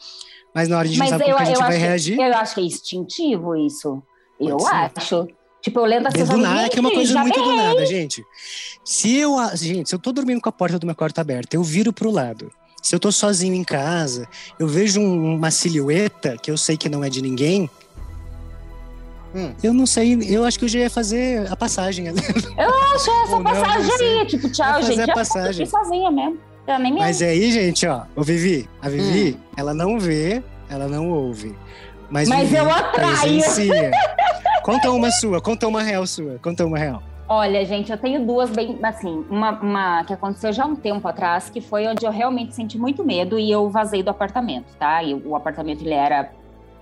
Mas 0.55 0.69
na 0.69 0.77
hora 0.77 0.87
de 0.87 0.93
a 0.93 1.05
gente 1.05 1.09
sabe 1.09 1.25
como 1.25 1.37
a 1.37 1.43
gente 1.43 1.59
vai 1.59 1.77
reagir. 1.77 2.17
Eu 2.17 2.33
acho 2.35 2.55
que 2.55 2.61
é 2.61 2.63
instintivo 2.63 3.55
isso. 3.55 4.01
Pode 4.37 4.51
eu 4.51 4.59
ser. 4.59 4.91
acho. 4.95 5.27
Tipo, 5.61 5.79
eu 5.79 5.85
lendo 5.85 6.07
as 6.07 6.13
coisas. 6.13 6.29
Do 6.29 6.37
nada, 6.37 6.69
que 6.69 6.77
é 6.77 6.81
uma 6.81 6.91
coisa 6.91 7.19
muito 7.19 7.41
do 7.41 7.55
nada, 7.55 7.85
gente. 7.85 8.23
Se 8.83 9.17
eu, 9.17 9.35
gente, 9.55 9.89
se 9.89 9.95
eu 9.95 9.99
tô 9.99 10.11
dormindo 10.11 10.41
com 10.41 10.49
a 10.49 10.51
porta 10.51 10.79
do 10.79 10.85
meu 10.85 10.95
quarto 10.95 11.19
aberta, 11.19 11.55
eu 11.55 11.63
viro 11.63 11.91
pro 11.91 12.09
lado. 12.09 12.51
Se 12.81 12.95
eu 12.95 12.99
tô 12.99 13.11
sozinho 13.11 13.53
em 13.53 13.63
casa, 13.63 14.27
eu 14.57 14.67
vejo 14.67 15.01
um, 15.01 15.35
uma 15.35 15.51
silhueta 15.51 16.37
que 16.37 16.49
eu 16.49 16.57
sei 16.57 16.77
que 16.77 16.87
não 16.87 17.03
é 17.03 17.09
de 17.09 17.21
ninguém. 17.21 17.69
Hum. 19.35 19.53
Eu 19.61 19.73
não 19.73 19.85
sei, 19.85 20.17
eu 20.27 20.43
acho 20.43 20.57
que 20.57 20.65
eu 20.65 20.69
já 20.69 20.79
ia 20.79 20.89
fazer 20.89 21.51
a 21.51 21.55
passagem. 21.55 22.07
Eu 22.07 22.13
acho 22.95 23.11
essa 23.11 23.35
Ou 23.35 23.43
passagem 23.43 23.87
não, 23.87 24.19
aí, 24.21 24.25
tipo, 24.25 24.49
tchau, 24.49 24.81
gente. 24.81 25.01
A 25.01 25.13
passagem. 25.13 25.65
Eu 25.65 25.69
sozinha 25.69 26.09
mesmo. 26.09 26.39
Eu 26.65 26.79
nem 26.79 26.93
me 26.93 26.99
Mas 26.99 27.21
aí, 27.21 27.51
gente, 27.51 27.85
ó, 27.87 28.03
o 28.15 28.23
Vivi, 28.23 28.69
a 28.81 28.89
Vivi, 28.89 29.35
hum. 29.37 29.41
ela 29.57 29.73
não 29.73 29.99
vê, 29.99 30.43
ela 30.69 30.87
não 30.87 31.09
ouve. 31.09 31.55
Mas, 32.09 32.29
Mas 32.29 32.51
eu 32.53 32.69
atraio. 32.69 33.41
conta 34.61 34.91
uma 34.91 35.11
sua, 35.11 35.41
conta 35.41 35.67
uma 35.67 35.81
real 35.81 36.05
sua, 36.05 36.39
conta 36.41 36.65
uma 36.65 36.77
real. 36.77 37.01
Olha, 37.27 37.63
gente, 37.63 37.91
eu 37.91 37.97
tenho 37.97 38.25
duas 38.25 38.49
bem, 38.49 38.79
assim, 38.81 39.23
uma, 39.29 39.51
uma, 39.51 40.03
que 40.03 40.11
aconteceu 40.11 40.51
já 40.51 40.65
um 40.65 40.75
tempo 40.75 41.07
atrás, 41.07 41.47
que 41.47 41.61
foi 41.61 41.87
onde 41.87 42.03
eu 42.03 42.11
realmente 42.11 42.55
senti 42.55 42.75
muito 42.75 43.03
medo 43.03 43.37
e 43.37 43.51
eu 43.51 43.69
vazei 43.69 44.01
do 44.01 44.09
apartamento, 44.09 44.75
tá? 44.79 45.03
E 45.03 45.13
o 45.13 45.35
apartamento 45.35 45.81
ele 45.81 45.93
era, 45.93 46.31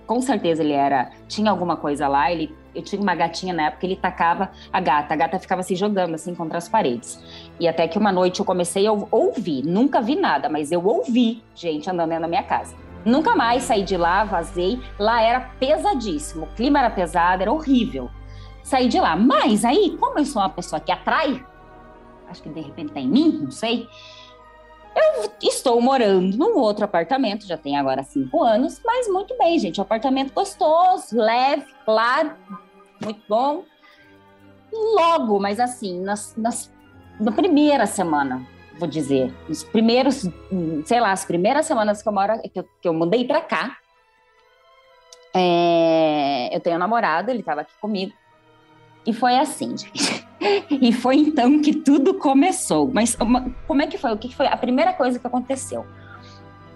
com 0.06 0.22
certeza 0.22 0.62
ele 0.62 0.72
era, 0.72 1.10
tinha 1.28 1.50
alguma 1.50 1.76
coisa 1.76 2.08
lá, 2.08 2.32
ele, 2.32 2.56
eu 2.74 2.80
tinha 2.80 3.00
uma 3.00 3.14
gatinha 3.14 3.52
na 3.52 3.66
época, 3.66 3.84
ele 3.84 3.96
tacava 3.96 4.50
a 4.72 4.80
gata, 4.80 5.12
a 5.12 5.16
gata 5.18 5.38
ficava 5.38 5.62
se 5.62 5.76
jogando 5.76 6.14
assim 6.14 6.34
contra 6.34 6.56
as 6.56 6.66
paredes. 6.66 7.22
E 7.60 7.68
até 7.68 7.86
que 7.86 7.98
uma 7.98 8.10
noite 8.10 8.40
eu 8.40 8.46
comecei 8.46 8.86
a 8.86 8.92
ouvir, 8.92 9.62
nunca 9.66 10.00
vi 10.00 10.16
nada, 10.16 10.48
mas 10.48 10.72
eu 10.72 10.82
ouvi 10.82 11.42
gente 11.54 11.90
andando 11.90 12.18
da 12.18 12.26
minha 12.26 12.42
casa. 12.42 12.74
Nunca 13.08 13.34
mais 13.34 13.62
saí 13.62 13.82
de 13.82 13.96
lá, 13.96 14.22
vazei. 14.24 14.78
Lá 14.98 15.22
era 15.22 15.40
pesadíssimo, 15.58 16.44
o 16.44 16.54
clima 16.54 16.78
era 16.78 16.90
pesado, 16.90 17.40
era 17.40 17.50
horrível. 17.50 18.10
Saí 18.62 18.86
de 18.86 19.00
lá. 19.00 19.16
Mas 19.16 19.64
aí, 19.64 19.96
como 19.98 20.18
eu 20.18 20.26
sou 20.26 20.42
uma 20.42 20.50
pessoa 20.50 20.78
que 20.78 20.92
atrai, 20.92 21.42
acho 22.28 22.42
que 22.42 22.50
de 22.50 22.60
repente 22.60 22.92
tá 22.92 23.00
em 23.00 23.08
mim, 23.08 23.40
não 23.44 23.50
sei. 23.50 23.88
Eu 24.94 25.30
estou 25.40 25.80
morando 25.80 26.36
num 26.36 26.58
outro 26.58 26.84
apartamento, 26.84 27.46
já 27.46 27.56
tem 27.56 27.78
agora 27.78 28.02
cinco 28.02 28.42
anos, 28.42 28.78
mas 28.84 29.08
muito 29.08 29.36
bem, 29.38 29.58
gente. 29.58 29.80
Um 29.80 29.84
apartamento 29.84 30.34
gostoso, 30.34 31.16
leve, 31.16 31.64
claro, 31.86 32.32
muito 33.02 33.22
bom. 33.26 33.64
Logo, 34.70 35.40
mas 35.40 35.58
assim, 35.58 35.98
nas, 36.02 36.36
nas, 36.36 36.70
na 37.18 37.32
primeira 37.32 37.86
semana, 37.86 38.46
vou 38.78 38.88
dizer, 38.88 39.34
os 39.48 39.64
primeiros, 39.64 40.28
sei 40.84 41.00
lá, 41.00 41.12
as 41.12 41.24
primeiras 41.24 41.66
semanas 41.66 42.02
que 42.02 42.08
eu 42.08 42.12
moro, 42.12 42.40
que 42.42 42.60
eu, 42.60 42.68
que 42.80 42.88
eu 42.88 42.94
mudei 42.94 43.24
para 43.24 43.40
cá, 43.40 43.76
é, 45.34 46.54
eu 46.54 46.60
tenho 46.60 46.76
um 46.76 46.78
namorado, 46.78 47.30
ele 47.30 47.40
estava 47.40 47.62
aqui 47.62 47.72
comigo, 47.80 48.12
e 49.06 49.12
foi 49.12 49.36
assim, 49.38 49.76
gente. 49.76 50.26
e 50.70 50.92
foi 50.92 51.16
então 51.16 51.60
que 51.60 51.72
tudo 51.72 52.14
começou. 52.14 52.90
Mas 52.92 53.16
uma, 53.20 53.50
como 53.66 53.82
é 53.82 53.86
que 53.86 53.96
foi? 53.96 54.12
O 54.12 54.18
que 54.18 54.34
foi 54.34 54.46
a 54.46 54.56
primeira 54.56 54.92
coisa 54.92 55.18
que 55.18 55.26
aconteceu? 55.26 55.86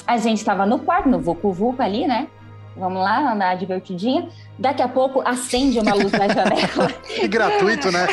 A 0.06 0.16
gente 0.16 0.38
estava 0.38 0.64
no 0.64 0.78
quarto, 0.78 1.08
no 1.08 1.20
Vucu 1.20 1.52
Vucu 1.52 1.82
ali, 1.82 2.06
né? 2.06 2.28
Vamos 2.76 3.02
lá, 3.02 3.32
andar 3.32 3.54
divertidinha. 3.56 4.28
Daqui 4.58 4.80
a 4.80 4.88
pouco 4.88 5.20
acende 5.26 5.78
uma 5.78 5.94
luz 5.94 6.10
na 6.10 6.26
janela. 6.32 6.90
E 7.20 7.28
gratuito, 7.28 7.92
né? 7.92 8.06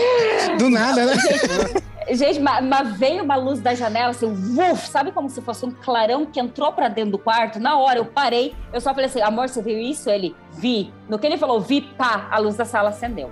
Do 0.58 0.70
nada, 0.70 1.04
né? 1.04 1.14
Gente, 1.14 1.87
gente 2.14 2.40
mas, 2.40 2.64
mas, 2.64 2.96
veio 2.96 3.22
uma 3.22 3.36
luz 3.36 3.60
da 3.60 3.74
janela, 3.74 4.10
assim, 4.10 4.26
uf, 4.26 4.88
sabe 4.88 5.12
como 5.12 5.28
se 5.28 5.40
fosse 5.42 5.64
um 5.66 5.70
clarão 5.70 6.26
que 6.26 6.40
entrou 6.40 6.72
para 6.72 6.88
dentro 6.88 7.12
do 7.12 7.18
quarto? 7.18 7.58
Na 7.58 7.78
hora 7.78 7.98
eu 7.98 8.06
parei, 8.06 8.54
eu 8.72 8.80
só 8.80 8.90
falei 8.90 9.06
assim, 9.06 9.20
amor, 9.20 9.48
você 9.48 9.62
viu 9.62 9.78
isso? 9.78 10.08
Ele, 10.08 10.34
vi. 10.52 10.92
No 11.08 11.18
que 11.18 11.26
ele 11.26 11.36
falou, 11.36 11.60
vi, 11.60 11.80
pá, 11.80 12.28
a 12.30 12.38
luz 12.38 12.56
da 12.56 12.64
sala 12.64 12.90
acendeu. 12.90 13.30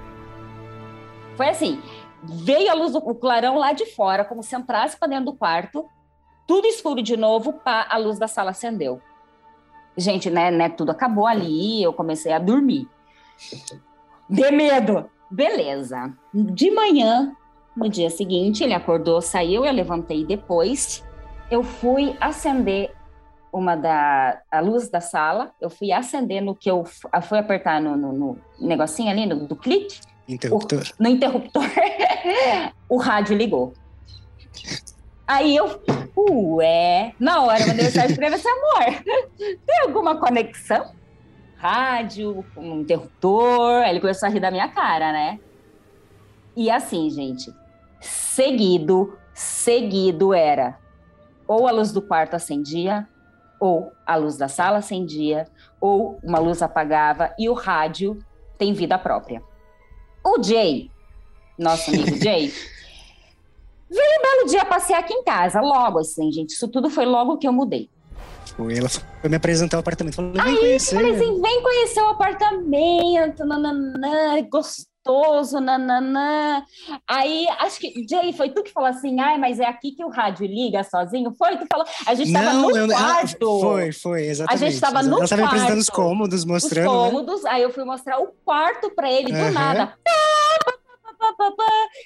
Foi 1.36 1.48
assim, 1.48 1.80
veio 2.22 2.70
a 2.70 2.74
luz 2.74 2.92
do 2.92 2.98
o 2.98 3.14
clarão 3.14 3.56
lá 3.56 3.72
de 3.72 3.86
fora, 3.86 4.24
como 4.24 4.42
se 4.42 4.56
entrasse 4.56 4.96
para 4.98 5.08
dentro 5.08 5.26
do 5.26 5.34
quarto, 5.34 5.86
tudo 6.46 6.66
escuro 6.66 7.02
de 7.02 7.16
novo, 7.16 7.52
pá, 7.52 7.86
a 7.88 7.96
luz 7.96 8.18
da 8.18 8.28
sala 8.28 8.50
acendeu. 8.50 9.00
Gente, 9.96 10.28
né, 10.30 10.50
né, 10.50 10.68
tudo 10.68 10.90
acabou 10.90 11.26
ali, 11.26 11.82
eu 11.82 11.92
comecei 11.92 12.32
a 12.32 12.38
dormir. 12.38 12.88
De 14.28 14.50
medo. 14.50 15.08
Beleza. 15.30 16.12
De 16.32 16.70
manhã, 16.70 17.34
no 17.76 17.88
dia 17.88 18.08
seguinte, 18.08 18.64
ele 18.64 18.72
acordou, 18.72 19.20
saiu, 19.20 19.64
eu 19.64 19.72
levantei 19.72 20.24
depois. 20.24 21.04
Eu 21.50 21.62
fui 21.62 22.16
acender 22.20 22.90
uma 23.52 23.76
da 23.76 24.40
a 24.50 24.60
luz 24.60 24.88
da 24.88 25.00
sala, 25.00 25.52
eu 25.60 25.70
fui 25.70 25.92
acender 25.92 26.42
no 26.42 26.54
que 26.54 26.70
eu 26.70 26.84
fui 26.84 27.38
apertar 27.38 27.80
no, 27.80 27.96
no, 27.96 28.12
no 28.12 28.38
negocinho 28.60 29.10
ali, 29.10 29.26
no, 29.26 29.46
do 29.46 29.56
clique. 29.56 30.00
Interruptor. 30.28 30.82
O, 30.98 31.02
no 31.02 31.08
interruptor, 31.08 31.62
o 32.88 32.96
rádio 32.96 33.36
ligou. 33.36 33.72
Aí 35.26 35.56
eu, 35.56 35.80
ué, 36.16 37.14
na 37.18 37.42
hora 37.42 37.60
eu 37.60 37.66
mandei 37.68 37.84
mensagem 37.84 38.16
pra 38.16 38.26
ele 38.26 38.36
amor, 38.36 39.02
tem 39.66 39.80
alguma 39.82 40.16
conexão? 40.16 40.94
Rádio, 41.56 42.44
um 42.56 42.80
interruptor, 42.80 43.82
aí 43.82 43.90
ele 43.90 44.00
começou 44.00 44.28
a 44.28 44.30
rir 44.30 44.40
da 44.40 44.50
minha 44.50 44.68
cara, 44.68 45.10
né? 45.12 45.40
E 46.54 46.70
assim, 46.70 47.10
gente, 47.10 47.52
seguido, 48.00 49.18
seguido 49.34 50.32
era 50.32 50.78
ou 51.46 51.66
a 51.66 51.70
luz 51.70 51.92
do 51.92 52.02
quarto 52.02 52.34
acendia, 52.34 53.06
ou 53.60 53.92
a 54.04 54.16
luz 54.16 54.36
da 54.36 54.48
sala 54.48 54.78
acendia, 54.78 55.46
ou 55.80 56.18
uma 56.22 56.38
luz 56.38 56.60
apagava 56.60 57.32
e 57.38 57.48
o 57.48 57.54
rádio 57.54 58.18
tem 58.58 58.72
vida 58.72 58.98
própria. 58.98 59.42
O 60.24 60.42
Jay, 60.42 60.90
nosso 61.58 61.90
amigo 61.90 62.16
Jay, 62.22 62.52
veio 63.88 64.18
um 64.18 64.22
belo 64.22 64.48
dia 64.48 64.64
passear 64.64 65.00
aqui 65.00 65.14
em 65.14 65.22
casa, 65.22 65.60
logo 65.60 66.00
assim, 66.00 66.30
gente. 66.32 66.50
Isso 66.50 66.68
tudo 66.68 66.90
foi 66.90 67.06
logo 67.06 67.38
que 67.38 67.46
eu 67.46 67.52
mudei. 67.52 67.88
Foi, 68.56 68.78
ela 68.78 68.88
foi 68.88 69.30
me 69.30 69.36
apresentar 69.36 69.76
o 69.76 69.80
apartamento. 69.80 70.16
Vem 70.16 70.40
Aí, 70.40 70.56
conhecer. 70.56 70.94
falei 70.94 71.14
assim, 71.14 71.40
vem 71.40 71.62
conhecer 71.62 72.00
o 72.00 72.08
apartamento, 72.08 73.44
nananã, 73.44 74.38
gostoso, 75.06 75.60
nananã. 75.60 76.62
Aí, 77.08 77.46
acho 77.60 77.78
que, 77.80 78.06
Jay, 78.08 78.32
foi 78.32 78.50
tu 78.50 78.62
que 78.62 78.72
falou 78.72 78.88
assim, 78.90 79.18
ai, 79.20 79.38
mas 79.38 79.60
é 79.60 79.64
aqui 79.66 79.92
que 79.92 80.04
o 80.04 80.08
rádio 80.08 80.46
liga 80.46 80.82
sozinho? 80.84 81.32
Foi? 81.36 81.56
Tu 81.56 81.66
falou, 81.70 81.86
a 82.06 82.14
gente 82.14 82.32
tava 82.32 82.52
Não, 82.52 82.62
no 82.62 82.70
eu, 82.76 82.84
ela- 82.84 82.94
quarto. 82.94 83.60
foi, 83.60 83.92
foi, 83.92 84.26
exatamente. 84.26 84.64
A 84.64 84.68
gente 84.70 84.80
tava 84.80 85.02
no 85.02 85.16
Ela 85.16 85.24
estava 85.24 85.42
me 85.42 85.48
apresentando 85.48 85.78
os 85.78 85.90
quarto. 85.90 86.08
cômodos, 86.08 86.38
os 86.40 86.44
mostrando. 86.44 86.82
né? 86.90 87.10
cômodos, 87.10 87.44
aí 87.46 87.62
eu 87.62 87.72
fui 87.72 87.84
mostrar 87.84 88.18
o 88.20 88.28
quarto 88.44 88.90
pra 88.90 89.10
ele, 89.10 89.32
do 89.32 89.38
Aham. 89.38 89.50
nada. 89.52 89.86
Pá. 89.86 90.72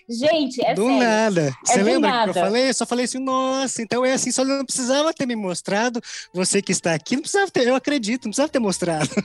Gente, 0.09 0.65
é 0.65 0.75
do 0.75 0.87
sério. 0.87 0.99
nada. 0.99 1.55
Você 1.65 1.79
do 1.79 1.85
lembra 1.85 2.25
que 2.25 2.31
eu 2.31 2.35
falei? 2.35 2.69
Eu 2.69 2.75
só 2.75 2.87
falei 2.87 3.05
assim, 3.05 3.19
nossa, 3.19 3.83
então 3.83 4.05
é 4.05 4.13
assim, 4.13 4.31
só 4.31 4.45
não 4.45 4.65
precisava 4.65 5.13
ter 5.13 5.27
me 5.27 5.37
mostrado. 5.37 6.01
Você 6.33 6.61
que 6.63 6.73
está 6.73 6.95
aqui, 6.95 7.15
não 7.15 7.23
precisava 7.23 7.51
ter, 7.51 7.67
eu 7.67 7.75
acredito, 7.75 8.25
não 8.25 8.31
precisava 8.31 8.49
ter 8.49 8.59
mostrado. 8.59 9.11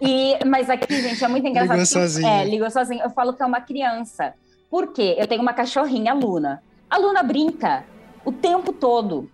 E, 0.00 0.38
mas 0.44 0.70
aqui, 0.70 1.02
gente, 1.02 1.22
é 1.22 1.28
muito 1.28 1.46
engraçado. 1.46 1.72
Ligou 1.72 1.86
sozinho. 1.86 2.28
É, 2.28 2.44
ligou 2.44 2.70
sozinho. 2.70 3.02
Eu 3.02 3.10
falo 3.10 3.34
que 3.34 3.42
é 3.42 3.46
uma 3.46 3.60
criança. 3.60 4.32
Por 4.70 4.92
quê? 4.92 5.16
Eu 5.18 5.26
tenho 5.26 5.42
uma 5.42 5.52
cachorrinha, 5.52 6.12
a 6.12 6.14
Luna. 6.14 6.62
A 6.88 6.98
Luna 6.98 7.22
brinca 7.22 7.84
o 8.24 8.30
tempo 8.32 8.72
todo 8.72 9.28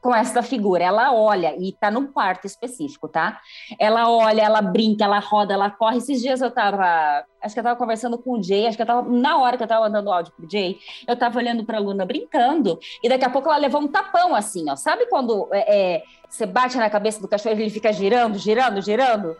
com 0.00 0.14
essa 0.14 0.42
figura. 0.42 0.82
Ela 0.82 1.12
olha, 1.12 1.54
e 1.58 1.72
tá 1.72 1.90
num 1.90 2.06
quarto 2.06 2.46
específico, 2.46 3.08
tá? 3.08 3.40
Ela 3.78 4.10
olha, 4.10 4.42
ela 4.42 4.62
brinca, 4.62 5.04
ela 5.04 5.18
roda, 5.18 5.54
ela 5.54 5.70
corre. 5.70 5.98
Esses 5.98 6.20
dias 6.20 6.40
eu 6.40 6.50
tava. 6.50 7.24
Acho 7.42 7.54
que 7.54 7.60
eu 7.60 7.64
tava 7.64 7.78
conversando 7.78 8.18
com 8.18 8.38
o 8.38 8.42
Jay, 8.42 8.66
acho 8.66 8.76
que 8.76 8.82
eu 8.82 8.86
tava. 8.86 9.02
Na 9.08 9.38
hora 9.38 9.56
que 9.56 9.62
eu 9.62 9.68
tava 9.68 9.82
mandando 9.82 10.10
áudio 10.12 10.32
pro 10.32 10.50
Jay, 10.50 10.78
eu 11.06 11.16
tava 11.16 11.38
olhando 11.38 11.64
pra 11.64 11.78
Luna 11.78 12.04
brincando, 12.04 12.78
e 13.02 13.08
daqui 13.08 13.24
a 13.24 13.30
pouco 13.30 13.48
ela 13.48 13.58
levou 13.58 13.80
um 13.80 13.88
tapão 13.88 14.34
assim, 14.34 14.68
ó. 14.70 14.76
Sabe 14.76 15.06
quando 15.06 15.48
é, 15.52 15.94
é, 15.96 16.02
você 16.28 16.46
bate 16.46 16.76
na 16.76 16.90
cabeça 16.90 17.20
do 17.20 17.28
cachorro 17.28 17.56
e 17.56 17.62
ele 17.62 17.70
fica 17.70 17.92
girando, 17.92 18.38
girando, 18.38 18.80
girando? 18.80 19.36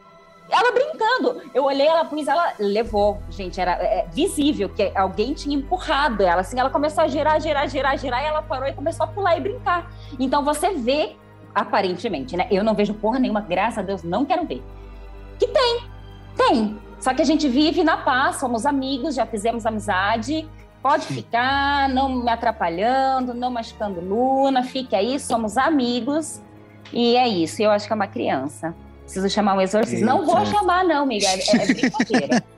Ela 0.51 0.73
brincando. 0.73 1.43
Eu 1.55 1.65
olhei, 1.65 1.87
ela 1.87 2.05
pus, 2.05 2.27
ela 2.27 2.53
levou. 2.59 3.23
Gente, 3.31 3.61
era 3.61 3.73
é, 3.73 4.07
visível 4.13 4.69
que 4.69 4.91
alguém 4.95 5.33
tinha 5.33 5.57
empurrado 5.57 6.23
ela. 6.23 6.41
Assim, 6.41 6.59
ela 6.59 6.71
começou 6.71 7.05
a 7.05 7.09
girar, 7.09 7.41
girar, 7.41 7.69
girar, 7.69 7.97
girar, 7.97 8.23
e 8.23 8.27
ela 8.27 8.43
parou 8.43 8.69
e 8.69 8.73
começou 8.73 9.05
a 9.05 9.07
pular 9.07 9.37
e 9.37 9.41
brincar. 9.41 9.91
Então 10.19 10.45
você 10.45 10.73
vê, 10.73 11.17
aparentemente, 11.55 12.37
né? 12.37 12.47
Eu 12.51 12.65
não 12.65 12.75
vejo 12.75 12.95
porra 12.95 13.19
nenhuma, 13.19 13.41
graças 13.41 13.79
a 13.79 13.83
Deus, 13.83 14.03
não 14.03 14.25
quero 14.25 14.45
ver. 14.45 14.63
Que 15.39 15.47
tem, 15.47 15.81
tem. 16.37 16.79
Só 16.99 17.15
que 17.15 17.23
a 17.23 17.25
gente 17.25 17.49
vive 17.49 17.83
na 17.83 17.97
paz, 17.97 18.37
somos 18.37 18.67
amigos, 18.67 19.15
já 19.15 19.25
fizemos 19.25 19.65
amizade. 19.65 20.47
Pode 20.83 21.07
ficar, 21.07 21.89
não 21.91 22.09
me 22.09 22.31
atrapalhando, 22.31 23.35
não 23.35 23.51
machucando 23.51 24.01
Luna, 24.01 24.63
fique 24.63 24.97
aí, 24.97 25.21
somos 25.21 25.59
amigos. 25.59 26.41
E 26.93 27.17
é 27.17 27.29
isso, 27.29 27.63
eu 27.63 27.71
acho 27.71 27.87
que 27.87 27.93
é 27.93 27.97
uma 27.97 28.07
criança. 28.07 28.75
Preciso 29.11 29.29
chamar 29.29 29.55
um 29.57 29.61
exorcista. 29.61 30.05
Não 30.07 30.25
vou 30.25 30.45
chamar, 30.47 30.85
não, 30.85 31.03
amiga. 31.03 31.27
É, 31.27 31.57
é 31.57 31.67
brincadeira. 31.67 32.45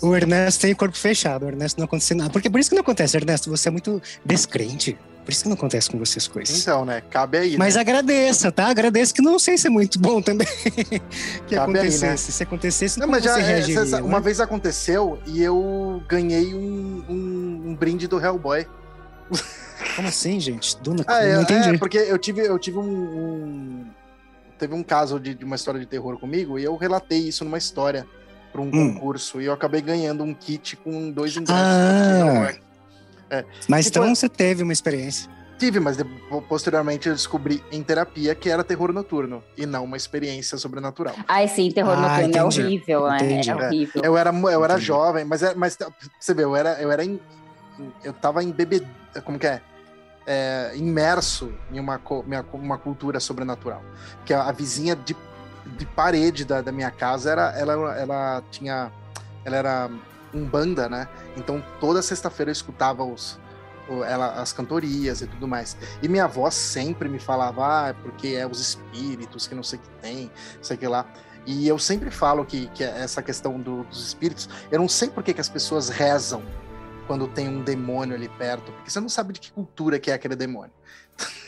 O 0.00 0.16
Ernesto 0.16 0.62
tem 0.62 0.72
o 0.72 0.76
corpo 0.76 0.96
fechado, 0.96 1.44
o 1.44 1.48
Ernesto 1.48 1.78
não 1.78 1.84
acontece 1.84 2.14
nada. 2.14 2.30
Porque 2.30 2.48
por 2.48 2.58
isso 2.58 2.70
que 2.70 2.74
não 2.74 2.80
acontece, 2.80 3.14
Ernesto, 3.16 3.50
você 3.50 3.68
é 3.68 3.70
muito 3.70 4.00
descrente. 4.24 4.96
Por 5.24 5.30
isso 5.30 5.42
que 5.42 5.48
não 5.48 5.54
acontece 5.56 5.90
com 5.90 5.98
você 5.98 6.18
as 6.18 6.26
coisas. 6.26 6.58
Então, 6.62 6.86
né? 6.86 7.02
Cabe 7.10 7.36
aí. 7.38 7.56
Mas 7.58 7.74
né? 7.74 7.82
agradeça, 7.82 8.50
tá? 8.50 8.66
Agradeça 8.66 9.12
que 9.12 9.20
não 9.20 9.38
sei 9.38 9.58
se 9.58 9.66
é 9.66 9.70
muito 9.70 9.98
bom 9.98 10.22
também 10.22 10.46
que 11.46 11.54
Cabe 11.54 11.54
aí, 11.54 11.56
né? 11.56 11.60
acontecesse. 11.60 12.32
Se 12.32 12.42
acontecesse, 12.42 12.98
Não, 12.98 13.06
como 13.06 13.16
mas 13.16 13.24
já, 13.24 13.34
você 13.34 13.40
é, 13.40 13.44
reagiria? 13.44 13.80
essa- 13.82 13.96
né? 13.96 14.02
uma 14.02 14.20
vez 14.20 14.40
aconteceu 14.40 15.18
e 15.26 15.42
eu 15.42 16.02
ganhei 16.08 16.54
um, 16.54 17.04
um, 17.08 17.62
um 17.66 17.74
brinde 17.76 18.08
do 18.08 18.18
Hellboy. 18.18 18.66
Como 19.96 20.08
assim, 20.08 20.40
gente? 20.40 20.76
Duna, 20.82 21.04
Ah, 21.06 21.22
é, 21.22 21.34
não 21.34 21.42
entendi. 21.42 21.68
é, 21.74 21.78
porque 21.78 21.98
eu 21.98 22.18
tive, 22.18 22.40
eu 22.46 22.58
tive 22.58 22.78
um, 22.78 22.82
um- 22.82 23.86
Teve 24.58 24.74
um 24.74 24.82
caso 24.82 25.18
de, 25.18 25.34
de 25.34 25.44
uma 25.44 25.56
história 25.56 25.80
de 25.80 25.86
terror 25.86 26.18
comigo 26.18 26.58
e 26.58 26.64
eu 26.64 26.76
relatei 26.76 27.18
isso 27.18 27.44
numa 27.44 27.58
história 27.58 28.06
para 28.52 28.60
um 28.60 28.66
Hum. 28.72 28.94
concurso 28.94 29.40
e 29.40 29.46
eu 29.46 29.52
acabei 29.52 29.80
ganhando 29.80 30.22
um 30.22 30.32
kit 30.32 30.76
com 30.76 31.10
dois 31.10 31.36
ingressos. 31.36 31.62
Ah. 31.62 32.18
Hellboy. 32.20 32.60
Mas 33.68 33.86
então 33.88 34.04
foi- 34.04 34.14
você 34.14 34.28
teve 34.28 34.62
uma 34.62 34.72
experiência. 34.72 35.28
Tive, 35.58 35.80
mas 35.80 35.96
de- 35.96 36.04
posteriormente 36.48 37.08
eu 37.08 37.14
descobri 37.14 37.62
em 37.72 37.82
terapia 37.82 38.34
que 38.34 38.50
era 38.50 38.62
terror 38.62 38.92
noturno 38.92 39.42
e 39.56 39.64
não 39.66 39.84
uma 39.84 39.96
experiência 39.96 40.58
sobrenatural. 40.58 41.14
Ai, 41.26 41.48
sim, 41.48 41.70
terror 41.70 41.92
Ah, 41.94 42.00
noturno 42.00 42.20
é 42.22 42.26
entendi. 42.26 42.60
horrível, 42.62 43.08
né? 43.08 43.16
Entendi. 43.16 43.50
É 43.50 43.54
horrível. 43.56 44.02
Eu 44.04 44.16
era, 44.16 44.30
eu 44.30 44.64
era 44.64 44.74
Entendi. 44.74 44.86
jovem, 44.86 45.24
mas, 45.24 45.42
é, 45.42 45.54
mas 45.54 45.76
você 46.20 46.34
vê, 46.34 46.44
eu 46.44 46.54
era, 46.56 46.80
eu 46.82 46.90
era 46.92 47.04
em, 47.04 47.20
eu 48.02 48.12
tava 48.12 48.42
em 48.42 48.50
bebê, 48.50 48.82
como 49.24 49.38
que 49.38 49.46
é? 49.46 49.60
É, 50.26 50.72
imerso 50.74 51.52
em 51.70 51.78
uma, 51.78 52.00
uma 52.52 52.78
cultura 52.78 53.20
sobrenatural. 53.20 53.82
Que 54.24 54.32
a, 54.32 54.44
a 54.44 54.52
vizinha 54.52 54.96
de, 54.96 55.14
de 55.76 55.86
parede 55.86 56.44
da, 56.44 56.62
da 56.62 56.72
minha 56.72 56.90
casa 56.90 57.30
era, 57.30 57.50
ela, 57.58 57.94
ela 57.98 58.42
tinha, 58.50 58.90
ela 59.44 59.56
era 59.56 59.90
um 60.32 60.44
banda, 60.44 60.88
né? 60.88 61.08
Então 61.36 61.62
toda 61.78 62.00
sexta-feira 62.02 62.50
eu 62.50 62.52
escutava 62.52 63.04
os, 63.04 63.38
ela, 64.06 64.40
as 64.40 64.52
cantorias 64.52 65.20
e 65.20 65.26
tudo 65.26 65.46
mais. 65.46 65.76
E 66.02 66.08
minha 66.08 66.24
avó 66.24 66.50
sempre 66.50 67.08
me 67.08 67.18
falava, 67.18 67.90
ah, 67.90 67.94
porque 68.02 68.28
é 68.28 68.46
os 68.46 68.60
espíritos 68.60 69.46
que 69.46 69.54
não 69.54 69.62
sei 69.62 69.78
que 69.78 69.88
tem, 70.00 70.30
sei 70.60 70.76
que 70.76 70.86
lá. 70.86 71.06
E 71.46 71.68
eu 71.68 71.78
sempre 71.78 72.10
falo 72.10 72.44
que, 72.44 72.68
que 72.68 72.82
essa 72.82 73.22
questão 73.22 73.60
do, 73.60 73.84
dos 73.84 74.06
espíritos, 74.06 74.48
eu 74.70 74.78
não 74.78 74.88
sei 74.88 75.10
por 75.10 75.22
que, 75.22 75.34
que 75.34 75.40
as 75.40 75.48
pessoas 75.48 75.90
rezam 75.90 76.42
quando 77.06 77.28
tem 77.28 77.48
um 77.48 77.62
demônio 77.62 78.14
ali 78.14 78.28
perto, 78.28 78.72
porque 78.72 78.90
você 78.90 79.00
não 79.00 79.08
sabe 79.08 79.32
de 79.32 79.40
que 79.40 79.52
cultura 79.52 79.98
que 79.98 80.10
é 80.10 80.14
aquele 80.14 80.36
demônio. 80.36 80.72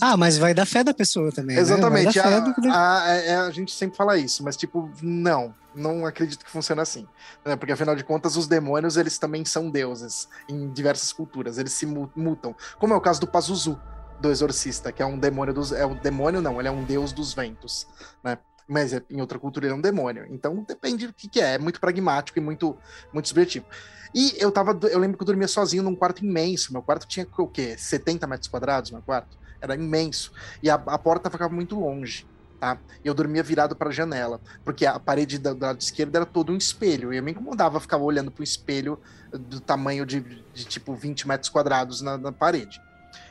Ah, 0.00 0.16
mas 0.16 0.36
vai 0.36 0.52
da 0.52 0.66
fé 0.66 0.82
da 0.82 0.92
pessoa 0.92 1.30
também. 1.30 1.54
Né? 1.54 1.62
Exatamente. 1.62 2.18
Né? 2.18 2.24
A, 2.70 2.76
a, 2.76 3.04
a, 3.04 3.14
é, 3.14 3.36
a, 3.36 3.50
gente 3.50 3.72
sempre 3.72 3.96
fala 3.96 4.18
isso, 4.18 4.42
mas 4.42 4.56
tipo, 4.56 4.90
não, 5.00 5.54
não 5.74 6.04
acredito 6.04 6.44
que 6.44 6.50
funcione 6.50 6.80
assim. 6.80 7.06
Né? 7.44 7.54
Porque 7.54 7.72
afinal 7.72 7.94
de 7.94 8.02
contas, 8.02 8.36
os 8.36 8.48
demônios, 8.48 8.96
eles 8.96 9.16
também 9.16 9.44
são 9.44 9.70
deuses 9.70 10.28
em 10.48 10.72
diversas 10.72 11.12
culturas, 11.12 11.56
eles 11.56 11.72
se 11.72 11.86
mutam. 11.86 12.52
Como 12.80 12.92
é 12.92 12.96
o 12.96 13.00
caso 13.00 13.20
do 13.20 13.28
Pazuzu, 13.28 13.80
do 14.20 14.30
Exorcista, 14.30 14.90
que 14.90 15.02
é 15.02 15.06
um 15.06 15.18
demônio 15.18 15.54
dos. 15.54 15.72
É 15.72 15.86
um 15.86 15.94
demônio, 15.94 16.40
não, 16.40 16.58
ele 16.58 16.68
é 16.68 16.72
um 16.72 16.84
deus 16.84 17.12
dos 17.12 17.32
ventos, 17.32 17.86
né? 18.24 18.38
Mas 18.66 18.92
é, 18.92 19.02
em 19.10 19.20
outra 19.20 19.38
cultura 19.38 19.66
ele 19.66 19.74
é 19.74 19.76
um 19.76 19.80
demônio. 19.80 20.26
Então 20.30 20.64
depende 20.66 21.06
do 21.06 21.12
que, 21.12 21.28
que 21.28 21.40
é. 21.40 21.54
É 21.54 21.58
muito 21.58 21.80
pragmático 21.80 22.38
e 22.38 22.42
muito, 22.42 22.76
muito 23.12 23.28
subjetivo. 23.28 23.66
E 24.14 24.34
eu 24.38 24.50
tava. 24.50 24.78
Eu 24.88 24.98
lembro 24.98 25.16
que 25.16 25.22
eu 25.22 25.26
dormia 25.26 25.48
sozinho 25.48 25.82
num 25.82 25.94
quarto 25.94 26.24
imenso. 26.24 26.72
Meu 26.72 26.82
quarto 26.82 27.06
tinha 27.06 27.26
o 27.38 27.46
quê? 27.46 27.76
70 27.76 28.26
metros 28.26 28.48
quadrados, 28.48 28.90
meu 28.90 29.02
quarto? 29.02 29.36
Era 29.60 29.74
imenso. 29.74 30.32
E 30.62 30.68
a, 30.68 30.74
a 30.74 30.98
porta 30.98 31.30
ficava 31.30 31.52
muito 31.52 31.78
longe. 31.78 32.26
Tá? 32.60 32.78
Eu 33.04 33.12
dormia 33.12 33.42
virado 33.42 33.74
para 33.74 33.88
a 33.88 33.92
janela, 33.92 34.40
porque 34.64 34.86
a 34.86 34.98
parede 34.98 35.36
do 35.36 35.58
lado 35.58 35.80
esquerdo 35.80 36.14
era 36.14 36.24
todo 36.24 36.52
um 36.52 36.56
espelho. 36.56 37.12
E 37.12 37.16
eu 37.16 37.22
me 37.22 37.32
incomodava 37.32 37.80
ficar 37.80 37.96
olhando 37.96 38.30
para 38.30 38.40
o 38.40 38.44
espelho 38.44 39.00
do 39.32 39.58
tamanho 39.60 40.06
de, 40.06 40.20
de, 40.20 40.64
tipo 40.64 40.94
20 40.94 41.26
metros 41.26 41.48
quadrados 41.48 42.00
na, 42.00 42.16
na 42.16 42.30
parede. 42.30 42.80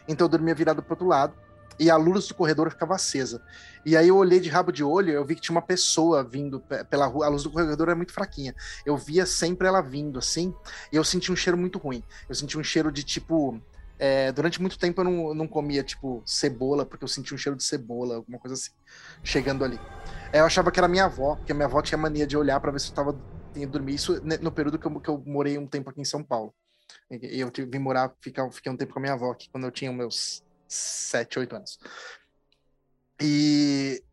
Então 0.06 0.26
eu 0.26 0.30
dormia 0.30 0.54
virado 0.54 0.84
para 0.84 0.94
outro 0.94 1.08
lado 1.08 1.34
e 1.82 1.90
a 1.90 1.98
luz 1.98 2.28
do 2.28 2.36
corredor 2.36 2.70
ficava 2.70 2.94
acesa. 2.94 3.42
E 3.84 3.98
aí 3.98 4.08
eu 4.08 4.16
olhei 4.16 4.40
de 4.40 4.50
rabo 4.50 4.72
de 4.72 4.84
olho, 4.84 5.12
eu 5.12 5.26
vi 5.26 5.34
que 5.34 5.42
tinha 5.42 5.56
uma 5.56 5.64
pessoa 5.64 6.24
vindo 6.24 6.64
pela 6.92 7.08
rua, 7.08 7.26
a 7.26 7.30
luz 7.30 7.42
do 7.42 7.50
corredor 7.50 7.90
é 7.90 7.96
muito 7.96 8.14
fraquinha. 8.14 8.54
Eu 8.86 8.96
via 8.96 9.26
sempre 9.26 9.68
ela 9.68 9.82
vindo 9.82 10.20
assim, 10.20 10.54
e 10.94 10.96
eu 10.96 11.04
senti 11.04 11.32
um 11.32 11.36
cheiro 11.36 11.58
muito 11.58 11.80
ruim. 11.80 12.04
Eu 12.30 12.36
senti 12.36 12.56
um 12.56 12.64
cheiro 12.64 12.92
de 12.92 13.04
tipo 13.04 13.60
é, 13.98 14.32
durante 14.32 14.62
muito 14.62 14.78
tempo 14.78 15.02
eu 15.02 15.06
não, 15.06 15.34
não 15.34 15.48
comia, 15.48 15.84
tipo, 15.84 16.22
cebola, 16.24 16.86
porque 16.86 17.04
eu 17.04 17.08
sentia 17.08 17.34
um 17.34 17.38
cheiro 17.38 17.58
de 17.58 17.64
cebola, 17.64 18.18
alguma 18.18 18.38
coisa 18.38 18.54
assim, 18.54 18.72
chegando 19.24 19.64
ali. 19.66 19.80
É, 20.32 20.40
eu 20.40 20.46
achava 20.46 20.72
que 20.72 20.80
era 20.80 20.88
minha 20.88 21.06
avó, 21.06 21.36
porque 21.36 21.52
minha 21.52 21.66
avó 21.66 21.82
tinha 21.82 21.98
mania 21.98 22.28
de 22.28 22.38
olhar 22.38 22.60
para 22.60 22.72
ver 22.72 22.80
se 22.80 22.90
eu 22.90 22.96
tava 22.96 23.20
indo 23.56 23.72
dormir. 23.72 23.96
Isso 23.96 24.22
no 24.24 24.52
período 24.52 24.78
que 24.78 24.86
eu, 24.86 25.00
que 25.00 25.10
eu 25.10 25.24
morei 25.26 25.58
um 25.58 25.66
tempo 25.66 25.90
aqui 25.90 26.00
em 26.00 26.06
São 26.06 26.24
Paulo. 26.24 26.54
E 27.10 27.40
eu 27.40 27.52
vim 27.68 27.80
morar, 27.80 28.12
ficar, 28.22 28.50
fiquei 28.52 28.72
um 28.72 28.78
tempo 28.78 28.94
com 28.94 29.00
a 29.00 29.02
minha 29.02 29.14
avó 29.14 29.32
aqui, 29.32 29.50
quando 29.50 29.66
eu 29.66 29.72
tinha 29.72 29.92
meus 29.92 30.44
7, 30.72 31.40
8 31.40 31.56
anos. 31.56 31.80
E, 33.22 34.04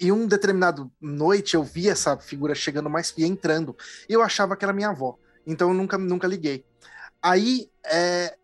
e 0.00 0.12
um 0.12 0.26
determinado 0.26 0.92
noite 1.00 1.54
eu 1.54 1.62
vi 1.62 1.88
essa 1.88 2.18
figura 2.18 2.54
chegando 2.54 2.90
mais 2.90 3.14
e 3.16 3.24
entrando. 3.24 3.76
E 4.08 4.12
eu 4.12 4.22
achava 4.22 4.56
que 4.56 4.64
era 4.64 4.72
minha 4.72 4.88
avó. 4.88 5.18
Então 5.46 5.68
eu 5.68 5.74
nunca, 5.74 5.96
nunca 5.96 6.26
liguei. 6.26 6.66
Aí 7.22 7.70
é, 7.84 8.36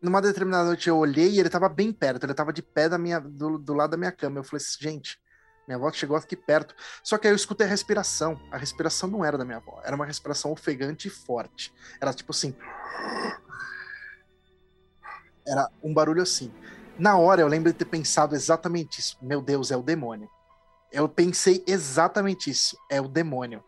numa 0.00 0.22
determinada 0.22 0.66
noite 0.66 0.88
eu 0.88 0.96
olhei 0.96 1.30
e 1.30 1.40
ele 1.40 1.48
tava 1.48 1.68
bem 1.68 1.92
perto, 1.92 2.24
ele 2.24 2.34
tava 2.34 2.52
de 2.52 2.62
pé 2.62 2.88
da 2.88 2.98
minha, 2.98 3.18
do, 3.18 3.58
do 3.58 3.74
lado 3.74 3.90
da 3.90 3.96
minha 3.96 4.12
cama. 4.12 4.38
Eu 4.38 4.44
falei 4.44 4.64
assim, 4.64 4.76
gente, 4.80 5.18
minha 5.66 5.76
avó 5.76 5.90
chegou 5.90 6.16
aqui 6.16 6.36
perto. 6.36 6.74
Só 7.02 7.18
que 7.18 7.26
aí 7.26 7.32
eu 7.32 7.36
escutei 7.36 7.66
a 7.66 7.70
respiração. 7.70 8.40
A 8.52 8.56
respiração 8.56 9.08
não 9.08 9.24
era 9.24 9.36
da 9.38 9.44
minha 9.44 9.56
avó, 9.56 9.80
era 9.84 9.96
uma 9.96 10.06
respiração 10.06 10.52
ofegante 10.52 11.08
e 11.08 11.10
forte. 11.10 11.72
Era 12.00 12.12
tipo 12.12 12.32
assim. 12.32 12.54
Era 15.46 15.68
um 15.82 15.92
barulho 15.92 16.22
assim. 16.22 16.52
Na 16.98 17.16
hora 17.16 17.40
eu 17.40 17.48
lembro 17.48 17.72
de 17.72 17.78
ter 17.78 17.84
pensado 17.84 18.34
exatamente 18.34 19.00
isso. 19.00 19.16
Meu 19.20 19.40
Deus, 19.40 19.70
é 19.70 19.76
o 19.76 19.82
demônio. 19.82 20.28
Eu 20.92 21.08
pensei 21.08 21.64
exatamente 21.66 22.50
isso. 22.50 22.76
É 22.90 23.00
o 23.00 23.08
demônio. 23.08 23.62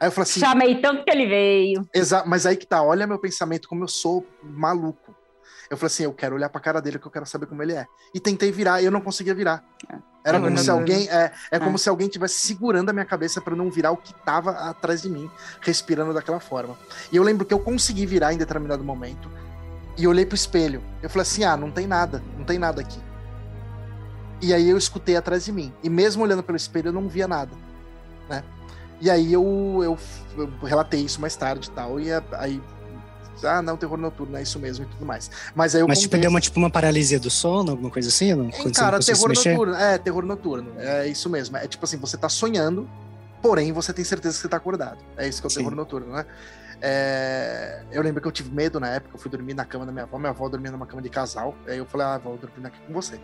Aí 0.00 0.08
eu 0.08 0.12
falei 0.12 0.22
assim. 0.22 0.40
Chamei 0.40 0.80
tanto 0.80 1.04
que 1.04 1.10
ele 1.10 1.26
veio. 1.26 1.88
Exa 1.94 2.24
mas 2.26 2.46
aí 2.46 2.56
que 2.56 2.66
tá, 2.66 2.82
olha 2.82 3.06
meu 3.06 3.18
pensamento, 3.18 3.68
como 3.68 3.84
eu 3.84 3.88
sou 3.88 4.26
maluco. 4.42 5.14
Eu 5.70 5.76
falei 5.76 5.86
assim, 5.86 6.04
eu 6.04 6.12
quero 6.12 6.34
olhar 6.34 6.50
pra 6.50 6.60
cara 6.60 6.82
dele 6.82 6.98
que 6.98 7.06
eu 7.06 7.10
quero 7.10 7.24
saber 7.24 7.46
como 7.46 7.62
ele 7.62 7.72
é. 7.72 7.86
E 8.14 8.20
tentei 8.20 8.52
virar, 8.52 8.82
e 8.82 8.84
eu 8.84 8.90
não 8.90 9.00
conseguia 9.00 9.34
virar. 9.34 9.64
É. 9.90 9.96
Era 10.24 10.40
como 10.40 10.58
se 10.58 10.70
alguém. 10.70 11.08
É, 11.08 11.32
é 11.50 11.58
como 11.58 11.76
é. 11.76 11.78
se 11.78 11.88
alguém 11.88 12.08
tivesse 12.08 12.40
segurando 12.40 12.90
a 12.90 12.92
minha 12.92 13.04
cabeça 13.04 13.40
para 13.40 13.56
não 13.56 13.70
virar 13.70 13.90
o 13.90 13.96
que 13.96 14.12
tava 14.12 14.50
atrás 14.50 15.02
de 15.02 15.08
mim, 15.08 15.30
respirando 15.60 16.12
daquela 16.12 16.40
forma. 16.40 16.76
E 17.10 17.16
eu 17.16 17.22
lembro 17.22 17.46
que 17.46 17.54
eu 17.54 17.58
consegui 17.58 18.04
virar 18.04 18.32
em 18.32 18.36
determinado 18.36 18.84
momento. 18.84 19.30
E 19.96 20.06
olhei 20.06 20.24
pro 20.24 20.34
espelho. 20.34 20.82
Eu 21.02 21.10
falei 21.10 21.22
assim: 21.22 21.44
ah, 21.44 21.56
não 21.56 21.70
tem 21.70 21.86
nada, 21.86 22.22
não 22.36 22.44
tem 22.44 22.58
nada 22.58 22.80
aqui. 22.80 23.00
E 24.40 24.52
aí 24.52 24.68
eu 24.68 24.76
escutei 24.76 25.16
atrás 25.16 25.44
de 25.44 25.52
mim. 25.52 25.72
E 25.82 25.90
mesmo 25.90 26.22
olhando 26.22 26.42
pelo 26.42 26.56
espelho, 26.56 26.88
eu 26.88 26.92
não 26.92 27.08
via 27.08 27.28
nada. 27.28 27.52
Né? 28.28 28.42
E 29.00 29.10
aí 29.10 29.32
eu, 29.32 29.80
eu, 29.82 29.98
eu 30.36 30.50
relatei 30.62 31.00
isso 31.00 31.20
mais 31.20 31.36
tarde 31.36 31.68
e 31.68 31.70
tal. 31.70 32.00
E 32.00 32.08
aí 32.32 32.60
ah, 33.44 33.62
não, 33.62 33.76
terror 33.76 33.98
noturno, 33.98 34.36
é 34.36 34.42
isso 34.42 34.58
mesmo 34.58 34.84
e 34.84 34.88
tudo 34.88 35.04
mais. 35.04 35.30
Mas 35.54 35.74
aí 35.74 35.80
eu 35.80 35.88
Mas 35.88 36.00
tipo, 36.00 36.16
deu 36.16 36.30
uma, 36.30 36.40
tipo 36.40 36.58
uma 36.58 36.70
paralisia 36.70 37.18
do 37.18 37.30
sono, 37.30 37.72
alguma 37.72 37.90
coisa 37.90 38.08
assim? 38.08 38.34
Não, 38.34 38.50
cara, 38.72 39.00
terror 39.00 39.28
noturno, 39.28 39.74
é, 39.74 39.98
terror 39.98 40.24
noturno, 40.24 40.72
é 40.78 41.08
isso 41.08 41.28
mesmo. 41.28 41.56
É 41.56 41.66
tipo 41.66 41.84
assim, 41.84 41.96
você 41.96 42.16
tá 42.16 42.28
sonhando, 42.28 42.88
porém 43.40 43.72
você 43.72 43.92
tem 43.92 44.04
certeza 44.04 44.36
que 44.36 44.42
você 44.42 44.48
tá 44.48 44.56
acordado. 44.56 44.98
É 45.16 45.26
isso 45.26 45.40
que 45.40 45.46
é 45.46 45.48
o 45.48 45.50
Sim. 45.50 45.58
terror 45.58 45.74
noturno, 45.74 46.12
né? 46.12 46.26
É... 46.84 47.84
Eu 47.92 48.02
lembro 48.02 48.20
que 48.20 48.26
eu 48.26 48.32
tive 48.32 48.50
medo 48.50 48.80
na 48.80 48.88
época, 48.88 49.14
eu 49.14 49.20
fui 49.20 49.30
dormir 49.30 49.54
na 49.54 49.64
cama 49.64 49.86
da 49.86 49.92
minha 49.92 50.02
avó, 50.02 50.18
minha 50.18 50.30
avó 50.30 50.48
dormia 50.48 50.72
numa 50.72 50.86
cama 50.86 51.00
de 51.00 51.08
casal, 51.08 51.54
aí 51.66 51.78
eu 51.78 51.86
falei, 51.86 52.06
ah, 52.08 52.18
vou 52.18 52.36
dormir 52.36 52.66
aqui 52.66 52.78
com 52.86 52.92
você. 52.92 53.20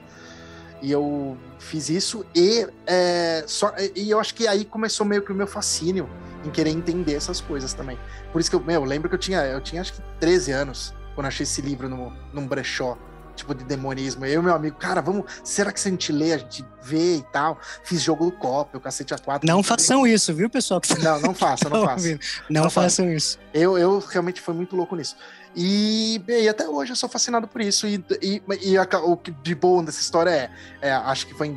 E 0.80 0.92
eu 0.92 1.36
fiz 1.58 1.88
isso 1.88 2.24
e, 2.32 2.64
é, 2.86 3.42
só, 3.48 3.74
e 3.96 4.08
eu 4.08 4.20
acho 4.20 4.32
que 4.32 4.46
aí 4.46 4.64
começou 4.64 5.04
meio 5.04 5.22
que 5.22 5.32
o 5.32 5.34
meu 5.34 5.48
fascínio 5.48 6.08
em 6.44 6.50
querer 6.50 6.70
entender 6.70 7.14
essas 7.14 7.40
coisas 7.40 7.74
também. 7.74 7.98
Por 8.32 8.40
isso 8.40 8.48
que 8.48 8.54
eu, 8.54 8.60
meu, 8.60 8.82
eu 8.82 8.84
lembro 8.84 9.08
que 9.08 9.14
eu 9.16 9.18
tinha, 9.18 9.44
eu 9.44 9.60
tinha 9.60 9.80
acho 9.80 9.94
que 9.94 10.02
13 10.20 10.52
anos 10.52 10.94
quando 11.16 11.26
achei 11.26 11.42
esse 11.42 11.60
livro 11.60 11.88
no, 11.88 12.12
num 12.32 12.46
brechó, 12.46 12.96
tipo 13.38 13.54
de 13.54 13.64
demonismo. 13.64 14.26
Eu 14.26 14.40
e 14.40 14.44
meu 14.44 14.54
amigo, 14.54 14.76
cara, 14.76 15.00
vamos, 15.00 15.24
será 15.42 15.72
que 15.72 15.80
se 15.80 15.88
a 15.88 15.90
gente 15.90 16.12
lê, 16.12 16.32
a 16.32 16.38
gente 16.38 16.64
vê 16.82 17.16
e 17.16 17.22
tal? 17.32 17.58
Fiz 17.82 18.02
jogo 18.02 18.26
do 18.26 18.32
copo, 18.32 18.76
o 18.76 18.80
cacete 18.80 19.14
a 19.14 19.18
quatro. 19.18 19.46
Não 19.46 19.62
façam 19.62 20.06
isso, 20.06 20.34
viu, 20.34 20.50
pessoal? 20.50 20.80
Não, 21.02 21.20
não 21.20 21.34
façam, 21.34 21.70
não 21.70 21.84
façam. 21.86 22.18
Não, 22.50 22.62
não 22.62 22.70
façam 22.70 23.10
isso. 23.10 23.38
Eu, 23.54 23.78
eu 23.78 23.98
realmente 23.98 24.40
fui 24.40 24.54
muito 24.54 24.76
louco 24.76 24.94
nisso. 24.96 25.16
E, 25.56 26.22
e, 26.28 26.48
até 26.48 26.68
hoje 26.68 26.92
eu 26.92 26.96
sou 26.96 27.08
fascinado 27.08 27.48
por 27.48 27.60
isso. 27.60 27.86
E, 27.86 28.04
e, 28.22 28.42
e 28.62 28.78
a, 28.78 28.86
o 29.02 29.16
que 29.16 29.30
de 29.30 29.54
bom 29.54 29.82
dessa 29.82 30.00
história 30.00 30.30
é, 30.30 30.50
é, 30.80 30.92
acho 30.92 31.26
que 31.26 31.34
foi 31.34 31.46
em 31.46 31.52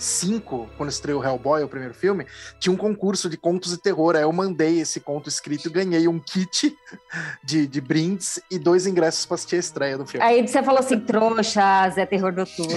2005, 0.00 0.70
quando 0.78 0.88
estreou 0.88 1.22
Hellboy, 1.22 1.62
o 1.62 1.68
primeiro 1.68 1.92
filme, 1.92 2.26
tinha 2.58 2.72
um 2.72 2.76
concurso 2.76 3.28
de 3.28 3.36
contos 3.36 3.70
de 3.70 3.78
terror. 3.78 4.16
Aí 4.16 4.22
eu 4.22 4.32
mandei 4.32 4.80
esse 4.80 4.98
conto 4.98 5.28
escrito 5.28 5.68
e 5.68 5.70
ganhei 5.70 6.08
um 6.08 6.18
kit 6.18 6.74
de, 7.44 7.66
de 7.66 7.80
brindes 7.80 8.40
e 8.50 8.58
dois 8.58 8.86
ingressos 8.86 9.26
para 9.26 9.34
assistir 9.34 9.56
a 9.56 9.58
estreia 9.58 9.98
do 9.98 10.06
filme. 10.06 10.26
Aí 10.26 10.46
você 10.46 10.62
falou 10.62 10.80
assim: 10.80 10.98
trouxas, 10.98 11.98
é 11.98 12.06
terror 12.06 12.32
noturno. 12.32 12.72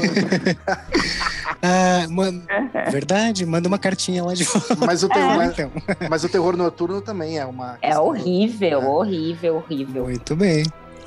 ah, 1.61 2.05
man... 2.11 2.43
Verdade, 2.91 3.45
manda 3.45 3.67
uma 3.67 3.79
cartinha 3.79 4.23
lá 4.23 4.33
de 4.33 4.43
volta. 4.43 4.75
Mas 4.85 5.03
o 5.03 5.09
terror, 5.09 5.41
é. 5.41 5.45
então. 5.45 5.71
mas 6.09 6.23
o 6.23 6.29
terror 6.29 6.57
noturno 6.57 7.01
também 7.01 7.39
é 7.39 7.45
uma. 7.45 7.77
É 7.81 7.97
horrível, 7.97 8.81
é. 8.81 8.85
horrível, 8.85 9.55
horrível. 9.55 10.03
Muito 10.03 10.35
bem. 10.35 10.65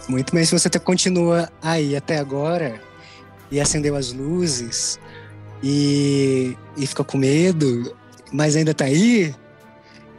Muito 0.08 0.34
bem. 0.34 0.44
Se 0.44 0.58
você 0.58 0.70
continua 0.78 1.50
aí 1.60 1.94
até 1.94 2.18
agora 2.18 2.80
e 3.50 3.60
acendeu 3.60 3.96
as 3.96 4.12
luzes 4.12 4.98
e, 5.62 6.56
e 6.76 6.86
ficou 6.86 7.04
com 7.04 7.18
medo, 7.18 7.94
mas 8.32 8.56
ainda 8.56 8.74
tá 8.74 8.84
aí 8.84 9.34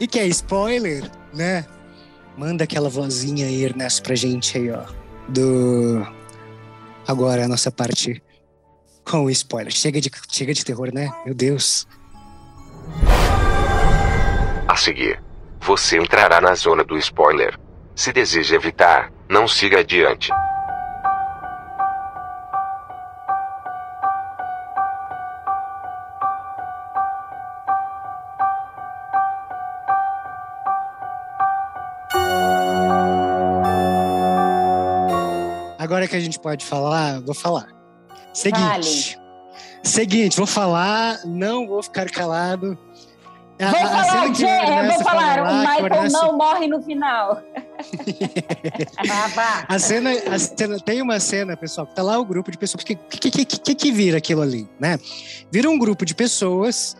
e 0.00 0.06
quer 0.06 0.26
spoiler, 0.26 1.10
né? 1.32 1.64
Manda 2.36 2.64
aquela 2.64 2.88
vozinha 2.88 3.46
aí, 3.46 3.64
Ernesto, 3.64 4.02
pra 4.02 4.14
gente 4.14 4.56
aí, 4.56 4.70
ó. 4.70 4.84
Do. 5.28 6.06
Agora 7.06 7.44
a 7.44 7.48
nossa 7.48 7.70
parte 7.70 8.22
com 9.04 9.28
spoiler. 9.30 9.72
Chega 9.72 10.00
de, 10.00 10.10
chega 10.30 10.54
de 10.54 10.64
terror, 10.64 10.92
né? 10.92 11.10
Meu 11.24 11.34
Deus. 11.34 11.86
A 14.68 14.76
seguir, 14.76 15.20
você 15.60 15.98
entrará 15.98 16.40
na 16.40 16.54
zona 16.54 16.84
do 16.84 16.96
spoiler. 16.98 17.58
Se 17.96 18.12
deseja 18.12 18.54
evitar, 18.54 19.10
não 19.28 19.48
siga 19.48 19.80
adiante. 19.80 20.30
Agora 35.98 36.06
que 36.10 36.14
a 36.16 36.20
gente 36.20 36.38
pode 36.38 36.64
falar, 36.64 37.20
vou 37.22 37.34
falar. 37.34 37.66
Seguinte. 38.32 39.18
Vale. 39.18 39.28
Seguinte, 39.82 40.36
vou 40.36 40.46
falar, 40.46 41.18
não 41.26 41.66
vou 41.66 41.82
ficar 41.82 42.08
calado. 42.08 42.78
Vou 43.58 43.66
a- 43.68 43.72
falar, 43.72 44.30
que 44.32 44.44
vou 44.44 45.02
falar, 45.02 45.34
fala 45.34 45.40
o 45.40 45.42
lá, 45.42 45.50
que 45.50 45.82
Michael 45.82 45.86
Ernesto- 45.86 46.18
não 46.22 46.36
morre 46.38 46.68
no 46.68 46.80
final. 46.80 47.42
A 49.68 49.78
cena, 49.80 50.10
a 50.32 50.38
cena- 50.38 50.78
tem 50.78 51.02
uma 51.02 51.18
cena, 51.18 51.56
pessoal, 51.56 51.84
que 51.84 51.96
tá 51.96 52.02
lá 52.04 52.16
o 52.16 52.24
grupo 52.24 52.52
de 52.52 52.58
pessoas. 52.58 52.82
O 52.84 52.86
que, 52.86 52.94
que, 52.94 53.30
que, 53.30 53.44
que, 53.44 53.74
que 53.74 53.90
vira 53.92 54.18
aquilo 54.18 54.42
ali, 54.42 54.68
né? 54.78 55.00
Vira 55.50 55.68
um 55.68 55.76
grupo 55.78 56.04
de 56.04 56.14
pessoas. 56.14 56.96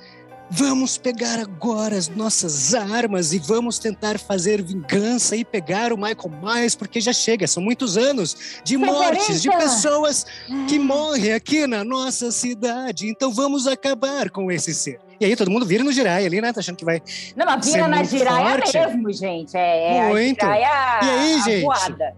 Vamos 0.51 0.97
pegar 0.97 1.39
agora 1.39 1.95
as 1.97 2.09
nossas 2.09 2.75
armas 2.75 3.35
e 3.35 3.39
vamos 3.39 3.79
tentar 3.79 4.19
fazer 4.19 4.63
vingança 4.63 5.37
e 5.37 5.45
pegar 5.45 5.93
o 5.93 5.97
Michael 5.97 6.33
Myers, 6.43 6.75
porque 6.75 7.01
já 7.03 7.13
chega, 7.13 7.47
são 7.47 7.63
muitos 7.63 7.99
anos 7.99 8.61
de 8.65 8.79
mortes, 8.79 9.43
de 9.43 9.49
40. 9.49 9.65
pessoas 9.65 10.27
que 10.67 10.79
morrem 10.79 11.33
aqui 11.33 11.67
na 11.67 11.85
nossa 11.85 12.33
cidade. 12.33 13.09
Então 13.09 13.31
vamos 13.31 13.67
acabar 13.67 14.31
com 14.31 14.51
esse 14.51 14.73
ser. 14.73 14.99
E 15.21 15.25
aí 15.27 15.37
todo 15.37 15.51
mundo 15.51 15.67
vira 15.67 15.85
no 15.85 15.93
girai 15.93 16.25
ali, 16.25 16.41
né? 16.41 16.51
Tá 16.53 16.61
achando 16.61 16.77
que 16.77 16.85
vai. 16.85 17.03
Não, 17.37 17.45
mas 17.45 17.67
vira 17.67 17.87
na 17.87 18.03
giraia 18.05 18.59
forte. 18.59 18.79
mesmo, 18.79 19.13
gente. 19.13 19.55
É, 19.57 19.99
é 19.99 20.09
Muito. 20.09 20.43
a 20.43 20.55
giraia 20.55 21.01
E 21.03 21.11
aí, 21.11 21.43
gente? 21.43 21.63
voada. 21.63 22.17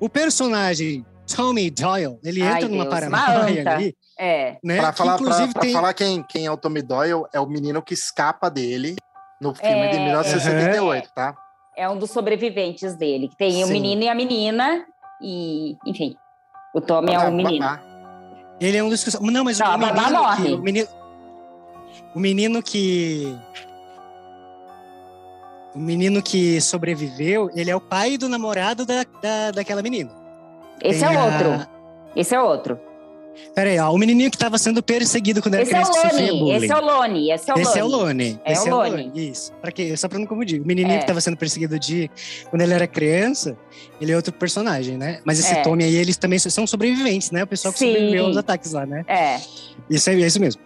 O 0.00 0.08
personagem 0.08 1.06
Tommy 1.34 1.70
Doyle, 1.70 2.18
ele 2.24 2.42
Ai, 2.42 2.56
entra 2.56 2.68
numa 2.68 2.84
Deus, 2.84 2.94
paranoia 2.94 3.70
ali, 3.74 3.96
É. 4.18 4.56
né? 4.64 4.78
Pra 4.78 4.92
que 4.92 4.98
falar, 4.98 5.12
pra, 5.16 5.22
inclusive 5.22 5.52
pra 5.52 5.62
tem. 5.62 5.72
falar 5.72 5.94
quem, 5.94 6.22
quem 6.22 6.46
é 6.46 6.50
o 6.50 6.56
Tommy 6.56 6.82
Doyle, 6.82 7.24
é 7.32 7.38
o 7.40 7.46
menino 7.46 7.82
que 7.82 7.94
escapa 7.94 8.48
dele 8.50 8.96
no 9.40 9.54
filme 9.54 9.72
É. 9.74 9.88
de 9.90 9.98
1978, 10.00 11.10
tá? 11.14 11.36
É 11.76 11.88
um 11.88 11.96
dos 11.96 12.10
sobreviventes 12.10 12.94
dele. 12.96 13.28
Que 13.28 13.36
tem 13.36 13.62
o 13.62 13.66
Sim. 13.68 13.72
menino 13.74 14.02
e 14.02 14.08
a 14.08 14.14
menina. 14.14 14.84
E, 15.22 15.76
enfim. 15.86 16.16
O 16.74 16.80
Tommy 16.80 17.14
é 17.14 17.18
o 17.20 17.32
menino. 17.32 17.64
ah, 17.64 17.80
Ele 18.60 18.76
é 18.76 18.82
um 18.82 18.88
dos 18.88 19.04
que. 19.04 19.22
Não, 19.30 19.44
mas 19.44 19.58
Não, 19.60 19.74
o 19.74 19.78
babá 19.78 19.92
menino, 20.02 20.18
morre. 20.22 20.44
que, 20.48 20.54
o 20.54 20.58
menino. 20.62 20.88
O 22.14 22.18
menino 22.18 22.62
que. 22.62 23.38
O 25.74 25.78
menino 25.78 26.20
que 26.22 26.60
sobreviveu, 26.60 27.50
ele 27.54 27.70
é 27.70 27.76
o 27.76 27.80
pai 27.80 28.18
do 28.18 28.28
namorado 28.28 28.84
da, 28.84 29.04
da, 29.22 29.50
daquela 29.52 29.82
menina. 29.82 30.10
Esse 30.82 31.04
é 31.04 31.06
a- 31.16 31.24
outro. 31.24 31.68
Esse 32.16 32.34
é 32.34 32.40
outro. 32.40 32.78
Pera 33.54 33.70
aí, 33.70 33.78
ó. 33.78 33.92
O 33.92 33.98
menininho 33.98 34.30
que 34.30 34.36
estava 34.36 34.58
sendo 34.58 34.82
perseguido 34.82 35.40
quando 35.40 35.54
era 35.54 35.62
Esse 35.62 35.72
é 35.72 35.80
o 35.80 35.84
criança 35.84 36.08
que 36.08 36.14
Lone. 36.26 36.38
bullying. 36.40 36.54
Esse 36.56 36.72
é 36.72 36.76
o 36.76 36.80
Lone. 36.84 37.30
Esse 37.30 37.50
é 37.50 37.54
o 37.54 37.58
Esse 37.60 37.78
é 37.78 37.84
o 37.84 37.86
Lone. 37.86 38.02
Lone. 38.04 38.40
É 38.44 38.52
Esse 38.52 38.68
o 38.68 38.74
Lone. 38.76 39.12
Isso. 39.14 39.52
Pra 39.60 39.70
quê? 39.70 39.96
Só 39.96 40.08
pra 40.08 40.18
não 40.18 40.26
confundir. 40.26 40.60
O 40.60 40.66
menininho 40.66 40.94
É. 40.94 40.98
que 40.98 41.04
estava 41.04 41.20
sendo 41.20 41.36
perseguido 41.36 41.78
de 41.78 42.10
quando 42.50 42.62
ele 42.62 42.74
era 42.74 42.86
criança, 42.88 43.56
ele 44.00 44.10
é 44.10 44.16
outro 44.16 44.32
personagem, 44.32 44.96
né? 44.96 45.20
Mas 45.24 45.38
esse 45.38 45.54
É. 45.54 45.62
Tommy 45.62 45.84
aí, 45.84 45.94
eles 45.94 46.16
também 46.16 46.36
são 46.40 46.66
sobreviventes, 46.66 47.30
né? 47.30 47.44
O 47.44 47.46
pessoal 47.46 47.72
que 47.72 47.78
Sim. 47.78 47.92
sobreviveu 47.92 48.26
aos 48.26 48.36
ataques 48.36 48.72
lá, 48.72 48.84
né? 48.84 49.04
É. 49.06 49.38
Isso 49.88 50.10
é, 50.10 50.14
é 50.14 50.26
isso 50.26 50.40
mesmo. 50.40 50.60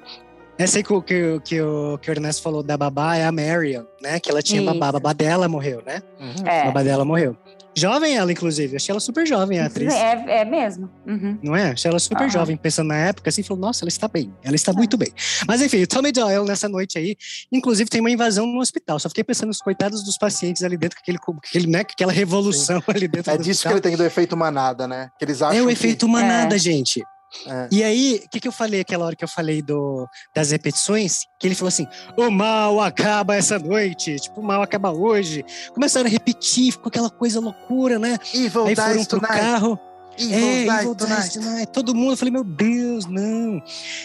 Essa 0.59 0.79
aí 0.79 0.83
que, 0.85 0.93
o- 0.93 1.03
que, 1.03 1.23
o- 1.25 1.41
que, 1.41 1.61
o, 1.61 1.99
que 1.99 2.11
o 2.11 2.13
Ernesto 2.13 2.43
falou 2.43 2.63
da 2.63 2.77
babá 2.77 3.17
é 3.17 3.25
a 3.25 3.33
Marion, 3.33 3.85
né? 4.01 4.19
Que 4.21 4.31
ela 4.31 4.41
tinha 4.43 4.63
babá, 4.63 4.87
a 4.87 4.89
Isso. 4.89 4.93
babá 4.93 5.13
dela 5.13 5.49
morreu, 5.49 5.83
né? 5.85 6.01
uhum. 6.21 6.35
A 6.47 6.53
É. 6.53 6.65
babá 6.67 6.83
dela 6.83 7.05
morreu. 7.05 7.37
Jovem 7.75 8.17
ela, 8.17 8.31
inclusive. 8.31 8.77
Achei 8.77 8.93
ela 8.93 9.01
super 9.01 9.27
jovem, 9.27 9.59
a 9.59 9.67
atriz. 9.67 9.93
É, 9.95 10.41
é 10.41 10.45
mesmo. 10.45 10.91
Uhum. 11.07 11.39
Não 11.43 11.57
é? 11.57 11.71
Achei 11.71 11.89
ela 11.91 11.99
super 11.99 12.25
Aham. 12.25 12.31
jovem, 12.31 12.57
pensando 12.57 12.89
na 12.89 12.97
época, 12.97 13.31
assim, 13.31 13.43
falou, 13.43 13.61
nossa, 13.61 13.83
ela 13.85 13.89
está 13.89 14.07
bem, 14.09 14.33
ela 14.43 14.55
está 14.55 14.73
muito 14.73 14.97
bem. 14.99 15.09
Mas 15.49 15.63
enfim, 15.63 15.83
o 15.83 15.87
Tommy 15.87 16.13
Doyle 16.13 16.45
nessa 16.45 16.69
noite 16.69 16.99
aí, 16.99 17.17
inclusive 17.51 17.89
tem 17.89 18.01
uma 18.01 18.11
invasão 18.11 18.47
no 18.47 18.61
hospital. 18.61 18.99
Só 18.99 19.09
fiquei 19.09 19.25
pensando 19.25 19.49
nos 19.49 19.59
coitados 19.59 20.05
dos 20.05 20.19
pacientes 20.19 20.63
ali 20.63 20.77
dentro, 20.77 20.97
com 20.97 21.03
aquele, 21.03 21.19
com 21.19 21.33
aquele, 21.33 21.67
né, 21.67 21.81
aquela 21.81 22.13
revolução 22.13 22.83
ali 22.89 23.09
dentro 23.09 23.33
É 23.33 23.37
do 23.39 23.43
disso 23.43 23.63
que 23.63 23.69
hospital. 23.69 23.73
ele 23.73 23.81
tem 23.81 23.97
do 23.97 24.05
efeito 24.05 24.37
manada, 24.37 24.87
né? 24.87 25.09
Que 25.19 25.25
eles 25.25 25.41
acham 25.41 25.57
É 25.59 25.63
o 25.63 25.67
que- 25.67 25.73
efeito 25.73 26.07
manada, 26.09 26.57
É. 26.57 26.59
gente. 26.59 27.03
É. 27.47 27.69
E 27.71 27.83
aí, 27.83 28.23
o 28.25 28.29
que, 28.29 28.41
que 28.41 28.49
eu 28.49 28.53
falei 28.53 28.81
aquela 28.81 29.07
hora 29.07 29.17
que 29.17 29.25
eu 29.25 29.29
falei 29.29 29.63
do, 29.63 30.07
das 30.35 30.51
repetições? 30.51 31.21
Que 31.39 31.47
ele 31.47 31.55
falou 31.55 31.69
assim: 31.69 31.87
o 32.17 32.31
mal 32.31 32.81
acaba 32.81 33.35
essa 33.35 33.59
noite, 33.59 34.17
tipo, 34.17 34.41
o 34.41 34.45
mal 34.45 34.63
acaba 34.63 34.93
hoje. 34.93 35.45
Começaram 35.75 36.07
a 36.07 36.11
repetir, 36.11 36.73
ficou 36.73 36.89
aquela 36.89 37.11
coisa 37.11 37.41
loucura, 37.41 37.99
né? 37.99 38.19
Evil 38.35 38.67
aí 38.67 38.77
foram 38.77 39.05
pro 39.05 39.21
tonight. 39.21 39.41
carro. 39.41 39.79
Evil 40.19 40.37
É, 40.37 40.63
dies 40.65 40.73
Evil 40.75 40.95
Dies 40.95 41.09
tonight. 41.09 41.39
Tonight. 41.41 41.73
Todo 41.73 41.95
mundo, 41.95 42.13
eu 42.13 42.17
falei, 42.17 42.33
meu 42.33 42.45
Deus, 42.45 43.07
não. 43.07 43.63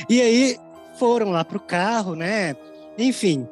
E 0.09 0.21
aí 0.21 0.57
foram 0.97 1.29
lá 1.29 1.43
pro 1.43 1.59
carro, 1.59 2.15
né? 2.15 2.55
Enfim, 2.97 3.47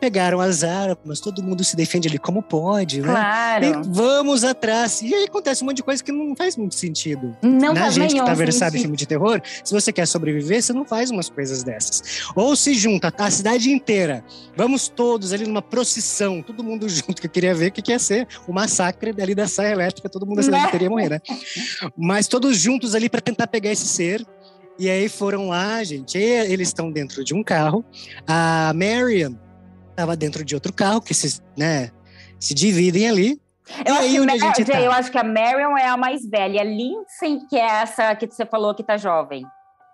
pegaram 0.00 0.40
as 0.40 0.64
armas, 0.64 1.20
todo 1.20 1.42
mundo 1.42 1.62
se 1.62 1.76
defende 1.76 2.08
ali 2.08 2.18
como 2.18 2.42
pode, 2.42 3.00
né? 3.02 3.08
Claro. 3.08 3.64
E 3.66 3.72
vamos 3.88 4.42
atrás. 4.42 5.02
E 5.02 5.14
aí 5.14 5.24
acontece 5.24 5.62
um 5.62 5.66
monte 5.66 5.76
de 5.76 5.82
coisa 5.82 6.02
que 6.02 6.10
não 6.10 6.34
faz 6.34 6.56
muito 6.56 6.74
sentido. 6.74 7.36
Não 7.42 7.74
Na 7.74 7.90
gente 7.90 8.14
que 8.14 8.24
tá 8.24 8.34
versado 8.34 8.76
em 8.76 8.80
filme 8.80 8.96
de 8.96 9.06
terror, 9.06 9.40
se 9.62 9.72
você 9.72 9.92
quer 9.92 10.06
sobreviver, 10.06 10.62
você 10.62 10.72
não 10.72 10.84
faz 10.84 11.10
umas 11.10 11.28
coisas 11.28 11.62
dessas. 11.62 12.22
Ou 12.34 12.56
se 12.56 12.74
junta 12.74 13.12
a 13.18 13.30
cidade 13.30 13.70
inteira, 13.70 14.24
vamos 14.56 14.88
todos 14.88 15.32
ali 15.32 15.46
numa 15.46 15.62
procissão, 15.62 16.42
todo 16.42 16.64
mundo 16.64 16.88
junto, 16.88 17.20
que 17.20 17.26
eu 17.26 17.30
queria 17.30 17.54
ver 17.54 17.68
o 17.68 17.72
que 17.72 17.82
que 17.82 17.92
ia 17.92 17.98
ser 17.98 18.26
o 18.48 18.52
massacre 18.52 19.14
ali 19.20 19.34
da 19.34 19.46
saia 19.46 19.72
elétrica, 19.72 20.08
todo 20.08 20.24
mundo 20.26 20.36
da 20.36 20.42
cidade 20.42 20.62
Né? 20.62 20.68
inteira 20.68 20.84
ia 20.84 20.90
morrer, 20.90 21.08
né? 21.10 21.20
Mas 21.96 22.26
todos 22.26 22.56
juntos 22.56 22.94
ali 22.94 23.08
para 23.08 23.20
tentar 23.20 23.46
pegar 23.46 23.70
esse 23.70 23.86
ser. 23.86 24.24
E 24.78 24.88
aí 24.88 25.10
foram 25.10 25.48
lá, 25.48 25.84
gente. 25.84 26.16
e 26.16 26.22
eles 26.22 26.68
estão 26.68 26.90
dentro 26.90 27.22
de 27.22 27.34
um 27.34 27.42
carro. 27.42 27.84
A 28.26 28.72
Marion 28.74 29.34
estava 30.00 30.16
dentro 30.16 30.44
de 30.44 30.54
outro 30.54 30.72
carro, 30.72 31.00
que 31.00 31.12
se, 31.12 31.40
né, 31.56 31.90
se 32.38 32.54
dividem 32.54 33.08
ali. 33.08 33.40
Eu 33.84 33.94
acho, 33.94 34.02
aí 34.02 34.18
Mar- 34.26 34.56
Jay, 34.56 34.64
tá? 34.64 34.80
eu 34.80 34.90
acho 34.90 35.12
que 35.12 35.18
a 35.18 35.22
Marion 35.22 35.76
é 35.76 35.86
a 35.86 35.96
mais 35.96 36.28
velha. 36.28 36.60
A 36.60 36.64
Lindsay, 36.64 37.38
que 37.48 37.56
é 37.56 37.64
essa 37.82 38.14
que 38.16 38.26
você 38.26 38.44
falou 38.44 38.74
que 38.74 38.82
tá 38.82 38.96
jovem. 38.96 39.44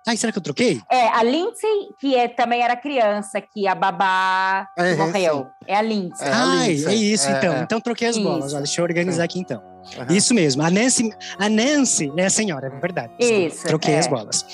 Ai, 0.09 0.17
será 0.17 0.31
que 0.33 0.39
eu 0.39 0.43
troquei? 0.43 0.81
É, 0.91 1.09
a 1.09 1.23
Lindsay, 1.25 1.89
que 1.99 2.15
é, 2.15 2.29
também 2.29 2.63
era 2.63 2.77
criança, 2.77 3.41
que 3.41 3.67
a 3.67 3.75
babá 3.75 4.69
É, 4.79 4.93
é, 4.93 4.95
morreu. 4.97 5.49
É 5.67 5.75
a 5.77 5.83
Lindsay. 5.83 6.27
É, 6.29 6.31
Ai, 6.33 6.69
Lindsay. 6.69 6.93
é 6.93 6.95
isso 6.97 7.29
É, 7.29 7.39
então. 7.39 7.55
é. 7.55 7.61
Então 7.63 7.81
troquei 7.81 8.09
as 8.09 8.17
bolas. 8.17 8.53
Olha, 8.53 8.63
deixa 8.63 8.81
eu 8.81 8.85
organizar 8.85 9.25
aqui 9.25 9.41
então. 9.41 9.61
Aham. 9.99 10.13
Isso 10.15 10.33
mesmo. 10.35 10.63
A 10.63 10.71
Nancy, 10.71 11.11
a 11.39 11.49
Nancy 11.49 12.13
é 12.17 12.25
a 12.25 12.31
senhora, 12.31 12.69
é 12.69 12.81
verdade. 12.81 13.13
Isso, 13.19 13.65
Troquei 13.67 13.95
é. 13.95 13.99
as 13.99 14.07
bolas. 14.07 14.45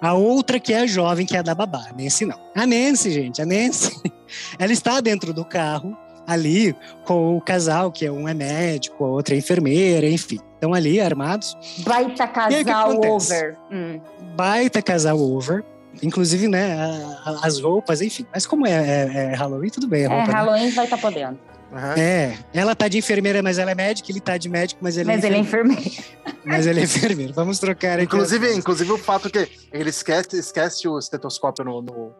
A 0.00 0.12
outra 0.14 0.58
que 0.60 0.72
é 0.72 0.78
a 0.80 0.86
jovem, 0.86 1.26
que 1.26 1.36
é 1.36 1.40
a 1.40 1.42
da 1.42 1.54
babá. 1.54 1.86
A 1.90 1.92
Nancy 2.00 2.24
não. 2.24 2.38
A 2.54 2.66
Nancy, 2.66 3.10
gente, 3.10 3.42
a 3.42 3.46
Nancy, 3.46 3.92
ela 4.58 4.72
está 4.72 5.00
dentro 5.00 5.32
do 5.32 5.44
carro 5.44 5.96
ali 6.32 6.74
com 7.04 7.36
o 7.36 7.40
casal, 7.40 7.90
que 7.92 8.04
é 8.06 8.10
um 8.12 8.28
é 8.28 8.34
médico, 8.34 9.04
a 9.04 9.08
outra 9.08 9.34
é 9.34 9.38
enfermeira, 9.38 10.08
enfim. 10.08 10.38
Estão 10.54 10.72
ali 10.74 11.00
armados. 11.00 11.56
Baita 11.84 12.24
E 12.50 12.54
aí, 12.56 12.64
casal 12.64 12.90
acontece? 12.92 13.32
over. 13.34 13.56
Hum. 13.70 14.00
Baita 14.36 14.80
casal 14.82 15.18
over. 15.20 15.64
Inclusive, 16.02 16.48
né, 16.48 16.72
a- 16.80 17.22
a- 17.30 17.46
as 17.46 17.60
roupas, 17.60 18.00
enfim. 18.00 18.24
Mas 18.32 18.46
como 18.46 18.66
é, 18.66 18.70
é- 18.72 19.30
é 19.32 19.34
Halloween, 19.34 19.68
tudo 19.68 19.86
bem 19.86 20.06
a 20.06 20.10
É, 20.10 20.16
roupa. 20.16 20.26
né? 20.26 20.32
Halloween 20.32 20.70
vai 20.70 20.84
estar 20.84 20.96
podendo. 20.98 21.38
Aham. 21.74 21.94
É, 21.98 22.34
ela 22.52 22.74
tá 22.74 22.86
de 22.86 22.98
enfermeira, 22.98 23.42
mas 23.42 23.58
ela 23.58 23.70
é 23.70 23.74
médica, 23.74 24.10
ele 24.12 24.20
tá 24.20 24.36
de 24.36 24.46
médico, 24.48 24.78
mas 24.82 24.96
ele 24.98 25.06
Mas 25.06 25.24
é 25.24 25.26
ele 25.26 25.36
é 25.36 25.38
enfermeiro. 25.38 25.80
enfermeiro. 25.80 26.12
Mas 26.44 26.66
ele 26.66 26.80
é 26.80 26.82
enfermeiro. 26.84 27.32
Vamos 27.34 27.58
trocar 27.58 27.94
aqui. 27.94 28.04
Inclusive, 28.04 28.54
inclusive 28.54 28.92
o 28.92 28.98
fato 28.98 29.30
que 29.30 29.48
ele 29.72 29.88
esquece, 29.90 30.36
esquece 30.38 30.86
o 30.86 30.98
estetoscópio 30.98 31.64
no. 31.64 31.80
no- 31.82 32.12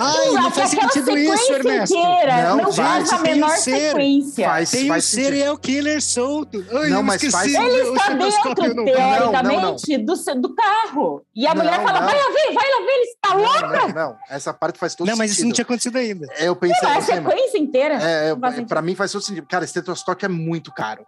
Ai, 0.00 0.30
não 0.32 0.50
faz 0.50 0.72
aquela 0.72 0.90
sentido 0.92 1.18
isso, 1.18 1.52
Ernesto. 1.52 1.94
Não, 1.96 2.56
não, 2.56 2.72
faz 2.72 3.12
a 3.12 3.18
menor 3.18 3.50
ser. 3.56 3.88
sequência. 3.90 4.48
Faz, 4.48 4.70
Tem 4.70 4.88
faz 4.88 5.04
sentido. 5.04 5.24
serial 5.26 5.58
killer 5.58 6.02
solto. 6.02 6.64
Ai, 6.72 6.88
Não, 6.90 7.02
mas 7.02 7.22
faz- 7.30 7.54
o- 7.54 7.56
Ele 7.60 7.82
o 7.90 7.94
está 7.94 8.14
dentro, 8.14 8.84
teoricamente, 8.84 9.98
Do, 9.98 10.16
seu- 10.16 10.40
do 10.40 10.54
carro. 10.54 11.22
E 11.34 11.46
a 11.46 11.54
Não, 11.54 11.62
mulher 11.64 11.82
fala, 11.82 12.00
não. 12.00 12.06
vai 12.06 12.16
lá 12.18 12.26
ver, 12.28 12.54
vai 12.54 12.68
lá 12.70 12.86
ver, 12.86 12.92
ele 12.92 13.04
está 13.04 13.34
louco. 13.34 13.60
Não, 13.62 13.88
não, 13.88 13.94
não. 14.10 14.16
Essa 14.28 14.52
parte 14.52 14.78
faz 14.78 14.94
todo 14.94 15.06
Não, 15.08 15.16
mas 15.16 15.30
isso 15.32 15.40
não 15.40 15.48
sentido. 15.48 15.54
tinha 15.56 15.64
acontecido 15.64 15.96
ainda. 15.96 16.26
É, 16.38 16.48
Eu 16.48 16.56
pensei 16.56 16.76
Não, 16.82 16.90
a 16.94 16.98
assim, 16.98 17.12
mano. 17.14 17.30
sequência 17.30 17.58
inteira. 17.58 17.94
É, 17.94 18.34
Não 18.34 18.48
é, 18.48 18.50
sentido. 18.52 18.68
pra 18.68 18.82
mim 18.82 18.94
faz 18.94 19.12
todo 19.12 19.22
sentido. 19.22 19.46
Cara, 19.48 19.64
estetoscópio 19.64 20.26
é 20.26 20.28
muito 20.28 20.72
caro. 20.72 21.04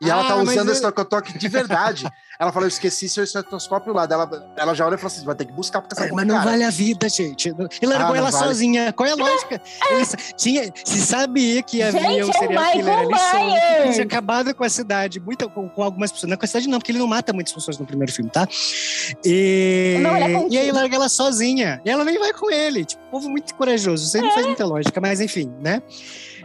E 0.00 0.10
ela 0.10 0.22
Ah, 0.24 0.28
tá 0.28 0.36
mas 0.36 0.48
usando 0.48 0.66
eu- 0.68 0.72
esse 0.72 0.82
estetoscópio 0.82 1.38
de 1.38 1.48
verdade. 1.48 2.04
ela 2.38 2.50
falou, 2.52 2.64
eu 2.66 2.68
esqueci 2.68 3.08
seu 3.08 3.22
estetoscópio 3.24 3.92
lá. 3.92 4.06
Ela, 4.10 4.52
ela 4.56 4.74
já 4.74 4.84
olha 4.86 4.96
e 4.96 4.98
fala 4.98 5.12
assim, 5.12 5.24
vai 5.24 5.34
ter 5.34 5.44
que 5.44 5.52
buscar 5.52 5.80
porque 5.80 5.94
essa 5.94 6.12
Mas 6.12 6.24
é 6.24 6.26
não 6.26 6.34
cara. 6.36 6.50
vale 6.50 6.64
a 6.64 6.70
vida, 6.70 7.08
gente. 7.08 7.48
E 7.80 7.86
largou 7.86 8.06
Ah, 8.06 8.08
não 8.08 8.16
ela 8.16 8.30
vale. 8.30 8.44
sozinha. 8.44 8.92
Qual 8.92 9.08
é 9.08 9.12
a 9.12 9.14
lógica? 9.14 9.60
Ele 9.90 10.04
sa- 10.04 10.16
tinha, 10.36 10.70
se 10.84 11.00
sabia 11.00 11.62
que 11.62 11.80
havia 11.82 12.00
Gente, 12.00 12.22
um 12.24 12.26
é 12.26 12.30
o 12.30 12.32
serial 12.32 12.72
killer 12.72 12.98
ali 12.98 13.18
solto. 13.18 13.56
Ele 13.84 13.92
tinha 13.92 14.04
acabado 14.04 14.54
com 14.54 14.64
a 14.64 14.68
cidade, 14.68 15.20
muita, 15.20 15.48
com, 15.48 15.68
com 15.68 15.82
algumas 15.82 16.10
pessoas. 16.10 16.28
Não 16.30 16.36
com 16.36 16.44
a 16.44 16.48
cidade, 16.48 16.68
não, 16.68 16.78
porque 16.78 16.90
ele 16.92 16.98
não 16.98 17.06
mata 17.06 17.32
muitas 17.32 17.52
pessoas 17.52 17.78
no 17.78 17.86
primeiro 17.86 18.12
filme, 18.12 18.30
tá? 18.30 18.46
E, 19.24 19.98
Não, 20.02 20.16
ele 20.16 20.24
é 20.34 20.48
e 20.50 20.58
aí 20.58 20.72
larga 20.72 20.96
ela 20.96 21.08
sozinha. 21.08 21.80
E 21.84 21.90
ela 21.90 22.04
nem 22.04 22.18
vai 22.18 22.32
com 22.32 22.50
ele. 22.50 22.84
Tipo, 22.84 23.02
povo 23.10 23.28
muito 23.30 23.54
corajoso. 23.54 24.04
Isso 24.06 24.16
aí 24.16 24.22
não 24.22 24.30
É. 24.30 24.34
faz 24.34 24.46
muita 24.46 24.64
lógica, 24.66 25.00
mas 25.00 25.20
enfim, 25.20 25.52
né? 25.60 25.82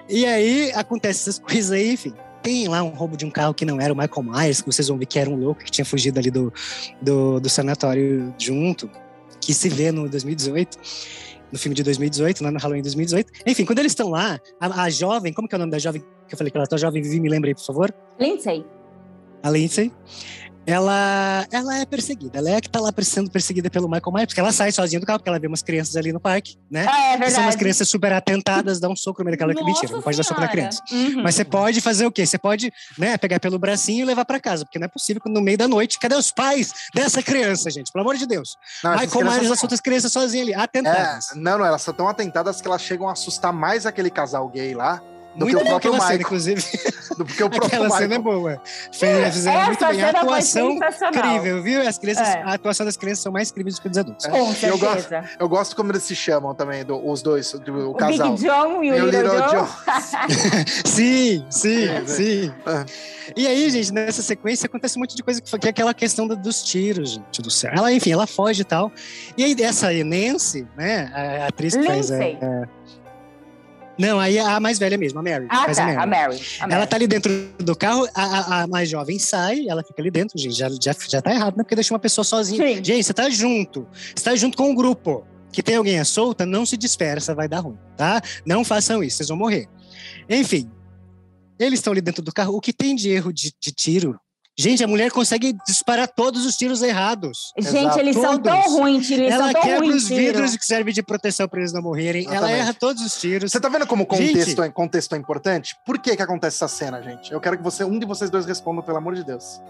E 0.08 0.26
aí 0.26 0.72
acontece 0.74 1.22
essas 1.22 1.40
coisas 1.40 1.72
aí, 1.72 1.94
enfim. 1.94 2.14
Tem 2.42 2.68
lá 2.68 2.82
um 2.84 2.90
roubo 2.90 3.18
de 3.18 3.26
um 3.26 3.30
carro 3.30 3.54
que 3.54 3.66
não 3.66 3.80
era 3.80 3.94
o 3.94 3.98
Michael 3.98 4.24
Myers, 4.24 4.62
que 4.62 4.68
vocês 4.68 4.88
vão 4.88 4.98
ver 4.98 5.06
que 5.06 5.20
era 5.20 5.30
um 5.30 5.36
louco 5.36 5.64
que 5.64 5.72
tinha 5.72 5.86
fugido 5.86 6.20
ali 6.20 6.32
do, 6.32 6.54
do, 7.02 7.40
do 7.40 7.50
sanatório 7.50 8.34
junto, 8.38 8.90
que 9.42 9.54
se 9.54 9.70
vê 9.70 9.92
no 9.92 10.08
2018, 10.08 10.78
no 11.52 11.58
filme 11.58 11.76
de 11.76 11.84
2018, 11.84 12.44
lá 12.44 12.52
no 12.52 12.60
Halloween 12.60 12.82
2018. 12.82 13.32
Enfim, 13.46 13.66
quando 13.66 13.80
eles 13.80 13.92
estão 13.92 14.10
lá, 14.10 14.40
a, 14.60 14.84
a 14.84 14.90
jovem, 14.90 15.34
como 15.34 15.48
que 15.48 15.56
é 15.56 15.58
o 15.58 15.60
nome 15.60 15.72
da 15.72 15.80
jovem 15.80 16.02
que 16.28 16.34
eu 16.34 16.38
falei 16.38 16.52
que 16.52 16.58
ela 16.58 16.68
tá 16.68 16.78
jovem? 16.78 17.02
Vivi, 17.02 17.20
me 17.20 17.30
lembre 17.30 17.50
aí, 17.50 17.56
por 17.56 17.66
favor. 17.66 17.94
Lindsay. 18.20 18.66
a 19.44 19.50
Lindsay, 19.50 19.92
ela, 20.70 21.48
ela 21.52 21.78
é 21.78 21.86
perseguida. 21.86 22.38
Ela 22.38 22.52
é 22.52 22.56
a 22.58 22.62
que 22.62 22.70
tá 22.70 22.80
lá 22.80 22.92
sendo 23.02 23.32
perseguida 23.32 23.70
pelo 23.70 23.88
Michael 23.90 24.14
Myers, 24.14 24.28
porque 24.28 24.40
ela 24.40 24.52
sai 24.52 24.72
sozinha 24.72 25.00
do 25.00 25.06
carro, 25.06 25.20
porque 25.20 25.30
ela 25.30 25.40
vê 25.40 25.48
umas 25.48 25.62
crianças 25.62 25.96
ali 25.96 26.12
no 26.12 26.20
parque, 26.20 26.58
né? 26.70 26.86
Ah, 26.88 27.14
é 27.14 27.18
Que 27.18 27.32
são 27.32 27.44
umas 27.44 27.56
crianças 27.56 27.90
super 27.90 28.14
atentadas, 28.14 28.80
dá 28.80 28.88
um 28.90 28.96
soco 28.96 29.22
no 29.22 29.26
meio 29.26 29.38
daquela 29.38 29.54
Nossa 29.54 29.66
mentira, 29.66 29.94
não 29.94 30.02
pode 30.02 30.18
dar 30.18 30.24
soco 30.24 30.40
na 30.40 30.48
criança. 30.48 30.82
Uhum. 30.92 31.24
Mas 31.24 31.36
você 31.36 31.44
pode 31.44 31.82
fazer 31.82 32.06
o 32.06 32.12
quê? 32.12 32.26
Você 32.26 32.38
pode 32.38 32.72
né, 32.98 33.18
pegar 33.18 33.40
pelo 33.40 33.58
bracinho 33.58 34.04
e 34.04 34.06
levar 34.06 34.26
pra 34.26 34.40
casa, 34.40 34.66
porque 34.66 34.78
não 34.78 34.86
é 34.86 34.90
possível 34.90 35.22
que 35.22 35.30
no 35.30 35.42
meio 35.42 35.58
da 35.58 35.68
noite. 35.68 35.98
Cadê 36.00 36.16
os 36.16 36.32
pais 36.32 36.72
dessa 36.94 37.22
criança, 37.24 37.70
gente? 37.70 37.92
Pelo 37.92 38.04
amor 38.04 38.18
de 38.18 38.26
Deus. 38.26 38.56
Não, 38.84 38.92
Michael 38.92 39.10
Myers 39.10 39.38
crianças 39.38 39.52
as 39.52 39.64
outras 39.64 39.82
crianças 39.82 40.12
sozinhas 40.12 40.48
ali, 40.48 40.54
É, 40.54 40.60
atentadas. 40.62 41.28
não, 41.36 41.58
não, 41.58 41.66
elas 41.66 41.82
são 41.82 41.94
tão 41.94 42.08
atentadas 42.08 42.62
que 42.62 42.68
elas 42.68 42.82
chegam 42.82 43.10
a 43.10 43.14
assustar 43.14 43.52
mais 43.52 43.86
aquele 43.86 44.10
casal 44.10 44.48
gay 44.50 44.74
lá 44.74 45.02
do 45.36 45.46
Muito 45.46 45.58
que 45.58 45.64
o 45.64 45.66
próprio 45.68 45.78
aquela 45.78 46.00
cena, 46.00 46.04
Michael. 46.04 46.22
inclusive. 46.22 46.64
Do 47.18 47.26
que 47.26 47.44
o 47.44 47.50
próprio 47.50 47.68
Aquela 47.68 47.84
Michael. 47.86 48.02
cena 48.02 48.16
é 48.16 48.20
boa. 48.20 48.62
Fizeram 48.92 49.66
muito 49.66 49.86
bem. 49.88 50.02
A 50.04 50.10
atuação 50.10 50.72
incrível, 50.72 51.62
viu? 51.64 51.88
As 51.88 51.98
crianças, 51.98 52.28
É. 52.28 52.42
A 52.44 52.54
atuação 52.54 52.86
das 52.86 52.96
crianças 52.98 53.24
são 53.24 53.32
mais 53.32 53.50
incríveis 53.52 53.76
do 53.76 53.82
que 53.82 53.88
a 53.88 53.92
dos 53.92 53.98
adultos. 53.98 54.26
Com 54.26 54.38
Eu 54.38 54.78
gosto- 54.78 55.02
certeza. 55.10 55.30
Eu 55.40 55.50
gosto 55.50 55.76
como 55.76 55.92
eles 55.92 56.04
se 56.04 56.16
chamam 56.16 56.54
também, 56.56 56.84
do- 56.86 57.06
os 57.10 57.22
dois, 57.22 57.52
do- 57.54 57.72
o, 57.74 57.92
O 57.92 57.96
casal. 57.96 58.32
Big 58.32 58.44
John 58.48 58.84
e 58.84 58.92
o, 58.92 58.96
E 58.96 59.02
o 59.02 59.06
Little, 59.06 59.22
Little 59.36 59.50
John. 59.50 59.68
Sim, 60.86 61.46
sim, 61.50 61.88
É, 61.88 62.06
sim. 62.06 62.52
Ah. 62.66 62.86
E 63.36 63.48
aí, 63.48 63.70
gente, 63.70 63.94
nessa 63.94 64.22
sequência 64.22 64.66
acontece 64.66 64.98
um 64.98 65.02
monte 65.02 65.16
de 65.16 65.22
coisa 65.24 65.42
que 65.42 65.50
foi- 65.50 65.60
que 65.60 65.68
é 65.68 65.70
aquela 65.70 65.94
questão 65.94 66.28
da- 66.28 66.36
dos 66.36 66.64
tiros, 66.64 67.12
gente 67.12 67.42
do 67.42 67.52
céu. 67.52 67.72
Ela, 67.76 67.92
enfim, 67.92 68.12
ela 68.12 68.26
foge 68.26 68.62
e 68.62 68.66
tal. 68.66 68.92
E 69.38 69.44
aí, 69.44 69.56
essa 69.62 69.92
Nancy, 70.04 70.68
né, 70.78 71.12
a, 71.14 71.46
a 71.46 71.48
atriz 71.48 71.76
que 71.76 71.84
faz 71.84 72.12
a, 72.12 72.18
Lindsay. 72.18 72.40
a- 72.42 72.68
Não, 74.00 74.20
aí 74.20 74.40
a 74.40 74.60
mais 74.60 74.80
velha 74.80 74.98
mesmo, 74.98 75.20
a 75.20 75.22
Mary. 75.24 75.46
Ah, 75.50 75.66
tá. 75.66 75.84
a 75.84 75.86
Mary. 75.86 75.98
A 75.98 76.06
Mary. 76.08 76.42
A 76.60 76.62
Mary. 76.68 76.74
Ela 76.74 76.88
tá 76.88 76.96
ali 76.96 77.06
dentro 77.08 77.32
do 77.60 77.76
carro, 77.76 78.08
a, 78.16 78.24
a- 78.24 78.62
a 78.64 78.68
mais 78.68 78.88
jovem 78.90 79.20
sai, 79.20 79.68
ela 79.68 79.84
fica 79.84 80.02
ali 80.02 80.10
dentro, 80.10 80.40
gente, 80.40 80.56
já, 80.56 80.70
já, 80.70 80.96
já 81.08 81.22
tá 81.22 81.32
errado, 81.34 81.58
né? 81.58 81.64
Porque 81.64 81.76
deixa 81.76 81.94
uma 81.94 82.00
pessoa 82.00 82.24
sozinha. 82.24 82.66
Sim. 82.66 82.84
Gente, 82.84 83.04
você 83.04 83.14
tá 83.14 83.30
junto, 83.30 83.86
você 84.16 84.24
tá 84.24 84.36
junto 84.36 84.56
com 84.58 84.70
um 84.72 84.76
grupo 84.76 85.26
que 85.52 85.62
tem 85.62 85.76
alguém 85.76 86.00
à 86.00 86.06
solta, 86.06 86.46
não 86.46 86.66
se 86.66 86.78
dispersa, 86.78 87.36
vai 87.36 87.48
dar 87.50 87.60
ruim, 87.60 87.78
tá? 87.98 88.22
Não 88.46 88.64
façam 88.64 89.04
isso, 89.04 89.18
vocês 89.18 89.30
vão 89.30 89.38
morrer. 89.38 89.68
Enfim, 90.30 90.72
eles 91.60 91.80
estão 91.80 91.92
ali 91.92 92.02
dentro 92.02 92.22
do 92.22 92.32
carro, 92.32 92.56
o 92.56 92.62
que 92.62 92.72
tem 92.72 92.96
de 92.96 93.10
erro 93.10 93.34
de, 93.34 93.52
de 93.60 93.72
tiro? 93.72 94.18
Gente, 94.62 94.84
a 94.84 94.88
mulher 94.88 95.10
consegue 95.10 95.56
disparar 95.66 96.06
todos 96.08 96.46
os 96.46 96.58
tiros 96.58 96.82
errados. 96.82 97.54
Gente, 97.58 97.78
Exato. 97.78 98.00
eles 98.00 98.16
são 98.16 98.38
tão 98.38 98.62
Todos. 98.62 98.74
ruins, 98.78 99.10
eles 99.10 99.32
ela 99.32 99.46
são 99.46 99.54
tão 99.54 99.62
quebra 99.62 99.80
ruins, 99.80 99.96
os 100.04 100.08
tiro. 100.10 100.20
vidros 100.20 100.58
que 100.58 100.66
servem 100.66 100.94
de 100.94 101.02
proteção 101.02 101.48
para 101.48 101.60
eles 101.60 101.72
não 101.72 101.82
morrerem. 101.82 102.26
Ela 102.26 102.34
Exatamente. 102.36 102.60
erra 102.60 102.74
todos 102.74 103.02
os 103.04 103.18
tiros. 103.20 103.52
Você 103.54 103.60
tá 103.60 103.70
vendo 103.70 103.88
como 103.88 104.04
o 104.04 104.06
contexto, 104.06 104.38
Gente. 104.50 104.62
é, 104.62 104.70
contexto 104.70 105.16
é 105.16 105.18
importante? 105.18 105.76
Por 105.86 105.98
que 105.98 106.14
que 106.14 106.22
acontece 106.22 106.58
essa 106.58 106.68
cena, 106.68 107.02
gente? 107.02 107.32
Eu 107.32 107.40
quero 107.40 107.58
que 107.58 107.64
você, 107.64 107.86
um 107.86 107.98
de 107.98 108.06
vocês 108.06 108.30
dois 108.30 108.46
respondam, 108.46 108.84
pelo 108.84 108.98
amor 108.98 109.16
de 109.16 109.24
Deus. 109.24 109.62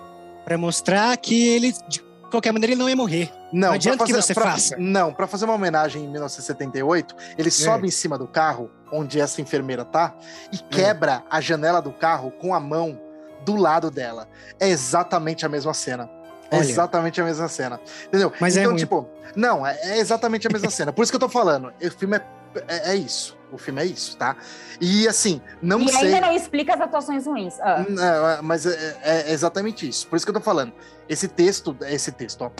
Pra 0.43 0.57
mostrar 0.57 1.15
que 1.17 1.47
ele, 1.49 1.71
de 1.87 2.01
qualquer 2.31 2.51
maneira, 2.51 2.73
ele 2.73 2.81
não 2.81 2.89
ia 2.89 2.95
morrer. 2.95 3.31
Não, 3.53 3.67
Não 3.69 3.75
adianta 3.75 3.97
pra 3.97 4.07
que 4.07 4.13
você 4.13 4.33
pra- 4.33 4.51
faça. 4.53 4.75
Não, 4.79 5.13
pra 5.13 5.27
fazer 5.27 5.45
uma 5.45 5.53
homenagem 5.53 6.03
em 6.03 6.07
1978, 6.07 7.15
ele 7.37 7.51
sobe 7.51 7.87
em 7.87 7.91
cima 7.91 8.17
do 8.17 8.27
carro, 8.27 8.71
onde 8.91 9.19
essa 9.19 9.39
enfermeira 9.39 9.85
tá, 9.85 10.15
e 10.51 10.57
quebra 10.57 11.23
a 11.29 11.39
janela 11.39 11.79
do 11.79 11.91
carro 11.91 12.31
com 12.31 12.55
a 12.55 12.59
mão 12.59 12.99
do 13.45 13.55
lado 13.55 13.89
dela. 13.91 14.27
É 14.59 14.67
exatamente 14.69 15.45
a 15.45 15.49
mesma 15.49 15.73
cena. 15.73 16.09
É 16.51 16.57
Olha. 16.57 16.63
exatamente 16.63 17.21
a 17.21 17.23
mesma 17.25 17.47
cena. 17.47 17.79
Entendeu? 18.07 18.33
Mas 18.39 18.57
é 18.57 18.61
então, 18.61 18.71
ruim. 18.71 18.79
tipo, 18.79 19.07
não, 19.35 19.65
é, 19.65 19.77
é 19.83 19.99
exatamente 19.99 20.47
a 20.47 20.49
mesma 20.51 20.69
cena. 20.69 20.91
Por 20.91 21.03
isso 21.03 21.11
que 21.11 21.15
eu 21.15 21.19
tô 21.19 21.29
falando. 21.29 21.71
O 21.81 21.91
filme 21.91 22.17
é, 22.17 22.23
é, 22.67 22.91
é 22.91 22.95
isso. 22.95 23.37
O 23.51 23.57
filme 23.57 23.81
é 23.81 23.85
isso, 23.85 24.15
tá? 24.17 24.35
E 24.79 25.07
assim, 25.07 25.41
não 25.61 25.81
E 25.81 25.89
sei. 25.89 26.13
ainda 26.13 26.27
não 26.27 26.33
explica 26.33 26.73
as 26.75 26.81
atuações 26.81 27.25
ruins. 27.25 27.59
Ah. 27.59 27.85
Não, 27.87 28.29
é, 28.29 28.41
mas 28.41 28.65
é, 28.65 28.97
é 29.03 29.31
exatamente 29.31 29.87
isso. 29.87 30.07
Por 30.07 30.15
isso 30.15 30.25
que 30.25 30.29
eu 30.29 30.35
tô 30.35 30.41
falando. 30.41 30.71
Esse 31.07 31.27
texto, 31.27 31.75
esse 31.81 32.11
texto, 32.11 32.41
ó. 32.43 32.51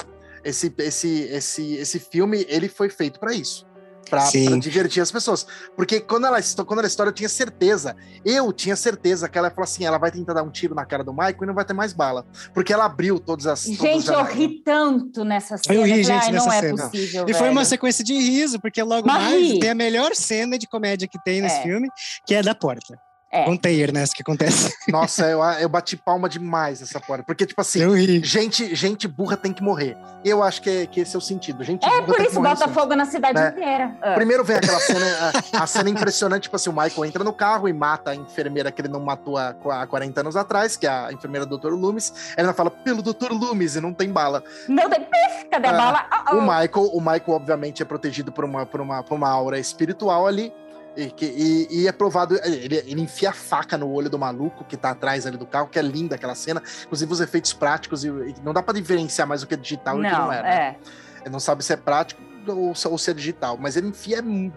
Esse, 0.44 0.74
esse, 0.80 1.24
esse, 1.24 1.74
esse 1.76 2.00
filme, 2.00 2.46
ele 2.48 2.70
foi 2.70 2.90
feito 2.90 3.20
pra 3.20 3.34
isso. 3.34 3.68
Pra, 4.10 4.22
pra 4.32 4.58
divertir 4.58 5.02
as 5.02 5.12
pessoas. 5.12 5.46
Porque 5.76 6.00
quando 6.00 6.26
ela, 6.28 6.40
quando 6.66 6.80
ela 6.80 6.88
estoura, 6.88 7.10
eu 7.10 7.14
tinha 7.14 7.30
certeza. 7.30 7.96
Eu 8.26 8.52
tinha 8.52 8.76
certeza 8.76 9.30
que 9.30 9.38
ela 9.38 9.50
falou 9.50 9.64
assim: 9.64 9.86
ela 9.86 9.98
vai 9.98 10.12
tentar 10.12 10.34
dar 10.34 10.44
um 10.44 10.50
tiro 10.50 10.74
na 10.74 10.86
cara 10.86 11.04
do 11.04 11.14
Michael 11.14 11.38
e 11.42 11.46
não 11.46 11.54
vai 11.54 11.66
ter 11.66 11.74
mais 11.74 11.94
bala. 11.94 12.26
Porque 12.54 12.74
ela 12.74 12.86
abriu 12.86 13.20
todas 13.20 13.46
as. 13.48 13.64
todas 13.64 13.80
as 13.80 13.86
Gente, 13.88 14.08
eu 14.08 14.14
janelas. 14.14 14.34
ri 14.34 14.62
tanto 14.64 15.24
nessa 15.24 15.58
cena. 15.58 15.76
Eu 15.76 15.84
ri, 15.84 15.90
falei, 15.90 16.04
gente, 16.04 16.24
Ai, 16.24 16.32
não 16.32 16.46
nessa 16.46 16.56
é 16.56 16.60
cena. 16.62 16.90
possível. 16.90 17.26
E 17.28 17.34
foi 17.34 17.48
uma 17.50 17.56
velho. 17.56 17.66
sequência 17.70 18.04
de 18.04 18.14
riso, 18.14 18.60
porque 18.60 18.82
logo 18.84 19.08
Mas 19.08 19.22
mais 19.24 19.52
ri. 19.54 19.60
tem 19.60 19.70
a 19.70 19.76
melhor 19.76 20.16
cena 20.16 20.58
de 20.58 20.68
comédia 20.68 21.08
que 21.08 21.18
tem 21.24 21.42
nesse 21.42 21.58
É. 21.60 21.64
filme, 21.64 21.88
que 22.26 22.34
é 22.36 22.42
da 22.42 22.56
porta. 22.56 22.98
É. 23.32 23.46
Container, 23.46 23.94
né? 23.94 24.04
Isso 24.04 24.14
que 24.16 24.24
acontece. 24.24 24.74
Nossa, 24.88 25.26
eu, 25.28 25.40
eu 25.60 25.70
bati 25.70 25.96
palma 25.96 26.28
demais 26.28 26.80
nessa 26.82 27.00
porra. 27.00 27.22
Porque, 27.24 27.46
tipo 27.46 27.62
assim, 27.62 27.80
gente, 28.24 28.74
gente 28.76 29.08
burra 29.08 29.38
tem 29.38 29.54
que 29.54 29.62
morrer. 29.62 29.96
Eu 30.26 30.42
acho 30.42 30.62
que, 30.64 30.70
é- 30.70 30.86
que 30.88 31.00
esse 31.02 31.16
é 31.16 31.20
o 31.20 31.22
sentido. 31.22 31.64
Gente 31.64 31.86
É 31.86 31.90
burra 31.90 32.02
por 32.04 32.16
tem 32.16 32.26
que 32.26 32.32
isso 32.32 32.42
morrer. 32.42 32.56
bota 32.56 32.68
fogo 32.70 32.96
na 32.96 33.06
cidade 33.06 33.40
Né? 33.40 33.50
inteira. 33.50 33.96
Ah. 34.02 34.14
Primeiro 34.16 34.44
vem 34.44 34.58
aquela 34.58 34.80
cena, 34.80 35.06
a, 35.54 35.64
a 35.64 35.68
cena 35.68 35.90
impressionante, 35.92 36.44
tipo 36.44 36.56
assim, 36.56 36.70
o 36.72 36.74
Michael 36.74 37.06
entra 37.06 37.24
no 37.24 37.32
carro 37.32 37.70
e 37.70 37.74
mata 37.74 38.12
a 38.12 38.16
enfermeira 38.16 38.72
que 38.72 38.82
ele 38.82 38.88
não 38.88 39.00
matou 39.00 39.38
há, 39.38 39.50
há 39.74 39.86
40 39.86 40.22
anos 40.22 40.36
atrás, 40.36 40.76
que 40.76 40.88
é 40.88 40.90
a 40.90 41.14
enfermeira 41.14 41.46
do 41.46 41.58
Dr. 41.58 41.70
Loomis. 41.74 42.34
Ela 42.36 42.52
fala, 42.54 42.72
pelo 42.72 43.04
Dr. 43.04 43.32
Loomis, 43.32 43.76
e 43.76 43.82
não 43.82 43.94
tem 43.94 44.10
bala. 44.12 44.44
Não 44.68 44.90
tem. 44.90 45.02
Pif, 45.02 45.46
cadê 45.52 45.68
a 45.68 45.72
Ah, 45.72 45.74
bala? 45.78 46.06
Ah, 46.10 46.36
O. 46.36 46.42
Michael, 46.42 46.90
o 46.94 47.00
Michael, 47.00 47.24
obviamente, 47.28 47.82
é 47.82 47.86
protegido 47.86 48.32
por 48.32 48.44
uma, 48.44 48.66
por 48.66 48.82
uma, 48.82 49.04
por 49.04 49.14
uma 49.16 49.30
aura 49.30 49.60
espiritual 49.60 50.26
ali. 50.28 50.52
E, 50.98 51.10
que- 51.12 51.26
e- 51.26 51.68
e 51.84 51.88
é 51.88 51.92
provado, 51.92 52.36
ele, 52.44 52.76
ele 52.86 53.02
enfia 53.02 53.30
a 53.30 53.34
faca 53.34 53.78
no 53.78 53.90
olho 53.90 54.10
do 54.10 54.18
maluco 54.20 54.64
que 54.66 54.76
tá 54.76 54.90
atrás 54.92 55.26
ali 55.26 55.38
do 55.38 55.46
carro, 55.46 55.68
que 55.70 55.80
é 55.80 55.82
linda 55.82 56.16
aquela 56.16 56.36
cena. 56.36 56.62
Inclusive 56.84 57.12
os 57.14 57.22
efeitos 57.22 57.54
práticos, 57.54 58.04
e, 58.04 58.08
e 58.10 58.36
não 58.44 58.54
dá 58.54 58.62
pra 58.62 58.74
diferenciar 58.74 59.28
mais 59.28 59.44
o 59.44 59.48
que 59.48 59.54
é 59.54 59.58
digital 59.58 59.98
e 59.98 60.00
o 60.02 60.04
que 60.04 60.12
Não, 60.12 60.26
não 60.26 60.34
é. 60.34 60.42
né? 60.42 60.50
é. 60.50 60.78
Ele 61.22 61.30
não 61.30 61.40
sabe 61.40 61.64
se 61.64 61.72
é 61.74 61.78
prático 61.78 62.22
ou, 62.48 62.74
se- 62.76 62.88
ou 62.88 62.98
se 62.98 63.12
é 63.12 63.14
digital, 63.14 63.58
mas 63.58 63.78
ele 63.78 63.88
enfia. 63.88 64.22
mu- 64.22 64.52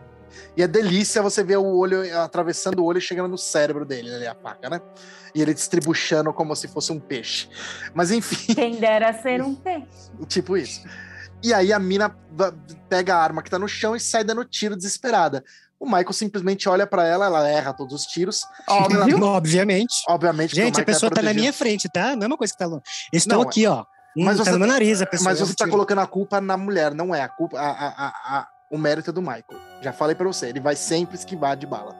E 0.56 0.62
é 0.62 0.66
delícia 0.66 1.20
você 1.20 1.44
ver 1.44 1.58
o 1.58 1.64
olho 1.76 2.00
atravessando 2.20 2.78
o 2.80 2.84
olho 2.84 2.96
e 2.98 3.00
chegando 3.02 3.28
no 3.28 3.36
cérebro 3.36 3.84
dele, 3.84 4.12
ali, 4.14 4.26
a 4.26 4.34
faca, 4.34 4.70
né? 4.70 4.80
E 5.34 5.42
ele 5.42 5.52
distribuindo 5.52 6.32
como 6.32 6.56
se 6.56 6.66
fosse 6.68 6.90
um 6.90 6.98
peixe. 6.98 7.48
Mas 7.94 8.10
enfim, 8.10 8.54
Quem 8.54 8.76
dera 8.80 9.12
ser 9.12 9.42
um 9.42 9.54
peixe. 9.54 9.86
tipo 10.28 10.56
isso. 10.56 10.82
E 11.42 11.52
aí 11.52 11.72
a 11.72 11.78
mina 11.78 12.16
pega 12.88 13.14
a 13.14 13.18
arma 13.22 13.42
que 13.42 13.50
tá 13.50 13.58
no 13.58 13.68
chão 13.68 13.94
e 13.94 14.00
sai 14.00 14.24
dando 14.24 14.44
tiro 14.44 14.74
desesperada. 14.76 15.44
O 15.82 15.86
Michael 15.86 16.12
simplesmente 16.12 16.68
olha 16.68 16.86
pra 16.86 17.04
ela, 17.04 17.26
ela 17.26 17.48
erra 17.48 17.72
todos 17.72 17.92
os 17.92 18.06
tiros. 18.06 18.42
Óbvio. 18.68 19.20
Obviamente. 19.24 19.94
Obviamente, 20.08 20.54
Gente, 20.54 20.78
a 20.78 20.82
é 20.82 20.84
pessoa 20.84 21.10
tá 21.10 21.20
na 21.20 21.34
minha 21.34 21.52
frente, 21.52 21.88
tá? 21.88 22.14
Não 22.14 22.22
é 22.22 22.26
uma 22.28 22.36
coisa 22.38 22.52
que 22.52 22.58
tá 22.58 22.66
longe. 22.66 22.82
Estou 23.12 23.38
Não, 23.38 23.42
aqui, 23.48 23.66
ó. 23.66 23.80
Hum, 24.16 24.24
mas 24.24 24.38
tá 24.38 24.44
você 24.44 24.50
no 24.52 24.58
meu 24.60 24.68
nariz 24.68 25.02
a 25.02 25.06
pessoa. 25.06 25.30
Mas 25.30 25.40
você 25.40 25.54
tá 25.54 25.64
tiro. 25.64 25.70
colocando 25.72 26.00
a 26.00 26.06
culpa 26.06 26.40
na 26.40 26.56
mulher, 26.56 26.94
não 26.94 27.12
é 27.12 27.22
a 27.22 27.28
culpa. 27.28 27.58
a- 27.58 27.70
a- 27.70 27.94
a- 28.06 28.38
a- 28.38 28.46
o 28.70 28.78
mérito 28.78 29.10
é 29.10 29.12
do 29.12 29.20
Michael. 29.20 29.44
Já 29.82 29.92
falei 29.92 30.14
pra 30.14 30.26
você, 30.26 30.46
ele 30.46 30.60
vai 30.60 30.76
sempre 30.76 31.16
esquivar 31.16 31.56
de 31.56 31.66
bala. 31.66 31.96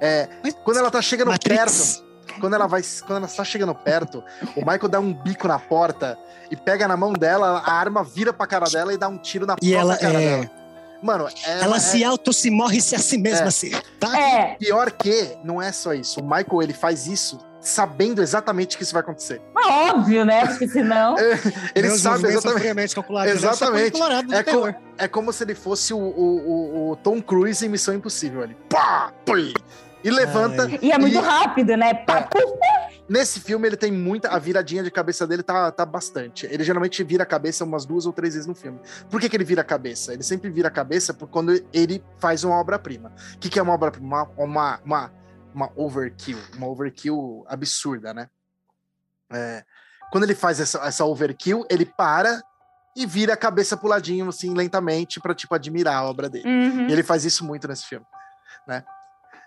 É, 0.00 0.28
Mas- 0.42 0.54
quando 0.64 0.76
ela 0.78 0.90
tá 0.90 1.02
chegando 1.02 1.28
Matrix. 1.32 1.56
perto, 1.96 2.40
quando 2.40 2.54
ela 2.54 2.66
vai, 2.68 2.82
quando 3.06 3.16
ela 3.24 3.28
tá 3.28 3.42
chegando 3.44 3.74
perto, 3.74 4.22
o 4.54 4.60
Michael 4.60 4.88
dá 4.88 5.00
um 5.00 5.12
bico 5.12 5.48
na 5.48 5.58
porta 5.58 6.16
e 6.52 6.56
pega 6.56 6.86
na 6.86 6.96
mão 6.96 7.12
dela, 7.12 7.62
a 7.66 7.72
arma 7.72 8.04
vira 8.04 8.32
pra 8.32 8.46
cara 8.46 8.66
dela 8.70 8.94
e 8.94 8.96
dá 8.96 9.08
um 9.08 9.18
tiro 9.18 9.44
na 9.44 9.54
E 9.60 9.72
própria 9.72 9.78
ela 9.80 9.96
cara 9.98 10.22
é. 10.22 10.36
dela. 10.42 10.50
Mano, 11.04 11.28
ela, 11.44 11.64
Ela 11.64 11.76
é 11.76 11.80
se 11.80 12.02
auto 12.02 12.32
se 12.32 12.50
morre 12.50 12.80
se 12.80 12.94
a 12.94 12.98
si 12.98 13.18
mesma 13.18 13.48
É. 13.48 13.50
se. 13.50 13.70
Tá? 14.00 14.18
É, 14.18 14.54
pior 14.54 14.90
que 14.90 15.36
não 15.44 15.60
é 15.60 15.70
só 15.70 15.92
isso. 15.92 16.20
O 16.20 16.22
Michael 16.24 16.62
ele 16.62 16.72
faz 16.72 17.06
isso 17.06 17.38
sabendo 17.60 18.20
exatamente 18.22 18.76
que 18.76 18.82
isso 18.82 18.92
vai 18.92 19.00
acontecer. 19.02 19.40
mas 19.54 19.66
óbvio, 19.90 20.24
né? 20.24 20.46
Porque 20.46 20.68
senão. 20.68 21.14
Ele 21.74 21.88
Meus 21.88 22.00
sabe 22.00 22.26
exatamente. 22.28 22.94
calculados. 22.94 23.32
né? 23.32 23.38
Exatamente. 23.38 24.02
É, 24.34 24.42
co- 24.42 24.74
é 24.98 25.08
como 25.08 25.32
se 25.32 25.44
ele 25.44 25.54
fosse 25.54 25.94
o, 25.94 25.98
o- 25.98 26.10
o- 26.10 26.90
o 26.92 26.96
Tom 26.96 27.22
Cruise 27.22 27.64
em 27.64 27.68
Missão 27.70 27.94
Impossível 27.94 28.42
ali. 28.42 28.54
Pá! 28.68 29.12
Pui! 29.24 29.54
E 30.02 30.10
levanta. 30.10 30.64
Ai. 30.64 30.78
E 30.82 30.92
é 30.92 30.98
muito 30.98 31.16
E- 31.16 31.20
rápido, 31.20 31.74
né? 31.76 31.94
Papo. 31.94 32.38
Nesse 33.08 33.38
filme 33.40 33.68
ele 33.68 33.76
tem 33.76 33.92
muita. 33.92 34.28
A 34.28 34.38
viradinha 34.38 34.82
de 34.82 34.90
cabeça 34.90 35.26
dele 35.26 35.42
tá, 35.42 35.70
tá 35.70 35.84
bastante. 35.84 36.46
Ele 36.46 36.64
geralmente 36.64 37.02
vira 37.04 37.22
a 37.22 37.26
cabeça 37.26 37.64
umas 37.64 37.84
duas 37.84 38.06
ou 38.06 38.12
três 38.12 38.34
vezes 38.34 38.46
no 38.46 38.54
filme. 38.54 38.80
Por 39.10 39.20
que, 39.20 39.28
que 39.28 39.36
ele 39.36 39.44
vira 39.44 39.60
a 39.60 39.64
cabeça? 39.64 40.12
Ele 40.12 40.22
sempre 40.22 40.50
vira 40.50 40.68
a 40.68 40.70
cabeça 40.70 41.12
por 41.12 41.28
quando 41.28 41.52
ele 41.72 42.02
faz 42.18 42.44
uma 42.44 42.56
obra-prima. 42.56 43.12
O 43.34 43.38
que, 43.38 43.50
que 43.50 43.58
é 43.58 43.62
uma 43.62 43.74
obra-prima? 43.74 44.06
Uma, 44.06 44.44
uma, 44.44 44.80
uma, 44.84 45.12
uma 45.54 45.72
overkill. 45.76 46.38
Uma 46.56 46.66
overkill 46.66 47.44
absurda, 47.46 48.14
né? 48.14 48.28
É, 49.30 49.64
quando 50.10 50.24
ele 50.24 50.34
faz 50.34 50.60
essa, 50.60 50.78
essa 50.78 51.04
overkill, 51.04 51.66
ele 51.68 51.84
para 51.84 52.42
e 52.96 53.04
vira 53.04 53.34
a 53.34 53.36
cabeça 53.36 53.76
pro 53.76 53.88
ladinho, 53.88 54.28
assim, 54.28 54.54
lentamente, 54.54 55.20
pra, 55.20 55.34
tipo, 55.34 55.54
admirar 55.54 55.96
a 55.96 56.04
obra 56.04 56.28
dele. 56.28 56.46
Uhum. 56.46 56.88
E 56.88 56.92
ele 56.92 57.02
faz 57.02 57.24
isso 57.24 57.44
muito 57.44 57.66
nesse 57.66 57.84
filme, 57.86 58.06
né? 58.66 58.84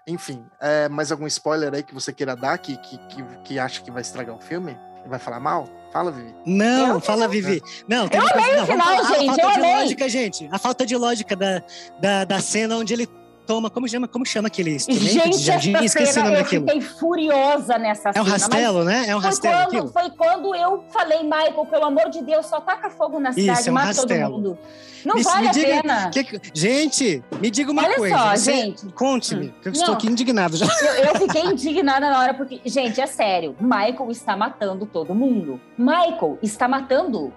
Enfim, 0.07 0.45
é, 0.61 0.87
mais 0.87 1.11
algum 1.11 1.27
spoiler 1.27 1.73
aí 1.73 1.83
que 1.83 1.93
você 1.93 2.13
queira 2.13 2.35
dar 2.35 2.57
que, 2.57 2.77
que, 2.77 2.97
que, 2.97 3.23
que 3.43 3.59
acha 3.59 3.81
que 3.81 3.91
vai 3.91 4.01
estragar 4.01 4.33
o 4.35 4.39
filme? 4.39 4.77
Vai 5.05 5.19
falar 5.19 5.39
mal? 5.39 5.67
Fala, 5.91 6.11
Vivi. 6.11 6.35
Não, 6.45 6.95
Eu- 6.95 6.99
fala, 6.99 7.27
Vivi. 7.27 7.61
Não, 7.87 8.07
tem 8.09 8.19
Eu 8.19 8.25
uma 8.25 8.33
coisa, 8.33 8.57
não, 8.57 8.65
final, 8.65 8.87
falar 8.87 8.99
a 8.99 9.13
gente, 9.19 9.25
falta 9.27 9.41
eu 9.41 9.49
de 9.51 9.55
amei. 9.59 9.75
lógica, 9.75 10.09
gente. 10.09 10.49
A 10.51 10.57
falta 10.57 10.85
de 10.85 10.95
lógica 10.97 11.35
da, 11.35 11.61
da, 11.99 12.25
da 12.25 12.39
cena 12.41 12.75
onde 12.77 12.93
ele 12.93 13.07
toma. 13.47 13.69
Como 13.69 13.87
chama, 13.87 14.07
como 14.07 14.25
chama 14.25 14.47
aquele 14.47 14.75
instrumento 14.75 15.03
de 15.05 15.09
Gente, 15.11 15.37
jardim? 15.39 15.73
essa 15.75 15.85
Esqueci 15.85 16.11
o 16.11 16.13
cena 16.13 16.25
nome 16.25 16.37
eu 16.37 16.43
daquilo. 16.43 16.65
fiquei 16.67 16.81
furiosa 16.81 17.77
nessa 17.77 18.09
É 18.09 18.13
cena. 18.13 18.25
um 18.25 18.29
mas 18.29 18.41
rastelo, 18.43 18.83
né? 18.83 19.05
É 19.07 19.15
um 19.15 19.21
Foi 19.21 19.29
rastelo 19.29 19.55
quando, 19.55 19.67
aquilo. 19.67 19.87
foi 19.87 20.09
quando 20.11 20.55
eu 20.55 20.83
falei, 20.91 21.23
Michael, 21.23 21.65
pelo 21.65 21.85
amor 21.85 22.09
de 22.09 22.21
Deus, 22.21 22.45
só 22.45 22.59
taca 22.61 22.89
fogo 22.89 23.19
na 23.19 23.31
cidade, 23.31 23.59
Isso, 23.59 23.69
é 23.69 23.71
um 23.71 23.75
mata 23.75 23.87
rastelo. 23.87 24.31
todo 24.31 24.31
mundo. 24.35 24.59
Não 25.05 25.15
Me- 25.15 25.23
vale 25.23 25.41
me 25.43 25.47
a 25.47 25.51
diga- 25.51 25.67
pena. 25.81 26.09
Que 26.09 26.41
gente, 26.53 27.23
me 27.39 27.49
diga 27.49 27.71
uma 27.71 27.83
Olha 27.83 27.95
coisa. 27.95 28.17
só, 28.17 28.29
você- 28.35 28.51
gente. 28.53 28.85
Conte-me, 28.87 29.53
que 29.61 29.69
eu 29.69 29.71
Não. 29.71 29.79
estou 29.79 29.93
aqui 29.95 30.07
indignado 30.07 30.57
já. 30.57 30.65
Eu, 30.65 31.05
eu 31.05 31.15
fiquei 31.15 31.43
indignada 31.45 32.09
na 32.09 32.19
hora, 32.19 32.33
porque, 32.33 32.59
gente, 32.65 32.99
é 32.99 33.07
sério. 33.07 33.55
Michael 33.61 34.11
está 34.11 34.35
matando 34.35 34.85
todo 34.85 35.15
mundo. 35.15 35.61
Michael 35.77 36.37
está 36.41 36.67
matando 36.67 37.31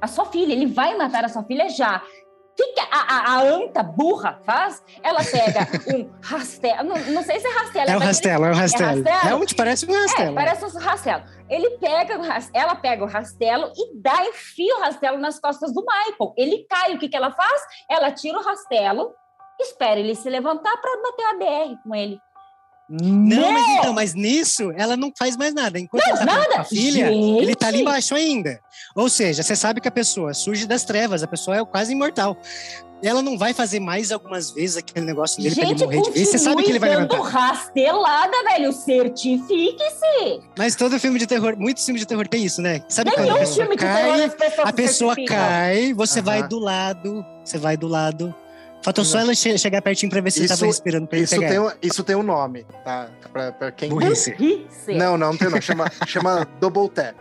a 0.00 0.08
sua 0.08 0.24
filha. 0.24 0.52
Ele 0.52 0.66
vai 0.66 0.96
matar 0.96 1.24
a 1.24 1.28
sua 1.28 1.44
filha 1.44 1.68
já. 1.68 2.02
O 2.52 2.54
que, 2.54 2.66
que 2.74 2.80
a, 2.80 2.86
a- 2.90 3.34
a 3.36 3.40
anta 3.42 3.82
burra 3.82 4.38
faz? 4.44 4.82
Ela 5.02 5.20
pega 5.24 5.66
um 5.96 6.10
rastelo. 6.22 6.84
Não, 6.88 6.96
não 7.12 7.22
sei 7.22 7.40
se 7.40 7.46
é 7.46 7.50
rastelo. 7.50 7.78
É 7.78 7.82
um 7.82 7.86
daquele- 7.86 8.04
rastelo, 8.04 8.44
é 8.44 8.50
um 8.50 8.54
rastelo. 8.54 9.02
rastelo? 9.04 9.20
Realmente 9.22 9.54
parece 9.54 9.86
um 9.90 9.94
É, 9.94 10.00
rastelo. 10.02 10.34
parece 10.34 10.64
um 10.64 10.78
rastelo. 10.78 11.22
Ele 11.48 11.70
pega, 11.78 12.18
o 12.18 12.22
ela 12.54 12.74
pega 12.74 13.04
o 13.04 13.08
rastelo 13.08 13.72
e 13.74 14.00
dá, 14.00 14.24
enfia 14.26 14.76
o 14.76 14.80
rastelo 14.80 15.18
nas 15.18 15.38
costas 15.40 15.72
do 15.72 15.82
Michael. 15.82 16.34
Ele 16.36 16.66
cai, 16.68 16.94
o 16.94 16.98
que, 16.98 17.08
que 17.08 17.16
ela 17.16 17.30
faz? 17.32 17.62
Ela 17.90 18.10
tira 18.12 18.38
o 18.38 18.42
rastelo, 18.42 19.12
espera 19.60 19.98
ele 19.98 20.14
se 20.14 20.28
levantar 20.28 20.76
para 20.76 21.02
bater 21.02 21.24
a 21.24 21.32
DR 21.72 21.76
com 21.82 21.94
ele. 21.94 22.20
Não, 23.00 23.52
mas 23.52 23.68
então, 23.68 23.92
mas 23.94 24.14
nisso 24.14 24.70
ela 24.76 24.96
não 24.96 25.10
faz 25.18 25.36
mais 25.36 25.54
nada. 25.54 25.78
Enquanto 25.78 26.06
ele 26.06 26.16
tá 26.18 26.26
falando 26.26 26.46
com 26.46 26.60
a 26.60 26.64
filha, 26.64 27.06
Gente! 27.08 27.42
ele 27.42 27.54
tá 27.54 27.68
ali 27.68 27.80
embaixo 27.80 28.14
ainda. 28.14 28.60
Ou 28.94 29.08
seja, 29.08 29.42
você 29.42 29.56
sabe 29.56 29.80
que 29.80 29.88
a 29.88 29.92
pessoa 29.92 30.34
surge 30.34 30.66
das 30.66 30.84
trevas, 30.84 31.22
a 31.22 31.26
pessoa 31.26 31.56
é 31.56 31.64
quase 31.64 31.92
imortal. 31.92 32.36
Ela 33.04 33.20
não 33.20 33.36
vai 33.36 33.52
fazer 33.52 33.80
mais 33.80 34.12
algumas 34.12 34.52
vezes 34.52 34.76
aquele 34.76 35.04
negócio 35.04 35.42
dele 35.42 35.54
pra 35.56 35.64
ele 35.64 35.70
Gente, 35.76 35.84
morrer 35.86 36.02
de 36.02 36.10
vez. 36.12 36.28
Você 36.28 36.38
sabe 36.38 36.62
que 36.62 36.70
ele 36.70 36.78
vai 36.78 36.90
levantar. 36.90 37.18
rastelada, 37.20 38.36
velho. 38.44 38.72
Certifique-se. 38.72 40.40
Mas 40.56 40.76
todo 40.76 41.00
filme 41.00 41.18
de 41.18 41.26
terror, 41.26 41.56
muitos 41.58 41.84
filmes 41.84 42.00
de 42.00 42.06
terror 42.06 42.28
tem 42.28 42.44
isso, 42.44 42.62
né? 42.62 42.80
Sabe 42.88 43.10
quando 43.10 43.20
a 43.20 43.32
Nenhum 43.32 43.38
pessoa 43.38 43.66
filme 43.66 43.76
de 43.76 43.82
terror 43.82 44.12
cai, 44.12 44.24
as 44.24 44.34
pessoas 44.34 44.68
a 44.68 44.72
pessoa 44.72 45.16
cai, 45.26 45.92
você 45.94 46.20
vai 46.20 46.46
do 46.46 46.58
lado, 46.60 47.26
você 47.44 47.58
vai 47.58 47.76
do 47.76 47.88
lado. 47.88 48.32
Faltou 48.82 49.04
só 49.04 49.20
ela 49.20 49.34
che- 49.34 49.56
chegar 49.58 49.80
pertinho 49.80 50.10
pra 50.10 50.20
ver 50.20 50.30
se 50.30 50.40
ele 50.40 50.46
Isso- 50.46 50.54
tava 50.54 50.66
respirando 50.66 51.06
pra 51.06 51.16
ele 51.18 51.24
Isso 51.24 51.34
pegar. 51.36 51.48
tem, 51.48 51.58
um- 51.60 51.70
isso 51.82 52.02
tem 52.04 52.16
um 52.16 52.22
nome, 52.22 52.66
tá? 52.84 53.08
Pra, 53.32 53.52
pra 53.52 53.70
quem. 53.70 53.88
Burrice. 53.90 54.32
Burrice. 54.32 54.94
Não, 54.94 55.16
não, 55.16 55.30
não 55.30 55.36
tem 55.36 55.48
não. 55.48 55.60
Chama, 55.60 55.90
chama 56.06 56.46
Double 56.60 56.88
Tap. 56.88 57.14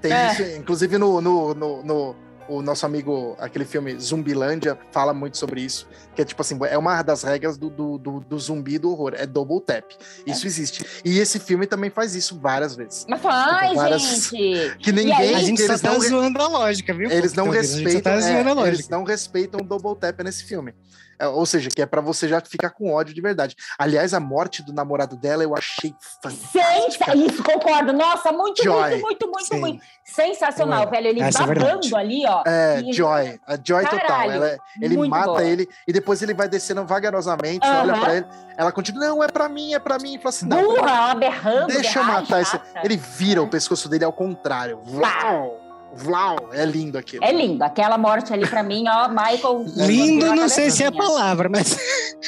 Tem 0.00 0.12
É. 0.12 0.32
isso, 0.32 0.42
inclusive 0.60 0.98
no, 0.98 1.20
no, 1.20 1.54
no, 1.54 1.82
no- 1.82 2.16
o 2.48 2.62
nosso 2.62 2.84
amigo, 2.86 3.36
aquele 3.38 3.64
filme 3.64 3.98
Zumbilândia, 3.98 4.78
fala 4.90 5.12
muito 5.14 5.36
sobre 5.38 5.60
isso. 5.60 5.88
Que 6.14 6.22
é 6.22 6.24
tipo 6.24 6.40
assim, 6.42 6.58
é 6.68 6.76
uma 6.76 7.02
das 7.02 7.22
regras 7.22 7.56
do, 7.56 7.70
do, 7.70 7.98
do, 7.98 8.20
do 8.20 8.38
zumbi 8.38 8.78
do 8.78 8.90
horror, 8.90 9.14
é 9.16 9.26
double 9.26 9.60
tap. 9.60 9.84
Isso 10.26 10.46
existe. 10.46 10.84
E 11.04 11.18
esse 11.18 11.38
filme 11.38 11.66
também 11.66 11.90
faz 11.90 12.14
isso 12.14 12.38
várias 12.38 12.76
vezes. 12.76 13.06
Mas 13.08 13.20
fala, 13.20 13.58
ai, 13.60 13.74
Várias- 13.74 14.02
gente. 14.02 14.76
Que 14.78 14.92
ninguém. 14.92 15.12
aí- 15.14 15.34
A 15.34 15.38
gente 15.40 15.60
só 15.62 15.68
eles 15.72 15.80
tá 15.80 15.92
não, 15.92 16.00
zoando 16.00 16.42
a 16.42 16.48
lógica, 16.48 16.92
viu? 16.94 17.10
eles 17.10 17.32
não 17.34 17.46
Então, 17.46 17.58
A 17.58 17.62
gente 17.62 17.68
só 17.72 17.76
respeitam. 17.84 18.02
tá 18.20 18.28
é, 18.28 18.42
lógica. 18.54 18.68
eles 18.68 18.88
não 18.88 19.04
respeitam 19.04 19.60
o 19.60 19.64
double 19.64 19.96
tap 19.96 20.20
nesse 20.22 20.44
filme. 20.44 20.74
É, 21.22 21.28
ou 21.28 21.46
seja, 21.46 21.68
que 21.70 21.80
é 21.80 21.86
pra 21.86 22.00
você 22.00 22.26
já 22.26 22.40
ficar 22.40 22.70
com 22.70 22.92
ódio 22.92 23.14
de 23.14 23.20
verdade. 23.20 23.54
Aliás, 23.78 24.12
a 24.12 24.18
morte 24.18 24.60
do 24.60 24.72
namorado 24.72 25.16
dela 25.16 25.44
eu 25.44 25.54
achei 25.56 25.94
fantástica. 26.20 27.04
Sensa... 27.04 27.16
Isso, 27.16 27.44
concordo. 27.44 27.92
Nossa, 27.92 28.32
muito, 28.32 28.62
Joy. 28.64 28.76
muito, 28.90 29.02
muito, 29.02 29.26
muito, 29.28 29.46
Sim. 29.46 29.60
muito. 29.60 29.84
Sensacional, 30.04 30.80
Ué, 30.86 30.90
velho. 30.90 31.06
Ele 31.06 31.20
essa 31.20 31.44
é 31.44 31.46
babando 31.46 31.64
verdade. 31.64 31.94
ali, 31.94 32.24
ó. 32.26 32.42
É, 32.44 32.80
E- 32.80 32.92
Joy. 32.92 33.38
A 33.46 33.56
Joy 33.62 33.84
total. 33.84 34.00
Caralho, 34.00 34.32
Ela, 34.32 34.56
ele 34.80 34.96
muito 34.96 35.10
mata 35.10 35.26
boa. 35.26 35.44
ele 35.44 35.68
e 35.86 35.92
depois 35.92 36.20
ele 36.22 36.34
vai 36.34 36.48
descendo 36.48 36.84
vagarosamente, 36.84 37.64
olha 37.66 38.00
pra 38.00 38.16
ele. 38.16 38.26
Ela 38.56 38.72
continua, 38.72 39.06
não, 39.06 39.22
é 39.22 39.28
pra 39.28 39.48
mim, 39.48 39.74
é 39.74 39.78
pra 39.78 39.98
mim. 39.98 40.14
E 40.14 40.18
fala 40.18 40.28
assim, 40.30 40.46
não, 40.46 40.62
Burra, 40.62 40.90
ela 40.90 41.14
berrando. 41.14 41.66
deixa 41.68 42.00
eu 42.00 42.04
matar 42.04 42.42
esse. 42.42 42.60
Ele 42.82 42.96
vira 42.96 43.40
o 43.40 43.48
pescoço 43.48 43.88
dele 43.88 44.04
ao 44.04 44.12
contrário. 44.12 44.80
Vlau! 44.82 45.61
Vlau! 45.94 46.50
É 46.52 46.64
lindo 46.64 46.96
aquilo. 46.98 47.24
É 47.24 47.30
lindo. 47.32 47.62
Aquela 47.62 47.98
morte 47.98 48.32
ali 48.32 48.46
pra 48.48 48.62
mim, 48.62 48.84
ó, 48.88 49.08
Michael. 49.08 49.64
Lindo, 49.86 50.26
na 50.26 50.34
não 50.36 50.48
sei 50.48 50.70
se 50.70 50.82
é 50.82 50.86
a 50.86 50.92
palavra, 50.92 51.48
mas 51.48 51.76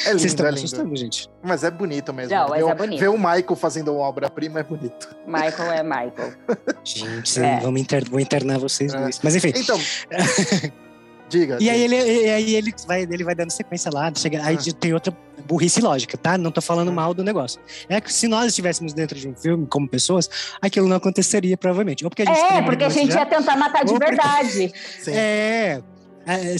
É 0.05 0.13
vocês 0.13 0.23
lindo, 0.23 0.25
estão 0.27 0.45
é 0.45 0.49
me 0.49 0.55
lindo. 0.55 0.65
assustando, 0.65 0.95
gente. 0.95 1.29
Mas 1.43 1.63
é 1.63 1.71
bonito 1.71 2.13
mesmo. 2.13 2.33
Não, 2.35 2.47
mas 2.49 2.57
ver, 2.59 2.63
o- 2.63 2.69
é 2.69 2.75
bonito. 2.75 2.99
ver 2.99 3.09
o 3.09 3.17
Michael 3.17 3.55
fazendo 3.55 3.91
uma 3.93 4.01
obra-prima 4.03 4.59
é 4.59 4.63
bonito. 4.63 5.15
Michael 5.25 5.71
é 5.71 5.83
Michael. 5.83 6.33
Gente, 6.83 7.39
É. 7.39 7.59
vamos 7.59 7.81
inter... 7.81 8.09
vou 8.09 8.19
internar 8.19 8.59
vocês 8.59 8.93
É. 8.93 8.99
dois. 8.99 9.19
Mas 9.23 9.35
enfim. 9.35 9.51
Então. 9.55 9.79
diga. 11.29 11.57
E 11.59 11.69
aí 11.69 11.81
ele, 11.81 11.95
e 11.95 12.29
aí 12.29 12.55
ele 12.55 12.73
vai, 12.87 13.01
ele 13.03 13.23
vai 13.23 13.35
dando 13.35 13.51
sequência 13.51 13.91
lá, 13.93 14.11
chega, 14.15 14.43
aí 14.43 14.55
Ah. 14.57 14.73
tem 14.79 14.93
outra 14.93 15.15
burrice 15.47 15.81
lógica, 15.81 16.17
tá? 16.17 16.37
Não 16.37 16.51
tô 16.51 16.61
falando 16.61 16.89
Ah. 16.89 16.93
mal 16.93 17.13
do 17.13 17.23
negócio. 17.23 17.59
É 17.89 17.99
que 18.01 18.11
se 18.11 18.27
nós 18.27 18.47
estivéssemos 18.47 18.93
dentro 18.93 19.17
de 19.19 19.27
um 19.27 19.35
filme 19.35 19.65
como 19.67 19.87
pessoas, 19.87 20.29
aquilo 20.61 20.87
não 20.87 20.97
aconteceria 20.97 21.57
provavelmente. 21.57 22.03
Ou 22.03 22.09
porque 22.09 22.23
a 22.23 22.25
gente 22.25 22.39
É, 22.39 22.61
porque 22.61 22.83
a 22.83 22.89
gente 22.89 23.13
já, 23.13 23.19
ia 23.19 23.25
tentar 23.25 23.55
matar 23.57 23.83
de 23.85 23.91
porque- 23.93 24.05
verdade. 24.05 24.71
Sim. 24.99 25.11
É, 25.11 25.81
é, 26.25 26.55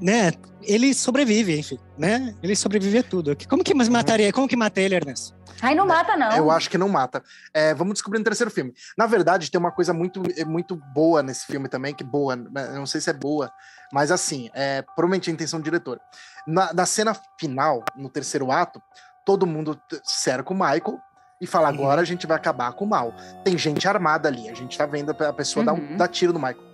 né? 0.00 0.32
Ele 0.62 0.92
sobrevive, 0.94 1.58
enfim, 1.58 1.78
né? 1.96 2.34
Ele 2.42 2.56
sobrevive 2.56 2.98
a 2.98 3.02
tudo. 3.02 3.36
Como 3.48 3.62
que 3.62 3.72
mas 3.72 3.88
mataria? 3.88 4.32
Como 4.32 4.48
que 4.48 4.56
mata 4.56 4.80
ele, 4.80 4.96
Ernesto? 4.96 5.34
Ai, 5.62 5.74
não 5.74 5.86
mata, 5.86 6.16
não. 6.16 6.36
Eu 6.36 6.50
acho 6.50 6.68
que 6.68 6.76
não 6.76 6.88
mata. 6.88 7.22
É, 7.54 7.72
vamos 7.72 7.94
descobrir 7.94 8.18
no 8.18 8.24
terceiro 8.24 8.50
filme. 8.50 8.74
Na 8.98 9.06
verdade, 9.06 9.50
tem 9.50 9.58
uma 9.58 9.70
coisa 9.70 9.94
muito, 9.94 10.22
é 10.36 10.44
muito 10.44 10.76
boa 10.92 11.22
nesse 11.22 11.46
filme 11.46 11.66
também, 11.68 11.94
que 11.94 12.04
boa, 12.04 12.36
né, 12.36 12.72
não 12.74 12.84
sei 12.84 13.00
se 13.00 13.08
é 13.08 13.12
boa, 13.12 13.50
mas 13.92 14.10
assim, 14.10 14.50
é, 14.54 14.82
provavelmente 14.82 15.30
a 15.30 15.32
intenção 15.32 15.60
do 15.60 15.64
diretor. 15.64 16.00
Na, 16.46 16.72
na 16.72 16.86
cena 16.86 17.16
final, 17.38 17.82
no 17.96 18.08
terceiro 18.08 18.50
ato, 18.52 18.80
todo 19.24 19.46
mundo 19.46 19.80
cerca 20.04 20.52
o 20.52 20.54
Michael 20.56 20.98
e 21.40 21.46
fala: 21.46 21.68
Uhum. 21.68 21.74
agora 21.74 22.00
a 22.00 22.04
gente 22.04 22.26
vai 22.26 22.36
acabar 22.36 22.72
com 22.72 22.84
o 22.84 22.88
mal. 22.88 23.12
Tem 23.44 23.56
gente 23.58 23.86
armada 23.88 24.28
ali, 24.28 24.48
a 24.48 24.54
gente 24.54 24.76
tá 24.78 24.86
vendo 24.86 25.10
a 25.10 25.32
pessoa 25.32 25.64
dar, 25.64 25.72
um- 25.72 25.78
Uhum. 25.78 25.96
dar 25.96 26.08
tiro 26.08 26.32
no 26.32 26.38
Michael. 26.38 26.64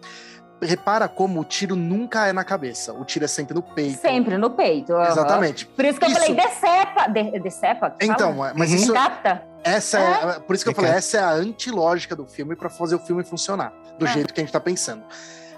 Repara 0.65 1.09
como 1.09 1.41
o 1.41 1.45
tiro 1.45 1.75
nunca 1.75 2.29
é 2.29 2.33
na 2.33 2.45
cabeça, 2.45 2.93
o 2.93 3.05
tiro 3.05 3.25
é 3.25 3.29
sempre 3.29 3.53
no 3.53 3.63
peito. 3.63 4.01
Sempre 4.01 4.39
no 4.39 4.51
peito. 4.51 4.93
aham. 4.95 5.09
Exatamente. 5.11 5.67
Por 5.67 5.85
isso 5.85 5.99
que 5.99 6.05
eu 6.05 6.11
Isso. 6.11 6.21
falei 6.21 6.37
decepa. 6.37 7.07
De, 7.09 7.41
decepa? 7.41 7.91
que 7.91 8.07
fala? 8.07 8.15
Então, 8.15 8.47
é, 8.47 8.53
mas 8.55 8.71
Uhum. 8.71 8.77
isso, 8.77 8.93
Capta. 8.93 9.43
Essa 9.65 9.99
é, 9.99 10.39
por 10.41 10.55
isso 10.55 10.65
que 10.65 10.71
eu 10.71 10.75
falei, 10.75 10.93
essa 10.93 11.17
é 11.17 11.21
a 11.21 11.31
antilógica 11.33 12.15
do 12.15 12.27
filme 12.27 12.55
pra 12.55 12.69
fazer 12.71 12.95
o 12.95 12.99
filme 13.01 13.25
funcionar, 13.25 13.73
do 13.99 14.07
É. 14.07 14.13
jeito 14.13 14.33
que 14.33 14.41
a 14.41 14.45
gente 14.45 14.53
tá 14.53 14.61
pensando. 14.61 15.03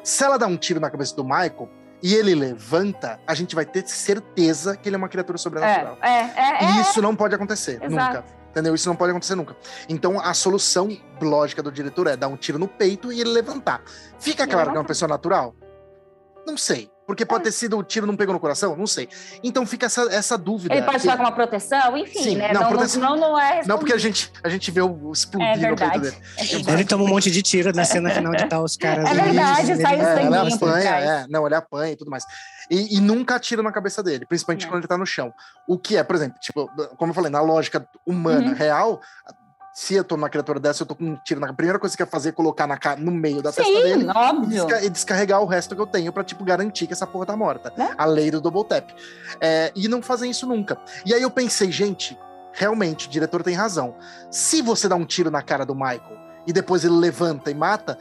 Se 0.04 0.22
ela 0.22 0.38
dá 0.38 0.46
um 0.46 0.56
tiro 0.56 0.78
na 0.78 0.90
cabeça 0.90 1.16
do 1.16 1.24
Michael 1.24 1.68
e 2.02 2.14
ele 2.14 2.34
levanta, 2.34 3.18
a 3.26 3.34
gente 3.34 3.54
vai 3.54 3.64
ter 3.64 3.88
certeza 3.88 4.76
que 4.76 4.88
ele 4.88 4.94
é 4.96 4.98
uma 4.98 5.08
criatura 5.08 5.36
É, 5.36 5.38
sobrenatural. 5.38 5.98
é, 6.02 6.08
é. 6.20 6.64
E 6.64 6.78
é. 6.78 6.80
isso 6.82 7.00
não 7.02 7.16
pode 7.16 7.34
acontecer, 7.34 7.82
Exato. 7.82 7.88
nunca. 8.18 8.24
Entendeu? 8.50 8.74
Isso 8.74 8.88
não 8.88 8.94
pode 8.94 9.10
acontecer 9.10 9.34
nunca. 9.34 9.56
Então 9.88 10.20
a 10.20 10.32
solução 10.32 10.88
lógica 11.20 11.60
do 11.60 11.72
diretor 11.72 12.06
é 12.06 12.16
dar 12.16 12.28
um 12.28 12.36
tiro 12.36 12.58
no 12.58 12.68
peito 12.68 13.12
e 13.12 13.20
ele 13.20 13.30
levantar. 13.30 13.82
Fica 14.20 14.46
claro 14.46 14.70
que 14.70 14.76
é 14.76 14.80
uma 14.80 14.86
pessoa 14.86 15.08
natural? 15.08 15.56
Não 16.46 16.56
sei. 16.56 16.88
Porque 17.06 17.26
pode 17.26 17.42
É. 17.42 17.44
ter 17.44 17.52
sido 17.52 17.76
o 17.76 17.82
tiro 17.82 18.06
não 18.06 18.16
pegou 18.16 18.32
no 18.32 18.40
coração? 18.40 18.74
Não 18.76 18.86
sei. 18.86 19.08
Então 19.42 19.66
fica 19.66 19.86
essa, 19.86 20.02
essa 20.10 20.38
dúvida. 20.38 20.74
Ele 20.74 20.84
pode 20.84 20.96
estar 20.98 21.16
com 21.16 21.22
uma 21.22 21.32
proteção, 21.32 21.96
enfim, 21.96 22.18
Sim, 22.22 22.36
né? 22.36 22.52
não, 22.52 22.62
Não, 22.62 22.68
proteção- 22.70 23.00
não, 23.02 23.16
não 23.16 23.38
é 23.40 23.62
Não, 23.66 23.78
porque 23.78 23.92
a 23.92 23.98
gente, 23.98 24.32
a 24.42 24.48
gente 24.48 24.70
vê 24.70 24.80
o 24.80 25.12
explodir 25.12 25.64
É 25.64 25.70
no 25.70 25.76
peito 25.76 26.00
dele. 26.00 26.16
É. 26.38 26.72
Ele 26.72 26.84
toma 26.84 27.04
um 27.04 27.08
monte 27.08 27.30
de 27.30 27.42
tiro 27.42 27.72
na 27.74 27.84
cena 27.84 28.10
final 28.10 28.32
de 28.34 28.46
tal 28.48 28.64
os 28.64 28.76
caras. 28.76 29.08
É 29.10 29.14
verdade, 29.14 29.76
sai 29.82 29.96
o 29.96 30.00
ela 30.02 30.16
sanguinho 30.50 30.54
apanha, 30.54 30.90
é, 30.96 31.26
não, 31.28 31.44
ele 31.46 31.54
apanha 31.54 31.92
e 31.92 31.96
tudo 31.96 32.10
mais. 32.10 32.24
E, 32.70 32.96
e 32.96 33.00
nunca 33.00 33.34
atira 33.36 33.62
na 33.62 33.70
cabeça 33.70 34.02
dele, 34.02 34.24
principalmente 34.26 34.64
É. 34.64 34.68
quando 34.68 34.78
ele 34.80 34.88
tá 34.88 34.96
no 34.96 35.04
chão. 35.04 35.32
O 35.68 35.78
que 35.78 35.96
é, 35.98 36.02
por 36.02 36.16
exemplo, 36.16 36.38
tipo, 36.40 36.70
como 36.96 37.10
eu 37.10 37.14
falei, 37.14 37.30
na 37.30 37.42
lógica 37.42 37.86
humana, 38.06 38.48
Uhum. 38.48 38.54
real, 38.54 39.00
se 39.76 39.94
eu 39.96 40.04
tô 40.04 40.16
numa 40.16 40.28
criatura 40.30 40.60
dessa, 40.60 40.84
eu 40.84 40.86
tô 40.86 40.94
com 40.94 41.04
um 41.04 41.16
tiro 41.16 41.40
na 41.40 41.48
A 41.48 41.52
primeira 41.52 41.80
coisa 41.80 41.96
que 41.96 42.00
eu 42.02 42.06
ia 42.06 42.10
fazer 42.10 42.28
é 42.28 42.32
colocar 42.32 42.64
na, 42.64 42.78
ca- 42.78 42.94
no 42.94 43.10
meio 43.10 43.42
da 43.42 43.50
testa 43.52 43.64
Sim, 43.64 43.82
dele 43.82 44.04
e, 44.04 44.08
óbvio. 44.08 44.66
e 44.84 44.88
descarregar 44.88 45.42
o 45.42 45.46
resto 45.46 45.74
que 45.74 45.80
eu 45.80 45.86
tenho 45.86 46.12
pra, 46.12 46.22
tipo, 46.22 46.44
garantir 46.44 46.86
que 46.86 46.92
essa 46.92 47.08
porra 47.08 47.26
tá 47.26 47.36
morta. 47.36 47.72
Né? 47.76 47.92
A 47.98 48.04
lei 48.04 48.30
do 48.30 48.40
double 48.40 48.62
tap. 48.64 48.88
É, 49.40 49.72
e 49.74 49.88
não 49.88 50.00
fazem 50.00 50.30
isso 50.30 50.46
nunca. 50.46 50.78
E 51.04 51.12
aí 51.12 51.20
eu 51.20 51.30
pensei, 51.30 51.72
gente, 51.72 52.16
realmente, 52.52 53.08
o 53.08 53.10
diretor 53.10 53.42
tem 53.42 53.54
razão. 53.56 53.96
Se 54.30 54.62
você 54.62 54.88
dá 54.88 54.94
um 54.94 55.04
tiro 55.04 55.28
na 55.28 55.42
cara 55.42 55.66
do 55.66 55.74
Michael 55.74 56.18
e 56.46 56.52
depois 56.52 56.84
ele 56.84 56.94
levanta 56.94 57.50
e 57.50 57.54
mata, 57.54 57.98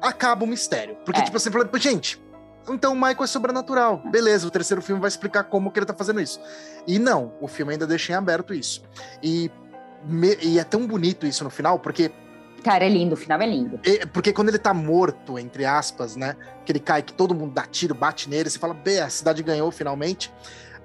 acaba 0.00 0.44
o 0.44 0.46
mistério. 0.48 0.96
Porque, 1.04 1.20
É. 1.20 1.24
tipo 1.24 1.36
assim, 1.36 1.50
gente, 1.78 2.18
então 2.70 2.92
o 2.92 2.96
Michael 2.96 3.22
é 3.24 3.26
sobrenatural. 3.26 4.02
Beleza, 4.10 4.46
o 4.46 4.50
terceiro 4.50 4.80
filme 4.80 5.00
vai 5.00 5.08
explicar 5.08 5.44
como 5.44 5.70
que 5.70 5.78
ele 5.78 5.86
tá 5.86 5.92
fazendo 5.94 6.20
isso. 6.22 6.40
E 6.86 6.98
não, 6.98 7.34
o 7.40 7.46
filme 7.46 7.72
ainda 7.72 7.86
deixa 7.86 8.12
em 8.12 8.16
aberto 8.16 8.54
isso. 8.54 8.82
E, 9.22 9.50
me- 10.04 10.36
e 10.42 10.58
é 10.58 10.64
tão 10.64 10.86
bonito 10.86 11.26
isso 11.26 11.42
no 11.44 11.50
final, 11.50 11.78
porque 11.78 12.10
Cara, 12.64 12.84
é 12.84 12.88
lindo, 12.88 13.14
o 13.14 13.16
final 13.16 13.40
é 13.40 13.46
lindo. 13.46 13.78
Porque 14.12 14.32
quando 14.32 14.48
ele 14.48 14.58
tá 14.58 14.74
morto, 14.74 15.38
entre 15.38 15.64
aspas, 15.64 16.16
né? 16.16 16.34
Que 16.64 16.72
ele 16.72 16.80
cai, 16.80 17.00
que 17.00 17.12
todo 17.12 17.32
mundo 17.34 17.52
dá 17.54 17.62
tiro, 17.62 17.94
bate 17.94 18.28
nele, 18.28 18.50
você 18.50 18.58
fala, 18.58 18.74
bem, 18.74 18.98
a 18.98 19.08
cidade 19.08 19.40
ganhou 19.42 19.70
finalmente. 19.70 20.32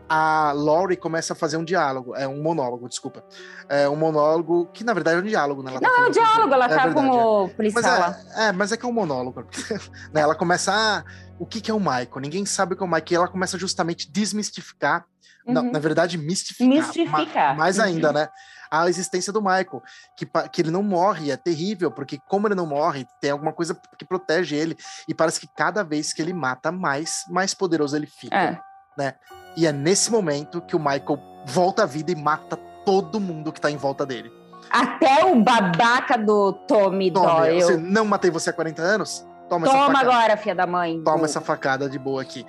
A 0.08 0.52
Laurie 0.52 0.98
começa 0.98 1.32
a 1.34 1.36
fazer 1.36 1.56
um 1.58 1.64
diálogo, 1.64 2.14
é 2.16 2.28
um 2.28 2.40
monólogo, 2.44 2.88
desculpa. 2.90 3.24
É 3.70 3.88
um 3.90 3.96
monólogo 3.96 4.68
que, 4.74 4.84
na 4.84 4.94
verdade, 4.94 5.18
é 5.18 5.20
um 5.22 5.26
diálogo, 5.26 5.64
né? 5.64 5.72
Ela 5.72 5.80
tá 5.82 5.88
Não, 5.90 6.06
é 6.06 6.08
um 6.10 6.12
diálogo, 6.12 6.54
ela 6.54 6.66
é 6.66 6.68
tá 6.68 6.84
verdade, 6.86 7.08
com 7.08 7.18
é. 7.18 7.26
o 7.26 7.44
Mas 7.46 7.54
policial 7.56 8.00
lá. 8.00 8.20
é, 8.36 8.46
é, 8.48 8.52
mas 8.52 8.72
é 8.74 8.78
que 8.78 8.86
é 8.86 8.90
um 8.90 8.94
monólogo. 8.94 9.44
né? 10.14 10.22
Ela 10.22 10.36
começa 10.36 10.72
a. 10.74 11.04
O 11.40 11.46
que, 11.48 11.62
que 11.62 11.72
é 11.72 11.74
o 11.74 11.80
Michael? 11.80 12.20
Ninguém 12.22 12.46
sabe 12.46 12.74
o 12.74 12.78
que 12.78 12.84
é 12.84 12.86
o 12.86 12.90
Michael. 12.90 13.06
E 13.10 13.16
ela 13.16 13.28
começa 13.28 13.58
justamente 13.58 14.08
a 14.08 14.12
desmistificar 14.14 15.06
Não, 15.48 15.64
Uhum. 15.64 15.72
na 15.72 15.80
verdade, 15.80 16.20
mistificar. 16.20 16.68
Mistificar. 16.68 17.50
Ma- 17.56 17.64
mais 17.64 17.80
Uhum. 17.80 17.86
ainda, 17.86 18.14
né? 18.14 18.30
A 18.72 18.88
existência 18.88 19.34
do 19.34 19.42
Michael, 19.42 19.84
que, 20.16 20.26
que 20.52 20.62
ele 20.62 20.72
não 20.72 20.82
morre, 20.82 21.30
é 21.30 21.36
terrível, 21.36 21.92
porque 21.92 22.18
como 22.30 22.48
ele 22.48 22.56
não 22.56 22.66
morre, 22.66 23.06
tem 23.20 23.30
alguma 23.32 23.52
coisa 23.52 23.78
que 23.98 24.06
protege 24.06 24.56
ele, 24.56 24.78
e 25.10 25.14
parece 25.14 25.42
que 25.42 25.48
cada 25.58 25.84
vez 25.84 26.14
que 26.14 26.22
ele 26.22 26.34
mata 26.34 26.72
mais, 26.72 27.26
mais 27.30 27.54
poderoso 27.54 27.96
ele 27.98 28.08
fica. 28.08 28.34
É. 28.98 29.14
E 29.58 29.68
é 29.68 29.72
nesse 29.74 30.10
momento 30.10 30.62
que 30.62 30.76
o 30.76 30.80
Michael 30.80 31.20
volta 31.46 31.84
à 31.84 31.86
vida 31.86 32.12
e 32.12 32.16
mata 32.16 32.56
todo 32.86 33.20
mundo 33.20 33.52
que 33.52 33.60
tá 33.60 33.70
em 33.70 33.76
volta 33.78 34.06
dele. 34.06 34.32
Até 34.70 35.26
o 35.26 35.44
babaca 35.44 36.18
do 36.18 36.54
Tommy 36.66 37.12
Toma, 37.12 37.42
Doyle. 37.42 37.62
você 37.62 37.76
não 37.78 38.06
matei 38.06 38.32
você 38.32 38.52
há 38.52 38.54
40 38.54 38.82
anos? 38.82 39.26
Toma, 39.50 39.68
essa 39.68 39.76
Toma 39.76 39.88
facada. 39.94 40.10
agora, 40.16 40.38
filha 40.38 40.56
da 40.56 40.66
mãe. 40.66 41.04
Toma 41.04 41.18
do- 41.20 41.26
essa 41.26 41.42
facada 41.42 41.90
de 41.90 42.00
boa 42.00 42.22
aqui. 42.22 42.46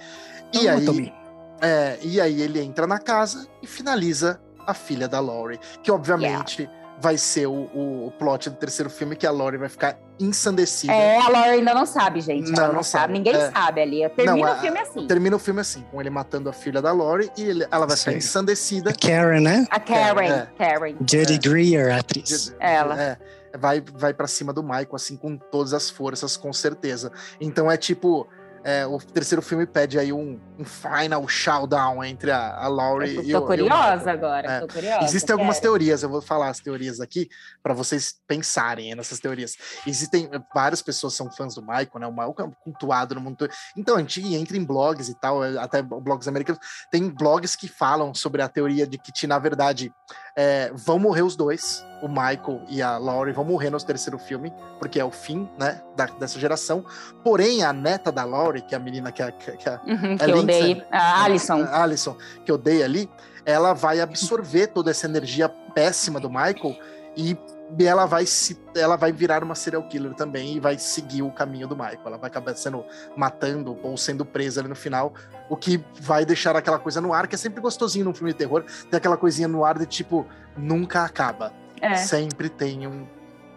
E 0.53 0.59
Toma, 0.59 0.70
aí, 0.73 0.85
Tommy. 0.86 1.15
é, 1.61 1.99
e 2.03 2.20
aí 2.20 2.40
ele 2.40 2.61
entra 2.62 2.86
na 2.86 3.01
casa 3.01 3.49
e 3.61 3.66
finaliza 3.66 4.40
a 4.66 4.74
filha 4.74 5.09
da 5.09 5.20
Laurie, 5.20 5.59
que 5.82 5.90
obviamente 5.90 6.68
vai 7.01 7.18
ser 7.18 7.47
o, 7.47 7.52
o, 7.52 8.06
o 8.06 8.10
plot 8.12 8.48
do 8.51 8.56
terceiro 8.56 8.89
filme, 8.89 9.16
que 9.16 9.26
a 9.26 9.30
Laurie 9.30 9.59
vai 9.59 9.68
ficar 9.68 9.98
ensandecida. 10.20 10.93
É, 10.93 11.18
a 11.18 11.28
Laura 11.28 11.51
ainda 11.51 11.74
não 11.74 11.84
sabe, 11.84 12.20
gente. 12.20 12.51
Não, 12.51 12.59
Ela 12.59 12.68
não, 12.68 12.74
não 12.76 12.82
sabe. 12.82 13.02
sabe. 13.02 13.12
Ninguém 13.14 13.34
É. 13.34 13.51
sabe 13.51 13.80
ali. 13.82 14.09
Termina 14.10 14.36
Não, 14.36 14.43
o 14.43 14.47
a- 14.47 14.60
filme 14.60 14.78
assim. 14.78 15.06
Termina 15.09 15.36
o 15.36 15.39
filme 15.39 15.60
assim, 15.60 15.84
com 15.90 16.01
ele 16.01 16.10
matando 16.10 16.48
a 16.48 16.52
filha 16.52 16.80
da 16.80 16.93
Laurie 16.93 17.30
e 17.36 17.43
ele- 17.43 17.66
ela 17.70 17.86
vai 17.86 17.97
ficar 17.97 18.12
Sim. 18.12 18.18
ensandecida. 18.18 18.93
Karen, 18.93 19.40
né? 19.40 19.66
A 19.70 19.80
Karen. 19.80 20.22
É. 20.28 20.47
Karen. 20.56 20.97
Judy 21.01 21.34
É. 21.34 21.39
Greer, 21.39 21.93
a 21.93 21.98
atriz. 21.98 22.55
Ela. 22.60 23.01
É, 23.02 23.18
vai 23.59 23.80
vai 23.94 24.14
para 24.14 24.28
cima 24.28 24.52
do 24.52 24.62
Michael, 24.62 24.94
assim, 24.94 25.16
com 25.16 25.36
todas 25.36 25.72
as 25.74 25.90
forças, 25.90 26.36
com 26.36 26.52
certeza. 26.52 27.10
Então 27.40 27.70
é 27.70 27.76
tipo. 27.76 28.28
É, 28.64 28.86
o 28.86 28.98
terceiro 28.98 29.43
filme 29.43 29.66
pede 29.66 29.98
aí 29.98 30.12
um, 30.12 30.39
um 30.59 30.64
final 30.64 31.26
showdown 31.26 32.02
entre 32.05 32.30
a, 32.30 32.56
a 32.56 32.68
Laurie 32.68 33.16
Eu 33.16 33.22
e 33.22 33.32
tô, 33.32 33.39
o 33.39 33.47
tô 33.47 33.55
e 33.55 33.62
o 33.62 33.64
Michael. 33.64 33.80
curiosa 33.80 34.12
agora. 34.12 34.51
É. 34.51 34.60
Tô 34.60 34.68
curiosa. 34.68 35.05
Existem 35.05 35.32
algumas 35.32 35.56
quero. 35.56 35.72
teorias, 35.72 36.02
eu 36.02 36.09
vou 36.09 36.22
falar 36.22 36.48
as 36.48 36.60
teorias 36.60 37.01
aqui 37.01 37.28
para 37.62 37.74
vocês 37.74 38.14
pensarem 38.26 38.94
nessas 38.94 39.18
teorias. 39.18 39.56
Existem 39.86 40.30
várias 40.55 40.80
pessoas 40.82 41.14
são 41.14 41.30
fãs 41.30 41.55
do 41.55 41.62
Michael, 41.62 41.98
né? 41.98 42.06
O 42.06 42.12
Michael 42.12 42.52
é 42.52 42.64
cultuado 42.64 43.14
no 43.14 43.20
mundo 43.20 43.36
todo. 43.36 43.51
Então 43.76 43.97
a 43.97 43.98
gente 43.98 44.34
entra 44.34 44.56
em 44.56 44.64
blogs 44.64 45.09
e 45.09 45.14
tal, 45.14 45.43
até 45.43 45.82
blogs 45.82 46.28
americanos. 46.28 46.60
Tem 46.90 47.09
blogs 47.09 47.56
que 47.56 47.68
falam 47.68 48.14
sobre 48.14 48.43
a 48.43 48.48
teoria 48.48 48.86
de 48.86 48.98
que, 48.98 49.26
na 49.26 49.39
verdade, 49.39 49.93
é, 50.36 50.70
vão 50.74 50.98
morrer 50.98 51.22
os 51.22 51.36
dois, 51.36 51.84
o 52.02 52.09
Michael 52.09 52.62
e 52.68 52.80
a 52.82 52.96
Laurie 52.98 53.32
vão 53.34 53.44
morrer 53.44 53.70
no 53.70 53.78
terceiro 53.78 54.18
filme, 54.18 54.52
porque 54.78 54.98
é 54.98 55.04
o 55.04 55.10
fim, 55.10 55.48
né, 55.59 55.80
da- 55.96 56.06
dessa 56.06 56.38
geração. 56.38 56.84
Porém, 57.22 57.62
a 57.62 57.72
neta 57.72 58.10
da 58.10 58.24
Laurie, 58.24 58.62
que 58.62 58.74
é 58.74 58.78
a 58.78 58.80
menina 58.80 59.12
que, 59.12 59.22
a- 59.22 59.30
que, 59.30 59.52
que 59.52 59.68
a 59.68 59.80
Uhum, 59.86 60.16
que 60.16 60.24
É 60.24 60.30
eu 60.30 60.36
Lindsay. 60.40 60.74
dei. 60.74 60.84
A 60.90 61.24
Alison. 61.24 61.62
a 61.62 61.82
Alison, 61.82 62.16
que 62.44 62.50
eu 62.50 62.56
dei 62.59 62.82
ali, 62.82 63.10
ela 63.44 63.72
vai 63.72 64.00
absorver 64.00 64.68
toda 64.68 64.90
essa 64.90 65.06
energia 65.06 65.48
péssima 65.48 66.18
do 66.18 66.28
Michael 66.30 66.76
e 67.16 67.36
ela 67.81 68.07
vai 68.07 68.27
se 68.27 68.61
ela 68.74 68.97
vai 68.97 69.12
virar 69.12 69.43
uma 69.43 69.55
serial 69.55 69.82
killer 69.89 70.15
também 70.15 70.57
e 70.57 70.61
vai 70.61 70.78
seguir 70.78 71.23
o 71.23 71.31
caminho 71.31 71.66
do 71.66 71.77
Michael. 71.77 72.01
Ela 72.05 72.19
vai 72.19 72.28
acabar 72.28 72.55
sendo 72.57 72.85
matando 73.16 73.78
ou 73.82 73.97
sendo 73.97 74.24
presa 74.24 74.61
ali 74.61 74.69
no 74.69 74.74
final, 74.74 75.15
o 75.49 75.57
que 75.57 75.82
vai 76.01 76.24
deixar 76.24 76.57
aquela 76.57 76.78
coisa 76.78 77.01
no 77.01 77.12
ar, 77.12 77.27
que 77.27 77.35
é 77.35 77.39
sempre 77.39 77.61
gostosinho 77.61 78.05
num 78.05 78.15
filme 78.15 78.32
de 78.32 78.39
terror, 78.39 78.65
tem 78.90 78.97
aquela 78.97 79.16
coisinha 79.16 79.49
no 79.49 79.65
ar 79.65 79.78
de 79.78 79.86
tipo, 79.86 80.27
nunca 80.57 81.05
acaba. 81.05 81.53
É. 81.81 81.97
Sempre 81.97 82.49
tem 82.49 82.86
um 82.86 83.07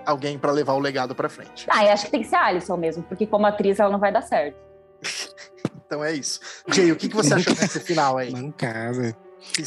alguém 0.06 0.38
pra 0.38 0.52
levar 0.52 0.74
o 0.74 0.80
legado 0.80 1.16
pra 1.16 1.28
frente. 1.28 1.66
Ah, 1.70 1.84
eu 1.84 1.92
acho 1.92 2.06
que 2.06 2.12
tem 2.12 2.22
que 2.22 2.28
ser 2.28 2.36
a 2.36 2.46
Alison 2.46 2.78
mesmo, 2.78 3.04
porque 3.04 3.26
como 3.26 3.46
atriz 3.46 3.80
ela 3.80 3.92
não 3.92 4.00
vai 4.00 4.12
dar 4.12 4.22
certo. 4.22 4.58
Então 5.88 6.04
é 6.04 6.14
isso. 6.14 6.40
Jay, 6.68 6.92
o 6.92 6.96
que, 6.96 7.08
que 7.08 7.16
você 7.16 7.36
achou 7.36 7.54
desse 7.54 7.80
final 7.80 8.18
aí? 8.18 8.32
Mancada. 8.32 9.16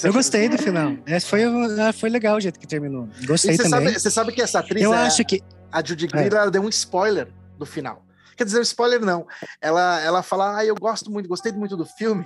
Eu 0.03 0.13
gostei 0.13 0.49
do 0.49 0.59
final. 0.59 0.97
É, 1.07 1.19
foi, 1.21 1.45
ah, 1.45 1.93
foi 1.93 2.11
legal 2.11 2.37
o 2.37 2.41
jeito 2.41 2.59
que 2.59 2.67
terminou. 2.67 3.09
Gostei 3.27 3.57
você 3.57 3.63
também. 3.63 3.89
sabe, 3.89 4.01
você 4.01 4.11
sabe 4.11 4.33
que 4.33 4.43
essa 4.43 4.59
atriz 4.61 4.83
Eu 4.83 4.93
é, 4.93 5.07
acho 5.07 5.25
que. 5.25 5.43
a 5.73 5.83
Judy 5.83 6.07
Greer 6.07 6.33
ela 6.35 6.51
deu 6.51 6.63
um 6.63 6.69
spoiler 6.69 7.29
do 7.59 7.65
final. 7.65 8.05
Quer 8.37 8.45
dizer, 8.45 8.59
um 8.59 8.63
spoiler 8.63 9.01
não. 9.01 9.27
Ela, 9.61 10.01
ela 10.01 10.23
fala, 10.23 10.59
ah, 10.59 10.65
eu 10.65 10.75
gosto 10.75 11.11
muito, 11.11 11.29
gostei 11.29 11.51
muito 11.53 11.77
do 11.77 11.85
filme. 11.85 12.25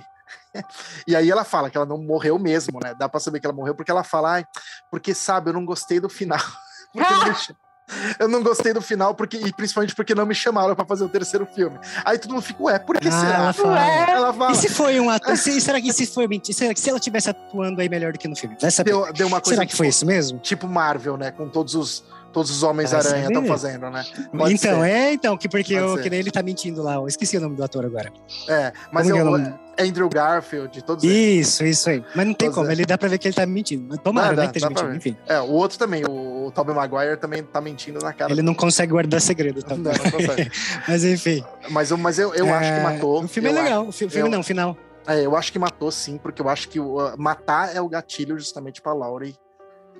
e 1.07 1.15
aí 1.15 1.29
ela 1.29 1.43
fala 1.43 1.69
que 1.69 1.77
ela 1.77 1.85
não 1.85 1.97
morreu 1.97 2.37
mesmo, 2.37 2.79
né? 2.81 2.93
Dá 2.97 3.09
pra 3.09 3.19
saber 3.19 3.39
que 3.39 3.45
ela 3.45 3.55
morreu 3.55 3.73
porque 3.73 3.89
ela 3.89 4.03
fala, 4.03 4.33
ai, 4.33 4.45
porque 4.91 5.13
sabe, 5.13 5.49
eu 5.49 5.53
não 5.53 5.65
gostei 5.65 5.99
do 5.99 6.09
final. 6.09 6.39
Porque 6.93 7.11
me 7.11 7.31
eu 8.19 8.27
não 8.27 8.41
gostei 8.41 8.73
do 8.73 8.81
final, 8.81 9.13
porque, 9.13 9.37
e 9.37 9.51
principalmente 9.53 9.93
porque 9.95 10.15
não 10.15 10.25
me 10.25 10.33
chamaram 10.33 10.75
pra 10.75 10.85
fazer 10.85 11.03
o 11.03 11.09
terceiro 11.09 11.45
filme. 11.45 11.77
Aí 12.05 12.17
todo 12.17 12.31
mundo 12.33 12.41
fica, 12.43 12.63
ué, 12.63 12.79
por 12.79 12.97
que 12.99 13.07
Ah, 13.07 13.11
será? 13.11 13.35
ela 13.35 13.53
fala. 13.53 13.73
Ué. 13.75 14.11
Ela 14.11 14.33
fala, 14.33 14.51
E 14.51 14.55
se 14.55 14.69
foi 14.69 14.99
um 14.99 15.09
ator? 15.09 15.35
se- 15.37 15.59
será 15.61 15.81
que 15.81 15.91
se 15.93 16.05
foi 16.07 16.27
mentira? 16.27 16.57
Será 16.57 16.73
que 16.73 16.79
se 16.79 16.89
ela 16.89 16.99
tivesse 16.99 17.29
atuando 17.29 17.81
aí 17.81 17.89
melhor 17.89 18.11
do 18.13 18.19
que 18.19 18.27
no 18.27 18.35
filme? 18.35 18.55
Vai 18.59 18.71
saber. 18.71 18.91
deu, 18.91 19.11
deu 19.13 19.27
uma 19.27 19.41
coisa 19.41 19.55
Será 19.55 19.65
que 19.67 19.75
foi 19.75 19.87
tipo, 19.87 19.95
isso 19.95 20.05
mesmo? 20.05 20.39
tipo 20.39 20.67
Marvel, 20.67 21.17
né? 21.17 21.31
Com 21.31 21.47
todos 21.49 21.75
os, 21.75 22.03
todos 22.33 22.49
os 22.51 22.63
Homens-Aranha 22.63 23.27
estão 23.27 23.45
fazendo, 23.45 23.89
né? 23.89 24.03
Pode 24.35 24.55
então, 24.55 24.81
ser. 24.81 24.89
é, 24.89 25.13
então, 25.13 25.37
que 25.37 25.47
porque 25.47 25.73
eu, 25.73 25.97
que 25.97 26.07
ele 26.09 26.31
tá 26.31 26.41
mentindo 26.43 26.81
lá. 26.81 26.95
Eu 26.95 27.07
esqueci 27.07 27.37
o 27.37 27.41
nome 27.41 27.55
do 27.55 27.63
ator 27.63 27.85
agora. 27.85 28.11
É, 28.49 28.73
mas 28.91 29.07
Como 29.07 29.17
é 29.19 29.23
o 29.23 29.25
nome? 29.31 29.53
Andrew 29.79 30.07
Garfield, 30.09 30.83
todos 30.83 31.03
eles. 31.03 31.47
Isso, 31.47 31.63
isso 31.65 31.89
aí. 31.89 32.03
Mas 32.15 32.27
não 32.27 32.33
tem 32.33 32.47
Pois 32.49 32.55
como, 32.55 32.69
é. 32.69 32.73
ele 32.73 32.85
dá 32.85 32.97
pra 32.97 33.07
ver 33.09 33.17
que 33.17 33.27
ele 33.27 33.35
tá 33.35 33.45
mentindo. 33.45 33.97
Tomara, 33.97 34.35
Dá, 34.35 34.41
né, 34.43 34.47
que 34.49 34.57
esteja 34.57 34.69
mentindo, 34.69 34.95
enfim. 34.95 35.17
É, 35.27 35.39
o 35.39 35.49
outro 35.51 35.77
também, 35.79 36.03
o, 36.05 36.47
o 36.47 36.51
Tobey 36.51 36.75
Maguire 36.75 37.17
também 37.17 37.41
tá 37.43 37.59
mentindo 37.61 37.99
na 37.99 38.13
cara. 38.13 38.31
Ele 38.31 38.41
não 38.41 38.53
consegue 38.53 38.91
guardar 38.91 39.21
segredo, 39.21 39.63
tá? 39.63 39.75
Não, 39.75 39.91
não 39.91 40.11
consegue. 40.11 40.51
Mas 40.87 41.03
enfim. 41.03 41.43
Mas, 41.69 41.89
eu- 41.91 41.97
mas 41.97 42.19
eu, 42.19 42.33
eu 42.35 42.53
acho 42.53 42.71
que 42.71 42.79
É, 42.79 42.83
matou. 42.83 43.23
O 43.23 43.27
filme 43.27 43.49
é 43.49 43.51
legal. 43.51 43.87
O 43.87 43.91
fi- 43.91 44.05
o 44.05 44.09
filme 44.09 44.27
eu- 44.27 44.31
não, 44.31 44.41
o 44.41 44.43
final. 44.43 44.77
acho- 45.07 45.17
é, 45.19 45.25
eu 45.25 45.35
acho 45.35 45.51
que 45.51 45.57
matou 45.59 45.91
sim, 45.91 46.17
porque 46.17 46.41
eu 46.41 46.49
acho 46.49 46.69
que 46.69 46.79
matar 47.17 47.75
é 47.75 47.81
o 47.81 47.89
gatilho 47.89 48.37
justamente 48.37 48.81
pra 48.81 48.93
Laurie 48.93 49.35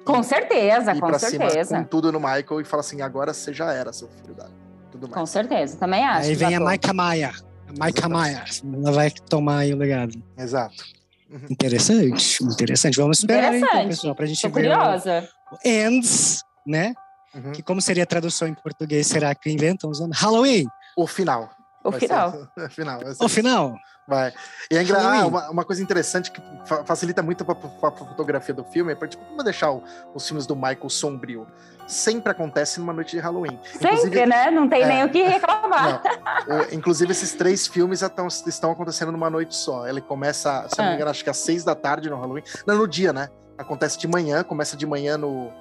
Com 0.06 0.22
certeza, 0.24 0.94
ir 0.94 1.00
com 1.00 1.08
pra 1.08 1.20
cima 1.20 1.50
certeza. 1.50 1.78
com 1.78 1.84
tudo 1.86 2.12
no 2.12 2.20
Michael 2.20 2.62
e 2.62 2.66
falar 2.66 2.82
assim: 2.82 3.02
agora 3.02 3.34
você 3.34 3.54
já 3.54 3.72
era, 3.74 3.92
seu 3.94 4.08
filho 4.10 4.34
da. 4.36 4.48
Tudo 4.92 5.08
mais. 5.08 5.14
Com 5.14 5.26
certeza, 5.26 5.78
também 5.78 6.04
acho. 6.06 6.28
Aí 6.28 6.36
vem 6.36 6.56
a. 6.56 6.60
Maika 6.60 6.94
Maia. 6.94 7.32
A 7.70 7.80
Maika 7.80 8.08
Maia. 8.10 8.44
Ela 8.82 8.92
vai 8.92 9.10
tomar 9.10 9.60
aí 9.60 9.74
o 9.74 9.78
legado. 9.78 10.14
Exato. 10.38 10.84
Interessante, 11.50 12.44
interessante. 12.44 12.96
Vamos 12.98 13.18
esperar 13.20 13.48
então, 13.56 13.58
Interessante. 13.68 13.88
pessoal, 13.90 14.14
pra 14.16 14.26
gente 14.28 14.42
Tô 14.42 14.50
ver 14.50 14.52
o 14.52 14.54
curiosa. 14.76 15.28
Ends, 15.66 16.44
né? 16.68 16.94
Uhum. 17.34 17.52
Que 17.54 17.64
como 17.64 17.82
seria 17.82 18.04
a 18.04 18.06
tradução 18.06 18.48
em 18.48 18.54
português? 18.54 19.08
Será 19.08 19.34
que 19.34 19.50
inventam 19.50 19.90
os 19.90 20.00
nomes? 20.00 20.16
Halloween, 20.20 20.68
O 20.96 21.08
final. 21.08 21.50
O 21.84 21.92
final. 21.92 22.32
ser- 22.32 22.48
o 22.66 22.70
final. 22.70 23.00
o 23.20 23.28
final. 23.30 23.76
Vai. 24.08 24.34
E 24.70 24.76
é 24.78 24.84
ah, 24.98 25.26
uma, 25.26 25.50
uma 25.50 25.64
coisa 25.66 25.82
interessante 25.82 26.30
que 26.32 26.42
fa- 26.66 26.84
facilita 26.84 27.22
muito 27.24 27.46
pra, 27.46 27.56
pra 27.56 27.92
fotografia 27.92 28.54
do 28.54 28.64
filme 28.66 28.92
é 28.92 28.96
pra, 28.96 29.08
tipo, 29.08 29.24
como 29.24 29.42
deixar 29.44 29.72
o- 29.72 29.84
os 30.14 30.28
filmes 30.28 30.46
do 30.46 30.56
Michael 30.56 30.90
sombrio. 30.90 31.48
Sempre 31.88 32.32
acontece 32.32 32.80
numa 32.80 32.92
noite 32.94 33.12
de 33.12 33.20
Halloween. 33.20 33.60
Sempre, 33.80 34.26
né? 34.26 34.50
Não 34.52 34.68
tem 34.70 34.84
é. 34.84 34.88
nem 34.88 35.04
o 35.06 35.10
que 35.10 35.24
reclamar. 35.24 36.02
O- 36.48 36.76
inclusive, 36.76 37.12
esses 37.12 37.34
três 37.34 37.66
filmes 37.68 38.00
já 38.00 38.10
tão- 38.10 38.28
estão 38.28 38.72
acontecendo 38.72 39.12
numa 39.12 39.30
noite 39.30 39.56
só. 39.56 39.88
Ele 39.88 40.02
começa, 40.02 40.68
se 40.70 40.78
não 40.78 40.86
me 40.86 40.92
Ah. 40.92 40.96
engano, 40.96 41.12
acho 41.12 41.24
que 41.24 41.30
às 41.30 41.38
seis 41.38 41.64
da 41.64 41.76
tarde 41.76 42.10
no 42.10 42.20
Halloween. 42.20 42.44
Não, 42.66 42.76
no 42.78 42.88
dia, 42.88 43.14
né? 43.14 43.30
Acontece 43.58 43.98
de 44.00 44.08
manhã, 44.08 44.44
começa 44.44 44.76
de 44.76 44.86
manhã 44.86 45.18
no, 45.18 45.52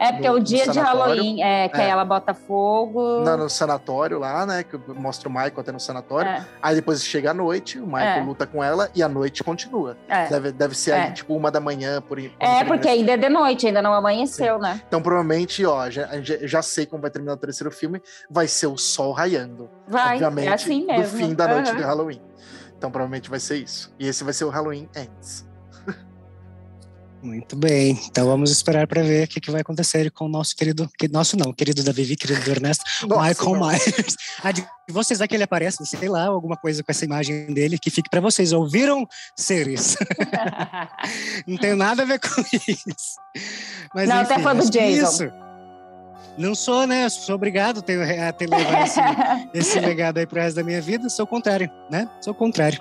É 0.00 0.12
porque 0.12 0.28
no- 0.28 0.34
o 0.34 0.38
no 0.38 0.44
dia 0.44 0.68
de. 0.68 0.78
Halloween 0.78 1.42
é 1.42 1.68
que 1.68 1.80
É. 1.80 1.88
ela 1.88 2.04
bota 2.04 2.32
fogo. 2.34 3.20
na- 3.24 3.36
no 3.36 3.48
sanatório 3.48 4.18
lá, 4.18 4.46
né? 4.46 4.62
Que 4.62 4.76
mostra 4.94 5.28
o 5.28 5.32
Michael 5.32 5.60
até 5.60 5.72
no 5.72 5.80
sanatório. 5.80 6.30
É, 6.30 6.46
Aí 6.62 6.74
depois 6.76 7.02
chega 7.04 7.30
a 7.30 7.34
noite, 7.34 7.78
o 7.78 7.86
Michael 7.86 8.22
É. 8.22 8.24
luta 8.24 8.46
com 8.46 8.62
ela 8.62 8.88
e 8.94 9.02
a 9.02 9.08
noite 9.08 9.42
continua. 9.44 9.96
é. 10.08 10.26
Deve, 10.28 10.52
deve 10.52 10.74
ser 10.76 10.92
É. 10.92 10.94
aí, 11.02 11.12
tipo, 11.12 11.34
uma 11.34 11.50
da 11.50 11.60
manhã, 11.60 12.00
por, 12.00 12.18
por 12.20 12.30
É, 12.40 12.64
porque 12.64 12.88
ainda 12.88 13.12
é 13.12 13.16
de 13.16 13.28
noite, 13.28 13.66
ainda 13.66 13.82
não 13.82 13.92
amanheceu, 13.94 14.58
né? 14.58 14.80
Então, 14.86 15.00
provavelmente, 15.02 15.64
ó, 15.64 15.88
já, 15.90 16.08
já, 16.22 16.62
sei 16.62 16.86
como 16.86 17.00
vai 17.02 17.10
terminar 17.10 17.34
o 17.34 17.36
terceiro 17.36 17.70
filme. 17.70 18.00
Vai 18.30 18.46
ser 18.46 18.66
o 18.66 18.76
sol 18.76 19.12
raiando. 19.12 19.68
Vai, 19.86 20.14
obviamente, 20.14 20.48
é 20.48 20.52
assim 20.52 20.84
mesmo. 20.86 21.02
do 21.02 21.08
fim 21.24 21.34
da 21.34 21.48
noite 21.48 21.68
Aham. 21.70 21.76
de 21.76 21.82
Halloween. 21.82 22.22
Então, 22.76 22.90
provavelmente 22.90 23.28
vai 23.30 23.40
ser 23.40 23.56
isso. 23.56 23.92
E 23.98 24.06
esse 24.06 24.22
vai 24.22 24.32
ser 24.32 24.44
o 24.44 24.50
Halloween 24.50 24.88
Ends. 24.94 25.47
Muito 27.22 27.56
bem. 27.56 27.98
Então 28.08 28.26
vamos 28.26 28.50
esperar 28.50 28.86
para 28.86 29.02
ver 29.02 29.24
o 29.24 29.28
que, 29.28 29.40
que 29.40 29.50
vai 29.50 29.60
acontecer 29.60 30.10
com 30.10 30.26
o 30.26 30.28
nosso 30.28 30.54
querido. 30.54 30.88
Que, 30.96 31.08
nosso 31.08 31.36
não, 31.36 31.52
querido 31.52 31.82
da 31.82 31.90
Vivi, 31.90 32.16
querido 32.16 32.40
do 32.42 32.50
Ernesto, 32.50 32.84
Nossa, 33.06 33.28
Michael 33.28 33.52
não. 33.52 33.68
Myers. 33.68 34.16
Ah, 34.42 34.52
de 34.52 34.64
vocês 34.88 35.18
vai 35.18 35.26
que 35.26 35.34
ele 35.34 35.42
aparece, 35.42 35.84
sei 35.84 36.08
lá, 36.08 36.26
alguma 36.26 36.56
coisa 36.56 36.82
com 36.82 36.90
essa 36.90 37.04
imagem 37.04 37.52
dele 37.52 37.76
que 37.78 37.90
fique 37.90 38.08
para 38.08 38.20
vocês. 38.20 38.52
Ouviram, 38.52 39.06
seres? 39.36 39.96
Não 41.46 41.56
tem 41.56 41.74
nada 41.74 42.02
a 42.02 42.06
ver 42.06 42.20
com 42.20 42.40
isso. 42.40 43.16
Mas, 43.94 44.08
Não, 44.08 44.18
é 44.18 44.22
enfim, 44.22 44.42
fã 44.42 44.54
do 44.54 44.62
acho 44.62 44.70
que 44.70 44.78
Jason. 44.78 45.24
Isso. 45.24 45.32
Não 46.38 46.54
sou, 46.54 46.86
né? 46.86 47.04
Eu 47.04 47.10
Sou 47.10 47.34
obrigado 47.34 47.80
a 47.80 47.82
ter, 47.82 48.20
a 48.20 48.32
ter 48.32 48.48
levado 48.48 48.86
esse, 48.86 49.00
esse 49.52 49.80
legado 49.80 50.18
aí 50.18 50.26
pro 50.26 50.40
resto 50.40 50.56
da 50.56 50.62
minha 50.62 50.80
vida. 50.80 51.08
Sou 51.08 51.24
o 51.24 51.28
contrário, 51.28 51.68
né? 51.90 52.08
Sou 52.20 52.32
o 52.32 52.36
contrário. 52.36 52.80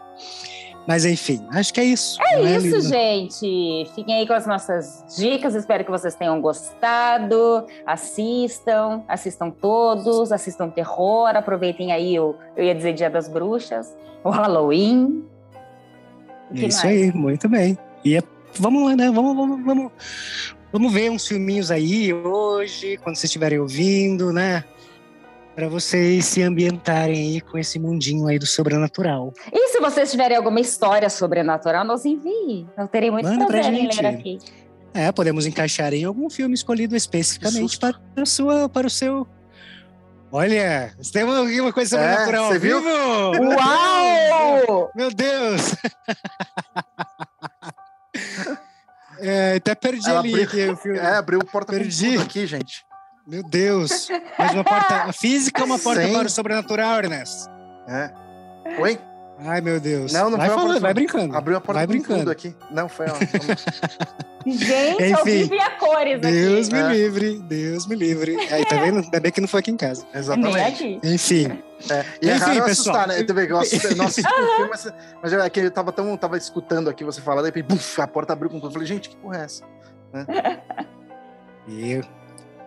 Mas 0.88 1.04
enfim, 1.04 1.46
acho 1.52 1.74
que 1.74 1.82
é 1.82 1.84
isso. 1.84 2.18
É 2.22 2.38
não 2.38 2.48
isso, 2.48 2.80
gente. 2.88 3.86
Fiquem 3.94 4.16
aí 4.16 4.26
com 4.26 4.32
as 4.32 4.48
nossas 4.48 5.04
dicas. 5.18 5.54
Espero 5.54 5.84
que 5.84 5.92
vocês 5.92 6.16
tenham 6.16 6.40
gostado. 6.40 7.66
Assistam, 7.86 9.04
assistam 9.06 9.50
todos, 9.50 10.32
assistam 10.32 10.70
terror. 10.70 11.36
Aproveitem 11.36 11.92
aí 11.92 12.18
o, 12.18 12.36
eu 12.56 12.64
ia 12.64 12.74
dizer 12.74 12.94
Dia 12.94 13.10
das 13.10 13.28
Bruxas, 13.28 13.94
o 14.24 14.30
Halloween. 14.30 15.26
O 16.50 16.56
É 16.58 16.68
isso 16.68 16.86
mais? 16.86 17.02
aí, 17.02 17.12
muito 17.12 17.50
bem. 17.50 17.78
E 18.06 18.16
é, 18.16 18.24
vamos 18.58 18.88
lá, 18.88 18.96
né? 18.96 19.12
Vamos, 19.12 19.36
vamos, 19.36 19.66
vamos, 19.66 19.92
vamos 20.72 20.94
ver 20.94 21.12
uns 21.12 21.28
filminhos 21.28 21.70
aí 21.70 22.14
hoje, 22.14 22.96
quando 23.04 23.18
vocês 23.18 23.26
estiverem 23.26 23.60
ouvindo, 23.60 24.32
né? 24.32 24.64
Para 25.58 25.68
vocês 25.70 26.24
se 26.24 26.44
ambientarem 26.44 27.16
aí 27.34 27.42
com 27.42 27.58
esse 27.58 27.80
mundinho 27.80 28.28
aí 28.28 28.38
do 28.38 28.46
sobrenatural. 28.46 29.34
E 29.52 29.70
se 29.70 29.80
vocês 29.80 30.12
tiverem 30.12 30.38
alguma 30.38 30.60
história 30.60 31.10
sobrenatural, 31.10 31.84
nos 31.84 32.06
envie. 32.06 32.68
Eu 32.78 32.88
terei 32.88 33.10
muito 33.10 33.26
Manda 33.28 33.40
pra 33.48 33.48
prazer 33.48 33.74
em 33.74 33.82
gente. 33.92 34.00
ler 34.00 34.08
aqui. 34.08 34.38
É, 34.94 35.12
podemos 35.12 35.48
encaixar 35.48 35.96
em 35.96 36.04
algum 36.04 36.30
filme 36.30 36.54
escolhido 36.54 36.96
especificamente 36.96 37.80
para, 37.80 37.98
a 38.16 38.26
sua, 38.28 38.70
para 38.70 38.86
o 38.86 38.90
seu. 38.90 39.26
Olha, 40.32 40.94
tem 41.12 41.24
uma, 41.24 41.42
uma 41.42 41.74
coisa 41.74 41.98
É, 41.98 42.02
sobrenatural 42.02 42.48
você 42.50 42.54
ao 42.54 42.60
viu? 42.60 42.80
vivo? 42.80 43.56
Uau! 43.56 44.92
Meu 44.96 45.10
Deus! 45.12 45.74
É, 49.20 49.56
até 49.56 49.74
perdi 49.74 50.08
Ela 50.08 50.20
ali 50.20 50.44
abriu- 50.44 50.74
o. 50.86 50.90
É, 50.96 51.16
abriu 51.18 51.40
porta 51.40 51.74
com 51.74 51.80
Perdi. 51.80 52.18
aqui, 52.20 52.46
gente. 52.46 52.86
Meu 53.28 53.44
Deus! 53.44 54.08
Mais 54.40 54.54
uma 54.54 54.64
porta. 54.64 54.96
A 55.04 55.14
física 55.14 55.62
é 55.62 55.66
uma 55.66 55.78
porta 55.78 56.02
Sim. 56.06 56.14
para 56.14 56.28
o 56.28 56.30
sobrenatural, 56.30 56.98
Ernest. 57.00 57.50
É. 57.88 58.12
Oi? 58.80 59.00
Ai, 59.40 59.62
meu 59.62 59.80
Deus. 59.80 60.12
Não, 60.14 60.30
não 60.32 60.38
vai 60.38 60.48
foi 60.48 60.56
uma 60.56 60.62
falando, 60.62 60.68
porta- 60.74 60.80
vai 60.82 60.94
brincando. 60.94 61.36
Abriu 61.38 61.58
a 61.58 61.62
porta 61.62 61.80
vai 61.80 61.88
brincando. 61.88 62.32
aqui. 62.32 62.56
Não, 62.72 62.88
foi 62.90 63.06
ó. 63.08 63.14
Gente, 64.48 65.02
eu 65.04 65.10
Enfim. 65.12 65.44
vivo 65.44 65.62
a 65.62 65.70
cores 65.72 66.22
Deus 66.22 66.68
aqui. 66.70 66.76
me 66.78 66.82
É. 66.82 66.88
livre, 66.94 67.40
Deus 67.40 67.86
me 67.86 67.96
livre. 67.98 68.38
Aí, 68.50 68.66
tá 68.66 68.78
vendo? 68.78 69.00
Ainda 69.00 69.20
bem 69.20 69.30
que 69.32 69.42
não 69.42 69.48
foi 69.48 69.60
aqui 69.60 69.72
em 69.72 69.78
casa. 69.78 70.06
Exatamente. 70.14 70.58
aqui. 70.60 71.00
Enfim, 71.04 71.62
É, 71.92 72.06
e 72.22 72.30
é 72.30 72.36
Enfim, 72.36 72.46
raro 72.46 72.60
eu 72.60 72.64
pessoal. 72.66 72.96
assustar, 72.96 73.08
né? 73.10 73.24
Tu 73.24 73.34
vê 73.34 73.46
que 73.46 73.52
eu 73.54 73.58
assustei, 73.60 73.92
o 73.92 74.10
filme, 74.10 74.70
mas, 74.70 74.94
mas 75.22 75.34
é 75.34 75.50
que 75.50 75.60
eu 75.60 75.70
tava, 75.70 75.92
tão, 75.92 76.16
tava 76.16 76.38
escutando 76.38 76.90
aqui 76.90 77.04
você 77.04 77.20
falar, 77.22 77.42
daí 77.42 77.62
buf, 77.62 78.02
a 78.02 78.08
porta 78.08 78.32
abriu 78.34 78.50
com 78.50 78.56
tudo. 78.58 78.70
Eu 78.70 78.74
falei, 78.74 78.88
gente, 78.88 79.10
que 79.10 79.18
porra 79.18 79.40
é 79.40 79.44
essa? 79.44 79.64
e 81.68 82.02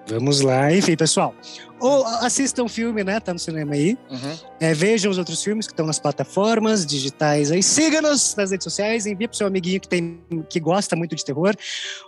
vamos 0.08 0.40
lá. 0.40 0.72
Enfim, 0.72 0.96
pessoal. 0.96 1.34
Ou 1.80 2.06
assistam 2.06 2.64
o 2.64 2.68
filme, 2.68 3.02
né? 3.02 3.18
Tá 3.20 3.32
no 3.32 3.38
cinema 3.38 3.74
aí. 3.74 3.96
Uhum. 4.10 4.36
É, 4.60 4.74
vejam 4.74 5.10
os 5.10 5.16
outros 5.16 5.42
filmes 5.42 5.66
que 5.66 5.72
estão 5.72 5.86
nas 5.86 5.98
plataformas 5.98 6.84
digitais 6.84 7.50
aí. 7.50 7.62
Siga-nos 7.62 8.34
nas 8.36 8.50
redes 8.50 8.64
sociais, 8.64 9.06
envie 9.06 9.26
pro 9.26 9.36
seu 9.36 9.46
amiguinho 9.46 9.80
que, 9.80 9.88
tem, 9.88 10.20
que 10.48 10.60
gosta 10.60 10.94
muito 10.94 11.16
de 11.16 11.24
terror 11.24 11.54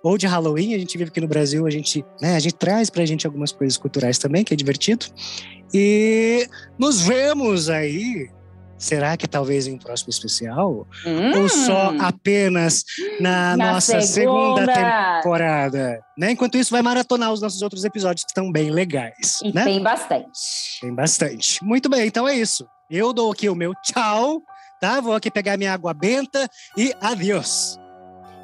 ou 0.02 0.18
de 0.18 0.26
Halloween. 0.26 0.74
A 0.74 0.78
gente 0.78 0.98
vive 0.98 1.08
aqui 1.08 1.20
no 1.20 1.28
Brasil, 1.28 1.66
a 1.66 1.70
gente, 1.70 2.04
né, 2.20 2.36
a 2.36 2.38
gente 2.38 2.54
traz 2.54 2.90
pra 2.90 3.06
gente 3.06 3.26
algumas 3.26 3.50
coisas 3.50 3.78
culturais 3.78 4.18
também, 4.18 4.44
que 4.44 4.52
é 4.52 4.56
divertido. 4.56 5.06
E 5.72 6.46
nos 6.78 7.00
vemos 7.00 7.70
aí. 7.70 8.28
Será 8.82 9.16
que 9.16 9.28
talvez 9.28 9.68
em 9.68 9.74
um 9.74 9.78
próximo 9.78 10.10
especial? 10.10 10.88
Ou 11.36 11.48
só 11.48 11.92
Hum, 11.92 11.98
apenas 12.00 12.82
na, 13.20 13.56
na 13.56 13.74
nossa 13.74 14.00
segunda 14.00 14.66
temporada? 14.66 16.00
Né? 16.18 16.32
Enquanto 16.32 16.58
isso, 16.58 16.72
vai 16.72 16.82
maratonar 16.82 17.32
os 17.32 17.40
nossos 17.40 17.62
outros 17.62 17.84
episódios 17.84 18.24
que 18.24 18.30
estão 18.30 18.50
bem 18.50 18.72
legais. 18.72 19.38
E 19.44 19.52
né? 19.52 19.62
tem 19.62 19.80
bastante. 19.80 20.80
Tem 20.80 20.92
bastante. 20.92 21.64
Muito 21.64 21.88
bem, 21.88 22.08
então 22.08 22.26
é 22.26 22.34
isso. 22.34 22.66
Eu 22.90 23.12
dou 23.12 23.30
aqui 23.30 23.48
o 23.48 23.54
meu 23.54 23.72
tchau, 23.84 24.42
tá? 24.80 25.00
Vou 25.00 25.14
aqui 25.14 25.30
pegar 25.30 25.56
minha 25.56 25.72
água 25.72 25.94
benta 25.94 26.48
e 26.76 26.92
adiós. 27.00 27.78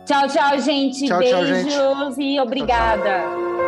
Tchau, 0.07 0.29
tchau, 0.29 0.61
gente. 0.61 1.05
Tchau, 1.05 1.21
tchau, 1.21 1.47
gente. 1.47 1.65
Beijos 1.65 2.17
e 2.17 2.39
obrigada. 2.39 3.68